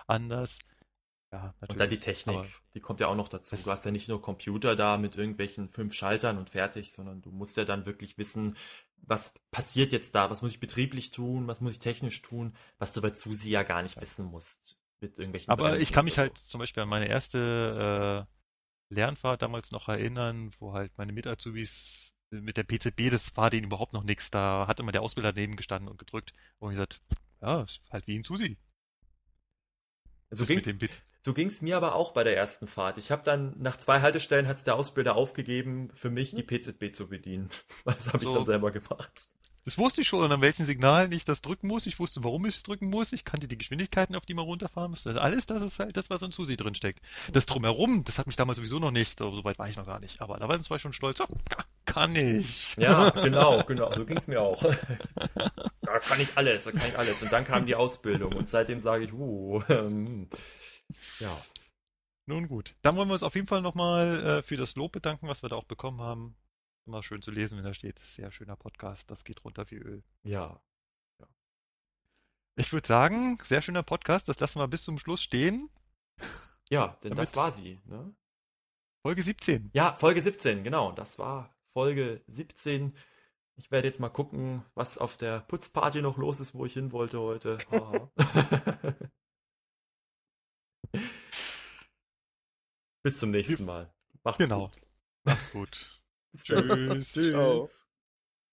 anders. 0.07 0.59
Ja, 1.33 1.55
Und 1.67 1.79
dann 1.79 1.91
die 1.91 1.97
natürlich. 1.97 2.01
Technik, 2.01 2.37
Aber 2.39 2.47
die 2.75 2.81
kommt 2.81 3.01
ja 3.01 3.07
auch 3.09 3.15
noch 3.15 3.29
dazu. 3.29 3.57
Du 3.57 3.71
hast 3.71 3.85
ja 3.85 3.91
nicht 3.91 4.09
nur 4.09 4.21
Computer 4.21 4.77
da 4.77 4.97
mit 4.97 5.17
irgendwelchen 5.17 5.69
fünf 5.69 5.95
Schaltern 5.95 6.39
und 6.39 6.51
fertig, 6.51 6.91
sondern 6.91 7.21
du 7.21 7.31
musst 7.31 7.57
ja 7.57 7.65
dann 7.65 7.85
wirklich 7.87 8.17
wissen, 8.19 8.57
was 8.97 9.35
passiert 9.51 9.93
jetzt 9.93 10.15
da, 10.15 10.31
was 10.31 10.43
muss 10.43 10.53
ich 10.53 10.61
betrieblich 10.61 11.11
tun, 11.11 11.47
was 11.47 11.61
muss 11.61 11.75
ich 11.75 11.81
technisch 11.81 12.23
tun, 12.23 12.57
was 12.79 12.93
du 12.95 13.03
bei 13.03 13.13
Susi 13.13 13.51
ja 13.51 13.63
gar 13.63 13.83
nicht 13.83 14.01
wissen 14.01 14.27
musst. 14.27 14.79
Mit 15.01 15.19
irgendwelchen 15.19 15.53
Aber 15.53 15.79
ich 15.79 15.93
Bremsen 15.93 15.95
kann 15.95 16.05
mich 16.07 16.15
oder 16.15 16.23
halt 16.23 16.39
zum 16.39 16.59
Beispiel 16.61 16.83
an 16.83 16.89
meine 16.89 17.09
erste 17.09 18.27
äh, 18.27 18.95
Lernfahrt 18.95 19.43
damals 19.43 19.71
noch 19.71 19.89
erinnern, 19.89 20.51
wo 20.59 20.73
halt 20.73 20.97
meine 20.97 21.13
Mit-Azubis 21.13 22.15
mit 22.31 22.57
der 22.57 22.64
PCB, 22.64 23.11
das 23.11 23.37
war 23.37 23.51
denen 23.51 23.66
überhaupt 23.66 23.93
noch 23.93 24.05
nichts. 24.05 24.31
Da 24.31 24.66
hat 24.66 24.81
immer 24.81 24.93
der 24.93 25.03
Ausbilder 25.03 25.33
daneben 25.33 25.57
gestanden 25.57 25.89
und 25.89 25.99
gedrückt 25.99 26.33
und 26.59 26.70
gesagt, 26.70 27.01
ja, 27.41 27.62
ist 27.62 27.81
halt 27.91 28.07
wie 28.07 28.18
ein 28.18 28.24
Susi. 28.24 28.59
So 30.31 30.45
dem 30.45 30.79
Bit. 30.79 30.99
so 31.24 31.33
ging's 31.33 31.62
mir 31.62 31.76
aber 31.76 31.95
auch 31.95 32.12
bei 32.12 32.22
der 32.22 32.37
ersten 32.37 32.66
Fahrt. 32.66 32.99
Ich 32.99 33.11
habe 33.11 33.22
dann 33.22 33.55
nach 33.59 33.79
zwei 33.79 34.03
Haltestellen 34.03 34.47
hat's 34.47 34.62
der 34.62 34.74
Ausbilder 34.74 35.16
aufgegeben, 35.16 35.91
für 35.95 36.11
mich 36.11 36.35
die 36.35 36.43
PZB 36.43 36.95
zu 36.95 37.09
bedienen. 37.09 37.49
Das 37.85 38.09
habe 38.09 38.18
ich 38.18 38.24
So. 38.24 38.35
dann 38.35 38.45
selber 38.45 38.70
gemacht. 38.70 39.29
Das 39.69 39.77
wusste 39.77 40.01
ich 40.01 40.09
schon, 40.09 40.33
an 40.33 40.41
welchen 40.41 40.64
Signalen 40.64 41.12
ich 41.12 41.27
das 41.27 41.43
drücken 41.43 41.66
muss. 41.66 41.85
Ich 41.85 41.99
wusste, 41.99 42.25
warum 42.25 42.47
ich 42.47 42.57
es 42.57 42.62
drücken 42.62 42.89
muss. 42.89 43.12
Ich 43.12 43.27
kannte 43.27 43.49
die 43.49 43.59
Geschwindigkeiten, 43.59 44.16
auf 44.16 44.25
die 44.25 44.33
man 44.33 44.47
runterfahren 44.47 44.93
muss. 44.93 45.07
Also 45.07 45.21
alles 45.21 45.45
das 45.45 45.61
ist 45.61 45.79
halt 45.79 45.95
das, 45.95 46.09
was 46.09 46.23
in 46.23 46.33
Susi 46.33 46.57
drin 46.57 46.75
steckt. 46.75 47.05
Das 47.33 47.45
Drumherum, 47.45 48.03
das 48.03 48.19
hat 48.19 48.27
mich 48.27 48.37
damals 48.37 48.57
sowieso 48.57 48.79
noch 48.79 48.93
nicht. 48.93 49.19
So, 49.19 49.31
so 49.31 49.45
weit 49.45 49.59
war 49.59 49.69
ich 49.69 49.77
noch 49.77 49.85
gar 49.85 50.01
nicht. 50.01 50.23
Aber 50.23 50.39
da 50.39 50.49
war 50.49 50.59
ich 50.59 50.81
schon 50.81 50.95
stolz. 50.95 51.19
Ja, 51.19 51.27
kann 51.85 52.16
ich. 52.16 52.77
Ja, 52.79 53.11
genau, 53.23 53.62
genau. 53.62 53.93
So 53.93 54.07
ging's 54.07 54.27
mir 54.27 54.41
auch. 54.41 54.64
Da 55.83 55.99
kann 55.99 56.19
ich 56.19 56.31
alles, 56.35 56.64
da 56.64 56.73
kann 56.73 56.89
ich 56.89 56.99
alles. 56.99 57.23
Und 57.23 57.31
dann 57.31 57.45
kam 57.45 57.66
die 57.66 57.75
Ausbildung 57.75 58.33
und 58.37 58.49
seitdem 58.49 58.81
sage 58.81 59.05
ich, 59.05 59.12
uh, 59.12 59.61
ähm, 59.69 60.31
ja. 61.21 61.37
Nun 62.25 62.49
gut. 62.49 62.75
Dann 62.81 62.97
wollen 62.97 63.09
wir 63.09 63.12
uns 63.12 63.23
auf 63.23 63.35
jeden 63.35 63.47
Fall 63.47 63.61
nochmal 63.61 64.25
äh, 64.39 64.43
für 64.43 64.57
das 64.57 64.77
Lob 64.77 64.93
bedanken, 64.93 65.29
was 65.29 65.43
wir 65.43 65.51
da 65.51 65.57
auch 65.57 65.64
bekommen 65.64 66.01
haben. 66.01 66.37
Immer 66.89 67.03
schön 67.03 67.20
zu 67.20 67.30
lesen, 67.30 67.59
wenn 67.59 67.64
da 67.66 67.74
steht, 67.74 67.99
sehr 67.99 68.32
schöner 68.32 68.57
Podcast, 68.57 69.11
das 69.11 69.22
geht 69.22 69.45
runter 69.45 69.70
wie 69.70 69.74
Öl. 69.74 70.03
Ja. 70.22 70.59
Ich 72.56 72.73
würde 72.73 72.89
sagen, 72.89 73.39
sehr 73.43 73.60
schöner 73.60 73.82
Podcast, 73.82 74.27
das 74.27 74.40
lassen 74.40 74.59
wir 74.59 74.69
bis 74.69 74.85
zum 74.85 74.98
Schluss 74.98 75.20
stehen. 75.20 75.69
Ja, 76.70 76.97
denn 77.05 77.15
das 77.15 77.36
war 77.36 77.52
sie. 77.52 77.78
Ne? 77.85 78.16
Folge 79.02 79.23
17. 79.23 79.69
Ja, 79.74 79.93
Folge 79.97 80.23
17, 80.23 80.65
genau. 80.65 80.93
Das 80.93 81.19
war 81.19 81.55
Folge 81.74 82.23
17. 82.27 82.97
Ich 83.56 83.70
werde 83.70 83.86
jetzt 83.86 84.01
mal 84.01 84.09
gucken, 84.09 84.65
was 84.73 84.97
auf 84.97 85.19
der 85.19 85.40
Putzparty 85.40 86.01
noch 86.01 86.16
los 86.16 86.40
ist, 86.40 86.55
wo 86.55 86.65
ich 86.65 86.73
hin 86.73 86.90
wollte 86.90 87.20
heute. 87.20 87.59
Bis 93.02 93.19
zum 93.19 93.31
nächsten 93.31 93.66
Mal. 93.66 93.93
Macht's 94.24 94.39
Genau. 94.39 94.69
gut. 94.69 94.89
Macht's 95.24 95.52
gut. 95.52 95.98
Bis 96.33 96.47
dann. 96.47 97.07
Tschüss. 97.13 97.29
Ciao. 97.31 97.71